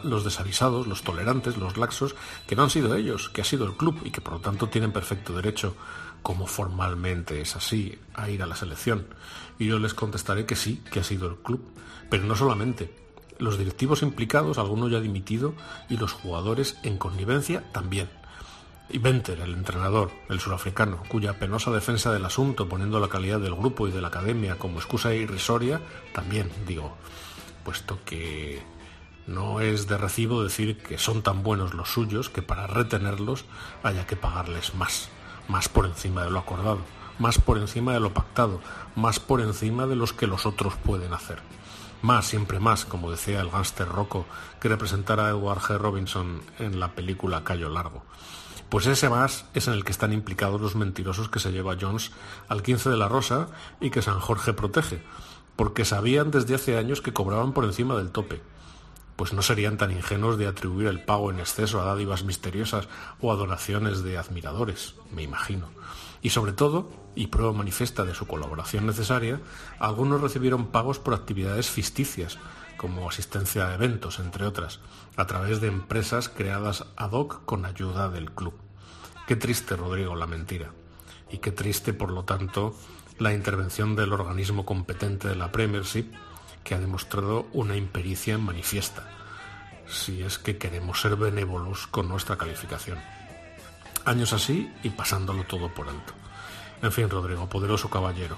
los 0.05 0.25
desavisados, 0.25 0.87
los 0.87 1.03
tolerantes, 1.03 1.57
los 1.57 1.79
laxos, 1.79 2.15
que 2.47 2.55
no 2.55 2.65
han 2.65 2.71
sido 2.71 2.95
ellos, 2.95 3.31
que 3.31 3.41
ha 3.41 3.45
sido 3.45 3.65
el 3.65 3.75
club 3.75 3.99
y 4.05 4.11
que 4.11 4.21
por 4.21 4.35
lo 4.35 4.41
tanto 4.41 4.69
tienen 4.69 4.93
perfecto 4.93 5.33
derecho, 5.35 5.75
como 6.23 6.47
formalmente 6.47 7.41
es 7.41 7.57
así, 7.57 7.99
a 8.15 8.29
ir 8.31 8.43
a 8.43 8.47
la 8.47 8.57
selección. 8.57 9.07
Y 9.59 9.67
yo 9.67 9.79
les 9.79 9.95
contestaré 9.95 10.47
que 10.47 10.57
sí, 10.57 10.83
que 10.91 11.01
ha 11.01 11.05
sido 11.05 11.29
el 11.29 11.37
club, 11.37 11.63
pero 12.09 12.25
no 12.25 12.37
solamente. 12.37 12.95
Los 13.39 13.59
directivos 13.59 14.03
implicados, 14.03 14.59
algunos 14.59 14.91
ya 14.91 15.01
dimitido, 15.01 15.55
y 15.89 15.97
los 15.97 16.13
jugadores 16.13 16.77
en 16.83 16.99
connivencia 16.99 17.65
también. 17.73 18.09
Y 18.93 18.99
Venter, 18.99 19.41
el 19.41 19.55
entrenador, 19.55 20.11
el 20.29 20.41
surafricano, 20.41 21.03
cuya 21.09 21.39
penosa 21.39 21.71
defensa 21.71 22.13
del 22.13 22.25
asunto, 22.25 22.69
poniendo 22.69 22.99
la 22.99 23.09
calidad 23.09 23.39
del 23.39 23.55
grupo 23.55 23.87
y 23.87 23.93
de 23.93 24.01
la 24.01 24.09
academia 24.09 24.59
como 24.59 24.79
excusa 24.79 25.15
irrisoria, 25.15 25.81
también, 26.13 26.51
digo, 26.67 26.97
puesto 27.65 28.01
que 28.05 28.61
no 29.27 29.61
es 29.61 29.87
de 29.87 29.97
recibo 29.97 30.43
decir 30.43 30.79
que 30.79 30.99
son 30.99 31.23
tan 31.23 31.43
buenos 31.45 31.73
los 31.73 31.93
suyos 31.93 32.31
que 32.31 32.43
para 32.43 32.67
retenerlos 32.67 33.45
haya 33.85 34.07
que 34.07 34.17
pagarles 34.17 34.75
más, 34.75 35.09
más 35.51 35.69
por 35.69 35.85
encima 35.85 36.23
de 36.23 36.31
lo 36.31 36.39
acordado, 36.39 36.79
más 37.19 37.39
por 37.39 37.59
encima 37.59 37.93
de 37.93 38.01
lo 38.01 38.15
pactado, 38.15 38.61
más 38.95 39.19
por 39.19 39.41
encima 39.41 39.87
de 39.87 39.97
los 39.97 40.13
que 40.13 40.29
los 40.29 40.47
otros 40.47 40.77
pueden 40.77 41.13
hacer. 41.13 41.41
Más, 42.03 42.25
siempre 42.25 42.61
más, 42.61 42.85
como 42.85 43.11
decía 43.11 43.41
el 43.41 43.51
gánster 43.51 43.89
Rocco 43.89 44.27
que 44.61 44.69
representara 44.69 45.27
a 45.27 45.31
Edward 45.31 45.59
G. 45.59 45.77
Robinson 45.77 46.41
en 46.61 46.79
la 46.79 46.95
película 46.95 47.43
Cayo 47.43 47.69
Largo. 47.69 48.05
Pues 48.69 48.87
ese 48.87 49.11
más 49.11 49.47
es 49.53 49.67
en 49.67 49.75
el 49.75 49.85
que 49.85 49.91
están 49.91 50.13
implicados 50.13 50.61
los 50.61 50.77
mentirosos 50.77 51.29
que 51.29 51.41
se 51.41 51.51
lleva 51.51 51.77
Jones 51.79 52.13
al 52.49 52.63
15 52.63 52.89
de 52.89 52.97
la 52.97 53.09
Rosa 53.09 53.49
y 53.81 53.91
que 53.91 54.03
San 54.03 54.21
Jorge 54.21 54.53
protege, 54.53 55.03
porque 55.57 55.85
sabían 55.85 56.31
desde 56.31 56.55
hace 56.55 56.79
años 56.79 57.03
que 57.03 57.13
cobraban 57.13 57.53
por 57.53 57.65
encima 57.65 57.97
del 57.97 58.13
tope. 58.13 58.41
Pues 59.21 59.35
no 59.35 59.43
serían 59.43 59.77
tan 59.77 59.91
ingenuos 59.91 60.39
de 60.39 60.47
atribuir 60.47 60.87
el 60.87 61.05
pago 61.05 61.31
en 61.31 61.41
exceso 61.41 61.79
a 61.79 61.85
dádivas 61.85 62.25
misteriosas 62.25 62.89
o 63.21 63.31
a 63.31 63.37
donaciones 63.37 64.03
de 64.03 64.17
admiradores, 64.17 64.95
me 65.15 65.23
imagino. 65.23 65.69
Y 66.23 66.31
sobre 66.31 66.55
todo, 66.55 66.91
y 67.15 67.27
prueba 67.27 67.53
manifiesta 67.53 68.07
de 68.07 68.15
su 68.15 68.27
colaboración 68.27 68.87
necesaria, 68.87 69.39
algunos 69.79 70.23
recibieron 70.23 70.69
pagos 70.69 70.99
por 70.99 71.13
actividades 71.13 71.69
ficticias, 71.69 72.39
como 72.79 73.11
asistencia 73.11 73.69
a 73.69 73.75
eventos, 73.75 74.21
entre 74.21 74.47
otras, 74.47 74.81
a 75.17 75.27
través 75.27 75.61
de 75.61 75.69
empresas 75.69 76.31
creadas 76.31 76.87
ad 76.97 77.13
hoc 77.13 77.45
con 77.45 77.67
ayuda 77.67 78.09
del 78.09 78.33
club. 78.33 78.55
Qué 79.27 79.37
triste, 79.37 79.77
Rodrigo, 79.77 80.17
la 80.17 80.27
mentira. 80.27 80.73
Y 81.31 81.41
qué 81.41 81.53
triste, 81.53 81.93
por 81.93 82.11
lo 82.11 82.25
tanto, 82.25 82.75
la 83.19 83.35
intervención 83.35 83.97
del 83.97 84.15
organismo 84.15 84.65
competente 84.65 85.29
de 85.29 85.37
la 85.37 85.53
Premiership, 85.53 86.07
que 86.65 86.75
ha 86.75 86.79
demostrado 86.79 87.47
una 87.53 87.77
impericia 87.77 88.39
manifiesta, 88.39 89.05
si 89.89 90.23
es 90.23 90.39
que 90.39 90.59
queremos 90.59 91.01
ser 91.01 91.17
benévolos 91.17 91.87
con 91.87 92.09
nuestra 92.09 92.37
calificación. 92.37 92.99
Años 94.05 94.33
así 94.33 94.73
y 94.83 94.91
pasándolo 94.91 95.45
todo 95.45 95.73
por 95.73 95.89
alto. 95.89 96.15
En 96.83 96.93
fin, 96.93 97.11
Rodrigo, 97.11 97.49
poderoso 97.49 97.91
caballero. 97.91 98.37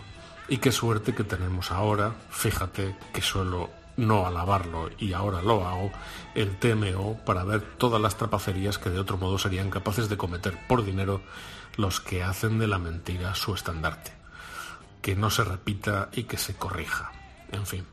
Y 0.48 0.58
qué 0.58 0.72
suerte 0.72 1.14
que 1.14 1.24
tenemos 1.24 1.70
ahora, 1.70 2.14
fíjate 2.30 2.96
que 3.12 3.22
suelo 3.22 3.70
no 3.96 4.26
alabarlo 4.26 4.90
y 4.98 5.12
ahora 5.12 5.42
lo 5.42 5.66
hago, 5.66 5.92
el 6.34 6.56
TMO 6.58 7.18
para 7.24 7.44
ver 7.44 7.60
todas 7.76 8.00
las 8.00 8.16
trapacerías 8.16 8.78
que 8.78 8.90
de 8.90 8.98
otro 8.98 9.18
modo 9.18 9.38
serían 9.38 9.70
capaces 9.70 10.08
de 10.08 10.16
cometer 10.16 10.58
por 10.66 10.84
dinero 10.84 11.20
los 11.76 12.00
que 12.00 12.22
hacen 12.22 12.58
de 12.58 12.66
la 12.66 12.78
mentira 12.78 13.34
su 13.34 13.54
estandarte. 13.54 14.12
Que 15.00 15.16
no 15.16 15.30
se 15.30 15.44
repita 15.44 16.10
y 16.12 16.24
que 16.24 16.38
se 16.38 16.54
corrija. 16.54 17.12
En 17.50 17.66
fin. 17.66 17.84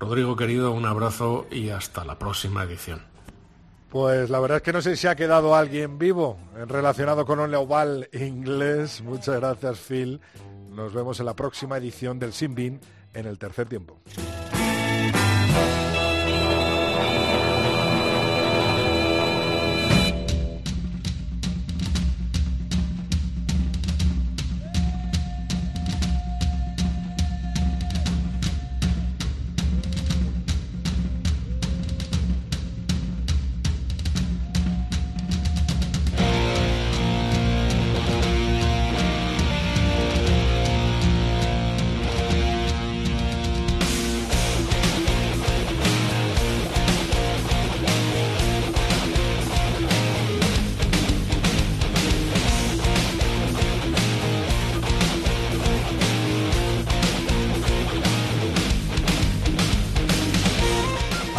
Rodrigo 0.00 0.36
querido, 0.36 0.72
un 0.72 0.86
abrazo 0.86 1.46
y 1.50 1.70
hasta 1.70 2.04
la 2.04 2.18
próxima 2.18 2.62
edición. 2.62 3.02
Pues 3.90 4.28
la 4.28 4.38
verdad 4.38 4.58
es 4.58 4.62
que 4.62 4.72
no 4.72 4.82
sé 4.82 4.96
si 4.96 5.06
ha 5.06 5.16
quedado 5.16 5.54
alguien 5.54 5.98
vivo 5.98 6.38
relacionado 6.66 7.24
con 7.24 7.40
un 7.40 7.54
oval 7.54 8.08
inglés. 8.12 9.02
Muchas 9.02 9.36
gracias, 9.36 9.78
Phil. 9.78 10.20
Nos 10.70 10.92
vemos 10.92 11.18
en 11.20 11.26
la 11.26 11.34
próxima 11.34 11.78
edición 11.78 12.18
del 12.18 12.32
Sinbin 12.32 12.80
en 13.14 13.26
el 13.26 13.38
tercer 13.38 13.68
tiempo. 13.68 13.98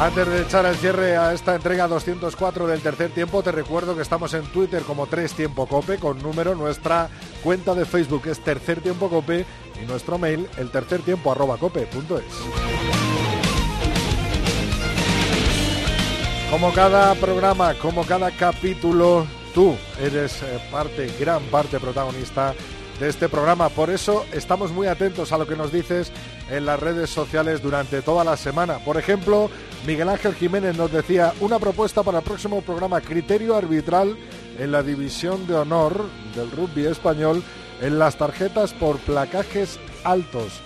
Antes 0.10 0.28
de 0.28 0.42
echar 0.42 0.66
el 0.66 0.76
cierre 0.76 1.18
a 1.18 1.34
esta 1.34 1.54
entrega 1.54 1.88
204 1.88 2.66
del 2.66 2.82
tercer 2.82 3.12
tiempo, 3.12 3.44
te 3.44 3.52
recuerdo 3.52 3.96
que 3.96 4.02
estamos 4.02 4.34
en 4.34 4.42
Twitter 4.48 4.82
como 4.82 5.06
Tres 5.06 5.34
Tiempo 5.34 5.68
Cope 5.68 6.00
con 6.00 6.20
número. 6.24 6.56
Nuestra 6.56 7.10
cuenta 7.44 7.76
de 7.76 7.86
Facebook 7.86 8.24
es 8.26 8.40
Tercer 8.40 8.82
Tiempo 8.82 9.08
Cope 9.08 9.46
y 9.80 9.86
nuestro 9.86 10.18
mail 10.18 10.50
el 10.58 10.72
tercer 10.72 11.02
tiempo 11.02 11.32
arroba 11.32 11.58
cope. 11.58 11.88
Como 16.50 16.74
cada 16.74 17.14
programa, 17.14 17.76
como 17.76 18.04
cada 18.04 18.32
capítulo, 18.32 19.28
tú 19.54 19.76
eres 20.02 20.42
eh, 20.42 20.60
parte, 20.72 21.08
gran 21.20 21.44
parte 21.44 21.80
protagonista 21.80 22.56
de 23.00 23.10
este 23.10 23.30
programa. 23.30 23.70
Por 23.70 23.90
eso 23.90 24.26
estamos 24.32 24.72
muy 24.72 24.88
atentos 24.88 25.32
a 25.32 25.38
lo 25.38 25.48
que 25.48 25.56
nos 25.56 25.72
dices 25.72 26.12
en 26.50 26.66
las 26.66 26.80
redes 26.80 27.10
sociales 27.10 27.62
durante 27.62 28.02
toda 28.02 28.24
la 28.24 28.38
semana. 28.38 28.80
Por 28.80 28.98
ejemplo, 28.98 29.50
Miguel 29.86 30.10
Ángel 30.10 30.36
Jiménez 30.36 30.78
nos 30.78 30.92
decía 30.92 31.34
una 31.40 31.60
propuesta 31.60 32.04
para 32.04 32.20
el 32.20 32.24
próximo 32.24 32.62
programa, 32.62 33.02
criterio 33.02 33.56
arbitral 33.56 34.18
en 34.58 34.72
la 34.72 34.84
división 34.84 35.48
de 35.48 35.56
honor 35.56 36.06
del 36.36 36.52
rugby 36.52 36.86
español 36.86 37.42
en 37.82 37.98
las 37.98 38.18
tarjetas 38.18 38.74
por 38.74 38.98
placajes 39.00 39.80
altos. 40.04 40.62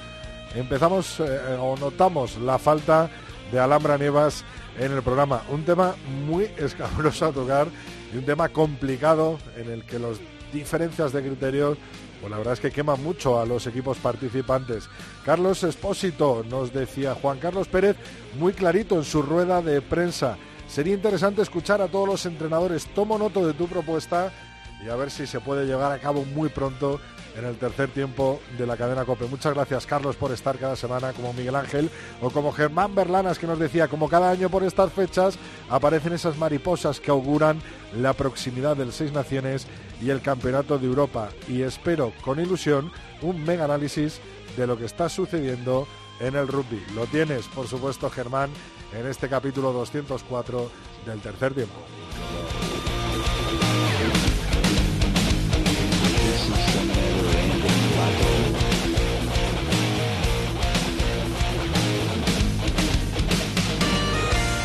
Empezamos 0.56 1.20
eh, 1.20 1.58
o 1.60 1.76
notamos 1.78 2.38
la 2.38 2.58
falta 2.58 3.10
de 3.52 3.60
Alhambra 3.60 3.98
Nievas 3.98 4.44
en 4.80 4.92
el 4.92 5.02
programa. 5.02 5.44
Un 5.50 5.64
tema 5.64 5.96
muy 6.26 6.46
escabroso 6.58 7.28
a 7.28 7.32
tocar 7.32 7.68
y 8.14 8.18
un 8.18 8.26
tema 8.26 8.50
complicado 8.50 9.38
en 9.58 9.72
el 9.72 9.84
que 9.84 10.00
las 10.00 10.18
diferencias 10.52 11.12
de 11.14 11.22
criterios, 11.22 11.78
pues 12.24 12.32
la 12.32 12.38
verdad 12.38 12.54
es 12.54 12.62
que 12.62 12.72
quema 12.72 12.96
mucho 12.96 13.38
a 13.38 13.46
los 13.46 13.68
equipos 13.68 13.98
participantes. 13.98 14.88
Carlos 15.26 15.62
Espósito 15.66 16.46
nos 16.50 16.72
decía, 16.72 17.16
Juan 17.16 17.38
Carlos 17.38 17.68
Pérez, 17.68 17.98
muy 18.40 18.54
clarito 18.54 18.96
en 18.96 19.04
su 19.04 19.22
rueda 19.22 19.62
de 19.62 19.82
prensa. 19.82 20.38
Sería 20.66 20.94
interesante 20.94 21.42
escuchar 21.42 21.82
a 21.82 21.90
todos 21.90 22.08
los 22.08 22.26
entrenadores. 22.26 22.86
Tomo 22.96 23.18
noto 23.18 23.46
de 23.46 23.54
tu 23.54 23.68
propuesta 23.68 24.32
y 24.86 24.90
a 24.90 24.96
ver 24.96 25.12
si 25.12 25.28
se 25.28 25.40
puede 25.40 25.66
llevar 25.66 25.92
a 25.92 26.00
cabo 26.00 26.26
muy 26.26 26.50
pronto 26.50 27.00
en 27.36 27.46
el 27.46 27.56
tercer 27.58 27.90
tiempo 27.90 28.40
de 28.58 28.68
la 28.68 28.78
cadena 28.78 29.06
COPE. 29.06 29.26
Muchas 29.26 29.54
gracias, 29.54 29.88
Carlos, 29.88 30.16
por 30.16 30.32
estar 30.32 30.58
cada 30.58 30.76
semana 30.76 31.14
como 31.14 31.34
Miguel 31.34 31.56
Ángel 31.56 31.90
o 32.22 32.30
como 32.30 32.52
Germán 32.52 32.94
Berlanas, 32.94 33.40
que 33.40 33.48
nos 33.48 33.60
decía, 33.60 33.88
como 33.88 34.08
cada 34.08 34.30
año 34.30 34.50
por 34.50 34.64
estas 34.64 34.92
fechas 34.92 35.38
aparecen 35.70 36.14
esas 36.14 36.38
mariposas 36.38 37.00
que 37.00 37.12
auguran 37.12 37.60
la 37.98 38.14
proximidad 38.14 38.78
del 38.78 38.92
Seis 38.92 39.12
Naciones 39.12 39.68
y 40.02 40.10
el 40.10 40.22
Campeonato 40.22 40.78
de 40.78 40.86
Europa. 40.86 41.30
Y 41.48 41.62
espero 41.62 42.14
con 42.24 42.40
ilusión 42.40 42.92
un 43.22 43.44
mega 43.44 43.66
análisis 43.66 44.20
de 44.58 44.68
lo 44.68 44.78
que 44.78 44.86
está 44.86 45.10
sucediendo 45.10 45.88
en 46.20 46.36
el 46.36 46.48
rugby. 46.48 46.84
Lo 46.94 47.06
tienes, 47.08 47.48
por 47.48 47.68
supuesto, 47.68 48.10
Germán, 48.10 48.52
en 48.94 49.08
este 49.08 49.28
capítulo 49.28 49.74
204 49.74 50.70
del 51.06 51.20
tercer 51.20 51.54
tiempo. 51.54 51.80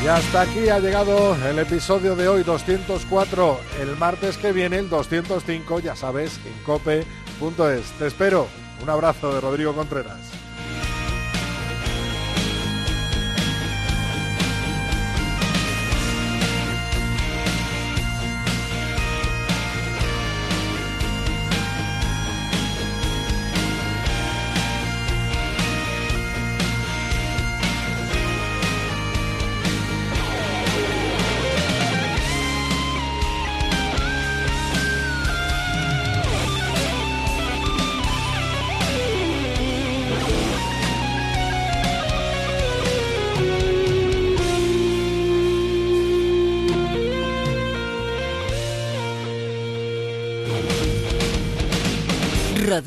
Y 0.08 0.10
hasta 0.10 0.40
aquí 0.40 0.70
ha 0.70 0.78
llegado 0.78 1.36
el 1.46 1.58
episodio 1.58 2.16
de 2.16 2.28
hoy 2.28 2.42
204. 2.42 3.60
El 3.78 3.94
martes 3.98 4.38
que 4.38 4.52
viene, 4.52 4.78
el 4.78 4.88
205, 4.88 5.80
ya 5.80 5.94
sabes, 5.94 6.40
en 6.46 6.64
cope.es. 6.64 7.92
Te 7.98 8.06
espero. 8.06 8.46
Un 8.82 8.88
abrazo 8.88 9.34
de 9.34 9.42
Rodrigo 9.42 9.74
Contreras. 9.74 10.27